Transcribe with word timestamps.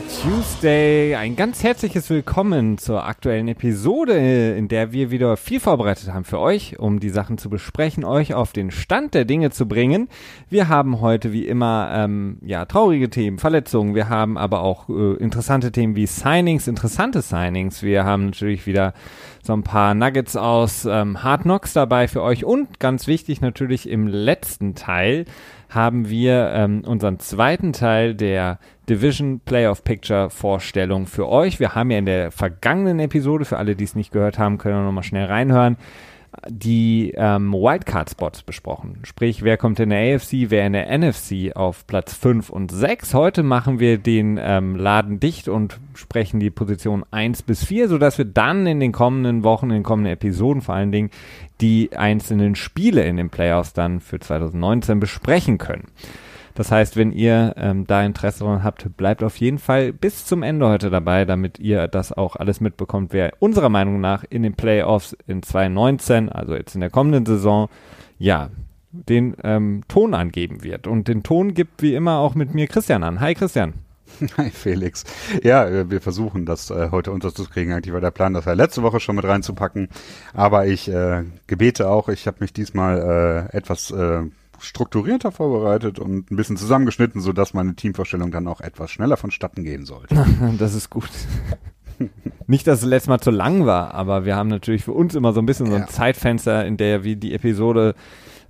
Tuesday. 0.00 1.14
Ein 1.14 1.36
ganz 1.36 1.62
herzliches 1.62 2.10
Willkommen 2.10 2.78
zur 2.78 3.04
aktuellen 3.04 3.48
Episode, 3.48 4.54
in 4.56 4.68
der 4.68 4.92
wir 4.92 5.10
wieder 5.10 5.36
viel 5.36 5.60
vorbereitet 5.60 6.12
haben 6.12 6.24
für 6.24 6.38
euch, 6.38 6.78
um 6.78 7.00
die 7.00 7.10
Sachen 7.10 7.38
zu 7.38 7.50
besprechen, 7.50 8.04
euch 8.04 8.34
auf 8.34 8.52
den 8.52 8.70
Stand 8.70 9.14
der 9.14 9.24
Dinge 9.24 9.50
zu 9.50 9.66
bringen. 9.68 10.08
Wir 10.48 10.68
haben 10.68 11.00
heute 11.00 11.32
wie 11.32 11.46
immer 11.46 11.90
ähm, 11.92 12.38
ja 12.44 12.64
traurige 12.64 13.10
Themen, 13.10 13.38
Verletzungen. 13.38 13.94
Wir 13.94 14.08
haben 14.08 14.38
aber 14.38 14.62
auch 14.62 14.88
äh, 14.88 15.14
interessante 15.14 15.70
Themen 15.72 15.96
wie 15.96 16.06
Signings, 16.06 16.66
interessante 16.66 17.22
Signings. 17.22 17.82
Wir 17.82 18.04
haben 18.04 18.26
natürlich 18.26 18.66
wieder 18.66 18.94
so 19.42 19.52
ein 19.52 19.62
paar 19.62 19.94
Nuggets 19.94 20.36
aus 20.36 20.86
ähm, 20.86 21.22
Hard 21.22 21.42
Knocks 21.42 21.72
dabei 21.72 22.08
für 22.08 22.22
euch 22.22 22.44
und 22.44 22.80
ganz 22.80 23.06
wichtig 23.06 23.40
natürlich 23.40 23.88
im 23.88 24.06
letzten 24.06 24.74
Teil 24.74 25.26
haben 25.74 26.08
wir 26.08 26.52
ähm, 26.54 26.82
unseren 26.86 27.18
zweiten 27.18 27.72
Teil 27.72 28.14
der 28.14 28.58
Division 28.88 29.40
Playoff 29.40 29.84
Picture 29.84 30.30
Vorstellung 30.30 31.06
für 31.06 31.28
euch. 31.28 31.60
Wir 31.60 31.74
haben 31.74 31.90
ja 31.90 31.98
in 31.98 32.06
der 32.06 32.30
vergangenen 32.30 33.00
Episode, 33.00 33.44
für 33.44 33.58
alle, 33.58 33.76
die 33.76 33.84
es 33.84 33.94
nicht 33.94 34.12
gehört 34.12 34.38
haben, 34.38 34.58
können 34.58 34.76
wir 34.76 34.84
nochmal 34.84 35.04
schnell 35.04 35.26
reinhören, 35.26 35.76
die 36.48 37.12
ähm, 37.16 37.52
Wildcard-Spots 37.52 38.42
besprochen. 38.42 38.98
Sprich, 39.04 39.42
wer 39.42 39.56
kommt 39.56 39.80
in 39.80 39.90
der 39.90 40.16
AFC, 40.16 40.50
wer 40.50 40.66
in 40.66 40.72
der 40.72 40.98
NFC 40.98 41.54
auf 41.54 41.86
Platz 41.86 42.14
5 42.14 42.50
und 42.50 42.72
6. 42.72 43.14
Heute 43.14 43.42
machen 43.42 43.78
wir 43.78 43.98
den 43.98 44.38
ähm, 44.42 44.76
Laden 44.76 45.20
dicht 45.20 45.48
und 45.48 45.78
sprechen 45.94 46.40
die 46.40 46.50
Position 46.50 47.04
1 47.10 47.42
bis 47.42 47.64
4, 47.64 47.88
sodass 47.88 48.18
wir 48.18 48.24
dann 48.24 48.66
in 48.66 48.80
den 48.80 48.92
kommenden 48.92 49.44
Wochen, 49.44 49.66
in 49.66 49.76
den 49.76 49.82
kommenden 49.82 50.12
Episoden 50.12 50.62
vor 50.62 50.74
allen 50.74 50.92
Dingen 50.92 51.10
die 51.60 51.96
einzelnen 51.96 52.56
Spiele 52.56 53.04
in 53.04 53.16
den 53.16 53.30
Playoffs 53.30 53.72
dann 53.72 54.00
für 54.00 54.18
2019 54.18 55.00
besprechen 55.00 55.58
können. 55.58 55.84
Das 56.54 56.70
heißt, 56.70 56.96
wenn 56.96 57.10
ihr 57.10 57.54
ähm, 57.56 57.86
da 57.86 58.04
Interesse 58.04 58.44
daran 58.44 58.62
habt, 58.62 58.96
bleibt 58.96 59.24
auf 59.24 59.36
jeden 59.36 59.58
Fall 59.58 59.92
bis 59.92 60.24
zum 60.24 60.42
Ende 60.42 60.68
heute 60.68 60.88
dabei, 60.88 61.24
damit 61.24 61.58
ihr 61.58 61.88
das 61.88 62.12
auch 62.12 62.36
alles 62.36 62.60
mitbekommt, 62.60 63.12
wer 63.12 63.32
unserer 63.40 63.68
Meinung 63.68 64.00
nach 64.00 64.24
in 64.28 64.44
den 64.44 64.54
Playoffs 64.54 65.16
in 65.26 65.42
2019, 65.42 66.28
also 66.28 66.54
jetzt 66.54 66.74
in 66.74 66.80
der 66.80 66.90
kommenden 66.90 67.26
Saison, 67.26 67.68
ja, 68.18 68.50
den 68.92 69.34
ähm, 69.42 69.82
Ton 69.88 70.14
angeben 70.14 70.62
wird. 70.62 70.86
Und 70.86 71.08
den 71.08 71.24
Ton 71.24 71.54
gibt 71.54 71.82
wie 71.82 71.96
immer 71.96 72.18
auch 72.18 72.36
mit 72.36 72.54
mir 72.54 72.68
Christian 72.68 73.02
an. 73.02 73.18
Hi 73.18 73.34
Christian. 73.34 73.74
Hi 74.36 74.50
Felix. 74.50 75.02
Ja, 75.42 75.66
äh, 75.66 75.90
wir 75.90 76.00
versuchen 76.00 76.46
das 76.46 76.70
äh, 76.70 76.90
heute 76.92 77.10
unterzukriegen. 77.10 77.72
Eigentlich 77.72 77.92
war 77.92 78.00
der 78.00 78.12
Plan, 78.12 78.32
das 78.32 78.44
ja 78.44 78.52
letzte 78.52 78.84
Woche 78.84 79.00
schon 79.00 79.16
mit 79.16 79.24
reinzupacken. 79.24 79.88
Aber 80.32 80.66
ich 80.68 80.88
äh, 80.88 81.24
gebete 81.48 81.88
auch, 81.88 82.08
ich 82.08 82.28
habe 82.28 82.36
mich 82.40 82.52
diesmal 82.52 83.50
äh, 83.52 83.56
etwas 83.56 83.90
äh, 83.90 84.22
strukturierter 84.60 85.32
vorbereitet 85.32 85.98
und 85.98 86.30
ein 86.30 86.36
bisschen 86.36 86.56
zusammengeschnitten, 86.56 87.20
sodass 87.20 87.54
meine 87.54 87.74
Teamvorstellung 87.74 88.30
dann 88.30 88.48
auch 88.48 88.60
etwas 88.60 88.90
schneller 88.90 89.16
vonstatten 89.16 89.64
gehen 89.64 89.84
sollte. 89.84 90.24
das 90.58 90.74
ist 90.74 90.90
gut. 90.90 91.10
Nicht, 92.46 92.66
dass 92.66 92.80
es 92.80 92.86
letztes 92.86 93.08
Mal 93.08 93.20
zu 93.20 93.30
lang 93.30 93.66
war, 93.66 93.94
aber 93.94 94.24
wir 94.24 94.36
haben 94.36 94.48
natürlich 94.48 94.84
für 94.84 94.92
uns 94.92 95.14
immer 95.14 95.32
so 95.32 95.40
ein 95.40 95.46
bisschen 95.46 95.66
so 95.66 95.74
ein 95.74 95.82
ja. 95.82 95.86
Zeitfenster, 95.86 96.66
in 96.66 96.76
der 96.76 97.04
wir 97.04 97.16
die 97.16 97.32
Episode 97.32 97.94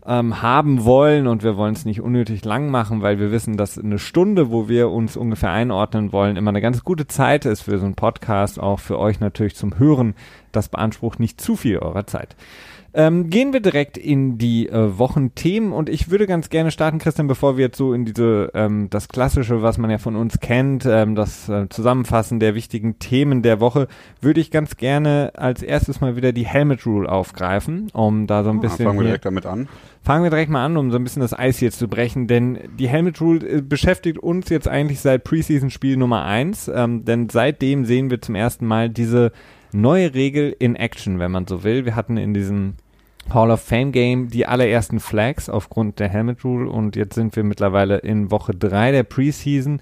ähm, 0.07 0.43
haben 0.43 0.85
wollen 0.85 1.27
und 1.27 1.43
wir 1.43 1.57
wollen 1.57 1.75
es 1.75 1.85
nicht 1.85 2.01
unnötig 2.01 2.45
lang 2.45 2.71
machen, 2.71 3.03
weil 3.03 3.19
wir 3.19 3.31
wissen, 3.31 3.57
dass 3.57 3.79
eine 3.79 3.99
Stunde, 3.99 4.51
wo 4.51 4.69
wir 4.69 4.91
uns 4.91 5.17
ungefähr 5.17 5.51
einordnen 5.51 6.13
wollen, 6.13 6.37
immer 6.37 6.51
eine 6.51 6.61
ganz 6.61 6.85
gute 6.85 7.07
Zeit 7.07 7.47
ist 7.47 7.63
für 7.63 7.79
so 7.79 7.87
einen 7.87 7.95
Podcast, 7.95 8.61
auch 8.61 8.81
für 8.81 8.99
euch 8.99 9.21
natürlich 9.21 9.57
zum 9.57 9.79
Hören. 9.79 10.15
Das 10.57 10.69
beansprucht 10.69 11.21
nicht 11.21 11.41
zu 11.41 11.57
viel 11.57 11.79
eurer 11.79 12.07
Zeit. 12.07 12.37
Ähm, 12.97 13.29
gehen 13.29 13.53
wir 13.53 13.59
direkt 13.59 13.99
in 13.99 14.39
die 14.39 14.69
äh, 14.69 14.99
Wochenthemen 14.99 15.73
und 15.73 15.89
ich 15.89 16.11
würde 16.11 16.29
ganz 16.29 16.49
gerne 16.49 16.71
starten, 16.71 16.99
Christian, 16.99 17.27
bevor 17.27 17.57
wir 17.57 17.65
jetzt 17.65 17.77
so 17.77 17.93
in 17.93 18.05
diese 18.05 18.53
ähm, 18.55 18.89
das 18.89 19.09
Klassische, 19.09 19.63
was 19.63 19.79
man 19.79 19.91
ja 19.91 19.99
von 19.99 20.15
uns 20.15 20.39
kennt, 20.39 20.87
ähm, 20.87 21.17
das 21.17 21.49
äh, 21.49 21.69
Zusammenfassen 21.71 22.39
der 22.39 22.55
wichtigen 22.55 23.01
Themen 23.01 23.43
der 23.43 23.59
Woche, 23.59 23.89
würde 24.21 24.41
ich 24.41 24.53
ganz 24.53 24.77
gerne 24.77 25.33
als 25.35 25.61
erstes 25.61 26.01
mal 26.01 26.15
wieder 26.15 26.33
die 26.33 26.47
Helmet 26.47 26.87
Rule 26.87 27.11
aufgreifen, 27.11 27.91
um 27.93 28.29
da 28.29 28.45
so 28.45 28.51
ein 28.51 28.59
ah, 28.59 28.61
bisschen. 28.61 28.87
Fangen 28.87 29.01
wir 29.01 29.07
direkt 29.07 29.25
damit 29.25 29.45
an. 29.45 29.69
Fangen 30.01 30.23
wir 30.23 30.31
direkt 30.31 30.51
mal 30.51 30.65
an, 30.65 30.77
um 30.77 30.93
so 30.93 30.97
ein 30.97 31.03
bisschen 31.03 31.23
das 31.23 31.37
Eis 31.37 31.59
hier 31.59 31.73
zu 31.73 31.89
brechen, 31.89 32.29
denn 32.29 32.61
die 32.79 32.87
Helmet 32.87 33.21
Rule 33.21 33.45
äh, 33.45 33.61
beschäftigt 33.61 34.19
uns 34.19 34.51
jetzt 34.51 34.69
eigentlich 34.69 35.01
seit 35.01 35.25
Preseason 35.25 35.71
Spiel 35.71 35.97
Nummer 35.97 36.25
eins, 36.25 36.71
ähm, 36.73 37.05
denn 37.05 37.29
seitdem 37.29 37.87
sehen 37.87 38.11
wir 38.11 38.21
zum 38.21 38.37
ersten 38.37 38.67
Mal 38.67 38.89
diese 38.89 39.33
neue 39.75 40.15
Regel 40.15 40.55
in 40.59 40.77
Action, 40.77 41.19
wenn 41.19 41.31
man 41.31 41.47
so 41.47 41.65
will. 41.65 41.85
Wir 41.85 41.97
hatten 41.97 42.17
in 42.17 42.33
diesem 42.33 42.75
Hall 43.33 43.51
of 43.51 43.61
Fame 43.61 43.93
Game 43.93 44.29
die 44.29 44.47
allerersten 44.47 45.01
Flags 45.01 45.49
aufgrund 45.49 45.99
der 45.99 46.09
Helmet 46.09 46.45
Rule 46.45 46.69
und 46.69 46.97
jetzt 46.97 47.15
sind 47.15 47.37
wir 47.37 47.45
mittlerweile 47.45 47.99
in 47.99 48.31
Woche 48.31 48.55
drei 48.55 48.93
der 48.93 49.03
Preseason 49.03 49.81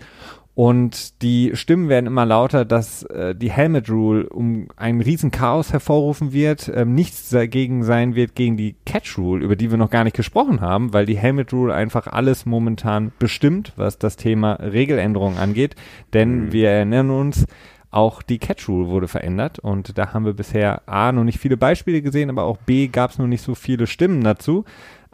und 0.54 1.22
die 1.22 1.52
Stimmen 1.54 1.88
werden 1.88 2.06
immer 2.06 2.26
lauter, 2.26 2.66
dass 2.66 3.04
äh, 3.04 3.34
die 3.34 3.50
Helmet 3.50 3.88
Rule 3.88 4.28
um 4.28 4.68
ein 4.76 5.00
riesen 5.00 5.30
Chaos 5.30 5.72
hervorrufen 5.72 6.34
wird, 6.34 6.70
ähm, 6.74 6.94
nichts 6.94 7.30
dagegen 7.30 7.84
sein 7.84 8.14
wird 8.14 8.34
gegen 8.34 8.58
die 8.58 8.76
Catch 8.84 9.16
Rule, 9.16 9.42
über 9.42 9.56
die 9.56 9.70
wir 9.70 9.78
noch 9.78 9.88
gar 9.88 10.04
nicht 10.04 10.14
gesprochen 10.14 10.60
haben, 10.60 10.92
weil 10.92 11.06
die 11.06 11.16
Helmet 11.16 11.54
Rule 11.54 11.72
einfach 11.72 12.06
alles 12.06 12.44
momentan 12.44 13.12
bestimmt, 13.18 13.72
was 13.76 13.98
das 13.98 14.16
Thema 14.16 14.52
Regeländerungen 14.54 15.38
angeht. 15.38 15.74
Denn 16.12 16.46
mhm. 16.46 16.52
wir 16.52 16.68
erinnern 16.68 17.08
uns, 17.08 17.46
auch 17.92 18.22
die 18.22 18.38
Catch 18.38 18.68
Rule 18.68 18.88
wurde 18.88 19.06
verändert 19.06 19.58
und 19.58 19.96
da 19.96 20.12
haben 20.12 20.24
wir 20.24 20.32
bisher 20.32 20.82
A 20.86 21.12
noch 21.12 21.24
nicht 21.24 21.38
viele 21.38 21.56
Beispiele 21.56 22.02
gesehen, 22.02 22.30
aber 22.30 22.44
auch 22.44 22.56
B 22.56 22.88
gab 22.88 23.10
es 23.10 23.18
noch 23.18 23.26
nicht 23.26 23.42
so 23.42 23.54
viele 23.54 23.86
Stimmen 23.86 24.24
dazu. 24.24 24.64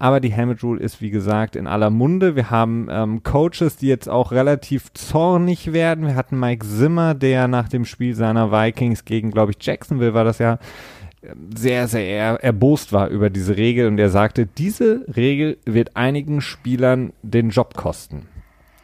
Aber 0.01 0.21
die 0.21 0.31
Helmet 0.31 0.63
Rule 0.63 0.81
ist, 0.81 1.03
wie 1.03 1.11
gesagt, 1.11 1.57
in 1.57 1.67
aller 1.67 1.91
Munde. 1.91 2.37
Wir 2.37 2.51
haben 2.51 2.87
ähm, 2.89 3.25
Coaches, 3.25 3.79
die 3.79 3.89
jetzt 3.89 4.09
auch 4.09 4.31
relativ 4.31 4.93
zornig 4.93 5.73
werden. 5.73 6.07
Wir 6.07 6.15
hatten 6.15 6.39
Mike 6.39 6.65
Zimmer, 6.65 7.15
der 7.15 7.49
nach 7.49 7.69
dem 7.69 7.85
Spiel 7.85 8.15
seiner 8.15 8.53
Vikings 8.53 9.05
gegen, 9.05 9.33
glaube 9.33 9.51
ich, 9.51 9.57
Jacksonville 9.61 10.15
war 10.15 10.23
das 10.23 10.39
ja, 10.39 10.61
sehr, 11.55 11.89
sehr 11.89 12.39
erbost 12.43 12.93
war 12.93 13.09
über 13.09 13.29
diese 13.29 13.57
Regel 13.57 13.89
und 13.89 13.99
er 13.99 14.11
sagte, 14.11 14.47
diese 14.47 15.05
Regel 15.17 15.59
wird 15.65 15.97
einigen 15.97 16.41
Spielern 16.41 17.13
den 17.23 17.51
Job 17.51 17.75
kosten. 17.75 18.27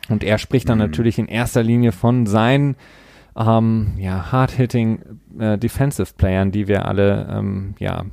Und 0.08 0.24
er 0.24 0.38
spricht 0.38 0.68
dann 0.68 0.78
mhm. 0.78 0.84
natürlich 0.84 1.18
in 1.18 1.26
erster 1.26 1.62
Linie 1.62 1.92
von 1.92 2.26
seinen 2.26 2.76
ähm, 3.36 3.94
ja, 3.98 4.30
hard-hitting 4.32 5.00
äh, 5.38 5.58
Defensive 5.58 6.12
Playern, 6.16 6.52
die 6.52 6.68
wir 6.68 6.86
alle 6.86 7.28
ähm, 7.30 7.74
ja, 7.78 8.04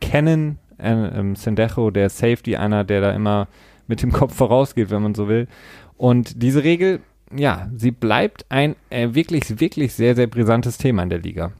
kennen. 0.00 0.58
Äh, 0.78 0.92
ähm, 0.92 1.34
Sendejo, 1.34 1.90
der 1.90 2.08
Safety, 2.08 2.56
einer, 2.56 2.84
der 2.84 3.00
da 3.00 3.10
immer 3.12 3.48
mit 3.88 4.02
dem 4.02 4.12
Kopf 4.12 4.34
vorausgeht, 4.36 4.90
wenn 4.90 5.02
man 5.02 5.14
so 5.14 5.28
will. 5.28 5.48
Und 5.96 6.42
diese 6.42 6.62
Regel, 6.62 7.00
ja, 7.34 7.68
sie 7.74 7.90
bleibt 7.90 8.46
ein 8.48 8.76
äh, 8.90 9.14
wirklich, 9.14 9.60
wirklich 9.60 9.94
sehr, 9.94 10.14
sehr 10.14 10.28
brisantes 10.28 10.78
Thema 10.78 11.02
in 11.02 11.10
der 11.10 11.18
Liga. 11.18 11.52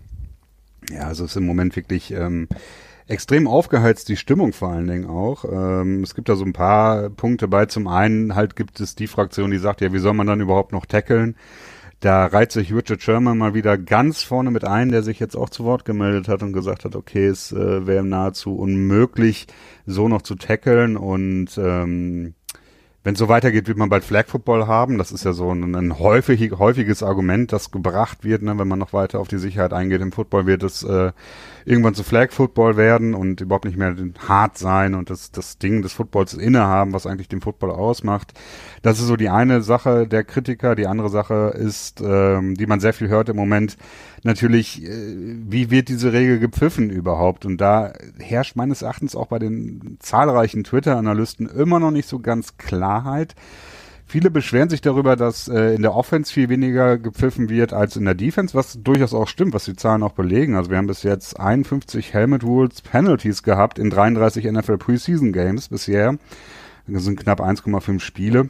Ja, 0.91 1.09
also 1.09 1.25
es 1.25 1.33
ist 1.33 1.37
im 1.37 1.47
Moment 1.47 1.75
wirklich 1.75 2.13
ähm, 2.13 2.49
extrem 3.09 3.49
aufgeheizt, 3.49 4.09
die 4.09 4.17
Stimmung 4.17 4.53
vor 4.53 4.71
allen 4.71 4.87
Dingen 4.87 5.07
auch. 5.07 5.45
Ähm, 5.45 6.03
es 6.03 6.15
gibt 6.15 6.29
da 6.29 6.37
so 6.37 6.45
ein 6.45 6.53
paar 6.53 7.11
Punkte 7.11 7.49
bei. 7.49 7.67
Zum 7.67 7.89
einen 7.89 8.35
halt 8.35 8.55
gibt 8.55 8.81
es 8.81 8.95
die 8.95 9.09
Fraktion, 9.09 9.51
die 9.51 9.59
sagt, 9.59 9.81
ja, 9.81 9.93
wie 9.93 9.99
soll 9.99 10.15
man 10.15 10.27
dann 10.27 10.41
überhaupt 10.41 10.73
noch 10.73 10.87
tackeln? 10.87 11.35
Da 12.01 12.27
reiht 12.27 12.53
sich 12.53 12.73
Richard 12.73 13.03
Sherman 13.03 13.39
mal 13.39 13.55
wieder 13.55 13.77
ganz 13.77 14.23
vorne 14.23 14.53
mit 14.53 14.65
ein, 14.65 14.91
der 14.91 15.03
sich 15.03 15.19
jetzt 15.19 15.37
auch 15.37 15.51
zu 15.51 15.65
Wort 15.65 15.85
gemeldet 15.85 16.29
hat 16.29 16.45
und 16.45 16.53
gesagt 16.53 16.85
hat, 16.85 16.95
okay, 16.95 17.27
es 17.27 17.51
äh, 17.51 17.87
wäre 17.87 18.05
nahezu 18.05 18.57
unmöglich, 18.57 19.49
so 19.85 20.07
noch 20.07 20.23
zu 20.23 20.37
tackeln 20.37 20.97
und 20.97 21.59
ähm, 21.59 22.35
wenn 23.09 23.15
es 23.15 23.21
so 23.21 23.29
weitergeht, 23.29 23.69
wird 23.69 23.79
man 23.79 23.89
bald 23.89 24.05
Flag 24.05 24.27
Football 24.27 24.67
haben. 24.67 24.99
Das 24.99 25.13
ist 25.13 25.25
ja 25.25 25.33
so 25.33 25.51
ein, 25.51 25.75
ein 25.75 25.99
häufig, 25.99 26.53
häufiges 26.59 27.03
Argument, 27.03 27.53
das 27.53 27.71
gebracht 27.71 28.23
wird, 28.23 28.43
ne, 28.43 28.59
wenn 28.59 28.69
man 28.69 28.79
noch 28.79 28.93
weiter 28.93 29.19
auf 29.21 29.29
die 29.29 29.39
Sicherheit 29.39 29.73
eingeht. 29.73 30.03
Im 30.03 30.13
Football 30.13 30.47
wird 30.47 30.63
es 30.63 30.83
äh, 30.83 31.13
irgendwann 31.69 31.95
zu 31.95 32.03
Flag 32.03 32.33
Football 32.33 32.79
werden 32.79 33.15
und 33.15 33.43
überhaupt 33.43 33.67
nicht 33.67 33.77
mehr 33.77 33.95
hart 34.27 34.57
sein 34.57 34.95
und 34.95 35.11
das, 35.11 35.31
das 35.31 35.59
Ding 35.59 35.83
des 35.83 35.93
Footballs 35.93 36.33
innehaben, 36.33 36.95
was 36.95 37.07
eigentlich 37.07 37.29
den 37.29 37.43
Football 37.43 37.73
ausmacht. 37.73 38.33
Das 38.81 38.99
ist 38.99 39.07
so 39.07 39.17
die 39.17 39.29
eine 39.29 39.61
Sache 39.61 40.09
der 40.09 40.25
Kritiker. 40.25 40.75
Die 40.75 40.87
andere 40.87 41.11
Sache 41.11 41.55
ist, 41.55 42.01
ähm, 42.01 42.55
die 42.55 42.67
man 42.67 42.81
sehr 42.81 42.95
viel 42.95 43.09
hört 43.09 43.29
im 43.29 43.37
Moment, 43.37 43.77
natürlich, 44.23 44.83
äh, 44.83 44.89
wie 44.89 45.71
wird 45.71 45.91
diese 45.91 46.13
Regel 46.15 46.39
gepfiffen 46.39 46.89
überhaupt? 46.89 47.45
Und 47.45 47.59
da 47.59 47.93
herrscht 48.19 48.57
meines 48.57 48.81
Erachtens 48.81 49.15
auch 49.15 49.27
bei 49.27 49.39
den 49.39 49.99
zahlreichen 50.01 50.65
Twitter-Analysten 50.65 51.47
immer 51.49 51.81
noch 51.81 51.91
nicht 51.91 52.09
so 52.09 52.19
ganz 52.19 52.57
Klarheit. 52.57 53.35
Viele 54.11 54.31
beschweren 54.31 54.71
sich 54.71 54.81
darüber, 54.81 55.17
dass 55.17 55.49
äh, 55.49 55.75
in 55.75 55.83
der 55.83 55.95
Offense 55.95 56.33
viel 56.33 56.49
weniger 56.49 56.97
gepfiffen 56.97 57.51
wird 57.51 57.75
als 57.75 57.95
in 57.95 58.07
der 58.07 58.15
Defense, 58.15 58.55
was 58.55 58.83
durchaus 58.83 59.13
auch 59.13 59.29
stimmt, 59.29 59.53
was 59.53 59.67
die 59.67 59.77
Zahlen 59.77 60.03
auch 60.03 60.15
belegen. 60.15 60.57
Also 60.57 60.71
wir 60.71 60.79
haben 60.79 60.87
bis 60.87 61.03
jetzt 61.03 61.39
51 61.39 62.15
Helmet 62.15 62.43
Rules 62.43 62.81
Penalties 62.81 63.43
gehabt 63.43 63.79
in 63.79 63.91
33 63.91 64.51
NFL 64.51 64.79
Preseason 64.79 65.35
Games 65.35 65.69
bisher. 65.69 66.17
Das 66.87 67.05
sind 67.05 67.21
knapp 67.21 67.43
1,5 67.43 68.01
Spiele. 68.01 68.49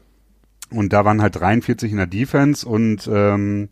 Und 0.71 0.93
da 0.93 1.05
waren 1.05 1.21
halt 1.21 1.35
43 1.41 1.91
in 1.91 1.99
der 1.99 2.07
Defense 2.07 2.65
und 2.65 3.11
ähm, 3.13 3.71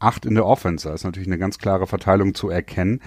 acht 0.00 0.26
in 0.26 0.34
der 0.34 0.46
Offense. 0.46 0.88
Da 0.88 0.94
ist 0.94 1.04
natürlich 1.04 1.28
eine 1.28 1.38
ganz 1.38 1.58
klare 1.58 1.86
Verteilung 1.86 2.34
zu 2.34 2.48
erkennen. 2.48 3.00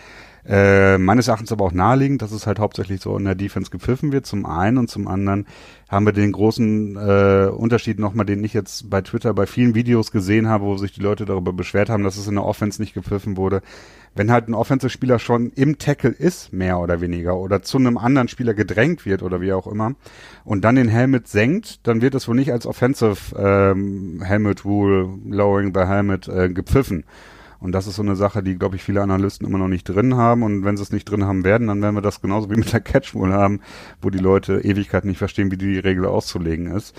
Äh, 0.45 0.98
meines 0.98 1.30
Erachtens 1.30 1.54
aber 1.54 1.63
auch 1.63 1.72
naheliegend, 1.72 2.22
dass 2.22 2.34
es 2.34 2.45
halt 2.48 2.60
hauptsächlich 2.60 3.01
so 3.01 3.18
in 3.18 3.24
der 3.24 3.36
Defense 3.36 3.72
gepfiffen 3.72 4.12
wird, 4.12 4.25
zum 4.25 4.45
einen 4.45 4.78
und 4.78 4.90
zum 4.90 5.07
anderen 5.07 5.48
haben 5.88 6.06
wir 6.06 6.12
den 6.12 6.34
großen 6.34 6.98
äh, 6.98 7.50
Unterschied 7.50 8.00
nochmal, 8.00 8.25
den 8.25 8.44
ich 8.44 8.54
jetzt 8.54 8.90
bei 8.90 9.01
Twitter 9.01 9.34
bei 9.34 9.45
vielen 9.45 9.74
Videos 9.74 10.12
gesehen 10.12 10.50
habe, 10.50 10.66
wo 10.66 10.75
sich 10.75 10.92
die 10.92 11.01
Leute 11.01 11.25
darüber 11.25 11.54
beschwert 11.54 11.90
haben, 11.90 12.04
dass 12.04 12.18
es 12.18 12.28
in 12.28 12.36
der 12.36 12.44
Offense 12.44 12.81
nicht 12.81 12.94
gepfiffen 12.94 13.38
wurde. 13.38 13.62
Wenn 14.16 14.31
halt 14.31 14.48
ein 14.48 14.54
Offensive-Spieler 14.54 15.18
schon 15.18 15.51
im 15.51 15.78
Tackle 15.78 16.12
ist, 16.12 16.51
mehr 16.51 16.80
oder 16.80 17.00
weniger, 17.00 17.38
oder 17.38 17.62
zu 17.62 17.78
einem 17.78 17.98
anderen 17.98 18.28
Spieler 18.28 18.54
gedrängt 18.54 19.06
wird 19.06 19.24
oder 19.24 19.39
wie 19.39 19.54
auch 19.54 19.66
immer, 19.66 19.96
und 20.44 20.66
dann 20.66 20.75
den 20.75 20.89
Helmet 20.89 21.28
senkt, 21.28 21.88
dann 21.88 22.01
wird 22.01 22.16
es 22.16 22.28
wohl 22.28 22.36
nicht 22.36 22.51
als 22.51 22.66
Offensive 22.66 23.36
ähm, 23.38 24.22
Helmet 24.24 24.66
Rule, 24.66 25.07
Lowering 25.25 25.74
the 25.74 25.81
Helmet, 25.81 26.28
äh, 26.28 26.50
gepfiffen. 26.50 27.06
Und 27.63 27.71
das 27.71 27.88
ist 27.88 27.95
so 27.95 28.01
eine 28.01 28.18
Sache, 28.18 28.44
die, 28.44 28.57
glaube 28.57 28.75
ich, 28.75 28.83
viele 28.83 29.01
Analysten 29.01 29.48
immer 29.48 29.57
noch 29.57 29.69
nicht 29.69 29.86
drin 29.86 30.18
haben. 30.18 30.44
Und 30.44 30.65
wenn 30.65 30.75
sie 30.75 30.83
es 30.83 30.92
nicht 30.92 31.06
drin 31.06 31.24
haben 31.24 31.45
werden, 31.45 31.68
dann 31.68 31.81
werden 31.81 31.95
wir 31.95 32.01
das 32.01 32.19
genauso 32.19 32.51
wie 32.51 32.57
mit 32.57 32.74
der 32.74 32.81
Catch 32.81 33.15
wohl 33.15 33.31
haben, 33.31 33.62
wo 34.01 34.10
die 34.10 34.19
Leute 34.19 34.60
Ewigkeit 34.65 35.06
nicht 35.06 35.18
verstehen, 35.18 35.50
wie 35.50 35.56
die 35.56 35.80
Regel 35.80 36.06
auszulegen 36.06 36.68
ist. 36.68 36.94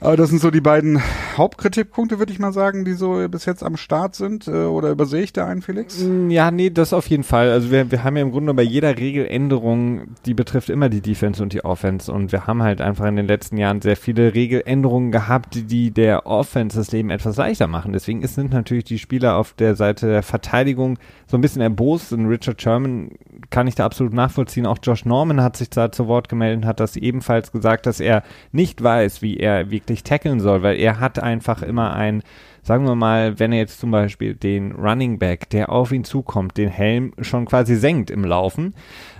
Aber 0.00 0.16
das 0.16 0.28
sind 0.28 0.40
so 0.40 0.50
die 0.50 0.60
beiden 0.60 1.00
Hauptkritikpunkte, 1.36 2.18
würde 2.18 2.32
ich 2.32 2.38
mal 2.38 2.52
sagen, 2.52 2.84
die 2.84 2.92
so 2.92 3.26
bis 3.28 3.46
jetzt 3.46 3.62
am 3.62 3.76
Start 3.76 4.14
sind. 4.14 4.46
Äh, 4.46 4.64
oder 4.64 4.90
übersehe 4.90 5.22
ich 5.22 5.32
da 5.32 5.46
einen, 5.46 5.62
Felix? 5.62 6.02
Mm, 6.02 6.30
ja, 6.30 6.50
nee, 6.50 6.70
das 6.70 6.92
auf 6.92 7.06
jeden 7.08 7.22
Fall. 7.22 7.50
Also 7.50 7.70
wir, 7.70 7.90
wir 7.90 8.04
haben 8.04 8.16
ja 8.16 8.22
im 8.22 8.30
Grunde 8.30 8.52
bei 8.54 8.62
jeder 8.62 8.98
Regeländerung, 8.98 10.14
die 10.26 10.34
betrifft 10.34 10.68
immer 10.68 10.88
die 10.88 11.00
Defense 11.00 11.42
und 11.42 11.52
die 11.52 11.64
Offense. 11.64 12.12
Und 12.12 12.32
wir 12.32 12.46
haben 12.46 12.62
halt 12.62 12.80
einfach 12.80 13.06
in 13.06 13.16
den 13.16 13.26
letzten 13.26 13.56
Jahren 13.56 13.80
sehr 13.80 13.96
viele 13.96 14.34
Regeländerungen 14.34 15.10
gehabt, 15.10 15.70
die 15.70 15.90
der 15.90 16.26
Offense 16.26 16.76
das 16.76 16.92
Leben 16.92 17.10
etwas 17.10 17.36
leichter 17.36 17.66
machen. 17.66 17.92
Deswegen 17.92 18.26
sind 18.26 18.52
natürlich 18.52 18.84
die 18.84 18.98
Spieler 18.98 19.36
auf 19.36 19.54
der 19.54 19.74
Seite 19.74 20.06
der 20.08 20.22
Verteidigung 20.22 20.98
so 21.26 21.38
ein 21.38 21.40
bisschen 21.40 21.62
erbost. 21.62 22.12
Und 22.12 22.26
Richard 22.26 22.60
Sherman 22.60 23.12
kann 23.54 23.68
ich 23.68 23.76
da 23.76 23.84
absolut 23.84 24.12
nachvollziehen. 24.12 24.66
Auch 24.66 24.78
Josh 24.82 25.04
Norman 25.04 25.40
hat 25.40 25.56
sich 25.56 25.70
da 25.70 25.92
zu 25.92 26.08
Wort 26.08 26.28
gemeldet 26.28 26.64
und 26.64 26.66
hat 26.66 26.80
das 26.80 26.96
ebenfalls 26.96 27.52
gesagt, 27.52 27.86
dass 27.86 28.00
er 28.00 28.24
nicht 28.50 28.82
weiß, 28.82 29.22
wie 29.22 29.36
er 29.36 29.70
wirklich 29.70 30.02
tackeln 30.02 30.40
soll, 30.40 30.64
weil 30.64 30.76
er 30.76 30.98
hat 30.98 31.20
einfach 31.20 31.62
immer 31.62 31.94
ein, 31.94 32.24
sagen 32.64 32.84
wir 32.84 32.96
mal, 32.96 33.38
wenn 33.38 33.52
er 33.52 33.60
jetzt 33.60 33.78
zum 33.78 33.92
Beispiel 33.92 34.34
den 34.34 34.72
Running 34.72 35.20
Back, 35.20 35.50
der 35.50 35.70
auf 35.70 35.92
ihn 35.92 36.02
zukommt, 36.02 36.56
den 36.56 36.68
Helm 36.68 37.12
schon 37.20 37.44
quasi 37.44 37.76
senkt 37.76 38.10
im 38.10 38.24
Laufen, 38.24 38.74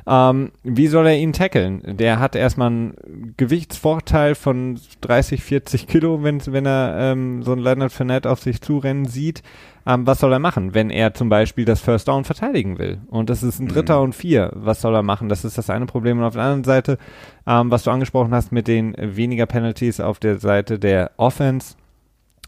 ähm, 0.09 0.51
wie 0.65 0.89
soll 0.89 1.07
er 1.07 1.17
ihn 1.17 1.33
tackeln? 1.33 1.83
Der 1.87 2.19
hat 2.19 2.35
erstmal 2.35 2.71
einen 2.71 3.35
Gewichtsvorteil 3.37 4.35
von 4.35 4.81
30, 5.03 5.45
40 5.45 5.87
Kilo, 5.87 6.25
wenn, 6.25 6.45
wenn 6.47 6.67
er 6.67 6.97
ähm, 6.99 7.45
so 7.45 7.53
ein 7.53 7.61
Leonard 7.61 7.93
Fournette 7.93 8.29
auf 8.29 8.41
sich 8.41 8.61
zurennen 8.61 9.07
sieht. 9.07 9.45
Ähm, 9.87 10.07
was 10.07 10.21
soll 10.21 10.33
er 10.33 10.39
machen, 10.39 10.75
wenn 10.75 10.91
er 10.91 11.15
zum 11.15 11.29
Beispiel 11.29 11.65
das 11.65 11.81
First 11.81 12.09
Down 12.09 12.25
verteidigen 12.25 12.79
will? 12.79 12.99
Und 13.09 13.31
das 13.31 13.43
ist 13.43 13.61
ein 13.61 13.69
Dritter 13.69 13.99
mhm. 13.99 14.05
und 14.05 14.15
Vier. 14.15 14.51
Was 14.55 14.81
soll 14.81 14.95
er 14.95 15.03
machen? 15.03 15.29
Das 15.29 15.45
ist 15.45 15.59
das 15.59 15.71
eine 15.71 15.87
Problem. 15.87 16.19
Und 16.19 16.25
auf 16.25 16.35
der 16.35 16.43
anderen 16.43 16.65
Seite, 16.65 16.99
ähm, 17.47 17.71
was 17.71 17.85
du 17.85 17.91
angesprochen 17.91 18.35
hast 18.35 18.53
mit 18.53 18.69
den 18.69 18.95
weniger 18.99 19.47
Penalties 19.47 20.01
auf 20.01 20.19
der 20.19 20.39
Seite 20.39 20.79
der 20.79 21.11
Offense, 21.17 21.77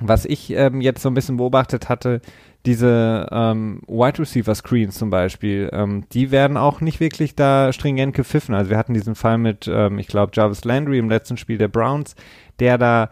was 0.01 0.25
ich 0.25 0.51
ähm, 0.51 0.81
jetzt 0.81 1.03
so 1.03 1.09
ein 1.09 1.15
bisschen 1.15 1.37
beobachtet 1.37 1.89
hatte, 1.89 2.21
diese 2.67 3.29
ähm, 3.31 3.81
Wide 3.87 4.19
Receiver 4.19 4.55
Screens 4.55 4.99
zum 4.99 5.09
Beispiel, 5.09 5.71
ähm, 5.73 6.05
die 6.13 6.31
werden 6.33 6.57
auch 6.57 6.81
nicht 6.81 7.01
wirklich 7.01 7.37
da 7.37 7.73
stringent 7.73 8.15
gepfiffen. 8.15 8.55
Also 8.55 8.71
wir 8.71 8.77
hatten 8.77 8.93
diesen 8.93 9.15
Fall 9.15 9.39
mit, 9.39 9.71
ähm, 9.73 9.99
ich 9.99 10.09
glaube, 10.09 10.33
Jarvis 10.35 10.65
Landry 10.65 10.99
im 10.99 11.09
letzten 11.09 11.37
Spiel 11.37 11.59
der 11.59 11.69
Browns, 11.69 12.17
der 12.59 12.77
da 12.77 13.09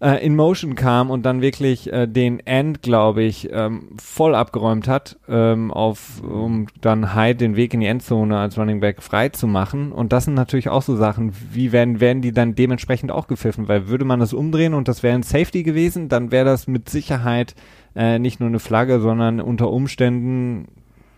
äh, 0.00 0.24
in 0.24 0.36
Motion 0.36 0.74
kam 0.74 1.10
und 1.10 1.24
dann 1.26 1.40
wirklich 1.42 1.92
äh, 1.92 2.06
den 2.06 2.40
End, 2.40 2.82
glaube 2.82 3.22
ich, 3.22 3.48
ähm, 3.52 3.96
voll 4.00 4.34
abgeräumt 4.34 4.86
hat, 4.86 5.18
ähm, 5.28 5.72
auf, 5.72 6.22
um 6.22 6.66
dann 6.80 7.14
Hyde 7.14 7.36
den 7.36 7.56
Weg 7.56 7.74
in 7.74 7.80
die 7.80 7.86
Endzone 7.86 8.38
als 8.38 8.58
Running 8.58 8.80
Back 8.80 9.02
frei 9.02 9.28
zu 9.30 9.46
machen. 9.46 9.92
Und 9.92 10.12
das 10.12 10.24
sind 10.24 10.34
natürlich 10.34 10.68
auch 10.68 10.82
so 10.82 10.96
Sachen, 10.96 11.32
wie 11.52 11.72
werden, 11.72 12.00
werden 12.00 12.22
die 12.22 12.32
dann 12.32 12.54
dementsprechend 12.54 13.10
auch 13.10 13.26
gepfiffen? 13.26 13.68
Weil 13.68 13.88
würde 13.88 14.04
man 14.04 14.20
das 14.20 14.32
umdrehen 14.32 14.74
und 14.74 14.88
das 14.88 15.02
wäre 15.02 15.14
ein 15.14 15.22
Safety 15.22 15.62
gewesen, 15.62 16.08
dann 16.08 16.30
wäre 16.30 16.44
das 16.44 16.66
mit 16.66 16.88
Sicherheit 16.88 17.54
äh, 17.96 18.18
nicht 18.18 18.38
nur 18.40 18.48
eine 18.48 18.60
Flagge, 18.60 19.00
sondern 19.00 19.40
unter 19.40 19.70
Umständen, 19.70 20.68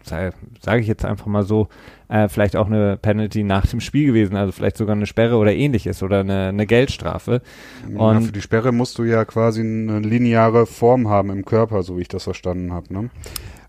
sage 0.03 0.81
ich 0.81 0.87
jetzt 0.87 1.05
einfach 1.05 1.27
mal 1.27 1.43
so, 1.43 1.69
äh, 2.11 2.29
vielleicht 2.29 2.57
auch 2.57 2.67
eine 2.67 2.97
Penalty 2.97 3.45
nach 3.45 3.67
dem 3.67 3.81
Spiel 3.81 4.07
gewesen, 4.07 4.37
also 4.37 4.53
vielleicht 4.53 4.77
sogar 4.77 4.97
eine 4.97 5.07
Sperre 5.07 5.37
oder 5.37 5.55
ähnliches 5.55 6.03
oder 6.03 6.21
eine, 6.21 6.49
eine 6.49 6.67
Geldstrafe. 6.67 7.41
Und 7.87 8.15
ja, 8.15 8.21
für 8.21 8.33
die 8.33 8.43
Sperre 8.43 8.73
musst 8.73 8.99
du 8.99 9.05
ja 9.05 9.25
quasi 9.25 9.61
eine 9.61 10.01
lineare 10.01 10.67
Form 10.67 11.09
haben 11.09 11.31
im 11.31 11.45
Körper, 11.45 11.83
so 11.83 11.97
wie 11.97 12.03
ich 12.03 12.09
das 12.09 12.25
verstanden 12.25 12.73
habe. 12.73 12.93
Ne? 12.93 13.11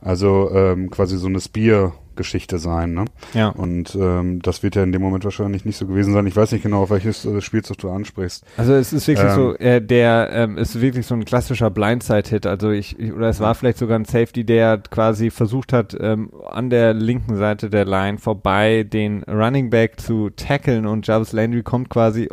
Also 0.02 0.50
ähm, 0.54 0.90
quasi 0.90 1.18
so 1.18 1.28
eine 1.28 1.40
Spear 1.40 1.94
Geschichte 2.22 2.60
sein. 2.60 2.94
Ne? 2.94 3.06
Ja. 3.34 3.50
Und 3.50 3.96
ähm, 3.96 4.42
das 4.42 4.62
wird 4.62 4.76
ja 4.76 4.84
in 4.84 4.92
dem 4.92 5.02
Moment 5.02 5.24
wahrscheinlich 5.24 5.66
nicht 5.66 5.78
so 5.78 5.88
gewesen 5.88 6.14
sein. 6.14 6.28
Ich 6.28 6.36
weiß 6.36 6.52
nicht 6.52 6.62
genau, 6.62 6.84
auf 6.84 6.92
welches 6.92 7.26
äh, 7.26 7.42
Spielzug 7.42 7.80
du 7.80 7.90
ansprichst. 7.90 8.44
Also 8.58 8.74
es 8.74 8.94
ist 8.94 9.08
wirklich 9.08 9.28
ähm, 9.28 9.36
so, 9.36 9.56
äh, 9.56 9.82
der 9.82 10.30
ähm, 10.32 10.58
ist 10.58 10.80
wirklich 10.80 11.06
so 11.08 11.16
ein 11.16 11.26
klassischer 11.26 11.70
Blindside-Hit. 11.70 12.46
Also 12.46 12.70
ich, 12.70 13.00
ich, 13.00 13.12
oder 13.12 13.30
es 13.30 13.40
war 13.40 13.56
vielleicht 13.56 13.80
sogar 13.80 13.98
ein 13.98 14.06
Safety, 14.06 14.44
der 14.44 14.78
quasi 14.78 15.32
versucht 15.32 15.74
hat, 15.74 15.98
ähm, 16.00 16.32
an 16.50 16.70
der 16.70 16.94
linken 16.94 17.36
Seite 17.38 17.70
der 17.70 17.86
Line 17.86 18.20
vorbei 18.20 18.84
den 18.84 19.24
Running 19.24 19.70
Back 19.70 20.00
zu 20.00 20.30
tackeln 20.30 20.86
und 20.86 21.08
Jarvis 21.08 21.34
Landry 21.34 21.64
kommt 21.64 21.90
quasi 21.90 22.30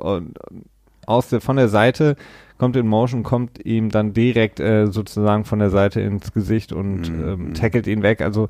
aus 1.06 1.28
der, 1.30 1.40
von 1.40 1.56
der 1.56 1.68
Seite 1.68 2.16
kommt 2.58 2.76
in 2.76 2.86
Motion, 2.86 3.22
kommt 3.22 3.64
ihm 3.64 3.88
dann 3.88 4.12
direkt 4.12 4.60
äh, 4.60 4.86
sozusagen 4.88 5.44
von 5.44 5.60
der 5.60 5.70
Seite 5.70 6.00
ins 6.00 6.32
Gesicht 6.32 6.72
und 6.72 7.10
mhm. 7.10 7.28
ähm, 7.28 7.54
tackelt 7.54 7.86
ihn 7.86 8.02
weg. 8.02 8.20
Also 8.20 8.48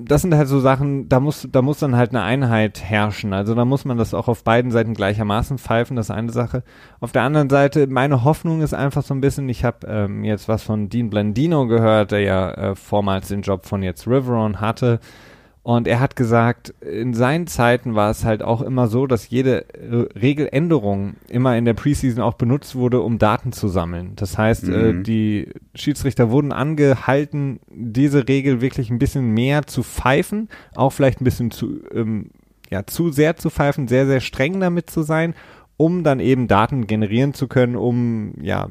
das 0.00 0.22
sind 0.22 0.34
halt 0.34 0.48
so 0.48 0.60
Sachen, 0.60 1.08
da 1.08 1.20
muss, 1.20 1.48
da 1.50 1.62
muss 1.62 1.78
dann 1.78 1.96
halt 1.96 2.10
eine 2.10 2.22
Einheit 2.22 2.82
herrschen. 2.82 3.32
Also 3.32 3.54
da 3.54 3.64
muss 3.64 3.84
man 3.84 3.98
das 3.98 4.14
auch 4.14 4.28
auf 4.28 4.44
beiden 4.44 4.70
Seiten 4.70 4.94
gleichermaßen 4.94 5.58
pfeifen, 5.58 5.96
das 5.96 6.06
ist 6.06 6.14
eine 6.14 6.32
Sache. 6.32 6.62
Auf 7.00 7.12
der 7.12 7.22
anderen 7.22 7.50
Seite, 7.50 7.86
meine 7.86 8.24
Hoffnung 8.24 8.62
ist 8.62 8.74
einfach 8.74 9.02
so 9.02 9.14
ein 9.14 9.20
bisschen, 9.20 9.48
ich 9.48 9.64
habe 9.64 9.86
ähm, 9.86 10.24
jetzt 10.24 10.48
was 10.48 10.62
von 10.62 10.88
Dean 10.88 11.10
Blandino 11.10 11.66
gehört, 11.66 12.12
der 12.12 12.20
ja 12.20 12.50
äh, 12.50 12.74
vormals 12.74 13.28
den 13.28 13.42
Job 13.42 13.66
von 13.66 13.82
jetzt 13.82 14.06
Riveron 14.06 14.60
hatte. 14.60 15.00
Und 15.64 15.88
er 15.88 15.98
hat 15.98 16.14
gesagt, 16.14 16.74
in 16.82 17.14
seinen 17.14 17.46
Zeiten 17.46 17.94
war 17.94 18.10
es 18.10 18.22
halt 18.22 18.42
auch 18.42 18.60
immer 18.60 18.86
so, 18.86 19.06
dass 19.06 19.30
jede 19.30 19.64
äh, 19.72 20.18
Regeländerung 20.18 21.14
immer 21.26 21.56
in 21.56 21.64
der 21.64 21.72
Preseason 21.72 22.22
auch 22.22 22.34
benutzt 22.34 22.76
wurde, 22.76 23.00
um 23.00 23.18
Daten 23.18 23.50
zu 23.50 23.68
sammeln. 23.68 24.12
Das 24.16 24.36
heißt, 24.36 24.64
äh, 24.68 24.92
mhm. 24.92 25.00
äh, 25.00 25.02
die 25.02 25.48
Schiedsrichter 25.74 26.30
wurden 26.30 26.52
angehalten, 26.52 27.60
diese 27.70 28.28
Regel 28.28 28.60
wirklich 28.60 28.90
ein 28.90 28.98
bisschen 28.98 29.30
mehr 29.30 29.66
zu 29.66 29.82
pfeifen, 29.82 30.50
auch 30.74 30.90
vielleicht 30.90 31.22
ein 31.22 31.24
bisschen 31.24 31.50
zu, 31.50 31.80
ähm, 31.94 32.30
ja, 32.68 32.84
zu 32.86 33.10
sehr 33.10 33.36
zu 33.36 33.48
pfeifen, 33.48 33.88
sehr, 33.88 34.06
sehr 34.06 34.20
streng 34.20 34.60
damit 34.60 34.90
zu 34.90 35.00
sein, 35.00 35.34
um 35.78 36.04
dann 36.04 36.20
eben 36.20 36.46
Daten 36.46 36.86
generieren 36.86 37.32
zu 37.32 37.48
können, 37.48 37.76
um, 37.76 38.34
ja, 38.42 38.68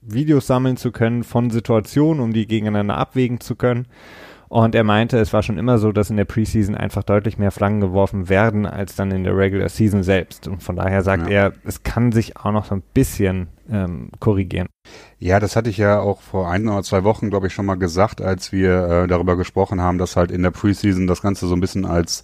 Videos 0.00 0.46
sammeln 0.46 0.76
zu 0.76 0.92
können 0.92 1.24
von 1.24 1.50
Situationen, 1.50 2.22
um 2.22 2.32
die 2.32 2.46
gegeneinander 2.46 2.96
abwägen 2.96 3.40
zu 3.40 3.56
können. 3.56 3.88
Und 4.48 4.74
er 4.74 4.84
meinte, 4.84 5.18
es 5.18 5.32
war 5.32 5.42
schon 5.42 5.58
immer 5.58 5.78
so, 5.78 5.92
dass 5.92 6.10
in 6.10 6.16
der 6.16 6.24
Preseason 6.24 6.74
einfach 6.74 7.02
deutlich 7.02 7.38
mehr 7.38 7.50
Flaggen 7.50 7.80
geworfen 7.80 8.28
werden, 8.28 8.66
als 8.66 8.94
dann 8.94 9.10
in 9.10 9.24
der 9.24 9.36
Regular 9.36 9.68
Season 9.68 10.02
selbst. 10.02 10.46
Und 10.46 10.62
von 10.62 10.76
daher 10.76 11.02
sagt 11.02 11.28
ja. 11.28 11.46
er, 11.46 11.52
es 11.64 11.82
kann 11.82 12.12
sich 12.12 12.36
auch 12.36 12.52
noch 12.52 12.66
so 12.66 12.76
ein 12.76 12.82
bisschen 12.94 13.48
ähm, 13.70 14.10
korrigieren. 14.20 14.68
Ja, 15.18 15.40
das 15.40 15.56
hatte 15.56 15.70
ich 15.70 15.78
ja 15.78 15.98
auch 15.98 16.20
vor 16.20 16.48
ein 16.48 16.68
oder 16.68 16.82
zwei 16.82 17.02
Wochen, 17.02 17.30
glaube 17.30 17.48
ich, 17.48 17.54
schon 17.54 17.66
mal 17.66 17.74
gesagt, 17.74 18.20
als 18.20 18.52
wir 18.52 18.88
äh, 18.88 19.06
darüber 19.08 19.36
gesprochen 19.36 19.80
haben, 19.80 19.98
dass 19.98 20.16
halt 20.16 20.30
in 20.30 20.42
der 20.42 20.52
Preseason 20.52 21.06
das 21.06 21.22
Ganze 21.22 21.48
so 21.48 21.54
ein 21.54 21.60
bisschen 21.60 21.84
als 21.84 22.22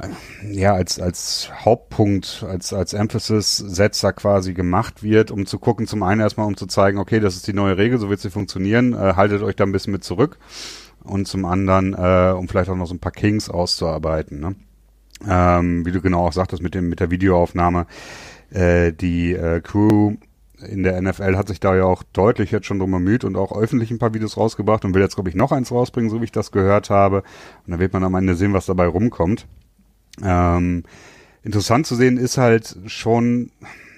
äh, 0.00 0.08
ja, 0.52 0.72
als, 0.74 0.98
als 0.98 1.50
Hauptpunkt, 1.64 2.44
als, 2.48 2.72
als 2.72 2.94
Emphasis-Setzer 2.94 4.12
quasi 4.12 4.54
gemacht 4.54 5.04
wird, 5.04 5.30
um 5.30 5.46
zu 5.46 5.58
gucken, 5.60 5.86
zum 5.86 6.02
einen 6.02 6.20
erstmal, 6.20 6.46
um 6.46 6.56
zu 6.56 6.66
zeigen, 6.66 6.98
okay, 6.98 7.20
das 7.20 7.36
ist 7.36 7.46
die 7.46 7.52
neue 7.52 7.78
Regel, 7.78 7.98
so 7.98 8.10
wird 8.10 8.20
sie 8.20 8.30
funktionieren, 8.30 8.92
äh, 8.92 9.14
haltet 9.14 9.42
euch 9.42 9.54
da 9.54 9.64
ein 9.64 9.72
bisschen 9.72 9.92
mit 9.92 10.02
zurück 10.02 10.38
und 11.08 11.26
zum 11.26 11.44
anderen, 11.44 11.94
äh, 11.94 12.32
um 12.36 12.48
vielleicht 12.48 12.70
auch 12.70 12.76
noch 12.76 12.86
so 12.86 12.94
ein 12.94 13.00
paar 13.00 13.12
Kings 13.12 13.48
auszuarbeiten. 13.48 14.40
Ne? 14.40 14.54
Ähm, 15.26 15.84
wie 15.84 15.92
du 15.92 16.00
genau 16.00 16.26
auch 16.26 16.32
sagtest 16.32 16.62
mit 16.62 16.74
dem 16.74 16.88
mit 16.88 17.00
der 17.00 17.10
Videoaufnahme, 17.10 17.86
äh, 18.50 18.92
die 18.92 19.32
äh, 19.32 19.60
Crew 19.60 20.14
in 20.66 20.82
der 20.82 21.00
NFL 21.00 21.36
hat 21.36 21.48
sich 21.48 21.60
da 21.60 21.76
ja 21.76 21.84
auch 21.84 22.02
deutlich 22.12 22.50
jetzt 22.50 22.66
schon 22.66 22.78
drum 22.78 22.90
bemüht 22.90 23.24
und 23.24 23.36
auch 23.36 23.56
öffentlich 23.56 23.90
ein 23.90 23.98
paar 23.98 24.14
Videos 24.14 24.36
rausgebracht 24.36 24.84
und 24.84 24.94
will 24.94 25.02
jetzt, 25.02 25.14
glaube 25.14 25.28
ich, 25.28 25.36
noch 25.36 25.52
eins 25.52 25.70
rausbringen, 25.70 26.10
so 26.10 26.20
wie 26.20 26.24
ich 26.24 26.32
das 26.32 26.50
gehört 26.50 26.90
habe. 26.90 27.18
Und 27.64 27.70
dann 27.70 27.78
wird 27.78 27.92
man 27.92 28.02
am 28.02 28.14
Ende 28.14 28.34
sehen, 28.34 28.52
was 28.52 28.66
dabei 28.66 28.86
rumkommt. 28.86 29.46
Ähm, 30.22 30.82
interessant 31.44 31.86
zu 31.86 31.94
sehen 31.94 32.16
ist 32.16 32.38
halt 32.38 32.76
schon, 32.86 33.52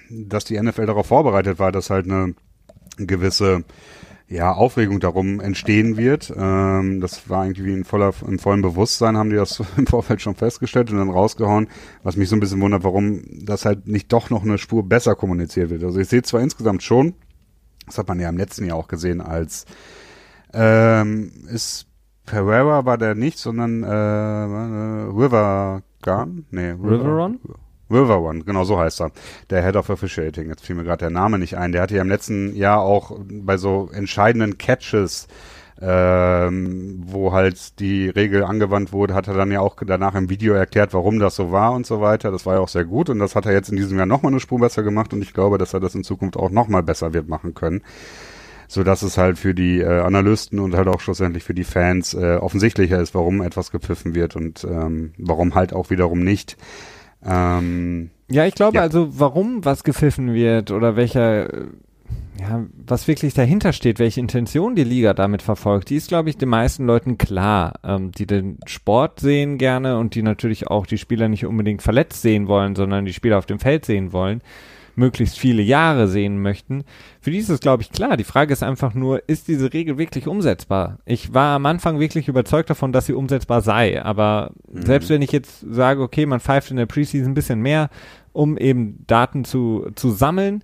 dass 0.09 0.45
die 0.45 0.61
NFL 0.61 0.85
darauf 0.85 1.07
vorbereitet 1.07 1.57
war, 1.57 1.71
dass 1.71 1.89
halt 1.89 2.05
eine 2.05 2.35
gewisse 2.97 3.63
ja, 4.31 4.53
Aufregung 4.53 5.01
darum 5.01 5.41
entstehen 5.41 5.97
wird. 5.97 6.33
Ähm, 6.35 7.01
das 7.01 7.29
war 7.29 7.45
irgendwie 7.45 7.73
in 7.73 7.83
voller, 7.83 8.13
im 8.25 8.39
vollen 8.39 8.61
Bewusstsein, 8.61 9.17
haben 9.17 9.29
die 9.29 9.35
das 9.35 9.61
im 9.77 9.85
Vorfeld 9.85 10.21
schon 10.21 10.35
festgestellt 10.35 10.89
und 10.89 10.97
dann 10.97 11.09
rausgehauen, 11.09 11.67
was 12.01 12.15
mich 12.15 12.29
so 12.29 12.37
ein 12.37 12.39
bisschen 12.39 12.61
wundert, 12.61 12.85
warum 12.85 13.23
das 13.43 13.65
halt 13.65 13.87
nicht 13.87 14.11
doch 14.13 14.29
noch 14.29 14.43
eine 14.43 14.57
Spur 14.57 14.87
besser 14.87 15.15
kommuniziert 15.15 15.69
wird. 15.69 15.83
Also 15.83 15.99
ich 15.99 16.07
sehe 16.07 16.21
zwar 16.21 16.39
insgesamt 16.39 16.81
schon, 16.81 17.13
das 17.85 17.97
hat 17.97 18.07
man 18.07 18.21
ja 18.21 18.29
im 18.29 18.37
letzten 18.37 18.65
Jahr 18.65 18.77
auch 18.77 18.87
gesehen, 18.87 19.19
als 19.19 19.65
ähm, 20.53 21.33
es 21.53 21.87
Pereira 22.25 22.85
war 22.85 22.97
der 22.97 23.15
nicht, 23.15 23.37
sondern 23.37 23.83
äh, 23.83 23.87
äh 23.87 25.09
River 25.11 25.81
Gun? 26.01 26.45
Nee, 26.51 26.71
River, 26.71 27.03
Riveron? 27.03 27.39
River 27.91 28.33
genau 28.45 28.63
so 28.63 28.79
heißt 28.79 29.01
er. 29.01 29.11
Der 29.49 29.63
Head 29.63 29.75
of 29.75 29.89
Officiating. 29.89 30.49
Jetzt 30.49 30.65
fiel 30.65 30.75
mir 30.75 30.83
gerade 30.83 30.99
der 31.05 31.09
Name 31.09 31.39
nicht 31.39 31.57
ein. 31.57 31.71
Der 31.71 31.81
hatte 31.81 31.95
ja 31.95 32.01
im 32.01 32.09
letzten 32.09 32.55
Jahr 32.55 32.81
auch 32.81 33.17
bei 33.19 33.57
so 33.57 33.89
entscheidenden 33.93 34.57
Catches 34.57 35.27
ähm, 35.81 37.01
wo 37.07 37.31
halt 37.31 37.79
die 37.79 38.09
Regel 38.09 38.43
angewandt 38.43 38.93
wurde, 38.93 39.15
hat 39.15 39.27
er 39.27 39.33
dann 39.33 39.51
ja 39.51 39.61
auch 39.61 39.75
danach 39.83 40.13
im 40.13 40.29
Video 40.29 40.53
erklärt, 40.53 40.93
warum 40.93 41.17
das 41.17 41.35
so 41.35 41.51
war 41.51 41.73
und 41.73 41.87
so 41.87 42.01
weiter. 42.01 42.31
Das 42.31 42.45
war 42.45 42.55
ja 42.55 42.59
auch 42.59 42.67
sehr 42.67 42.85
gut 42.85 43.09
und 43.09 43.17
das 43.17 43.35
hat 43.35 43.47
er 43.47 43.53
jetzt 43.53 43.69
in 43.69 43.77
diesem 43.77 43.97
Jahr 43.97 44.05
nochmal 44.05 44.31
eine 44.31 44.39
Spur 44.39 44.59
besser 44.59 44.83
gemacht 44.83 45.11
und 45.11 45.23
ich 45.23 45.33
glaube, 45.33 45.57
dass 45.57 45.73
er 45.73 45.79
das 45.79 45.95
in 45.95 46.03
Zukunft 46.03 46.37
auch 46.37 46.51
nochmal 46.51 46.83
besser 46.83 47.13
wird 47.13 47.27
machen 47.27 47.55
können. 47.55 47.81
So 48.67 48.83
dass 48.83 49.01
es 49.01 49.17
halt 49.17 49.37
für 49.37 49.53
die 49.53 49.81
äh, 49.81 50.01
Analysten 50.01 50.59
und 50.59 50.75
halt 50.75 50.87
auch 50.87 51.01
schlussendlich 51.01 51.43
für 51.43 51.55
die 51.55 51.65
Fans 51.65 52.13
äh, 52.13 52.35
offensichtlicher 52.35 53.01
ist, 53.01 53.15
warum 53.15 53.41
etwas 53.41 53.71
gepfiffen 53.71 54.15
wird 54.15 54.35
und 54.35 54.63
ähm, 54.63 55.13
warum 55.17 55.55
halt 55.55 55.73
auch 55.73 55.89
wiederum 55.89 56.19
nicht. 56.19 56.57
Ähm, 57.25 58.09
ja, 58.29 58.45
ich 58.45 58.55
glaube 58.55 58.77
ja. 58.77 58.81
also, 58.81 59.19
warum 59.19 59.63
was 59.65 59.83
gepfiffen 59.83 60.33
wird 60.33 60.71
oder 60.71 60.95
welcher 60.95 61.47
ja, 62.39 62.65
was 62.87 63.07
wirklich 63.07 63.33
dahinter 63.33 63.71
steht, 63.71 63.99
welche 63.99 64.19
Intention 64.19 64.75
die 64.75 64.83
Liga 64.83 65.13
damit 65.13 65.41
verfolgt, 65.41 65.89
die 65.89 65.97
ist, 65.97 66.07
glaube 66.07 66.29
ich, 66.29 66.37
den 66.37 66.49
meisten 66.49 66.85
Leuten 66.85 67.17
klar, 67.17 67.73
ähm, 67.83 68.11
die 68.11 68.25
den 68.25 68.57
Sport 68.65 69.19
sehen 69.19 69.57
gerne 69.57 69.97
und 69.97 70.15
die 70.15 70.23
natürlich 70.23 70.67
auch 70.67 70.87
die 70.87 70.97
Spieler 70.97 71.27
nicht 71.27 71.45
unbedingt 71.45 71.81
verletzt 71.81 72.21
sehen 72.21 72.47
wollen, 72.47 72.75
sondern 72.75 73.05
die 73.05 73.13
Spieler 73.13 73.37
auf 73.37 73.45
dem 73.45 73.59
Feld 73.59 73.85
sehen 73.85 74.11
wollen, 74.11 74.41
möglichst 74.95 75.39
viele 75.39 75.61
Jahre 75.61 76.07
sehen 76.07 76.41
möchten. 76.41 76.83
Für 77.19 77.31
die 77.31 77.37
ist 77.37 77.49
es, 77.49 77.59
glaube 77.59 77.83
ich, 77.83 77.91
klar. 77.91 78.17
Die 78.17 78.23
Frage 78.23 78.53
ist 78.53 78.63
einfach 78.63 78.93
nur, 78.93 79.27
ist 79.27 79.47
diese 79.47 79.73
Regel 79.73 79.97
wirklich 79.97 80.27
umsetzbar? 80.27 80.99
Ich 81.05 81.33
war 81.33 81.55
am 81.55 81.65
Anfang 81.65 81.99
wirklich 81.99 82.27
überzeugt 82.27 82.69
davon, 82.69 82.91
dass 82.91 83.05
sie 83.05 83.13
umsetzbar 83.13 83.61
sei, 83.61 84.03
aber 84.03 84.51
mhm. 84.71 84.85
selbst 84.85 85.09
wenn 85.09 85.21
ich 85.21 85.31
jetzt 85.31 85.65
sage, 85.69 86.01
okay, 86.01 86.25
man 86.25 86.39
pfeift 86.39 86.71
in 86.71 86.77
der 86.77 86.85
Preseason 86.85 87.31
ein 87.31 87.35
bisschen 87.35 87.61
mehr, 87.61 87.89
um 88.33 88.57
eben 88.57 89.03
Daten 89.07 89.43
zu, 89.43 89.87
zu 89.95 90.11
sammeln, 90.11 90.63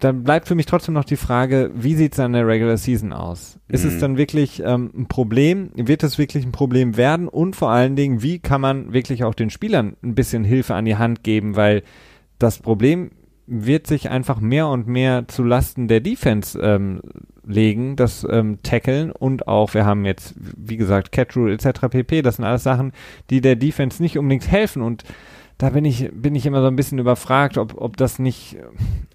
dann 0.00 0.24
bleibt 0.24 0.46
für 0.46 0.54
mich 0.54 0.66
trotzdem 0.66 0.94
noch 0.94 1.04
die 1.04 1.16
Frage, 1.16 1.70
wie 1.74 1.94
sieht 1.94 2.12
es 2.12 2.20
an 2.20 2.34
der 2.34 2.46
Regular 2.46 2.76
Season 2.76 3.12
aus? 3.12 3.58
Ist 3.68 3.84
mhm. 3.84 3.90
es 3.90 3.98
dann 3.98 4.16
wirklich 4.18 4.62
ähm, 4.64 4.90
ein 4.94 5.06
Problem? 5.06 5.70
Wird 5.74 6.02
es 6.02 6.18
wirklich 6.18 6.44
ein 6.44 6.52
Problem 6.52 6.96
werden? 6.96 7.28
Und 7.28 7.56
vor 7.56 7.70
allen 7.70 7.96
Dingen, 7.96 8.22
wie 8.22 8.38
kann 8.38 8.60
man 8.60 8.92
wirklich 8.92 9.24
auch 9.24 9.34
den 9.34 9.48
Spielern 9.48 9.96
ein 10.02 10.14
bisschen 10.14 10.44
Hilfe 10.44 10.74
an 10.74 10.84
die 10.84 10.96
Hand 10.96 11.22
geben? 11.22 11.56
Weil 11.56 11.82
das 12.38 12.58
Problem 12.58 13.10
wird 13.46 13.86
sich 13.86 14.10
einfach 14.10 14.40
mehr 14.40 14.68
und 14.68 14.88
mehr 14.88 15.28
zu 15.28 15.44
Lasten 15.44 15.86
der 15.86 16.00
Defense 16.00 16.58
ähm, 16.60 17.00
legen, 17.46 17.94
das 17.94 18.26
ähm, 18.28 18.58
Tackeln 18.62 19.12
und 19.12 19.46
auch, 19.46 19.72
wir 19.74 19.86
haben 19.86 20.04
jetzt, 20.04 20.34
wie 20.36 20.76
gesagt, 20.76 21.12
Catch 21.12 21.36
Rule 21.36 21.52
etc. 21.52 21.88
pp. 21.88 22.22
Das 22.22 22.36
sind 22.36 22.44
alles 22.44 22.64
Sachen, 22.64 22.92
die 23.30 23.40
der 23.40 23.54
Defense 23.54 24.02
nicht 24.02 24.18
unbedingt 24.18 24.50
helfen 24.50 24.82
und 24.82 25.04
da 25.58 25.70
bin 25.70 25.84
ich, 25.84 26.10
bin 26.12 26.34
ich 26.34 26.44
immer 26.44 26.60
so 26.60 26.66
ein 26.66 26.76
bisschen 26.76 26.98
überfragt, 26.98 27.56
ob, 27.56 27.80
ob 27.80 27.96
das 27.96 28.18
nicht 28.18 28.56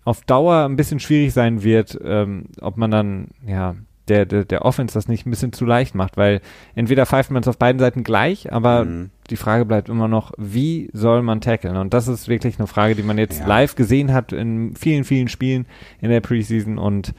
auf 0.05 0.21
Dauer 0.21 0.65
ein 0.65 0.75
bisschen 0.75 0.99
schwierig 0.99 1.33
sein 1.33 1.61
wird, 1.61 1.99
ähm, 2.03 2.45
ob 2.61 2.77
man 2.77 2.89
dann, 2.89 3.27
ja, 3.45 3.75
der, 4.07 4.25
der, 4.25 4.45
der 4.45 4.65
Offense 4.65 4.93
das 4.93 5.07
nicht 5.07 5.25
ein 5.25 5.29
bisschen 5.29 5.53
zu 5.53 5.65
leicht 5.65 5.93
macht, 5.93 6.17
weil 6.17 6.41
entweder 6.73 7.05
pfeift 7.05 7.31
man 7.31 7.43
es 7.43 7.47
auf 7.47 7.57
beiden 7.57 7.79
Seiten 7.79 8.03
gleich, 8.03 8.51
aber 8.51 8.85
mhm. 8.85 9.09
Die 9.31 9.37
Frage 9.37 9.65
bleibt 9.65 9.89
immer 9.89 10.07
noch, 10.07 10.33
wie 10.37 10.89
soll 10.93 11.21
man 11.21 11.41
tackeln? 11.41 11.77
Und 11.77 11.93
das 11.93 12.07
ist 12.07 12.27
wirklich 12.27 12.59
eine 12.59 12.67
Frage, 12.67 12.95
die 12.95 13.03
man 13.03 13.17
jetzt 13.17 13.39
ja. 13.39 13.47
live 13.47 13.75
gesehen 13.75 14.13
hat 14.13 14.33
in 14.33 14.75
vielen, 14.75 15.05
vielen 15.05 15.29
Spielen 15.29 15.65
in 16.01 16.09
der 16.09 16.19
Preseason 16.19 16.77
und 16.77 17.13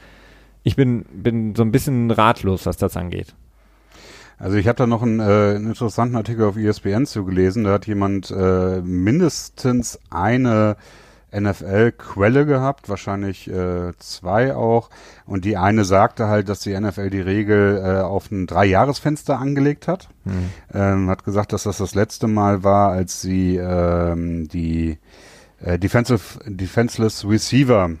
ich 0.61 0.75
bin, 0.75 1.03
bin 1.11 1.55
so 1.55 1.63
ein 1.63 1.71
bisschen 1.71 2.11
ratlos, 2.11 2.65
was 2.65 2.77
das 2.77 2.95
angeht. 2.95 3.35
Also 4.37 4.57
ich 4.57 4.67
habe 4.67 4.77
da 4.77 4.87
noch 4.87 5.01
einen, 5.01 5.19
äh, 5.19 5.55
einen 5.55 5.67
interessanten 5.67 6.15
Artikel 6.15 6.45
auf 6.45 6.55
ESPN 6.55 7.05
zugelesen. 7.05 7.63
Da 7.63 7.73
hat 7.73 7.87
jemand 7.87 8.31
äh, 8.31 8.81
mindestens 8.81 9.99
eine 10.09 10.75
NFL-Quelle 11.33 12.45
gehabt, 12.45 12.89
wahrscheinlich 12.89 13.49
äh, 13.49 13.93
zwei 13.99 14.55
auch. 14.55 14.89
Und 15.25 15.45
die 15.45 15.57
eine 15.57 15.85
sagte 15.85 16.27
halt, 16.27 16.49
dass 16.49 16.59
die 16.59 16.79
NFL 16.79 17.09
die 17.09 17.21
Regel 17.21 17.81
äh, 17.83 18.01
auf 18.01 18.31
ein 18.31 18.47
Dreijahresfenster 18.47 19.39
angelegt 19.39 19.87
hat. 19.87 20.09
Mhm. 20.25 20.49
Ähm, 20.73 21.09
hat 21.09 21.23
gesagt, 21.23 21.53
dass 21.53 21.63
das 21.63 21.77
das 21.77 21.95
letzte 21.95 22.27
Mal 22.27 22.63
war, 22.63 22.91
als 22.91 23.21
sie 23.21 23.57
ähm, 23.57 24.47
die 24.47 24.97
äh, 25.61 25.79
Defensive, 25.79 26.39
Defenseless 26.45 27.27
Receiver 27.27 27.91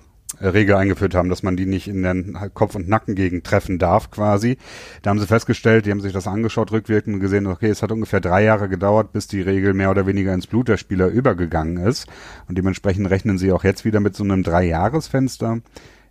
Regel 0.43 0.75
eingeführt 0.75 1.15
haben, 1.15 1.29
dass 1.29 1.43
man 1.43 1.55
die 1.55 1.65
nicht 1.65 1.87
in 1.87 2.03
den 2.03 2.37
Kopf- 2.53 2.75
und 2.75 2.89
Nackengegend 2.89 3.43
treffen 3.43 3.79
darf 3.79 4.11
quasi. 4.11 4.57
Da 5.01 5.09
haben 5.09 5.19
sie 5.19 5.27
festgestellt, 5.27 5.85
die 5.85 5.91
haben 5.91 6.01
sich 6.01 6.13
das 6.13 6.27
angeschaut, 6.27 6.71
rückwirkend 6.71 7.19
gesehen, 7.19 7.47
okay, 7.47 7.69
es 7.69 7.81
hat 7.81 7.91
ungefähr 7.91 8.19
drei 8.19 8.43
Jahre 8.43 8.69
gedauert, 8.69 9.13
bis 9.13 9.27
die 9.27 9.41
Regel 9.41 9.73
mehr 9.73 9.91
oder 9.91 10.05
weniger 10.05 10.33
ins 10.33 10.47
Blut 10.47 10.67
der 10.67 10.77
Spieler 10.77 11.07
übergegangen 11.07 11.77
ist. 11.77 12.07
Und 12.47 12.57
dementsprechend 12.57 13.09
rechnen 13.09 13.37
sie 13.37 13.51
auch 13.51 13.63
jetzt 13.63 13.85
wieder 13.85 13.99
mit 13.99 14.15
so 14.15 14.23
einem 14.23 14.43
Drei-Jahres-Fenster. 14.43 15.61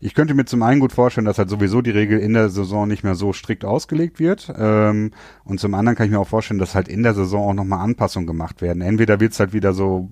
Ich 0.04 0.14
könnte 0.14 0.34
mir 0.34 0.44
zum 0.46 0.64
einen 0.64 0.80
gut 0.80 0.90
vorstellen, 0.90 1.26
dass 1.26 1.38
halt 1.38 1.48
sowieso 1.48 1.80
die 1.80 1.92
Regel 1.92 2.18
in 2.18 2.32
der 2.32 2.48
Saison 2.48 2.88
nicht 2.88 3.04
mehr 3.04 3.14
so 3.14 3.32
strikt 3.32 3.64
ausgelegt 3.64 4.18
wird. 4.18 4.52
Ähm, 4.58 5.12
und 5.44 5.60
zum 5.60 5.74
anderen 5.74 5.94
kann 5.96 6.06
ich 6.06 6.10
mir 6.10 6.18
auch 6.18 6.26
vorstellen, 6.26 6.58
dass 6.58 6.74
halt 6.74 6.88
in 6.88 7.04
der 7.04 7.14
Saison 7.14 7.50
auch 7.50 7.54
nochmal 7.54 7.78
Anpassungen 7.84 8.26
gemacht 8.26 8.62
werden. 8.62 8.82
Entweder 8.82 9.20
wird's 9.20 9.38
halt 9.38 9.52
wieder 9.52 9.72
so 9.72 10.10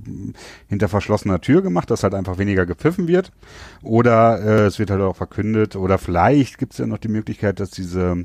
hinter 0.69 0.89
verschlossener 0.89 1.41
Tür 1.41 1.61
gemacht, 1.63 1.91
dass 1.91 2.05
halt 2.05 2.15
einfach 2.15 2.39
weniger 2.39 2.67
gepfiffen 2.67 3.09
wird. 3.09 3.33
Oder 3.83 4.41
äh, 4.41 4.67
es 4.67 4.79
wird 4.79 4.93
halt 4.93 5.01
auch 5.01 5.17
verkündet. 5.17 5.75
Oder 5.75 5.99
vielleicht 5.99 6.59
gibt's 6.59 6.79
ja 6.79 6.87
noch 6.87 6.99
die 6.99 7.09
Möglichkeit, 7.09 7.59
dass 7.59 7.73
diese, 7.73 8.23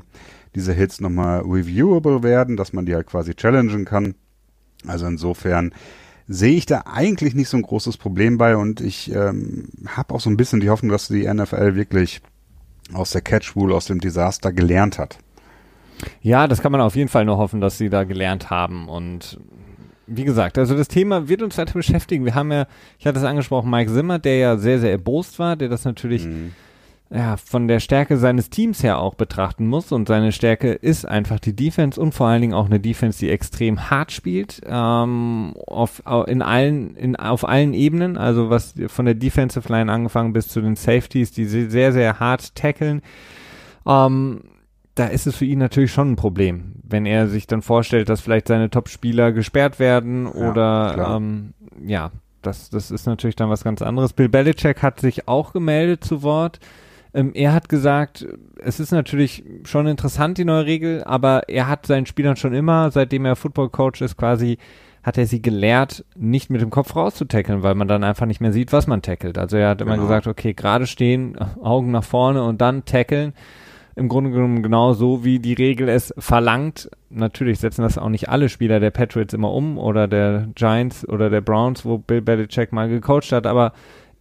diese 0.54 0.72
Hits 0.72 1.00
nochmal 1.00 1.40
reviewable 1.40 2.22
werden, 2.22 2.56
dass 2.56 2.74
man 2.74 2.86
die 2.86 2.94
halt 2.94 3.08
quasi 3.08 3.34
challengen 3.34 3.84
kann. 3.84 4.14
Also 4.86 5.06
insofern 5.06 5.72
sehe 6.28 6.56
ich 6.56 6.66
da 6.66 6.84
eigentlich 6.86 7.34
nicht 7.34 7.48
so 7.48 7.56
ein 7.56 7.62
großes 7.62 7.96
Problem 7.96 8.38
bei 8.38 8.56
und 8.56 8.80
ich 8.80 9.12
ähm, 9.12 9.68
habe 9.86 10.14
auch 10.14 10.20
so 10.20 10.30
ein 10.30 10.36
bisschen 10.36 10.60
die 10.60 10.70
Hoffnung, 10.70 10.90
dass 10.90 11.08
die 11.08 11.32
NFL 11.32 11.76
wirklich 11.76 12.20
aus 12.92 13.10
der 13.10 13.20
Catch 13.20 13.54
Rule, 13.56 13.74
aus 13.74 13.86
dem 13.86 14.00
Desaster 14.00 14.52
gelernt 14.52 14.98
hat. 14.98 15.18
Ja, 16.20 16.46
das 16.46 16.60
kann 16.60 16.72
man 16.72 16.80
auf 16.80 16.96
jeden 16.96 17.08
Fall 17.08 17.24
nur 17.24 17.38
hoffen, 17.38 17.60
dass 17.60 17.78
sie 17.78 17.88
da 17.88 18.04
gelernt 18.04 18.50
haben 18.50 18.88
und 18.88 19.38
wie 20.08 20.24
gesagt, 20.24 20.56
also 20.56 20.76
das 20.76 20.86
Thema 20.86 21.28
wird 21.28 21.42
uns 21.42 21.58
weiter 21.58 21.72
beschäftigen. 21.72 22.24
Wir 22.24 22.36
haben 22.36 22.52
ja, 22.52 22.66
ich 22.98 23.06
hatte 23.06 23.18
es 23.18 23.24
angesprochen, 23.24 23.70
Mike 23.70 23.92
Zimmer, 23.92 24.20
der 24.20 24.36
ja 24.36 24.56
sehr, 24.56 24.78
sehr 24.78 24.92
erbost 24.92 25.38
war, 25.38 25.56
der 25.56 25.68
das 25.68 25.84
natürlich 25.84 26.26
mhm 26.26 26.52
ja, 27.08 27.36
von 27.36 27.68
der 27.68 27.78
Stärke 27.78 28.16
seines 28.16 28.50
Teams 28.50 28.82
her 28.82 28.98
auch 28.98 29.14
betrachten 29.14 29.66
muss. 29.66 29.92
Und 29.92 30.08
seine 30.08 30.32
Stärke 30.32 30.72
ist 30.72 31.06
einfach 31.06 31.38
die 31.38 31.54
Defense 31.54 32.00
und 32.00 32.12
vor 32.12 32.26
allen 32.26 32.40
Dingen 32.40 32.54
auch 32.54 32.66
eine 32.66 32.80
Defense, 32.80 33.18
die 33.18 33.30
extrem 33.30 33.90
hart 33.90 34.10
spielt, 34.10 34.60
ähm, 34.66 35.54
auf, 35.66 36.02
in 36.26 36.42
allen, 36.42 36.96
in, 36.96 37.14
auf 37.16 37.48
allen 37.48 37.74
Ebenen. 37.74 38.16
Also 38.16 38.50
was 38.50 38.74
von 38.88 39.04
der 39.04 39.14
Defensive 39.14 39.70
Line 39.72 39.90
angefangen 39.92 40.32
bis 40.32 40.48
zu 40.48 40.60
den 40.60 40.74
Safeties, 40.74 41.30
die 41.30 41.44
sehr, 41.44 41.92
sehr 41.92 42.18
hart 42.18 42.54
tackeln. 42.56 43.02
Ähm, 43.86 44.42
da 44.96 45.06
ist 45.06 45.26
es 45.26 45.36
für 45.36 45.44
ihn 45.44 45.58
natürlich 45.58 45.92
schon 45.92 46.12
ein 46.12 46.16
Problem, 46.16 46.72
wenn 46.82 47.06
er 47.06 47.28
sich 47.28 47.46
dann 47.46 47.62
vorstellt, 47.62 48.08
dass 48.08 48.22
vielleicht 48.22 48.48
seine 48.48 48.70
Top-Spieler 48.70 49.30
gesperrt 49.30 49.78
werden 49.78 50.24
ja, 50.24 50.50
oder 50.50 51.16
ähm, 51.16 51.52
ja, 51.84 52.10
das, 52.42 52.70
das 52.70 52.90
ist 52.90 53.06
natürlich 53.06 53.36
dann 53.36 53.50
was 53.50 53.62
ganz 53.62 53.82
anderes. 53.82 54.12
Bill 54.12 54.28
Belichick 54.28 54.82
hat 54.82 55.00
sich 55.00 55.28
auch 55.28 55.52
gemeldet 55.52 56.02
zu 56.02 56.22
Wort. 56.22 56.60
Ähm, 57.16 57.32
er 57.34 57.54
hat 57.54 57.70
gesagt, 57.70 58.26
es 58.58 58.78
ist 58.78 58.92
natürlich 58.92 59.42
schon 59.64 59.86
interessant, 59.86 60.36
die 60.36 60.44
neue 60.44 60.66
Regel, 60.66 61.02
aber 61.04 61.48
er 61.48 61.66
hat 61.66 61.86
seinen 61.86 62.04
Spielern 62.04 62.36
schon 62.36 62.52
immer, 62.52 62.90
seitdem 62.90 63.24
er 63.24 63.36
Football 63.36 63.70
Coach 63.70 64.02
ist, 64.02 64.18
quasi 64.18 64.58
hat 65.02 65.16
er 65.16 65.26
sie 65.26 65.40
gelehrt, 65.40 66.04
nicht 66.14 66.50
mit 66.50 66.60
dem 66.60 66.70
Kopf 66.70 66.94
rauszutackeln, 66.94 67.62
weil 67.62 67.74
man 67.74 67.88
dann 67.88 68.04
einfach 68.04 68.26
nicht 68.26 68.40
mehr 68.40 68.52
sieht, 68.52 68.72
was 68.72 68.86
man 68.86 69.02
tackelt. 69.02 69.38
Also 69.38 69.56
er 69.56 69.70
hat 69.70 69.78
genau. 69.78 69.94
immer 69.94 70.02
gesagt, 70.02 70.26
okay, 70.26 70.52
gerade 70.52 70.86
stehen, 70.86 71.38
Augen 71.62 71.90
nach 71.92 72.04
vorne 72.04 72.42
und 72.42 72.60
dann 72.60 72.84
tackeln. 72.84 73.32
Im 73.94 74.08
Grunde 74.08 74.30
genommen 74.30 74.62
genau 74.62 74.92
so, 74.92 75.24
wie 75.24 75.38
die 75.38 75.54
Regel 75.54 75.88
es 75.88 76.12
verlangt. 76.18 76.90
Natürlich 77.08 77.60
setzen 77.60 77.82
das 77.82 77.96
auch 77.96 78.10
nicht 78.10 78.28
alle 78.28 78.50
Spieler 78.50 78.78
der 78.78 78.90
Patriots 78.90 79.32
immer 79.32 79.52
um 79.52 79.78
oder 79.78 80.06
der 80.06 80.48
Giants 80.54 81.08
oder 81.08 81.30
der 81.30 81.40
Browns, 81.40 81.86
wo 81.86 81.96
Bill 81.96 82.20
Belichick 82.20 82.72
mal 82.72 82.88
gecoacht 82.88 83.32
hat, 83.32 83.46
aber 83.46 83.72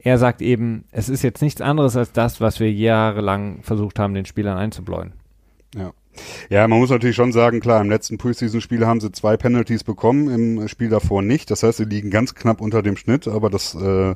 er 0.05 0.19
sagt 0.19 0.43
eben, 0.43 0.85
es 0.91 1.09
ist 1.09 1.23
jetzt 1.23 1.41
nichts 1.41 1.61
anderes 1.61 1.97
als 1.97 2.11
das, 2.11 2.39
was 2.39 2.59
wir 2.59 2.71
jahrelang 2.71 3.63
versucht 3.63 3.97
haben, 3.97 4.13
den 4.13 4.25
Spielern 4.25 4.55
einzubläuen. 4.55 5.13
Ja. 5.75 5.91
Ja, 6.49 6.65
man 6.67 6.79
muss 6.79 6.91
natürlich 6.91 7.17
schon 7.17 7.33
sagen, 7.33 7.59
klar, 7.59 7.81
im 7.81 7.89
letzten 7.89 8.17
Preseason-Spiel 8.17 8.85
haben 8.85 9.01
sie 9.01 9.11
zwei 9.11 9.35
Penalties 9.35 9.83
bekommen, 9.83 10.29
im 10.29 10.67
Spiel 10.69 10.89
davor 10.89 11.21
nicht. 11.21 11.51
Das 11.51 11.63
heißt, 11.63 11.79
sie 11.79 11.83
liegen 11.83 12.09
ganz 12.09 12.35
knapp 12.35 12.61
unter 12.61 12.81
dem 12.81 12.95
Schnitt, 12.95 13.27
aber 13.27 13.49
das, 13.49 13.75
äh, 13.75 14.15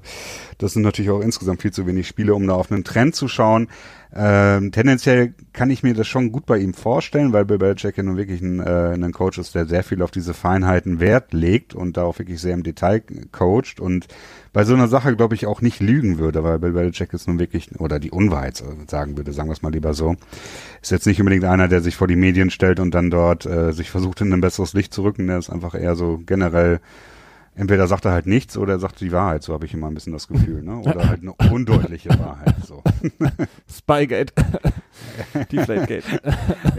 das 0.60 0.74
sind 0.74 0.84
natürlich 0.84 1.12
auch 1.12 1.20
insgesamt 1.20 1.62
viel 1.62 1.72
zu 1.72 1.86
wenig 1.88 2.08
Spiele, 2.08 2.36
um 2.36 2.48
da 2.48 2.54
auf 2.54 2.72
einen 2.72 2.86
Trend 2.86 3.16
zu 3.16 3.28
schauen. 3.28 3.68
Ähm, 4.16 4.72
tendenziell 4.72 5.34
kann 5.52 5.70
ich 5.70 5.84
mir 5.84 5.94
das 5.94 6.08
schon 6.08 6.32
gut 6.32 6.46
bei 6.46 6.60
ihm 6.60 6.74
vorstellen, 6.74 7.34
weil 7.34 7.46
Bill 7.46 7.58
Belichick 7.58 7.98
ja 7.98 8.04
nun 8.04 8.16
wirklich 8.16 8.42
ein, 8.42 8.60
äh, 8.60 8.94
ein 8.94 9.12
Coach 9.12 9.38
ist, 9.38 9.54
der 9.56 9.66
sehr 9.66 9.84
viel 9.84 10.02
auf 10.02 10.12
diese 10.12 10.34
Feinheiten 10.34 11.00
Wert 11.02 11.34
legt 11.34 11.76
und 11.76 11.98
da 11.98 12.04
auch 12.04 12.18
wirklich 12.18 12.40
sehr 12.40 12.54
im 12.54 12.64
Detail 12.64 13.04
coacht 13.32 13.80
und 13.80 14.08
bei 14.54 14.64
so 14.64 14.74
einer 14.74 14.88
Sache, 14.88 15.16
glaube 15.16 15.36
ich, 15.36 15.46
auch 15.46 15.62
nicht 15.62 15.80
lügen 15.80 16.18
würde, 16.18 16.44
weil 16.44 16.60
Bill 16.60 16.72
Belichick 16.72 17.14
ist 17.14 17.28
nun 17.28 17.40
wirklich, 17.40 17.70
oder 17.80 18.00
die 18.00 18.12
Unwahrheit 18.12 18.64
sagen 18.88 19.18
würde, 19.18 19.32
sagen 19.34 19.50
wir 19.50 19.54
es 19.54 19.62
mal 19.62 19.72
lieber 19.72 19.94
so, 19.94 20.16
ist 20.82 20.92
jetzt 20.92 21.06
nicht 21.06 21.20
unbedingt 21.20 21.46
einer, 21.46 21.68
der 21.68 21.82
sich 21.82 21.96
vor 21.96 22.08
die 22.08 22.16
Medien 22.16 22.50
stellt 22.50 22.80
und 22.80 22.94
dann 22.94 23.10
dort 23.10 23.46
äh, 23.46 23.72
sich 23.74 23.90
versucht, 23.92 24.22
in 24.22 24.34
ein 24.34 24.42
besseres 24.42 24.74
Licht 24.74 24.94
zu 24.94 25.04
rücken, 25.04 25.28
der 25.28 25.38
ist 25.38 25.50
einfach 25.50 25.76
eher 25.76 25.96
so 25.96 26.20
generell 26.26 26.80
entweder 27.60 27.88
sagt 27.88 28.06
er 28.06 28.12
halt 28.12 28.26
nichts 28.26 28.58
oder 28.58 28.74
er 28.74 28.80
sagt 28.80 29.02
die 29.02 29.12
Wahrheit, 29.12 29.44
so 29.44 29.54
habe 29.54 29.66
ich 29.66 29.74
immer 29.74 29.88
ein 29.88 29.94
bisschen 29.94 30.14
das 30.14 30.30
Gefühl, 30.30 30.64
ne? 30.64 30.78
Oder 30.78 31.10
halt 31.10 31.22
eine 31.22 31.34
undeutliche 31.52 32.10
Wahrheit. 32.18 32.56
So. 32.66 32.82
Spygate. 33.70 34.34
Deflategate. 35.52 36.22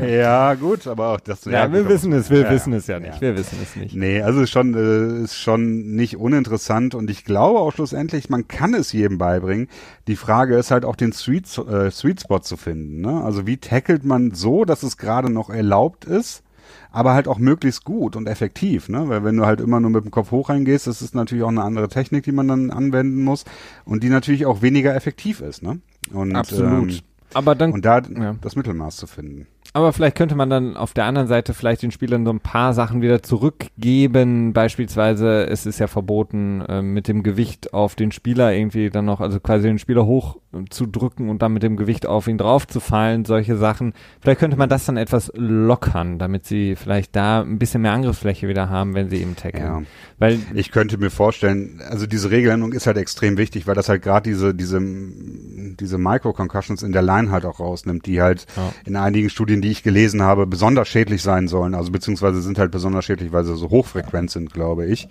ja, 0.11 0.55
gut, 0.55 0.87
aber 0.87 1.09
auch 1.09 1.21
das. 1.21 1.45
Ja, 1.45 1.53
ja 1.53 1.73
wir 1.73 1.87
wissen 1.87 2.13
es, 2.15 2.31
wir 2.31 2.43
ja, 2.43 2.51
wissen 2.51 2.73
es 2.73 2.87
ja 2.87 2.99
nicht. 2.99 3.17
Ja. 3.17 3.21
Wir 3.21 3.37
wissen 3.37 3.59
es 3.63 3.77
nicht. 3.77 3.95
Nee, 3.95 4.23
also 4.23 4.41
ist 4.41 4.51
schon, 4.51 4.75
äh, 4.75 5.25
ist 5.25 5.37
schon 5.37 5.95
nicht 5.95 6.17
uninteressant 6.17 6.95
und 6.95 7.11
ich 7.11 7.25
glaube 7.25 7.61
auch 7.61 7.73
schlussendlich, 7.73 8.31
man 8.31 8.49
kann 8.49 8.73
es 8.73 8.93
jedem 8.93 9.19
beibringen. 9.19 9.69
Die 10.09 10.17
Frage 10.17 10.57
ist 10.57 10.71
halt 10.71 10.87
auch 10.87 10.97
den 10.97 11.13
Sweet, 11.13 11.59
äh, 11.59 11.91
Sweet 11.91 12.23
Spot 12.23 12.41
zu 12.41 12.57
finden. 12.57 13.03
Ne? 13.03 13.23
Also 13.23 13.47
wie 13.47 13.59
tackelt 13.59 14.05
man 14.05 14.33
so, 14.33 14.65
dass 14.65 14.83
es 14.83 14.97
gerade 14.97 15.31
noch 15.31 15.51
erlaubt 15.51 16.07
ist? 16.07 16.43
Aber 16.91 17.15
halt 17.15 17.29
auch 17.29 17.39
möglichst 17.39 17.85
gut 17.85 18.17
und 18.17 18.27
effektiv, 18.27 18.89
ne? 18.89 19.09
Weil 19.09 19.25
wenn 19.25 19.37
du 19.37 19.47
halt 19.47 19.61
immer 19.61 19.81
nur 19.81 19.91
mit 19.91 20.05
dem 20.05 20.11
Kopf 20.11 20.31
hoch 20.31 20.49
reingehst, 20.49 20.87
das 20.87 21.03
ist 21.03 21.15
natürlich 21.15 21.45
auch 21.45 21.49
eine 21.49 21.63
andere 21.63 21.89
Technik, 21.89 22.25
die 22.25 22.33
man 22.33 22.49
dann 22.49 22.71
anwenden 22.71 23.23
muss 23.23 23.45
und 23.85 24.03
die 24.03 24.09
natürlich 24.09 24.47
auch 24.47 24.63
weniger 24.63 24.95
effektiv 24.95 25.41
ist, 25.41 25.63
ne? 25.63 25.81
Und, 26.13 26.35
Absolut. 26.35 26.91
Ähm, 26.93 26.99
aber 27.33 27.55
dann 27.55 27.73
und 27.73 27.85
da 27.85 28.01
ja. 28.01 28.35
das 28.41 28.57
Mittelmaß 28.57 28.97
zu 28.97 29.07
finden. 29.07 29.47
Aber 29.73 29.93
vielleicht 29.93 30.17
könnte 30.17 30.35
man 30.35 30.51
dann 30.51 30.77
auf 30.77 30.95
der 30.95 31.05
anderen 31.05 31.29
Seite 31.29 31.55
vielleicht 31.55 31.83
den 31.83 31.93
Spielern 31.93 32.25
so 32.25 32.33
ein 32.33 32.41
paar 32.41 32.75
Sachen 32.75 33.03
wieder 33.03 33.23
zurückgeben. 33.23 34.53
Beispielsweise 34.53 35.47
es 35.47 35.65
ist 35.65 35.79
ja 35.79 35.87
verboten, 35.87 36.61
äh, 36.63 36.83
mit 36.83 37.07
dem 37.07 37.23
Gewicht 37.23 37.73
auf 37.73 37.95
den 37.95 38.11
Spieler 38.11 38.53
irgendwie 38.53 38.91
dann 38.91 39.05
noch, 39.05 39.21
also 39.21 39.39
quasi 39.39 39.69
den 39.69 39.79
Spieler 39.79 40.07
hoch 40.07 40.39
äh, 40.53 40.65
zu 40.71 40.87
drücken 40.87 41.29
und 41.29 41.43
dann 41.43 41.53
mit 41.53 41.63
dem 41.63 41.77
Gewicht 41.77 42.07
auf 42.07 42.27
ihn 42.27 42.37
drauf 42.37 42.67
zu 42.67 42.81
fallen, 42.81 43.25
solche 43.25 43.57
Sachen. 43.57 43.95
Vielleicht 44.21 44.41
könnte 44.41 44.57
man 44.57 44.69
das 44.69 44.87
dann 44.87 44.97
etwas 44.97 45.31
lockern, 45.37 46.19
damit 46.19 46.47
sie 46.47 46.75
vielleicht 46.75 47.15
da 47.15 47.43
ein 47.43 47.59
bisschen 47.61 47.83
mehr 47.83 47.93
Angriffsfläche 47.93 48.49
wieder 48.49 48.71
haben, 48.71 48.95
wenn 48.95 49.09
sie 49.09 49.19
eben 49.19 49.37
tackeln. 49.37 49.65
Ja. 49.65 49.83
Weil 50.19 50.41
ich 50.53 50.73
könnte 50.73 50.99
mir 50.99 51.11
vorstellen, 51.11 51.81
also 51.89 52.07
diese 52.07 52.33
Regeländerung 52.33 52.73
ist 52.73 52.89
halt 52.89 52.97
extrem 52.97 53.39
wichtig, 53.39 53.69
weil 53.69 53.77
das 53.77 53.89
halt 53.89 54.03
gerade 54.03 54.29
diese, 54.29 54.53
diese, 54.53 54.81
diese 54.81 55.99
Micro-Concussions 55.99 56.83
in 56.83 56.91
der 56.91 57.03
Line 57.03 57.31
halt 57.31 57.45
auch 57.45 57.61
rausnimmt, 57.61 58.07
die 58.07 58.21
halt 58.21 58.47
ja. 58.57 58.73
in 58.85 58.97
einigen 58.97 59.31
Studien 59.31 59.60
Studien, 59.61 59.63
die 59.63 59.71
ich 59.71 59.83
gelesen 59.83 60.23
habe, 60.23 60.47
besonders 60.47 60.89
schädlich 60.89 61.23
sein 61.23 61.49
sollen. 61.49 61.75
Also 61.75 61.93
beziehungsweise 61.93 62.41
sind 62.41 62.59
halt 62.59 62.71
besonders 62.71 63.05
schädlich, 63.05 63.33
weil 63.33 63.45
sie 63.45 63.57
so 63.57 63.71
hochfrequent 63.71 64.31
sind, 64.31 64.53
glaube 64.53 64.87
ich. 64.87 65.09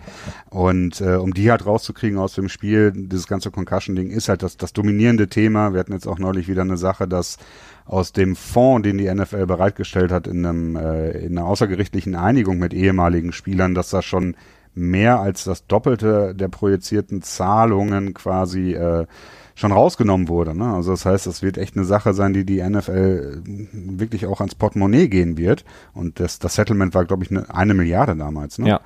Und 0.49 1.01
äh, 1.01 1.15
um 1.15 1.33
die 1.33 1.51
halt 1.51 1.65
rauszukriegen 1.65 2.17
aus 2.17 2.33
dem 2.33 2.49
Spiel, 2.49 2.91
dieses 2.95 3.27
ganze 3.27 3.51
Concussion-Ding 3.51 4.09
ist 4.09 4.29
halt 4.29 4.41
das, 4.43 4.57
das 4.57 4.73
dominierende 4.73 5.27
Thema. 5.27 5.73
Wir 5.73 5.79
hatten 5.79 5.93
jetzt 5.93 6.07
auch 6.07 6.19
neulich 6.19 6.47
wieder 6.47 6.63
eine 6.63 6.77
Sache, 6.77 7.07
dass 7.07 7.37
aus 7.85 8.11
dem 8.11 8.35
Fonds, 8.35 8.83
den 8.83 8.97
die 8.97 9.13
NFL 9.13 9.45
bereitgestellt 9.45 10.11
hat, 10.11 10.27
in, 10.27 10.45
einem, 10.45 10.75
äh, 10.75 11.11
in 11.11 11.37
einer 11.37 11.47
außergerichtlichen 11.47 12.15
Einigung 12.15 12.57
mit 12.57 12.73
ehemaligen 12.73 13.31
Spielern, 13.31 13.73
dass 13.75 13.89
da 13.89 14.01
schon 14.01 14.35
mehr 14.75 15.19
als 15.19 15.43
das 15.43 15.65
Doppelte 15.67 16.33
der 16.35 16.47
projizierten 16.47 17.21
Zahlungen 17.21 18.13
quasi 18.13 18.73
äh, 18.73 19.05
schon 19.59 19.73
rausgenommen 19.73 20.29
wurde. 20.29 20.57
Ne? 20.57 20.73
Also 20.73 20.91
das 20.91 21.05
heißt, 21.05 21.27
das 21.27 21.41
wird 21.43 21.57
echt 21.57 21.75
eine 21.75 21.83
Sache 21.83 22.13
sein, 22.13 22.31
die 22.31 22.45
die 22.45 22.63
NFL 22.63 23.41
wirklich 23.73 24.25
auch 24.25 24.39
ans 24.39 24.55
Portemonnaie 24.55 25.09
gehen 25.09 25.37
wird. 25.37 25.65
Und 25.93 26.21
das, 26.21 26.39
das 26.39 26.55
Settlement 26.55 26.93
war, 26.95 27.03
glaube 27.03 27.25
ich, 27.25 27.31
eine, 27.31 27.53
eine 27.53 27.73
Milliarde 27.73 28.15
damals. 28.15 28.57
Ne? 28.57 28.69
Ja. 28.69 28.79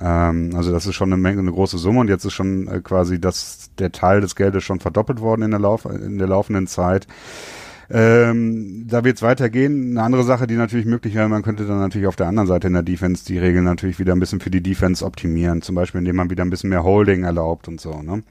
Ähm, 0.00 0.52
also 0.54 0.70
das 0.70 0.86
ist 0.86 0.94
schon 0.94 1.12
eine 1.12 1.20
Menge, 1.20 1.40
eine 1.40 1.50
große 1.50 1.78
Summe 1.78 1.98
und 1.98 2.08
jetzt 2.08 2.24
ist 2.24 2.32
schon 2.32 2.68
äh, 2.68 2.80
quasi 2.80 3.20
das, 3.20 3.70
der 3.78 3.90
Teil 3.90 4.20
des 4.20 4.36
Geldes 4.36 4.62
schon 4.62 4.78
verdoppelt 4.78 5.20
worden 5.20 5.42
in 5.42 5.50
der, 5.50 5.58
Lauf, 5.58 5.84
in 5.84 6.18
der 6.18 6.28
laufenden 6.28 6.68
Zeit. 6.68 7.08
Ähm, 7.90 8.86
da 8.86 9.02
wird 9.02 9.16
es 9.16 9.22
weitergehen. 9.22 9.90
Eine 9.90 10.02
andere 10.02 10.22
Sache, 10.22 10.46
die 10.46 10.54
natürlich 10.54 10.86
möglich 10.86 11.16
wäre, 11.16 11.28
man 11.28 11.42
könnte 11.42 11.66
dann 11.66 11.80
natürlich 11.80 12.06
auf 12.06 12.16
der 12.16 12.28
anderen 12.28 12.46
Seite 12.46 12.68
in 12.68 12.72
der 12.72 12.84
Defense 12.84 13.24
die 13.24 13.38
Regeln 13.38 13.64
natürlich 13.64 13.98
wieder 13.98 14.14
ein 14.14 14.20
bisschen 14.20 14.40
für 14.40 14.50
die 14.50 14.62
Defense 14.62 15.04
optimieren. 15.04 15.60
Zum 15.60 15.74
Beispiel, 15.74 15.98
indem 15.98 16.16
man 16.16 16.30
wieder 16.30 16.44
ein 16.44 16.50
bisschen 16.50 16.70
mehr 16.70 16.84
Holding 16.84 17.24
erlaubt 17.24 17.66
und 17.66 17.80
so. 17.80 18.00
Ne? 18.00 18.22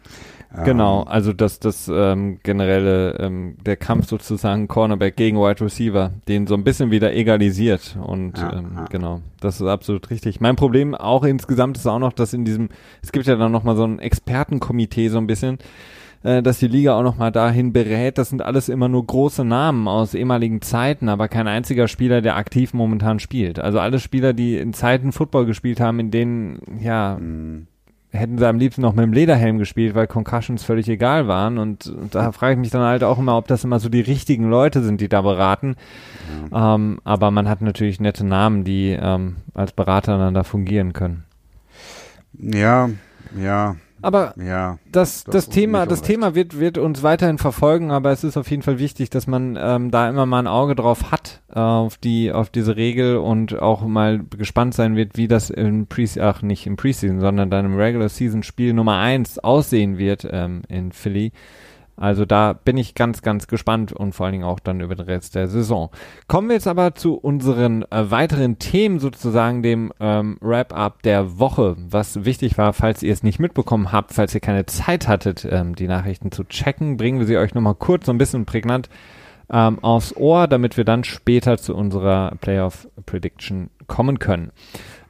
Genau, 0.64 1.02
ähm, 1.02 1.08
also 1.08 1.34
das, 1.34 1.60
das 1.60 1.90
ähm, 1.92 2.40
generelle, 2.44 3.18
ähm, 3.20 3.56
der 3.66 3.76
Kampf 3.76 4.08
sozusagen 4.08 4.68
Cornerback 4.68 5.16
gegen 5.16 5.38
Wide 5.38 5.62
Receiver, 5.62 6.12
den 6.28 6.46
so 6.46 6.54
ein 6.54 6.64
bisschen 6.64 6.92
wieder 6.92 7.14
egalisiert 7.14 7.98
und 8.00 8.38
ja, 8.38 8.54
ähm, 8.54 8.72
ja. 8.76 8.86
genau, 8.86 9.22
das 9.40 9.60
ist 9.60 9.68
absolut 9.68 10.10
richtig. 10.12 10.42
Mein 10.42 10.56
Problem 10.56 10.94
auch 10.94 11.24
insgesamt 11.24 11.78
ist 11.78 11.88
auch 11.88 12.00
noch, 12.00 12.14
dass 12.14 12.34
in 12.34 12.46
diesem, 12.46 12.70
es 13.02 13.12
gibt 13.12 13.26
ja 13.26 13.36
dann 13.36 13.52
nochmal 13.52 13.76
so 13.76 13.84
ein 13.84 13.98
Expertenkomitee 13.98 15.10
so 15.10 15.18
ein 15.18 15.26
bisschen, 15.26 15.58
äh, 16.22 16.44
dass 16.44 16.60
die 16.60 16.68
Liga 16.68 17.00
auch 17.00 17.04
nochmal 17.04 17.32
dahin 17.32 17.74
berät. 17.74 18.20
Das 18.20 18.30
sind 18.30 18.44
alles 18.44 18.70
immer 18.70 18.90
nur 18.90 19.08
große 19.08 19.44
Namen 19.44 19.88
aus 19.88 20.14
ehemaligen 20.14 20.62
Zeiten, 20.62 21.10
aber 21.10 21.30
kein 21.30 21.48
einziger 21.48 21.88
Spieler, 21.88 22.22
der 22.22 22.38
aktiv 22.38 22.76
momentan 22.76 23.20
spielt. 23.20 23.58
Also 23.58 23.80
alle 23.80 24.00
Spieler, 24.00 24.34
die 24.34 24.58
in 24.58 24.74
Zeiten 24.74 25.14
Football 25.14 25.48
gespielt 25.48 25.80
haben, 25.80 26.00
in 26.00 26.12
denen, 26.12 26.60
ja, 26.80 27.18
mhm 27.20 27.68
hätten 28.14 28.38
sie 28.38 28.48
am 28.48 28.60
liebsten 28.60 28.82
noch 28.82 28.94
mit 28.94 29.04
dem 29.04 29.12
Lederhelm 29.12 29.58
gespielt, 29.58 29.96
weil 29.96 30.06
Concussions 30.08 30.64
völlig 30.64 30.88
egal 30.88 31.28
waren. 31.28 31.58
Und, 31.58 31.88
und 31.88 32.14
da 32.14 32.32
frage 32.32 32.54
ich 32.54 32.60
mich 32.60 32.70
dann 32.70 32.84
halt 32.84 33.04
auch 33.04 33.18
immer, 33.18 33.36
ob 33.36 33.48
das 33.48 33.64
immer 33.64 33.80
so 33.80 33.90
die 33.90 34.02
richtigen 34.02 34.50
Leute 34.50 34.84
sind, 34.84 35.02
die 35.02 35.10
da 35.10 35.22
beraten. 35.22 35.76
Ja. 36.52 36.76
Ähm, 36.76 37.00
aber 37.04 37.32
man 37.32 37.50
hat 37.50 37.62
natürlich 37.62 38.00
nette 38.00 38.26
Namen, 38.26 38.64
die 38.64 38.98
ähm, 38.98 39.38
als 39.56 39.72
Berater 39.72 40.18
dann 40.20 40.36
da 40.36 40.44
fungieren 40.44 40.94
können. 40.94 41.24
Ja, 42.40 42.90
ja. 43.36 43.76
Aber 44.04 44.34
ja, 44.38 44.78
das, 44.92 45.24
das, 45.24 45.34
das 45.34 45.50
Thema, 45.50 45.86
das 45.86 46.02
Thema 46.02 46.36
wird, 46.36 46.60
wird 46.60 46.78
uns 46.78 47.04
weiterhin 47.04 47.38
verfolgen, 47.38 47.90
aber 47.90 48.12
es 48.12 48.24
ist 48.24 48.36
auf 48.36 48.50
jeden 48.52 48.62
Fall 48.62 48.78
wichtig, 48.78 49.10
dass 49.10 49.28
man 49.28 49.58
ähm, 49.60 49.92
da 49.92 50.10
immer 50.10 50.26
mal 50.26 50.40
ein 50.40 50.48
Auge 50.48 50.76
drauf 50.76 51.12
hat, 51.12 51.42
äh, 51.50 51.60
auf 51.60 51.98
die, 51.98 52.32
auf 52.32 52.50
diese 52.50 52.76
Regel 52.76 53.18
und 53.18 53.58
auch 53.60 53.82
mal 53.88 54.20
gespannt 54.38 54.74
sein 54.74 54.98
wird, 54.98 55.16
wie 55.16 55.30
das 55.30 55.50
im 55.50 55.88
Pre 55.88 56.04
ach 56.20 56.42
nicht 56.42 56.68
im 56.68 56.76
Preseason, 56.76 57.22
sondern 57.22 57.50
dann 57.50 57.66
im 57.66 57.78
Regular 57.78 58.10
Season 58.10 58.44
Spiel 58.44 58.74
Nummer 58.74 58.98
eins 58.98 59.40
aussehen 59.40 59.98
wird 59.98 60.28
ähm, 60.30 60.64
in 60.68 60.92
Philly. 60.92 61.32
Also 61.96 62.26
da 62.26 62.54
bin 62.54 62.78
ich 62.78 62.96
ganz, 62.96 63.22
ganz 63.22 63.48
gespannt 63.48 63.94
und 63.94 64.14
vor 64.14 64.26
allen 64.26 64.34
Dingen 64.34 64.44
auch 64.44 64.60
dann 64.60 64.82
über 64.82 64.96
den 64.96 65.06
Rest 65.06 65.36
der 65.36 65.48
Saison. 65.48 65.90
Kommen 66.28 66.50
wir 66.50 66.56
jetzt 66.56 66.68
aber 66.68 66.96
zu 66.96 67.16
unseren 67.16 67.84
äh, 67.92 68.10
weiteren 68.10 68.58
Themen, 68.58 69.00
sozusagen 69.00 69.62
dem 69.62 69.94
ähm, 70.00 70.38
Wrap-up 70.42 71.04
der 71.04 71.38
Woche, 71.40 71.76
was 71.78 72.26
wichtig 72.26 72.58
war, 72.58 72.74
falls 72.74 73.04
ihr 73.04 73.14
es 73.14 73.24
nicht 73.24 73.40
mitbekommen 73.40 73.92
habt, 73.92 74.14
falls 74.14 74.34
ihr 74.34 74.42
keine 74.42 74.66
Zeit 74.66 75.08
hattet, 75.08 75.48
ähm, 75.50 75.76
die 75.76 75.88
Nachrichten 75.88 76.32
zu 76.32 76.44
checken, 76.46 76.98
bringen 76.98 77.20
wir 77.20 77.28
sie 77.28 77.38
euch 77.38 77.54
nochmal 77.54 77.76
kurz 77.76 78.08
so 78.08 78.12
ein 78.12 78.18
bisschen 78.18 78.46
prägnant 78.46 78.90
ähm, 79.52 79.80
aufs 79.84 80.16
Ohr, 80.16 80.48
damit 80.48 80.78
wir 80.78 80.86
dann 80.86 81.04
später 81.04 81.58
zu 81.58 81.76
unserer 81.76 82.34
Playoff 82.42 82.88
Prediction 83.06 83.70
kommen 83.88 84.20
können. 84.20 84.52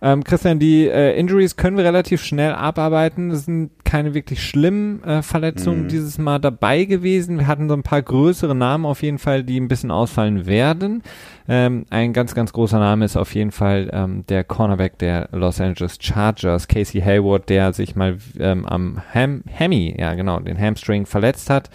Ähm, 0.05 0.25
Christian, 0.25 0.59
die 0.59 0.85
äh, 0.89 1.17
Injuries 1.17 1.55
können 1.55 1.77
wir 1.77 1.85
relativ 1.85 2.21
schnell 2.21 2.51
abarbeiten. 2.51 3.31
Es 3.31 3.45
sind 3.45 3.71
keine 3.85 4.13
wirklich 4.13 4.43
schlimmen 4.43 5.01
äh, 5.05 5.21
Verletzungen 5.21 5.83
mhm. 5.83 5.87
dieses 5.87 6.17
Mal 6.17 6.39
dabei 6.39 6.83
gewesen. 6.83 7.39
Wir 7.39 7.47
hatten 7.47 7.69
so 7.69 7.73
ein 7.73 7.83
paar 7.83 8.01
größere 8.01 8.53
Namen 8.53 8.85
auf 8.85 9.01
jeden 9.01 9.17
Fall, 9.17 9.45
die 9.45 9.57
ein 9.57 9.69
bisschen 9.69 9.91
ausfallen 9.91 10.45
werden. 10.45 11.03
Ähm, 11.47 11.85
ein 11.89 12.11
ganz, 12.11 12.35
ganz 12.35 12.51
großer 12.51 12.79
Name 12.79 13.05
ist 13.05 13.15
auf 13.15 13.33
jeden 13.33 13.53
Fall 13.53 13.89
ähm, 13.93 14.25
der 14.27 14.43
Cornerback 14.43 14.97
der 14.99 15.29
Los 15.31 15.61
Angeles 15.61 15.97
Chargers, 16.01 16.67
Casey 16.67 16.99
Hayward, 16.99 17.47
der 17.47 17.71
sich 17.71 17.95
mal 17.95 18.17
ähm, 18.39 18.65
am 18.65 19.01
Ham 19.13 19.43
Hammy, 19.57 19.95
ja 19.97 20.15
genau, 20.15 20.37
den 20.41 20.59
Hamstring 20.59 21.05
verletzt 21.05 21.49
hat. 21.49 21.69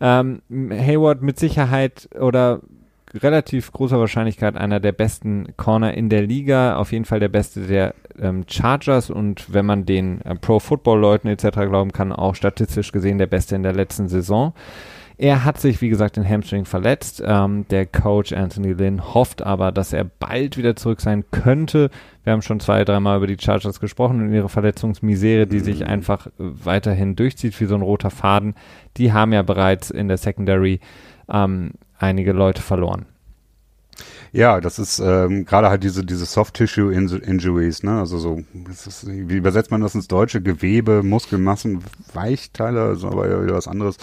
Ähm, 0.00 0.42
Hayward 0.50 1.22
mit 1.22 1.38
Sicherheit 1.38 2.08
oder 2.18 2.62
relativ 3.14 3.72
großer 3.72 3.98
Wahrscheinlichkeit 3.98 4.56
einer 4.56 4.80
der 4.80 4.92
besten 4.92 5.48
Corner 5.56 5.94
in 5.94 6.08
der 6.08 6.22
Liga, 6.22 6.76
auf 6.76 6.92
jeden 6.92 7.04
Fall 7.04 7.20
der 7.20 7.28
beste 7.28 7.62
der 7.62 7.94
ähm, 8.18 8.44
Chargers 8.48 9.10
und 9.10 9.52
wenn 9.52 9.66
man 9.66 9.86
den 9.86 10.20
äh, 10.22 10.34
Pro 10.36 10.58
Football 10.58 11.00
Leuten 11.00 11.28
etc. 11.28 11.60
glauben 11.68 11.92
kann, 11.92 12.12
auch 12.12 12.34
statistisch 12.34 12.92
gesehen 12.92 13.18
der 13.18 13.26
beste 13.26 13.56
in 13.56 13.62
der 13.62 13.72
letzten 13.72 14.08
Saison. 14.08 14.54
Er 15.16 15.44
hat 15.44 15.60
sich, 15.60 15.82
wie 15.82 15.90
gesagt, 15.90 16.16
den 16.16 16.26
Hamstring 16.26 16.64
verletzt. 16.64 17.22
Ähm, 17.22 17.66
der 17.68 17.84
Coach 17.84 18.32
Anthony 18.32 18.72
Lynn 18.72 19.12
hofft 19.12 19.42
aber, 19.42 19.70
dass 19.70 19.92
er 19.92 20.04
bald 20.04 20.56
wieder 20.56 20.76
zurück 20.76 21.02
sein 21.02 21.24
könnte. 21.30 21.90
Wir 22.24 22.32
haben 22.32 22.40
schon 22.40 22.58
zwei, 22.58 22.84
dreimal 22.84 23.18
über 23.18 23.26
die 23.26 23.36
Chargers 23.38 23.80
gesprochen 23.80 24.22
und 24.22 24.32
ihre 24.32 24.48
Verletzungsmisere, 24.48 25.46
die 25.46 25.60
sich 25.60 25.80
mhm. 25.80 25.88
einfach 25.88 26.28
weiterhin 26.38 27.16
durchzieht 27.16 27.60
wie 27.60 27.66
so 27.66 27.74
ein 27.74 27.82
roter 27.82 28.08
Faden. 28.08 28.54
Die 28.96 29.12
haben 29.12 29.34
ja 29.34 29.42
bereits 29.42 29.90
in 29.90 30.08
der 30.08 30.16
Secondary 30.16 30.80
ähm, 31.30 31.72
einige 32.00 32.32
Leute 32.32 32.62
verloren. 32.62 33.06
Ja, 34.32 34.60
das 34.60 34.78
ist 34.78 35.00
ähm, 35.00 35.44
gerade 35.44 35.70
halt 35.70 35.82
diese 35.82 36.04
diese 36.04 36.24
Soft 36.24 36.54
Tissue 36.54 36.94
Injuries, 36.94 37.82
ne? 37.82 37.98
Also 37.98 38.18
so, 38.18 38.44
ist, 38.68 39.06
wie 39.08 39.36
übersetzt 39.36 39.72
man 39.72 39.80
das 39.80 39.96
ins 39.96 40.06
Deutsche? 40.06 40.40
Gewebe, 40.40 41.02
Muskelmassen, 41.02 41.82
Weichteile, 42.14 42.92
ist 42.92 43.04
aber 43.04 43.28
ja 43.28 43.42
wieder 43.42 43.54
was 43.54 43.66
anderes. 43.66 43.96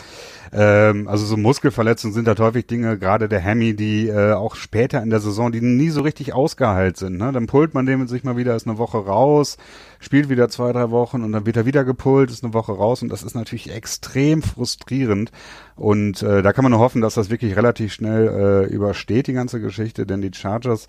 Ähm, 0.52 1.08
also 1.08 1.26
so 1.26 1.38
Muskelverletzungen 1.38 2.14
sind 2.14 2.28
halt 2.28 2.40
häufig 2.40 2.68
Dinge, 2.68 2.98
gerade 2.98 3.28
der 3.30 3.40
Hemi, 3.40 3.76
die 3.76 4.08
äh, 4.08 4.34
auch 4.34 4.56
später 4.56 5.02
in 5.02 5.10
der 5.10 5.20
Saison, 5.20 5.52
die 5.52 5.62
nie 5.62 5.90
so 5.90 6.02
richtig 6.02 6.34
ausgeheilt 6.34 6.98
sind. 6.98 7.18
Ne? 7.18 7.32
Dann 7.32 7.48
pullt 7.48 7.74
man 7.74 7.86
dem 7.86 8.08
sich 8.08 8.24
mal 8.24 8.38
wieder, 8.38 8.56
ist 8.56 8.68
eine 8.68 8.78
Woche 8.78 8.98
raus, 8.98 9.58
spielt 10.00 10.30
wieder 10.30 10.50
zwei, 10.50 10.72
drei 10.72 10.90
Wochen 10.92 11.24
und 11.24 11.32
dann 11.32 11.46
wird 11.46 11.58
er 11.58 11.66
wieder 11.66 11.84
gepult, 11.84 12.32
ist 12.32 12.44
eine 12.44 12.54
Woche 12.54 12.74
raus 12.74 13.02
und 13.02 13.10
das 13.10 13.24
ist 13.24 13.36
natürlich 13.36 13.74
extrem 13.74 14.42
frustrierend. 14.42 15.32
Und 15.76 16.24
äh, 16.24 16.42
da 16.42 16.54
kann 16.54 16.64
man 16.64 16.72
nur 16.72 16.82
hoffen, 16.82 17.02
dass 17.02 17.16
das 17.16 17.30
wirklich 17.30 17.56
relativ 17.56 17.94
schnell 17.94 18.28
äh, 18.28 18.74
übersteht, 18.74 19.28
die 19.28 19.34
ganze 19.34 19.60
Geschichte, 19.60 20.06
denn 20.06 20.22
die 20.22 20.32
Chargers 20.34 20.88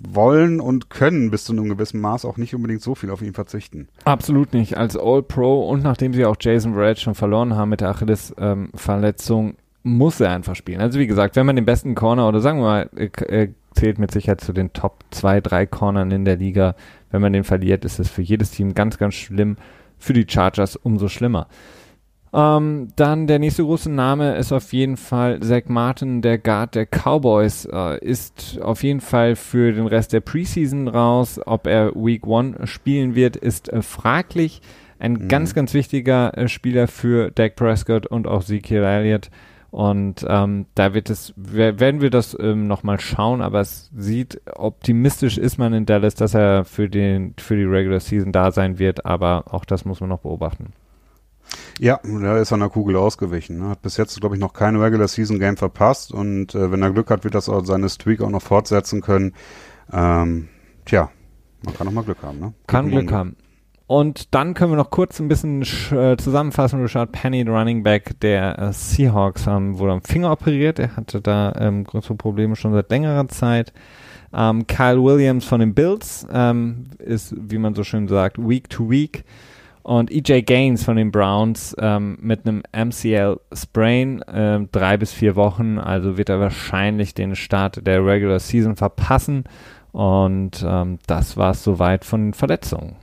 wollen 0.00 0.60
und 0.60 0.90
können 0.90 1.30
bis 1.30 1.44
zu 1.44 1.52
einem 1.52 1.68
gewissen 1.68 2.00
Maß 2.00 2.24
auch 2.24 2.36
nicht 2.36 2.54
unbedingt 2.54 2.82
so 2.82 2.94
viel 2.94 3.10
auf 3.10 3.22
ihn 3.22 3.34
verzichten. 3.34 3.88
Absolut 4.04 4.52
nicht. 4.52 4.76
Als 4.76 4.96
All-Pro 4.96 5.68
und 5.68 5.82
nachdem 5.82 6.12
sie 6.12 6.24
auch 6.24 6.36
Jason 6.40 6.74
Verrett 6.74 7.00
schon 7.00 7.14
verloren 7.14 7.54
haben 7.54 7.68
mit 7.68 7.80
der 7.80 7.90
Achilles-Verletzung, 7.90 9.48
ähm, 9.48 9.56
muss 9.82 10.20
er 10.20 10.30
einfach 10.30 10.56
spielen. 10.56 10.80
Also 10.80 10.98
wie 10.98 11.06
gesagt, 11.06 11.36
wenn 11.36 11.46
man 11.46 11.56
den 11.56 11.64
besten 11.64 11.94
Corner 11.94 12.28
oder 12.28 12.40
sagen 12.40 12.58
wir 12.58 12.64
mal, 12.64 12.90
äh, 12.96 13.48
zählt 13.74 13.98
mit 13.98 14.10
Sicherheit 14.10 14.40
zu 14.40 14.52
den 14.52 14.72
Top 14.72 15.04
2, 15.10 15.40
3 15.40 15.66
Cornern 15.66 16.10
in 16.10 16.24
der 16.24 16.36
Liga, 16.36 16.74
wenn 17.10 17.22
man 17.22 17.32
den 17.32 17.44
verliert, 17.44 17.84
ist 17.84 17.98
es 17.98 18.08
für 18.08 18.22
jedes 18.22 18.50
Team 18.50 18.74
ganz, 18.74 18.98
ganz 18.98 19.14
schlimm. 19.14 19.56
Für 19.98 20.12
die 20.14 20.26
Chargers 20.26 20.76
umso 20.76 21.08
schlimmer. 21.08 21.46
Ähm, 22.32 22.88
dann 22.94 23.26
der 23.26 23.40
nächste 23.40 23.64
große 23.64 23.90
Name 23.90 24.36
ist 24.36 24.52
auf 24.52 24.72
jeden 24.72 24.96
Fall 24.96 25.40
Zach 25.40 25.64
Martin, 25.66 26.22
der 26.22 26.38
Guard 26.38 26.76
der 26.76 26.86
Cowboys, 26.86 27.64
äh, 27.64 27.98
ist 28.04 28.60
auf 28.62 28.84
jeden 28.84 29.00
Fall 29.00 29.34
für 29.34 29.72
den 29.72 29.86
Rest 29.86 30.12
der 30.12 30.20
Preseason 30.20 30.86
raus. 30.86 31.40
Ob 31.44 31.66
er 31.66 31.92
Week 31.94 32.26
One 32.26 32.66
spielen 32.66 33.14
wird, 33.14 33.36
ist 33.36 33.72
äh, 33.72 33.82
fraglich. 33.82 34.62
Ein 35.00 35.14
mhm. 35.14 35.28
ganz, 35.28 35.54
ganz 35.54 35.74
wichtiger 35.74 36.36
äh, 36.38 36.46
Spieler 36.46 36.86
für 36.86 37.30
Dak 37.32 37.56
Prescott 37.56 38.06
und 38.06 38.28
auch 38.28 38.42
Ezekiel 38.42 38.84
Elliott. 38.84 39.30
Und 39.72 40.26
ähm, 40.28 40.66
da 40.74 40.94
wird 40.94 41.10
es, 41.10 41.32
werden 41.36 42.00
wir 42.00 42.10
das 42.10 42.36
ähm, 42.40 42.66
nochmal 42.66 42.98
schauen, 42.98 43.40
aber 43.40 43.60
es 43.60 43.90
sieht 43.96 44.40
optimistisch 44.52 45.38
ist 45.38 45.58
man 45.58 45.72
in 45.72 45.86
Dallas, 45.86 46.16
dass 46.16 46.34
er 46.34 46.64
für 46.64 46.88
den, 46.88 47.34
für 47.38 47.56
die 47.56 47.64
Regular 47.64 48.00
Season 48.00 48.32
da 48.32 48.50
sein 48.50 48.80
wird, 48.80 49.06
aber 49.06 49.44
auch 49.54 49.64
das 49.64 49.84
muss 49.84 50.00
man 50.00 50.08
noch 50.08 50.20
beobachten. 50.20 50.72
Ja, 51.82 51.98
er 52.04 52.36
ist 52.36 52.52
an 52.52 52.60
der 52.60 52.68
Kugel 52.68 52.94
ausgewichen. 52.96 53.58
Ne? 53.58 53.70
Hat 53.70 53.80
bis 53.80 53.96
jetzt, 53.96 54.20
glaube 54.20 54.36
ich, 54.36 54.40
noch 54.40 54.52
kein 54.52 54.76
Regular 54.76 55.08
Season 55.08 55.38
Game 55.38 55.56
verpasst 55.56 56.12
und 56.12 56.54
äh, 56.54 56.70
wenn 56.70 56.82
er 56.82 56.90
Glück 56.90 57.08
hat, 57.10 57.24
wird 57.24 57.34
das 57.34 57.48
auch 57.48 57.64
seine 57.64 57.88
Streak 57.88 58.20
auch 58.20 58.28
noch 58.28 58.42
fortsetzen 58.42 59.00
können. 59.00 59.32
Ähm, 59.90 60.48
tja, 60.84 61.10
man 61.64 61.74
kann 61.74 61.88
auch 61.88 61.92
mal 61.92 62.04
Glück 62.04 62.22
haben. 62.22 62.38
Ne? 62.38 62.52
Kann 62.66 62.90
Glück 62.90 63.10
haben. 63.10 63.34
Und 63.86 64.34
dann 64.34 64.52
können 64.52 64.72
wir 64.72 64.76
noch 64.76 64.90
kurz 64.90 65.20
ein 65.20 65.28
bisschen 65.28 65.62
äh, 65.62 66.16
zusammenfassen. 66.18 66.82
Richard 66.82 67.12
Penny, 67.12 67.42
Running 67.42 67.82
Back 67.82 68.20
der 68.20 68.58
äh, 68.58 68.72
Seahawks, 68.74 69.46
haben, 69.46 69.78
wurde 69.78 69.94
am 69.94 70.02
Finger 70.02 70.30
operiert. 70.32 70.78
Er 70.78 70.96
hatte 70.96 71.22
da 71.22 71.54
ähm, 71.58 71.84
größere 71.84 72.14
Probleme 72.14 72.56
schon 72.56 72.74
seit 72.74 72.90
längerer 72.90 73.26
Zeit. 73.28 73.72
Ähm, 74.34 74.66
Kyle 74.66 75.02
Williams 75.02 75.46
von 75.46 75.60
den 75.60 75.74
Bills 75.74 76.26
ähm, 76.30 76.88
ist, 76.98 77.34
wie 77.36 77.58
man 77.58 77.74
so 77.74 77.84
schön 77.84 78.06
sagt, 78.06 78.36
Week 78.38 78.68
to 78.68 78.90
Week. 78.90 79.24
Und 79.82 80.10
EJ 80.10 80.42
Gaines 80.42 80.84
von 80.84 80.96
den 80.96 81.10
Browns 81.10 81.74
ähm, 81.78 82.18
mit 82.20 82.46
einem 82.46 82.62
MCL-Sprain, 82.72 84.24
ähm, 84.32 84.68
drei 84.72 84.96
bis 84.96 85.12
vier 85.12 85.36
Wochen, 85.36 85.78
also 85.78 86.18
wird 86.18 86.28
er 86.28 86.40
wahrscheinlich 86.40 87.14
den 87.14 87.34
Start 87.34 87.86
der 87.86 88.04
Regular 88.04 88.38
Season 88.38 88.76
verpassen. 88.76 89.44
Und 89.92 90.64
ähm, 90.66 90.98
das 91.06 91.36
war 91.36 91.52
es 91.52 91.64
soweit 91.64 92.04
von 92.04 92.34
Verletzungen. 92.34 92.96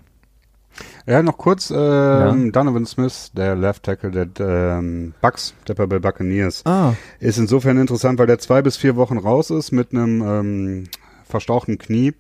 Ja, 1.08 1.24
noch 1.24 1.38
kurz, 1.38 1.72
ähm, 1.72 1.78
ja. 1.78 2.52
Donovan 2.52 2.86
Smith, 2.86 3.32
der 3.36 3.56
Left 3.56 3.84
Tackle 3.84 4.28
der 4.28 4.78
ähm, 4.80 5.14
Bucks, 5.22 5.54
Tampa 5.66 5.86
Bay 5.86 6.00
Buccaneers, 6.00 6.64
ah. 6.66 6.94
ist 7.20 7.40
insofern 7.40 7.78
interessant, 7.78 8.20
weil 8.20 8.28
der 8.28 8.40
zwei 8.40 8.62
bis 8.62 8.78
vier 8.78 8.96
Wochen 8.96 9.18
raus 9.18 9.50
ist 9.50 9.72
mit 9.72 9.92
einem 9.92 10.22
ähm, 10.22 10.84
verstauchten 11.26 11.78
Knie 11.78 12.14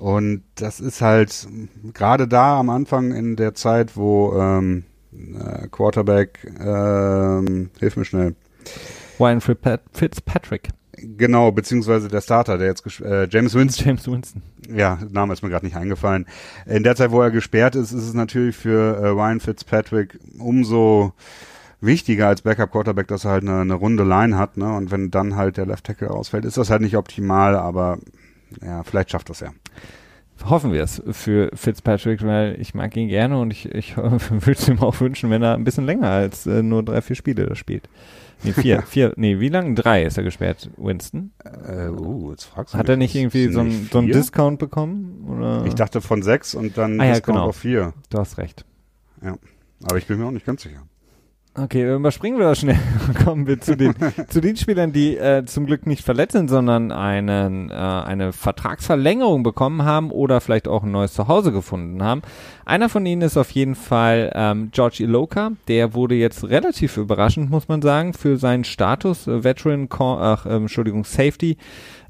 und 0.00 0.44
das 0.54 0.80
ist 0.80 1.02
halt 1.02 1.46
gerade 1.92 2.26
da 2.26 2.58
am 2.58 2.70
Anfang 2.70 3.12
in 3.12 3.36
der 3.36 3.54
Zeit, 3.54 3.96
wo 3.98 4.32
ähm, 4.32 4.84
äh, 5.12 5.68
Quarterback, 5.68 6.50
ähm, 6.58 7.70
hilf 7.78 7.96
mir 7.96 8.06
schnell. 8.06 8.34
Ryan 9.18 9.42
Fitzpatrick. 9.42 10.70
Genau, 10.96 11.52
beziehungsweise 11.52 12.08
der 12.08 12.22
Starter, 12.22 12.56
der 12.56 12.68
jetzt 12.68 13.00
äh, 13.02 13.28
James 13.28 13.54
Winston. 13.54 13.86
James 13.86 14.06
Winston. 14.10 14.42
Ja, 14.74 14.98
Name 15.10 15.34
ist 15.34 15.42
mir 15.42 15.50
gerade 15.50 15.66
nicht 15.66 15.76
eingefallen. 15.76 16.26
In 16.64 16.82
der 16.82 16.96
Zeit, 16.96 17.10
wo 17.10 17.20
er 17.20 17.30
gesperrt 17.30 17.74
ist, 17.74 17.92
ist 17.92 18.04
es 18.04 18.14
natürlich 18.14 18.56
für 18.56 18.96
äh, 18.96 19.08
Ryan 19.08 19.40
Fitzpatrick 19.40 20.18
umso 20.38 21.12
wichtiger 21.82 22.28
als 22.28 22.42
Backup 22.42 22.72
Quarterback, 22.72 23.08
dass 23.08 23.26
er 23.26 23.32
halt 23.32 23.42
eine, 23.42 23.60
eine 23.60 23.74
runde 23.74 24.04
Line 24.04 24.38
hat, 24.38 24.56
ne? 24.56 24.74
Und 24.74 24.90
wenn 24.90 25.10
dann 25.10 25.36
halt 25.36 25.58
der 25.58 25.66
Left 25.66 25.84
Tackle 25.84 26.10
ausfällt, 26.10 26.46
ist 26.46 26.56
das 26.56 26.70
halt 26.70 26.80
nicht 26.80 26.96
optimal, 26.96 27.56
aber 27.56 27.98
ja, 28.62 28.82
vielleicht 28.82 29.10
schafft 29.10 29.30
das 29.30 29.40
ja. 29.40 29.50
Hoffen 30.44 30.72
wir 30.72 30.82
es 30.82 31.02
für 31.10 31.50
Fitzpatrick, 31.54 32.24
weil 32.24 32.56
ich 32.60 32.74
mag 32.74 32.96
ihn 32.96 33.08
gerne 33.08 33.38
und 33.38 33.52
ich, 33.52 33.66
ich 33.66 33.96
würde 33.96 34.52
es 34.52 34.68
ihm 34.68 34.80
auch 34.80 35.00
wünschen, 35.00 35.30
wenn 35.30 35.42
er 35.42 35.54
ein 35.54 35.64
bisschen 35.64 35.86
länger 35.86 36.08
als 36.08 36.46
äh, 36.46 36.62
nur 36.62 36.82
drei, 36.82 37.02
vier 37.02 37.16
Spiele 37.16 37.46
da 37.46 37.54
spielt. 37.54 37.88
Nee, 38.42 38.52
vier, 38.52 38.82
vier, 38.86 39.12
nee, 39.16 39.38
wie 39.38 39.48
lange? 39.48 39.74
Drei 39.74 40.04
ist 40.04 40.16
er 40.16 40.24
gesperrt, 40.24 40.70
Winston. 40.76 41.32
Äh, 41.44 41.88
uh, 41.88 42.30
jetzt 42.30 42.44
fragst 42.44 42.74
du 42.74 42.78
Hat 42.78 42.88
er 42.88 42.96
nicht 42.96 43.14
irgendwie 43.14 43.52
so, 43.52 43.60
ein, 43.60 43.88
so 43.90 43.98
einen 43.98 44.08
Discount 44.08 44.58
bekommen? 44.58 45.26
Oder? 45.28 45.66
Ich 45.66 45.74
dachte 45.74 46.00
von 46.00 46.22
sechs 46.22 46.54
und 46.54 46.78
dann 46.78 47.00
ah, 47.00 47.04
ja, 47.04 47.12
Discount 47.12 47.36
genau. 47.36 47.48
auf 47.48 47.56
vier. 47.56 47.92
Du 48.08 48.18
hast 48.18 48.38
recht. 48.38 48.64
Ja, 49.22 49.36
aber 49.84 49.98
ich 49.98 50.06
bin 50.06 50.18
mir 50.18 50.26
auch 50.26 50.30
nicht 50.30 50.46
ganz 50.46 50.62
sicher. 50.62 50.82
Okay, 51.56 51.94
überspringen 51.94 52.38
wir 52.38 52.46
das 52.46 52.60
schnell. 52.60 52.78
Kommen 53.24 53.48
wir 53.48 53.60
zu 53.60 53.76
den, 53.76 53.92
zu 54.28 54.40
den 54.40 54.56
Spielern, 54.56 54.92
die 54.92 55.16
äh, 55.16 55.44
zum 55.46 55.66
Glück 55.66 55.84
nicht 55.84 56.04
verletzt 56.04 56.32
sind, 56.32 56.48
sondern 56.48 56.92
einen, 56.92 57.70
äh, 57.70 57.74
eine 57.74 58.32
Vertragsverlängerung 58.32 59.42
bekommen 59.42 59.82
haben 59.82 60.12
oder 60.12 60.40
vielleicht 60.40 60.68
auch 60.68 60.84
ein 60.84 60.92
neues 60.92 61.12
Zuhause 61.12 61.50
gefunden 61.50 62.04
haben. 62.04 62.22
Einer 62.64 62.88
von 62.88 63.04
ihnen 63.04 63.22
ist 63.22 63.36
auf 63.36 63.50
jeden 63.50 63.74
Fall 63.74 64.30
ähm, 64.32 64.70
George 64.70 64.98
Iloka. 65.00 65.50
Der 65.66 65.92
wurde 65.92 66.14
jetzt 66.14 66.48
relativ 66.48 66.96
überraschend, 66.96 67.50
muss 67.50 67.66
man 67.66 67.82
sagen, 67.82 68.14
für 68.14 68.36
seinen 68.36 68.62
Status 68.62 69.26
äh, 69.26 69.42
Veteran, 69.42 69.88
ach, 69.98 70.46
äh, 70.46 70.50
Entschuldigung, 70.50 71.02
Safety 71.02 71.56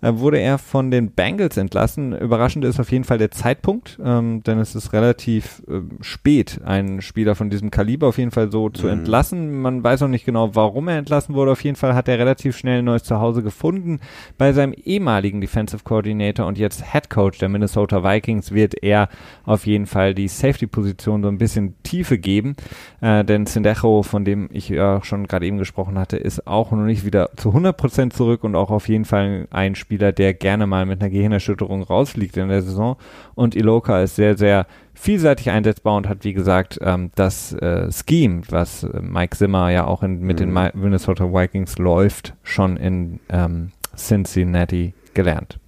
wurde 0.02 0.38
er 0.38 0.58
von 0.58 0.90
den 0.90 1.10
Bengals 1.10 1.56
entlassen. 1.56 2.16
Überraschend 2.16 2.64
ist 2.64 2.80
auf 2.80 2.90
jeden 2.90 3.04
Fall 3.04 3.18
der 3.18 3.30
Zeitpunkt, 3.30 3.98
ähm, 4.02 4.42
denn 4.42 4.58
es 4.58 4.74
ist 4.74 4.92
relativ 4.92 5.62
äh, 5.68 5.80
spät, 6.00 6.60
einen 6.64 7.02
Spieler 7.02 7.34
von 7.34 7.50
diesem 7.50 7.70
Kaliber 7.70 8.08
auf 8.08 8.18
jeden 8.18 8.30
Fall 8.30 8.50
so 8.50 8.70
zu 8.70 8.86
mhm. 8.86 8.92
entlassen. 8.92 9.60
Man 9.60 9.84
weiß 9.84 10.02
auch 10.02 10.08
nicht 10.08 10.24
genau, 10.24 10.54
warum 10.54 10.88
er 10.88 10.98
entlassen 10.98 11.34
wurde. 11.34 11.52
Auf 11.52 11.64
jeden 11.64 11.76
Fall 11.76 11.94
hat 11.94 12.08
er 12.08 12.18
relativ 12.18 12.56
schnell 12.56 12.80
ein 12.80 12.84
neues 12.84 13.04
Zuhause 13.04 13.42
gefunden. 13.42 14.00
Bei 14.38 14.52
seinem 14.52 14.72
ehemaligen 14.72 15.40
Defensive 15.40 15.82
Coordinator 15.84 16.46
und 16.46 16.58
jetzt 16.58 16.92
Head 16.92 17.10
Coach 17.10 17.38
der 17.38 17.48
Minnesota 17.48 18.02
Vikings 18.02 18.52
wird 18.52 18.82
er 18.82 19.08
auf 19.44 19.66
jeden 19.66 19.86
Fall 19.86 20.14
die 20.14 20.28
Safety-Position 20.28 21.22
so 21.22 21.28
ein 21.28 21.38
bisschen 21.38 21.74
Tiefe 21.82 22.18
geben, 22.18 22.56
äh, 23.00 23.24
denn 23.24 23.46
Sendejo, 23.46 24.02
von 24.02 24.24
dem 24.24 24.48
ich 24.52 24.68
ja 24.68 25.02
schon 25.02 25.26
gerade 25.26 25.46
eben 25.46 25.58
gesprochen 25.58 25.98
hatte, 25.98 26.16
ist 26.16 26.46
auch 26.46 26.70
noch 26.70 26.84
nicht 26.84 27.04
wieder 27.04 27.30
zu 27.36 27.50
100% 27.50 28.10
zurück 28.10 28.44
und 28.44 28.54
auch 28.54 28.70
auf 28.70 28.88
jeden 28.88 29.04
Fall 29.04 29.46
ein 29.50 29.74
Spieler, 29.74 29.89
Spieler, 29.90 30.12
der 30.12 30.34
gerne 30.34 30.68
mal 30.68 30.86
mit 30.86 31.00
einer 31.00 31.10
Gehirnerschütterung 31.10 31.82
rausfliegt 31.82 32.36
in 32.36 32.48
der 32.48 32.62
Saison. 32.62 32.96
Und 33.34 33.56
Iloka 33.56 34.00
ist 34.00 34.14
sehr, 34.14 34.38
sehr 34.38 34.66
vielseitig 34.94 35.50
einsetzbar 35.50 35.96
und 35.96 36.08
hat, 36.08 36.22
wie 36.22 36.32
gesagt, 36.32 36.78
ähm, 36.80 37.10
das 37.16 37.52
äh, 37.54 37.90
Scheme, 37.90 38.42
was 38.50 38.84
äh, 38.84 39.00
Mike 39.00 39.36
Zimmer 39.36 39.70
ja 39.70 39.86
auch 39.86 40.04
in, 40.04 40.20
mit 40.20 40.38
mhm. 40.38 40.54
den 40.54 40.70
Minnesota 40.74 41.24
Vikings 41.24 41.76
läuft, 41.78 42.34
schon 42.44 42.76
in 42.76 43.18
ähm, 43.30 43.72
Cincinnati 43.96 44.94
gelernt. 45.12 45.58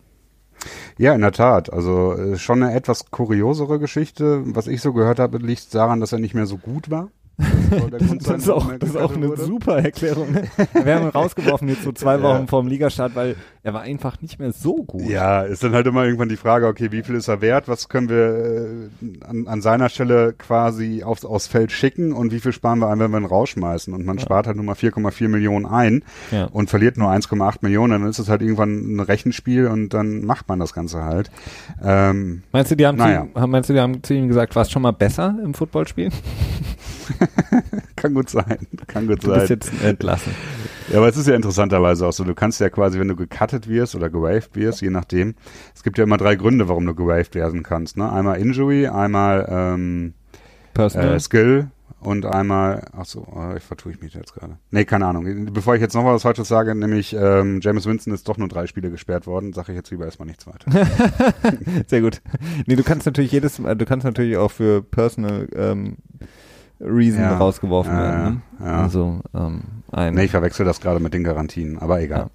Ja, 0.99 1.15
in 1.15 1.21
der 1.21 1.33
Tat. 1.33 1.73
Also 1.73 2.15
äh, 2.15 2.39
schon 2.39 2.63
eine 2.63 2.77
etwas 2.77 3.11
kuriosere 3.11 3.81
Geschichte. 3.81 4.43
Was 4.55 4.69
ich 4.69 4.81
so 4.83 4.93
gehört 4.93 5.19
habe, 5.19 5.39
liegt 5.39 5.75
daran, 5.75 5.99
dass 5.99 6.13
er 6.13 6.21
nicht 6.21 6.35
mehr 6.35 6.47
so 6.47 6.59
gut 6.59 6.93
war. 6.93 7.09
Das, 7.91 8.03
das, 8.19 8.43
ist 8.43 8.51
auch, 8.51 8.71
das 8.79 8.91
ist 8.91 8.97
auch 8.97 9.15
eine 9.15 9.29
wurde. 9.29 9.45
super 9.45 9.79
Erklärung. 9.79 10.33
Ne? 10.33 10.45
Wir 10.85 10.95
haben 10.95 11.05
ihn 11.05 11.09
rausgeworfen 11.09 11.69
jetzt 11.69 11.85
so 11.85 11.93
zwei 11.93 12.23
Wochen 12.23 12.43
ja. 12.43 12.47
vor 12.47 12.63
dem 12.63 12.69
Ligastart, 12.69 13.15
weil 13.15 13.37
er 13.63 13.73
war 13.73 13.83
einfach 13.83 14.21
nicht 14.21 14.39
mehr 14.39 14.53
so 14.53 14.77
gut. 14.77 15.03
Ja, 15.03 15.43
ist 15.43 15.63
dann 15.63 15.73
halt 15.73 15.87
immer 15.87 16.05
irgendwann 16.05 16.29
die 16.29 16.37
Frage, 16.37 16.67
okay, 16.67 16.93
wie 16.93 17.03
viel 17.03 17.15
ist 17.15 17.29
er 17.29 17.41
wert? 17.41 17.69
Was 17.69 17.89
können 17.89 18.09
wir 18.09 18.91
äh, 19.03 19.25
an, 19.27 19.47
an 19.47 19.63
seiner 19.63 19.89
Stelle 19.89 20.35
quasi 20.37 21.03
aufs, 21.03 21.25
aufs 21.25 21.47
Feld 21.47 21.73
schicken 21.73 22.13
und 22.13 22.33
wie 22.33 22.41
viel 22.41 22.53
sparen 22.53 22.79
wir 22.79 22.89
ein, 22.89 22.99
wenn 22.99 23.11
wir 23.11 23.19
ihn 23.19 23.25
rausschmeißen? 23.25 23.95
Und 23.95 24.05
man 24.05 24.19
ja. 24.19 24.23
spart 24.23 24.47
halt 24.47 24.57
nur 24.57 24.65
mal 24.65 24.75
4,4 24.75 25.29
Millionen 25.29 25.67
ein 25.67 26.05
ja. 26.31 26.47
und 26.47 26.71
verliert 26.71 26.99
nur 26.99 27.09
1,8 27.09 27.59
Millionen. 27.63 28.03
Dann 28.03 28.11
ist 28.11 28.19
es 28.19 28.29
halt 28.29 28.43
irgendwann 28.43 28.97
ein 28.97 29.01
Rechenspiel 29.01 29.67
und 29.67 29.95
dann 29.95 30.25
macht 30.25 30.49
man 30.49 30.59
das 30.59 30.75
Ganze 30.75 31.05
halt. 31.05 31.31
Ähm, 31.83 32.43
meinst 32.53 32.71
du, 32.71 32.77
die 32.77 32.87
haben, 32.87 32.99
naja. 32.99 33.27
zu, 33.35 33.47
meinst 33.47 33.71
du, 33.71 33.75
die 33.75 33.81
haben 33.81 34.03
zu 34.03 34.15
ihm 34.15 34.29
gesagt, 34.29 34.55
warst 34.57 34.73
schon 34.73 34.83
mal 34.83 34.93
besser 34.93 35.39
im 35.43 35.55
Footballspielen? 35.55 36.13
kann 37.97 38.15
gut 38.15 38.31
sein. 38.31 38.59
Kann 38.87 39.07
gut 39.07 39.23
Du 39.23 39.29
sein. 39.29 39.39
bist 39.41 39.51
jetzt 39.51 39.83
entlassen. 39.85 40.33
Ja, 40.91 40.99
aber 40.99 41.09
es 41.09 41.17
ist 41.17 41.29
ja 41.29 41.35
interessanterweise 41.35 42.07
auch 42.07 42.13
so. 42.13 42.25
Du 42.25 42.35
kannst 42.35 42.61
ja 42.61 42.69
quasi, 42.71 42.99
wenn 42.99 43.09
du 43.09 43.17
gecuttet 43.17 43.69
wirst 43.69 43.95
oder 43.95 44.11
gewaved 44.11 44.55
wirst, 44.57 44.81
je 44.83 44.91
nachdem. 44.91 45.35
Es 45.75 45.83
gibt 45.83 45.99
ja 45.99 46.05
immer 46.05 46.17
drei 46.17 46.35
Gründe, 46.37 46.69
warum 46.69 46.87
du 46.87 46.95
gewaved 46.95 47.35
werden 47.35 47.63
kannst. 47.63 47.97
Ne? 47.97 48.11
Einmal 48.11 48.39
Injury, 48.41 48.87
einmal 48.89 49.47
ähm, 49.49 50.15
Personal. 50.75 51.15
äh, 51.15 51.21
Skill 51.21 51.71
und 52.01 52.27
einmal, 52.27 52.85
ach 52.97 53.05
so, 53.05 53.27
äh, 53.37 53.59
ich 53.59 53.63
vertue 53.63 53.93
ich 53.93 54.01
mich 54.01 54.13
jetzt 54.15 54.35
gerade. 54.35 54.59
Nee, 54.73 54.85
keine 54.85 55.07
Ahnung. 55.07 55.53
Bevor 55.53 55.77
ich 55.77 55.81
jetzt 55.81 55.95
noch 55.95 56.05
was 56.05 56.23
Falsches 56.23 56.49
sage, 56.49 56.75
nämlich 56.75 57.15
ähm, 57.17 57.61
James 57.63 57.87
Winston 57.87 58.13
ist 58.13 58.29
doch 58.29 58.39
nur 58.39 58.49
drei 58.49 58.67
Spiele 58.67 58.91
gesperrt 58.91 59.29
worden, 59.29 59.53
sage 59.53 59.71
ich 59.71 59.77
jetzt 59.77 59.91
lieber 59.93 60.05
erstmal 60.05 60.27
nichts 60.27 60.45
weiter. 60.49 60.69
Sehr 61.87 62.01
gut. 62.01 62.21
Nee, 62.67 62.75
du 62.75 62.83
kannst 62.83 63.07
natürlich 63.07 63.31
jedes, 63.31 63.61
äh, 63.61 63.77
du 63.77 63.85
kannst 63.87 64.05
natürlich 64.05 64.37
auch 64.37 64.51
für 64.51 64.83
Personal 64.83 65.49
ähm, 65.55 65.99
Reason 66.83 67.21
Ja. 67.21 67.37
rausgeworfen 67.37 67.97
werden. 67.97 68.43
Ne? 68.59 68.67
ja. 68.67 68.83
Also 68.83 69.21
ähm, 69.35 69.61
ein. 69.93 70.15
nee, 70.15 70.25
ich 70.25 70.31
verwechsel 70.31 70.65
das 70.65 70.81
gerade 70.81 71.01
mit 71.01 71.15
den 71.15 71.25
Garantien, 71.25 71.79
aber 71.79 72.01
egal. 72.01 72.31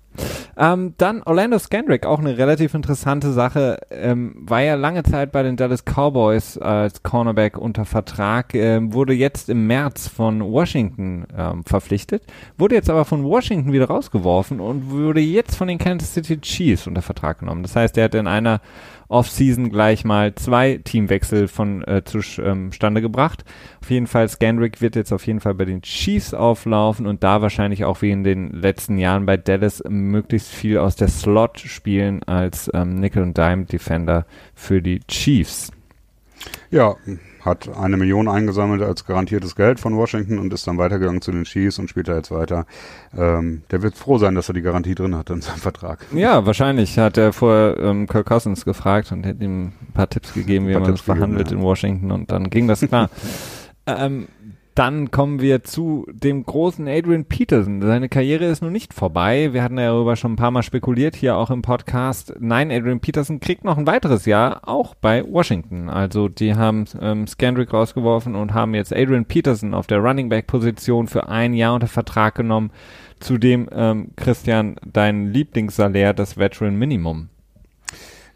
Ähm, 0.60 0.96
dann 0.98 1.22
Orlando 1.24 1.60
Scandrick, 1.60 2.06
auch 2.06 2.18
eine 2.18 2.38
relativ 2.38 2.74
interessante 2.74 3.32
Sache, 3.32 3.80
ähm, 3.92 4.36
war 4.40 4.62
ja 4.62 4.74
lange 4.74 5.04
Zeit 5.04 5.32
bei 5.32 5.44
den 5.44 5.56
Dallas 5.56 5.84
Cowboys 5.86 6.58
als 6.58 7.04
Cornerback 7.04 7.58
unter 7.58 7.86
Vertrag, 7.86 8.56
ähm, 8.56 8.94
wurde 8.94 9.14
jetzt 9.14 9.50
im 9.50 9.68
März 9.68 10.08
von 10.08 10.42
Washington 10.42 11.28
ähm, 11.38 11.64
verpflichtet, 11.64 12.24
wurde 12.58 12.74
jetzt 12.74 12.90
aber 12.90 13.06
von 13.06 13.24
Washington 13.24 13.72
wieder 13.72 13.86
rausgeworfen 13.86 14.60
und 14.60 14.90
wurde 14.90 15.22
jetzt 15.22 15.56
von 15.56 15.68
den 15.68 15.78
Kansas 15.78 16.16
City 16.16 16.42
Chiefs 16.42 16.88
unter 16.88 17.04
Vertrag 17.04 17.40
genommen. 17.40 17.62
Das 17.62 17.76
heißt, 17.76 17.96
er 17.98 18.06
hat 18.06 18.16
in 18.16 18.28
einer 18.28 18.62
Offseason 19.10 19.70
gleich 19.70 20.04
mal 20.04 20.36
zwei 20.36 20.82
Teamwechsel 20.84 21.48
von 21.48 21.84
äh, 21.84 22.04
zustande 22.04 23.02
gebracht. 23.02 23.46
Auf 23.82 23.90
jeden 23.90 24.08
Fall, 24.08 24.28
Scandrick 24.28 24.82
wird 24.82 24.96
jetzt 24.96 25.14
auf 25.14 25.26
jeden 25.28 25.40
Fall 25.40 25.54
bei 25.54 25.66
den 25.66 25.82
Chiefs 25.82 26.34
auflaufen 26.34 27.08
und 27.08 27.24
da 27.24 27.42
wahrscheinlich 27.48 27.86
auch 27.86 28.02
wie 28.02 28.12
in 28.12 28.26
den 28.26 28.52
letzten 28.52 28.98
Jahren 28.98 29.26
bei 29.26 29.38
Dallas 29.38 29.82
möglichst 29.88 30.50
viel 30.50 30.80
aus 30.80 30.98
der 30.98 31.08
Slot 31.08 31.60
spielen 31.60 32.22
als 32.24 32.70
ähm, 32.74 33.00
Nickel 33.00 33.24
und 33.24 33.38
Dime 33.38 33.64
Defender 33.64 34.26
für 34.54 34.82
die 34.82 35.00
Chiefs. 35.08 35.72
Ja, 36.72 36.98
hat 37.46 37.70
eine 37.70 37.96
Million 37.96 38.28
eingesammelt 38.28 38.82
als 38.82 39.06
garantiertes 39.06 39.56
Geld 39.56 39.80
von 39.80 39.96
Washington 39.96 40.40
und 40.40 40.52
ist 40.52 40.68
dann 40.68 40.78
weitergegangen 40.78 41.22
zu 41.22 41.32
den 41.32 41.46
Chiefs 41.46 41.80
und 41.80 41.90
spielt 41.90 42.10
da 42.10 42.18
jetzt 42.18 42.32
weiter. 42.32 42.66
Ähm, 43.18 43.62
der 43.72 43.82
wird 43.82 43.96
froh 43.96 44.18
sein, 44.18 44.36
dass 44.36 44.50
er 44.50 44.54
die 44.54 44.62
Garantie 44.62 44.94
drin 44.94 45.16
hat 45.16 45.30
in 45.30 45.40
seinem 45.40 45.60
Vertrag. 45.60 46.06
Ja, 46.14 46.46
wahrscheinlich 46.46 47.00
hat 47.00 47.18
er 47.18 47.32
vorher 47.32 47.78
ähm, 47.78 48.08
Kirk 48.08 48.28
Cousins 48.28 48.66
gefragt 48.66 49.14
und 49.14 49.26
hätte 49.26 49.46
ihm 49.46 49.68
ein 49.68 49.94
paar 49.94 50.10
Tipps 50.10 50.34
gegeben, 50.34 50.68
wie 50.68 50.74
paar 50.74 50.82
man 50.82 50.92
das 50.92 51.00
Tipps 51.00 51.06
gegeben, 51.06 51.20
verhandelt 51.20 51.52
ja. 51.52 51.58
in 51.58 51.64
Washington 51.64 52.12
und 52.12 52.30
dann 52.30 52.50
ging 52.50 52.68
das 52.68 52.82
klar. 52.82 53.10
ähm, 53.88 54.28
dann 54.78 55.10
kommen 55.10 55.42
wir 55.42 55.64
zu 55.64 56.06
dem 56.12 56.44
großen 56.44 56.88
Adrian 56.88 57.26
Peterson. 57.26 57.82
Seine 57.82 58.10
Karriere 58.10 58.46
ist 58.46 58.62
noch 58.62 58.70
nicht 58.70 58.94
vorbei. 58.94 59.52
Wir 59.52 59.64
hatten 59.64 59.80
ja 59.80 59.88
darüber 59.88 60.16
schon 60.16 60.34
ein 60.34 60.36
paar 60.36 60.52
Mal 60.52 60.62
spekuliert, 60.62 61.16
hier 61.16 61.36
auch 61.36 61.50
im 61.50 61.64
Podcast. 61.64 62.36
Nein, 62.40 62.70
Adrian 62.72 63.00
Peterson 63.00 63.40
kriegt 63.40 63.64
noch 63.64 63.80
ein 63.80 63.88
weiteres 63.88 64.26
Jahr, 64.28 64.70
auch 64.70 64.94
bei 64.94 65.26
Washington. 65.28 65.90
Also 65.90 66.30
die 66.30 66.54
haben 66.54 66.86
ähm, 67.02 67.26
Scandrick 67.26 67.74
rausgeworfen 67.74 68.36
und 68.36 68.54
haben 68.54 68.76
jetzt 68.76 68.94
Adrian 68.94 69.26
Peterson 69.26 69.74
auf 69.74 69.88
der 69.88 69.98
Running 69.98 70.30
Back 70.30 70.46
Position 70.46 71.08
für 71.08 71.28
ein 71.28 71.56
Jahr 71.56 71.74
unter 71.74 71.88
Vertrag 71.88 72.36
genommen. 72.36 72.70
Zudem, 73.20 73.68
ähm, 73.72 74.12
Christian, 74.16 74.76
dein 74.86 75.34
Lieblingssalär, 75.34 76.14
das 76.14 76.38
Veteran 76.38 76.76
Minimum. 76.76 77.30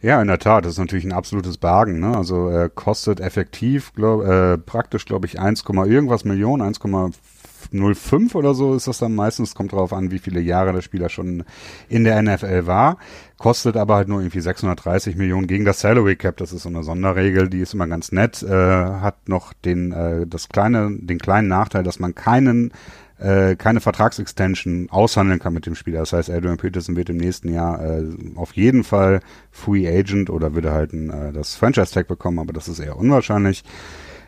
Ja, 0.02 0.20
in 0.20 0.28
der 0.28 0.40
Tat, 0.40 0.66
das 0.66 0.74
ist 0.74 0.80
natürlich 0.80 1.06
ein 1.06 1.12
absolutes 1.12 1.58
Bargen. 1.58 2.00
Ne? 2.00 2.18
Also 2.18 2.48
er 2.48 2.70
kostet 2.70 3.20
effektiv, 3.20 3.94
glaub, 3.94 4.24
äh, 4.24 4.58
praktisch, 4.58 5.06
glaube 5.06 5.28
ich, 5.28 5.40
1, 5.40 5.64
irgendwas 5.86 6.26
Millionen, 6.26 6.64
1,05 6.64 8.34
oder 8.34 8.56
so 8.56 8.74
ist 8.74 8.88
das 8.88 8.98
dann 8.98 9.14
meistens. 9.14 9.54
Kommt 9.54 9.74
darauf 9.74 9.94
an, 9.94 10.10
wie 10.10 10.18
viele 10.18 10.40
Jahre 10.40 10.74
der 10.74 10.82
Spieler 10.82 11.10
schon 11.10 11.44
in 11.88 12.04
der 12.04 12.20
NFL 12.20 12.66
war. 12.66 12.98
Kostet 13.38 13.78
aber 13.78 13.96
halt 13.96 14.08
nur 14.08 14.22
irgendwie 14.22 14.42
630 14.42 15.18
Millionen 15.18 15.46
gegen 15.46 15.66
das 15.66 15.82
Salary 15.82 16.16
Cap. 16.16 16.38
Das 16.38 16.52
ist 16.52 16.64
so 16.64 16.70
eine 16.70 16.82
Sonderregel, 16.82 17.48
die 17.48 17.60
ist 17.60 17.76
immer 17.76 17.88
ganz 17.88 18.12
nett. 18.12 18.42
Äh, 18.42 18.50
hat 18.50 19.30
noch 19.30 19.54
den, 19.54 19.92
äh, 19.92 20.26
das 20.26 20.50
kleine, 20.50 20.98
den 21.00 21.20
kleinen 21.20 21.48
Nachteil, 21.48 21.84
dass 21.84 22.00
man 22.00 22.16
keinen 22.16 22.74
äh, 23.22 23.56
keine 23.56 23.82
Vertragsextension 23.82 24.90
aushandeln 24.90 25.40
kann 25.40 25.54
mit 25.54 25.66
dem 25.66 25.76
Spieler. 25.76 26.00
Das 26.00 26.14
heißt, 26.14 26.30
Adrian 26.30 26.58
Peterson 26.58 26.96
wird 26.96 27.10
im 27.10 27.18
nächsten 27.18 27.54
Jahr 27.54 27.84
äh, 27.84 28.04
auf 28.36 28.54
jeden 28.54 28.84
Fall 28.84 29.20
Free 29.52 29.88
Agent 29.88 30.30
oder 30.30 30.56
würde 30.56 30.72
halt 30.72 30.94
ein, 30.94 31.10
äh, 31.10 31.32
das 31.32 31.56
Franchise 31.56 31.94
Tag 31.94 32.08
bekommen, 32.08 32.40
aber 32.40 32.52
das 32.52 32.68
ist 32.68 32.80
eher 32.80 32.98
unwahrscheinlich. 32.98 33.64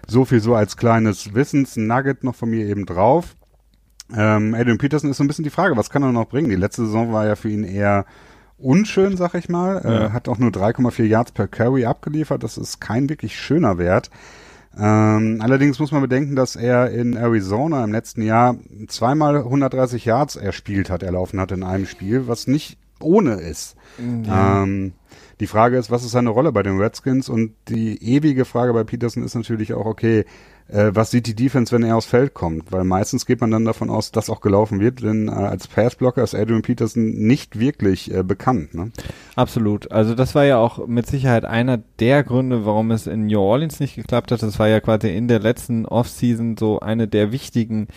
So 0.08 0.26
viel 0.26 0.42
so 0.42 0.54
als 0.54 0.78
kleines 0.78 1.34
Wissens-Nugget 1.34 2.24
noch 2.24 2.36
von 2.36 2.50
mir 2.50 2.68
eben 2.68 2.86
drauf. 2.86 3.36
Ähm, 4.16 4.54
Adrian 4.54 4.78
Peterson 4.78 5.10
ist 5.10 5.18
so 5.18 5.24
ein 5.24 5.28
bisschen 5.28 5.46
die 5.46 5.50
Frage, 5.50 5.76
was 5.76 5.90
kann 5.90 6.04
er 6.04 6.12
noch 6.12 6.28
bringen? 6.28 6.50
Die 6.50 6.56
letzte 6.56 6.86
Saison 6.86 7.12
war 7.12 7.26
ja 7.26 7.36
für 7.36 7.50
ihn 7.50 7.64
eher 7.64 8.06
unschön, 8.58 9.18
sag 9.18 9.34
ich 9.34 9.50
mal. 9.50 9.82
Ja. 9.84 10.06
Äh, 10.06 10.10
hat 10.12 10.28
auch 10.28 10.38
nur 10.38 10.52
3,4 10.52 11.04
Yards 11.06 11.32
per 11.32 11.48
Carry 11.48 11.86
abgeliefert. 11.86 12.44
Das 12.44 12.58
ist 12.58 12.80
kein 12.80 13.10
wirklich 13.10 13.40
schöner 13.40 13.78
Wert. 13.78 14.12
Ähm, 14.78 15.40
allerdings 15.42 15.80
muss 15.80 15.92
man 15.92 16.02
bedenken, 16.02 16.36
dass 16.36 16.56
er 16.56 16.92
in 16.92 17.16
Arizona 17.16 17.84
im 17.84 17.92
letzten 17.92 18.24
Jahr 18.24 18.56
zweimal 18.88 19.38
130 19.38 20.06
Yards 20.06 20.36
erspielt 20.36 20.90
hat, 20.90 21.04
erlaufen 21.04 21.40
hat 21.40 21.52
in 21.52 21.64
einem 21.64 21.86
Spiel, 21.86 22.28
was 22.28 22.48
nicht 22.48 22.78
ohne 23.00 23.34
ist. 23.34 23.76
Ähm, 24.00 24.94
die 25.40 25.48
Frage 25.48 25.78
ist, 25.78 25.92
was 25.92 26.04
ist 26.04 26.12
seine 26.12 26.30
Rolle 26.30 26.52
bei 26.52 26.64
den 26.64 26.80
Redskins? 26.80 27.30
Und 27.30 27.54
die 27.68 28.02
ewige 28.04 28.46
Frage 28.46 28.74
bei 28.74 28.84
Peterson 28.84 29.24
ist 29.24 29.36
natürlich 29.36 29.74
auch, 29.74 29.86
okay, 29.86 30.26
äh, 30.69 30.91
was 30.93 31.12
sieht 31.12 31.28
die 31.28 31.36
Defense, 31.36 31.73
wenn 31.73 31.84
er 31.84 31.97
aufs 31.97 32.06
Feld 32.08 32.34
kommt? 32.34 32.71
Weil 32.71 32.84
meistens 32.84 33.26
geht 33.26 33.41
man 33.41 33.52
dann 33.52 33.65
davon 33.65 33.89
aus, 33.89 34.12
dass 34.12 34.30
auch 34.30 34.41
gelaufen 34.41 34.80
wird, 34.80 35.04
denn 35.04 35.28
äh, 35.28 35.32
als 35.32 35.67
Passblocker 35.67 36.23
ist 36.23 36.36
Adrian 36.36 36.62
Peterson 36.62 37.12
nicht 37.12 37.60
wirklich 37.60 38.13
äh, 38.13 38.23
bekannt. 38.23 38.73
Ne? 38.73 38.91
Absolut. 39.36 39.91
Also 39.91 40.15
das 40.15 40.36
war 40.36 40.45
ja 40.45 40.58
auch 40.58 40.88
mit 40.88 41.08
Sicherheit 41.08 41.45
einer 41.45 41.80
der 41.99 42.23
Gründe, 42.23 42.65
warum 42.65 42.91
es 42.91 43.08
in 43.08 43.28
New 43.28 43.39
Orleans 43.39 43.80
nicht 43.80 43.95
geklappt 43.95 44.32
hat. 44.32 44.41
Das 44.41 44.58
war 44.60 44.67
ja 44.67 44.80
quasi 44.80 45.10
in 45.15 45.28
der 45.28 45.39
letzten 45.39 45.86
Offseason 45.86 46.58
so 46.58 46.80
eine 46.80 47.08
der 47.08 47.32
wichtigen 47.32 47.88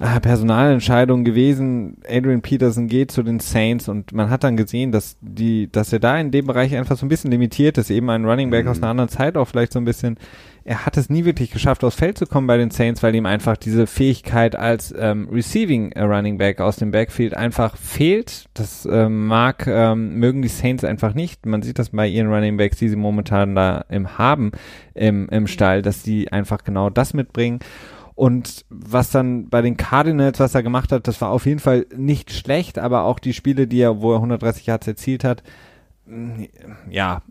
äh, 0.00 0.18
Personalentscheidungen 0.18 1.24
gewesen. 1.24 1.98
Adrian 2.08 2.40
Peterson 2.42 2.88
geht 2.88 3.10
zu 3.12 3.22
den 3.22 3.38
Saints 3.40 3.88
und 3.88 4.12
man 4.12 4.30
hat 4.30 4.42
dann 4.44 4.56
gesehen, 4.56 4.90
dass 4.90 5.16
die, 5.20 5.70
dass 5.70 5.92
er 5.92 6.00
da 6.00 6.18
in 6.18 6.30
dem 6.30 6.46
Bereich 6.46 6.74
einfach 6.74 6.96
so 6.96 7.04
ein 7.06 7.08
bisschen 7.10 7.30
limitiert 7.30 7.76
ist. 7.78 7.90
Eben 7.90 8.08
ein 8.10 8.24
Running 8.24 8.50
Back 8.50 8.64
Mhm. 8.64 8.70
aus 8.70 8.78
einer 8.78 8.88
anderen 8.88 9.10
Zeit 9.10 9.36
auch 9.36 9.46
vielleicht 9.46 9.72
so 9.72 9.78
ein 9.78 9.84
bisschen. 9.84 10.16
Er 10.64 10.86
hat 10.86 10.96
es 10.96 11.10
nie 11.10 11.24
wirklich 11.24 11.50
geschafft, 11.50 11.82
aufs 11.82 11.96
Feld 11.96 12.18
zu 12.18 12.26
kommen 12.26 12.46
bei 12.46 12.56
den 12.56 12.70
Saints, 12.70 13.02
weil 13.02 13.14
ihm 13.14 13.26
einfach 13.26 13.56
diese 13.56 13.86
Fähigkeit 13.86 14.54
als 14.54 14.94
ähm, 14.96 15.28
Receiving 15.30 15.92
äh, 15.92 16.02
Running 16.02 16.38
Back 16.38 16.60
aus 16.60 16.76
dem 16.76 16.90
Backfield 16.92 17.34
einfach 17.34 17.76
fehlt. 17.76 18.46
Das 18.54 18.86
ähm, 18.86 19.26
mag, 19.26 19.66
ähm, 19.66 20.14
mögen 20.16 20.42
die 20.42 20.48
Saints 20.48 20.84
einfach 20.84 21.14
nicht. 21.14 21.46
Man 21.46 21.62
sieht 21.62 21.78
das 21.78 21.90
bei 21.90 22.06
ihren 22.06 22.32
Running 22.32 22.56
Backs, 22.56 22.78
die 22.78 22.88
sie 22.88 22.96
momentan 22.96 23.54
da 23.54 23.84
im 23.88 24.18
haben, 24.18 24.52
im, 24.94 25.28
im 25.30 25.46
Stall, 25.46 25.82
dass 25.82 26.02
die 26.02 26.30
einfach 26.30 26.62
genau 26.62 26.90
das 26.90 27.12
mitbringen. 27.12 27.58
Und 28.14 28.64
was 28.68 29.10
dann 29.10 29.48
bei 29.48 29.62
den 29.62 29.76
Cardinals, 29.76 30.38
was 30.38 30.54
er 30.54 30.62
gemacht 30.62 30.92
hat, 30.92 31.08
das 31.08 31.20
war 31.20 31.30
auf 31.30 31.46
jeden 31.46 31.60
Fall 31.60 31.86
nicht 31.96 32.30
schlecht, 32.32 32.78
aber 32.78 33.04
auch 33.04 33.18
die 33.18 33.32
Spiele, 33.32 33.66
die 33.66 33.80
er, 33.80 34.00
wo 34.00 34.12
er 34.12 34.16
130 34.16 34.66
Yards 34.66 34.86
erzielt 34.86 35.24
hat, 35.24 35.42
mh, 36.06 36.46
ja, 36.90 37.22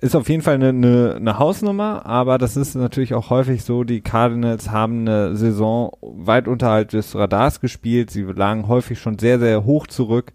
ist 0.00 0.14
auf 0.14 0.28
jeden 0.28 0.42
Fall 0.42 0.54
eine, 0.54 0.68
eine, 0.68 1.14
eine 1.16 1.38
Hausnummer, 1.38 2.06
aber 2.06 2.38
das 2.38 2.56
ist 2.56 2.74
natürlich 2.74 3.14
auch 3.14 3.30
häufig 3.30 3.64
so, 3.64 3.82
die 3.84 4.00
Cardinals 4.00 4.70
haben 4.70 5.00
eine 5.00 5.36
Saison 5.36 5.90
weit 6.00 6.46
unterhalb 6.46 6.90
des 6.90 7.14
Radars 7.16 7.60
gespielt, 7.60 8.10
sie 8.10 8.22
lagen 8.22 8.68
häufig 8.68 9.00
schon 9.00 9.18
sehr, 9.18 9.38
sehr 9.38 9.64
hoch 9.64 9.86
zurück 9.88 10.32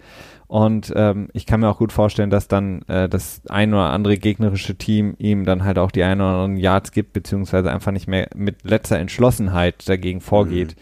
und 0.47 0.93
ähm, 0.95 1.29
ich 1.33 1.45
kann 1.45 1.61
mir 1.61 1.69
auch 1.69 1.79
gut 1.79 1.91
vorstellen, 1.91 2.29
dass 2.29 2.47
dann 2.47 2.83
äh, 2.83 3.09
das 3.09 3.41
ein 3.49 3.73
oder 3.73 3.89
andere 3.91 4.17
gegnerische 4.17 4.75
Team 4.75 5.15
ihm 5.17 5.45
dann 5.45 5.63
halt 5.63 5.79
auch 5.79 5.91
die 5.91 6.03
ein 6.03 6.21
oder 6.21 6.29
anderen 6.29 6.57
Yards 6.57 6.91
gibt, 6.91 7.13
beziehungsweise 7.13 7.71
einfach 7.71 7.91
nicht 7.91 8.07
mehr 8.07 8.27
mit 8.35 8.63
letzter 8.63 8.99
Entschlossenheit 8.99 9.87
dagegen 9.89 10.21
vorgeht. 10.21 10.75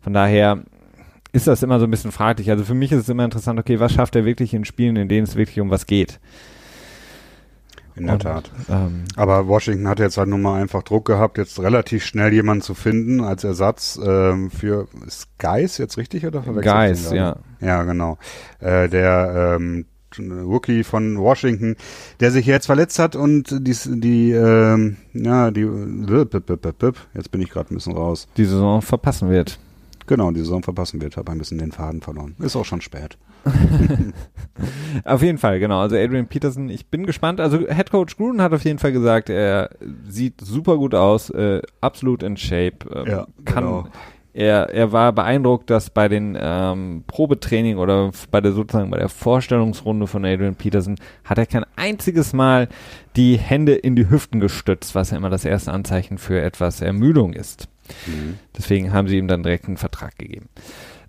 Von 0.00 0.12
daher 0.12 0.62
ist 1.32 1.46
das 1.46 1.62
immer 1.62 1.80
so 1.80 1.86
ein 1.86 1.90
bisschen 1.90 2.12
fraglich. 2.12 2.50
Also 2.50 2.62
für 2.62 2.74
mich 2.74 2.92
ist 2.92 3.00
es 3.00 3.08
immer 3.08 3.24
interessant, 3.24 3.58
okay, 3.58 3.80
was 3.80 3.92
schafft 3.92 4.14
er 4.14 4.24
wirklich 4.24 4.54
in 4.54 4.64
Spielen, 4.64 4.96
in 4.96 5.08
denen 5.08 5.24
es 5.24 5.34
wirklich 5.34 5.60
um 5.60 5.70
was 5.70 5.86
geht? 5.86 6.20
In 7.98 8.06
der 8.06 8.14
Und, 8.14 8.22
Tat. 8.22 8.50
Ähm, 8.68 9.04
Aber 9.16 9.48
Washington 9.48 9.88
hat 9.88 9.98
jetzt 9.98 10.16
halt 10.18 10.28
nun 10.28 10.42
mal 10.42 10.60
einfach 10.60 10.82
Druck 10.82 11.04
gehabt, 11.06 11.38
jetzt 11.38 11.60
relativ 11.60 12.04
schnell 12.04 12.32
jemanden 12.32 12.62
zu 12.62 12.74
finden 12.74 13.20
als 13.22 13.44
Ersatz 13.44 13.98
ähm, 14.02 14.50
für 14.50 14.88
ist 15.06 15.28
Geis 15.38 15.78
jetzt 15.78 15.96
richtig 15.98 16.26
oder 16.26 16.42
verwechselt? 16.42 16.74
Geis, 16.74 17.10
ja. 17.12 17.36
Ja, 17.60 17.82
genau. 17.84 18.18
Äh, 18.60 18.88
der 18.88 19.56
ähm, 19.60 19.86
Rookie 20.18 20.84
von 20.84 21.18
Washington, 21.18 21.76
der 22.20 22.30
sich 22.30 22.46
jetzt 22.46 22.66
verletzt 22.66 22.98
hat 22.98 23.14
und 23.14 23.50
die, 23.50 23.76
die 24.00 24.32
ähm, 24.32 24.96
ja, 25.12 25.50
die 25.50 25.68
jetzt 27.14 27.30
bin 27.30 27.42
ich 27.42 27.50
gerade 27.50 27.72
ein 27.72 27.76
bisschen 27.76 27.94
raus. 27.94 28.26
die 28.36 28.44
Saison 28.44 28.80
verpassen 28.80 29.28
wird. 29.28 29.58
Genau, 30.06 30.30
die 30.30 30.40
Saison 30.40 30.62
verpassen 30.62 31.02
wird. 31.02 31.16
Habe 31.18 31.32
ein 31.32 31.38
bisschen 31.38 31.58
den 31.58 31.72
Faden 31.72 32.00
verloren. 32.00 32.34
Ist 32.38 32.56
auch 32.56 32.64
schon 32.64 32.80
spät. 32.80 33.18
auf 35.04 35.22
jeden 35.22 35.38
Fall, 35.38 35.60
genau. 35.60 35.80
Also 35.80 35.96
Adrian 35.96 36.26
Peterson, 36.26 36.68
ich 36.68 36.86
bin 36.86 37.06
gespannt. 37.06 37.40
Also 37.40 37.58
Head 37.58 37.90
Coach 37.90 38.16
Gruden 38.16 38.42
hat 38.42 38.52
auf 38.52 38.64
jeden 38.64 38.78
Fall 38.78 38.92
gesagt, 38.92 39.30
er 39.30 39.70
sieht 40.08 40.40
super 40.40 40.76
gut 40.76 40.94
aus, 40.94 41.30
äh, 41.30 41.62
absolut 41.80 42.22
in 42.22 42.36
Shape, 42.36 42.78
äh, 42.92 43.10
ja, 43.10 43.26
kann. 43.44 43.64
Genau. 43.64 43.88
Er, 44.34 44.72
er 44.72 44.92
war 44.92 45.12
beeindruckt, 45.12 45.68
dass 45.68 45.90
bei 45.90 46.06
den 46.06 46.38
ähm, 46.40 47.02
Probetraining 47.08 47.78
oder 47.78 48.12
bei 48.30 48.40
der 48.40 48.52
sozusagen 48.52 48.90
bei 48.90 48.98
der 48.98 49.08
Vorstellungsrunde 49.08 50.06
von 50.06 50.24
Adrian 50.24 50.54
Peterson 50.54 50.96
hat 51.24 51.38
er 51.38 51.46
kein 51.46 51.64
einziges 51.74 52.34
Mal 52.34 52.68
die 53.16 53.36
Hände 53.36 53.74
in 53.74 53.96
die 53.96 54.08
Hüften 54.08 54.38
gestützt, 54.38 54.94
was 54.94 55.10
ja 55.10 55.16
immer 55.16 55.30
das 55.30 55.44
erste 55.44 55.72
Anzeichen 55.72 56.18
für 56.18 56.40
etwas 56.40 56.82
Ermüdung 56.82 57.32
ist. 57.32 57.68
Mhm. 58.06 58.38
Deswegen 58.56 58.92
haben 58.92 59.08
sie 59.08 59.18
ihm 59.18 59.26
dann 59.26 59.42
direkt 59.42 59.66
einen 59.66 59.76
Vertrag 59.76 60.16
gegeben 60.18 60.48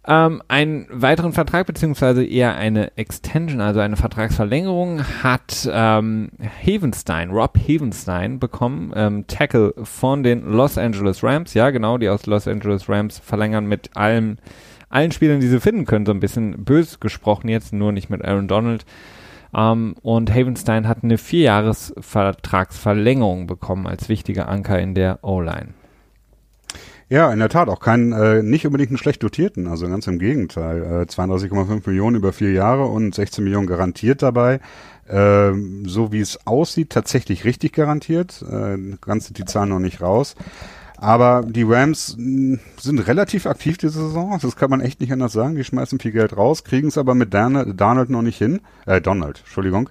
ähm, 0.08 0.42
einen 0.48 0.88
weiteren 0.90 1.34
Vertrag 1.34 1.68
beziehungsweise 1.68 2.26
eher 2.26 2.56
eine 2.56 2.98
Extension, 2.98 3.62
also 3.62 3.82
eine 3.82 3.98
Vertragsverlängerung 3.98 5.04
hat 5.24 5.70
ähm, 5.72 6.30
Havenstein, 6.66 7.30
Rob 7.32 7.58
Havenstein 7.58 8.40
bekommen, 8.40 8.94
ähm, 8.96 9.28
Tackle 9.28 9.74
von 9.84 10.24
den 10.24 10.46
Los 10.46 10.78
Angeles 10.78 11.22
Rams. 11.24 11.54
Ja, 11.54 11.70
genau, 11.70 11.98
die 11.98 12.08
aus 12.10 12.26
Los 12.26 12.48
Angeles 12.48 12.88
Rams 12.88 13.20
verlängern 13.20 13.66
mit 13.66 13.90
allem, 13.96 14.38
allen 14.90 15.12
Spielern, 15.12 15.42
die 15.42 15.48
sie 15.48 15.60
finden 15.60 15.86
können, 15.86 16.06
so 16.06 16.14
ein 16.14 16.22
bisschen 16.22 16.64
bös 16.64 17.00
gesprochen 17.00 17.50
jetzt, 17.50 17.74
nur 17.74 17.92
nicht 17.92 18.10
mit 18.10 18.24
Aaron 18.24 18.48
Donald. 18.48 18.86
Um, 19.52 19.96
und 20.04 20.32
Havenstein 20.32 20.88
hat 20.88 21.04
eine 21.04 21.18
Vierjahresvertragsverlängerung 21.18 23.48
bekommen 23.48 23.88
als 23.88 24.08
wichtiger 24.08 24.48
Anker 24.48 24.80
in 24.80 24.94
der 24.94 25.24
O-Line. 25.24 25.74
Ja, 27.10 27.34
in 27.34 27.40
der 27.40 27.50
Tat, 27.50 27.70
auch 27.70 27.80
keinen, 27.80 28.12
äh, 28.14 28.44
nicht 28.44 28.68
unbedingt 28.68 28.92
einen 28.92 29.00
schlecht 29.00 29.24
dotierten, 29.24 29.68
also 29.68 29.88
ganz 29.88 30.06
im 30.06 30.20
Gegenteil. 30.20 30.84
Äh, 30.84 31.06
32,5 31.06 31.88
Millionen 31.88 32.16
über 32.16 32.32
vier 32.34 32.52
Jahre 32.52 32.86
und 32.86 33.16
16 33.16 33.44
Millionen 33.44 33.66
garantiert 33.66 34.22
dabei. 34.22 34.60
Äh, 35.08 35.52
so 35.86 36.12
wie 36.12 36.20
es 36.20 36.46
aussieht, 36.46 36.92
tatsächlich 36.92 37.46
richtig 37.46 37.74
garantiert. 37.74 38.44
Äh, 38.44 38.78
ganz 39.02 39.26
sind 39.26 39.40
die 39.40 39.46
Zahlen 39.46 39.70
noch 39.70 39.80
nicht 39.80 40.02
raus. 40.02 40.36
Aber 40.98 41.44
die 41.48 41.64
Rams 41.64 42.16
hm, 42.16 42.60
sind 42.80 43.00
relativ 43.08 43.48
aktiv 43.48 43.78
diese 43.78 44.02
Saison. 44.02 44.38
Das 44.40 44.56
kann 44.56 44.70
man 44.70 44.82
echt 44.82 45.00
nicht 45.00 45.12
anders 45.12 45.34
sagen. 45.34 45.56
Die 45.56 45.64
schmeißen 45.64 46.00
viel 46.00 46.12
Geld 46.12 46.38
raus, 46.38 46.64
kriegen 46.64 46.90
es 46.90 46.98
aber 47.00 47.16
mit 47.16 47.34
Donald, 47.34 47.80
Donald 47.80 48.12
noch 48.12 48.22
nicht 48.22 48.38
hin. 48.38 48.62
Äh, 48.86 49.02
Donald, 49.02 49.40
Entschuldigung. 49.40 49.90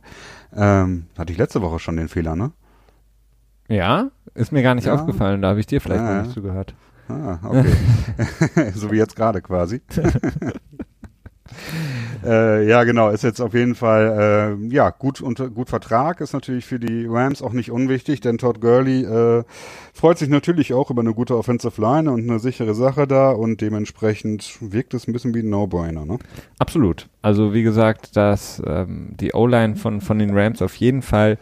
Ähm, 0.54 1.06
hatte 1.18 1.32
ich 1.32 1.38
letzte 1.38 1.62
Woche 1.62 1.80
schon 1.80 1.96
den 1.96 2.08
Fehler, 2.08 2.36
ne? 2.36 2.52
Ja, 3.68 4.10
ist 4.34 4.52
mir 4.52 4.62
gar 4.62 4.76
nicht 4.76 4.86
ja. 4.86 4.94
aufgefallen. 4.94 5.42
Da 5.42 5.48
habe 5.48 5.60
ich 5.60 5.66
dir 5.66 5.80
vielleicht 5.80 6.02
ja, 6.02 6.14
noch 6.14 6.22
nicht 6.22 6.34
zugehört. 6.34 6.74
Ah, 7.08 7.38
okay. 7.42 7.74
so 8.74 8.90
wie 8.90 8.96
jetzt 8.96 9.16
gerade 9.16 9.42
quasi. 9.42 9.82
äh, 12.24 12.68
ja, 12.68 12.84
genau, 12.84 13.10
ist 13.10 13.24
jetzt 13.24 13.40
auf 13.40 13.54
jeden 13.54 13.74
Fall, 13.74 14.58
äh, 14.60 14.74
ja, 14.74 14.90
gut, 14.90 15.20
unter, 15.20 15.48
gut 15.48 15.68
Vertrag, 15.68 16.20
ist 16.20 16.32
natürlich 16.32 16.66
für 16.66 16.78
die 16.78 17.06
Rams 17.06 17.42
auch 17.42 17.52
nicht 17.52 17.70
unwichtig, 17.70 18.20
denn 18.20 18.38
Todd 18.38 18.60
Gurley 18.60 19.04
äh, 19.04 19.44
freut 19.94 20.18
sich 20.18 20.28
natürlich 20.28 20.74
auch 20.74 20.90
über 20.90 21.00
eine 21.00 21.14
gute 21.14 21.36
Offensive 21.36 21.80
Line 21.80 22.10
und 22.10 22.28
eine 22.28 22.38
sichere 22.38 22.74
Sache 22.74 23.06
da 23.06 23.30
und 23.30 23.60
dementsprechend 23.60 24.58
wirkt 24.60 24.94
es 24.94 25.08
ein 25.08 25.12
bisschen 25.12 25.34
wie 25.34 25.40
ein 25.40 25.50
No-Brainer, 25.50 26.04
ne? 26.04 26.18
Absolut. 26.58 27.08
Also 27.22 27.54
wie 27.54 27.62
gesagt, 27.62 28.16
dass 28.16 28.62
ähm, 28.66 29.14
die 29.18 29.32
O-Line 29.32 29.76
von, 29.76 30.00
von 30.00 30.18
den 30.18 30.36
Rams 30.36 30.62
auf 30.62 30.76
jeden 30.76 31.02
Fall 31.02 31.38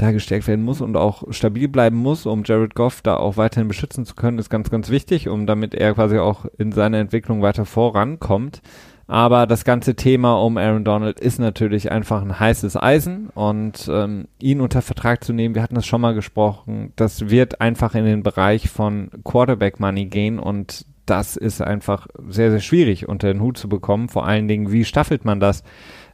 da 0.00 0.12
gestärkt 0.12 0.46
werden 0.46 0.64
muss 0.64 0.80
und 0.80 0.96
auch 0.96 1.24
stabil 1.30 1.68
bleiben 1.68 1.96
muss, 1.96 2.26
um 2.26 2.42
Jared 2.44 2.74
Goff 2.74 3.02
da 3.02 3.16
auch 3.16 3.36
weiterhin 3.36 3.68
beschützen 3.68 4.04
zu 4.04 4.14
können, 4.14 4.38
ist 4.38 4.50
ganz, 4.50 4.70
ganz 4.70 4.90
wichtig, 4.90 5.28
um 5.28 5.46
damit 5.46 5.74
er 5.74 5.94
quasi 5.94 6.18
auch 6.18 6.46
in 6.58 6.72
seiner 6.72 6.98
Entwicklung 6.98 7.42
weiter 7.42 7.64
vorankommt. 7.64 8.62
Aber 9.06 9.48
das 9.48 9.64
ganze 9.64 9.96
Thema 9.96 10.34
um 10.40 10.56
Aaron 10.56 10.84
Donald 10.84 11.18
ist 11.18 11.40
natürlich 11.40 11.90
einfach 11.90 12.22
ein 12.22 12.38
heißes 12.38 12.76
Eisen 12.76 13.28
und 13.34 13.90
ähm, 13.92 14.28
ihn 14.40 14.60
unter 14.60 14.82
Vertrag 14.82 15.24
zu 15.24 15.32
nehmen, 15.32 15.56
wir 15.56 15.62
hatten 15.62 15.74
das 15.74 15.86
schon 15.86 16.00
mal 16.00 16.14
gesprochen, 16.14 16.92
das 16.94 17.28
wird 17.28 17.60
einfach 17.60 17.96
in 17.96 18.04
den 18.04 18.22
Bereich 18.22 18.70
von 18.70 19.10
Quarterback 19.24 19.80
Money 19.80 20.06
gehen 20.06 20.38
und 20.38 20.86
das 21.06 21.36
ist 21.36 21.60
einfach 21.60 22.06
sehr, 22.28 22.52
sehr 22.52 22.60
schwierig 22.60 23.08
unter 23.08 23.26
den 23.26 23.42
Hut 23.42 23.58
zu 23.58 23.68
bekommen. 23.68 24.08
Vor 24.08 24.26
allen 24.26 24.46
Dingen, 24.46 24.70
wie 24.70 24.84
staffelt 24.84 25.24
man 25.24 25.40
das, 25.40 25.64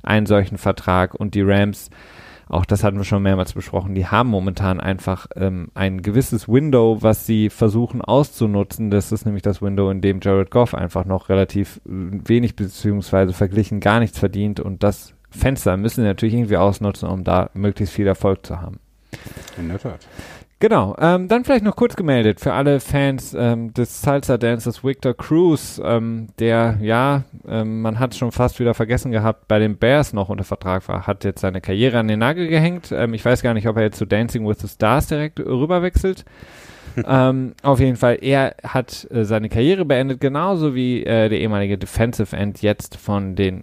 einen 0.02 0.24
solchen 0.24 0.56
Vertrag 0.56 1.14
und 1.14 1.34
die 1.34 1.42
Rams 1.42 1.90
auch 2.48 2.64
das 2.64 2.84
hatten 2.84 2.96
wir 2.96 3.04
schon 3.04 3.22
mehrmals 3.22 3.52
besprochen, 3.52 3.94
die 3.94 4.06
haben 4.06 4.28
momentan 4.28 4.80
einfach 4.80 5.26
ähm, 5.34 5.68
ein 5.74 6.02
gewisses 6.02 6.48
Window, 6.48 6.98
was 7.00 7.26
sie 7.26 7.50
versuchen 7.50 8.02
auszunutzen. 8.02 8.90
Das 8.90 9.10
ist 9.10 9.24
nämlich 9.24 9.42
das 9.42 9.60
Window, 9.60 9.90
in 9.90 10.00
dem 10.00 10.20
Jared 10.22 10.50
Goff 10.50 10.74
einfach 10.74 11.04
noch 11.04 11.28
relativ 11.28 11.78
äh, 11.86 11.90
wenig 11.90 12.54
beziehungsweise 12.54 13.32
verglichen 13.32 13.80
gar 13.80 13.98
nichts 13.98 14.18
verdient 14.18 14.60
und 14.60 14.82
das 14.82 15.14
Fenster 15.30 15.76
müssen 15.76 16.02
sie 16.02 16.06
natürlich 16.06 16.34
irgendwie 16.34 16.56
ausnutzen, 16.56 17.08
um 17.08 17.24
da 17.24 17.50
möglichst 17.54 17.94
viel 17.94 18.06
Erfolg 18.06 18.46
zu 18.46 18.60
haben. 18.60 18.78
In 19.58 19.68
der 19.68 19.78
Tat. 19.78 20.06
Genau, 20.58 20.96
ähm, 20.98 21.28
dann 21.28 21.44
vielleicht 21.44 21.64
noch 21.64 21.76
kurz 21.76 21.96
gemeldet 21.96 22.40
für 22.40 22.54
alle 22.54 22.80
Fans 22.80 23.36
ähm, 23.38 23.74
des 23.74 24.00
Salsa 24.00 24.38
Dancers 24.38 24.82
Victor 24.82 25.12
Cruz, 25.12 25.78
ähm, 25.84 26.28
der, 26.38 26.78
ja, 26.80 27.24
ähm, 27.46 27.82
man 27.82 27.98
hat 27.98 28.12
es 28.12 28.18
schon 28.18 28.32
fast 28.32 28.58
wieder 28.58 28.72
vergessen 28.72 29.12
gehabt, 29.12 29.48
bei 29.48 29.58
den 29.58 29.76
Bears 29.76 30.14
noch 30.14 30.30
unter 30.30 30.44
Vertrag 30.44 30.88
war, 30.88 31.06
hat 31.06 31.24
jetzt 31.24 31.42
seine 31.42 31.60
Karriere 31.60 31.98
an 31.98 32.08
den 32.08 32.20
Nagel 32.20 32.48
gehängt. 32.48 32.90
Ähm, 32.90 33.12
ich 33.12 33.22
weiß 33.22 33.42
gar 33.42 33.52
nicht, 33.52 33.68
ob 33.68 33.76
er 33.76 33.82
jetzt 33.82 33.98
zu 33.98 34.06
Dancing 34.06 34.48
with 34.48 34.60
the 34.60 34.68
Stars 34.68 35.08
direkt 35.08 35.40
rüberwechselt. 35.40 36.24
ähm, 37.06 37.52
auf 37.62 37.78
jeden 37.78 37.96
Fall, 37.96 38.16
er 38.22 38.56
hat 38.64 39.06
äh, 39.10 39.26
seine 39.26 39.50
Karriere 39.50 39.84
beendet, 39.84 40.22
genauso 40.22 40.74
wie 40.74 41.04
äh, 41.04 41.28
der 41.28 41.38
ehemalige 41.38 41.76
Defensive 41.76 42.34
End 42.34 42.62
jetzt 42.62 42.96
von 42.96 43.36
den 43.36 43.62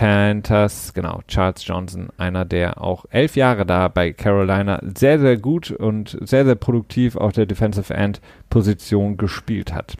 Panthers, 0.00 0.94
genau, 0.94 1.20
Charles 1.28 1.66
Johnson, 1.66 2.08
einer, 2.16 2.46
der 2.46 2.80
auch 2.80 3.04
elf 3.10 3.36
Jahre 3.36 3.66
da 3.66 3.88
bei 3.88 4.14
Carolina 4.14 4.80
sehr, 4.96 5.20
sehr 5.20 5.36
gut 5.36 5.70
und 5.70 6.16
sehr, 6.22 6.46
sehr 6.46 6.54
produktiv 6.54 7.16
auf 7.16 7.32
der 7.32 7.44
Defensive 7.44 7.92
End 7.92 8.22
Position 8.48 9.18
gespielt 9.18 9.74
hat. 9.74 9.98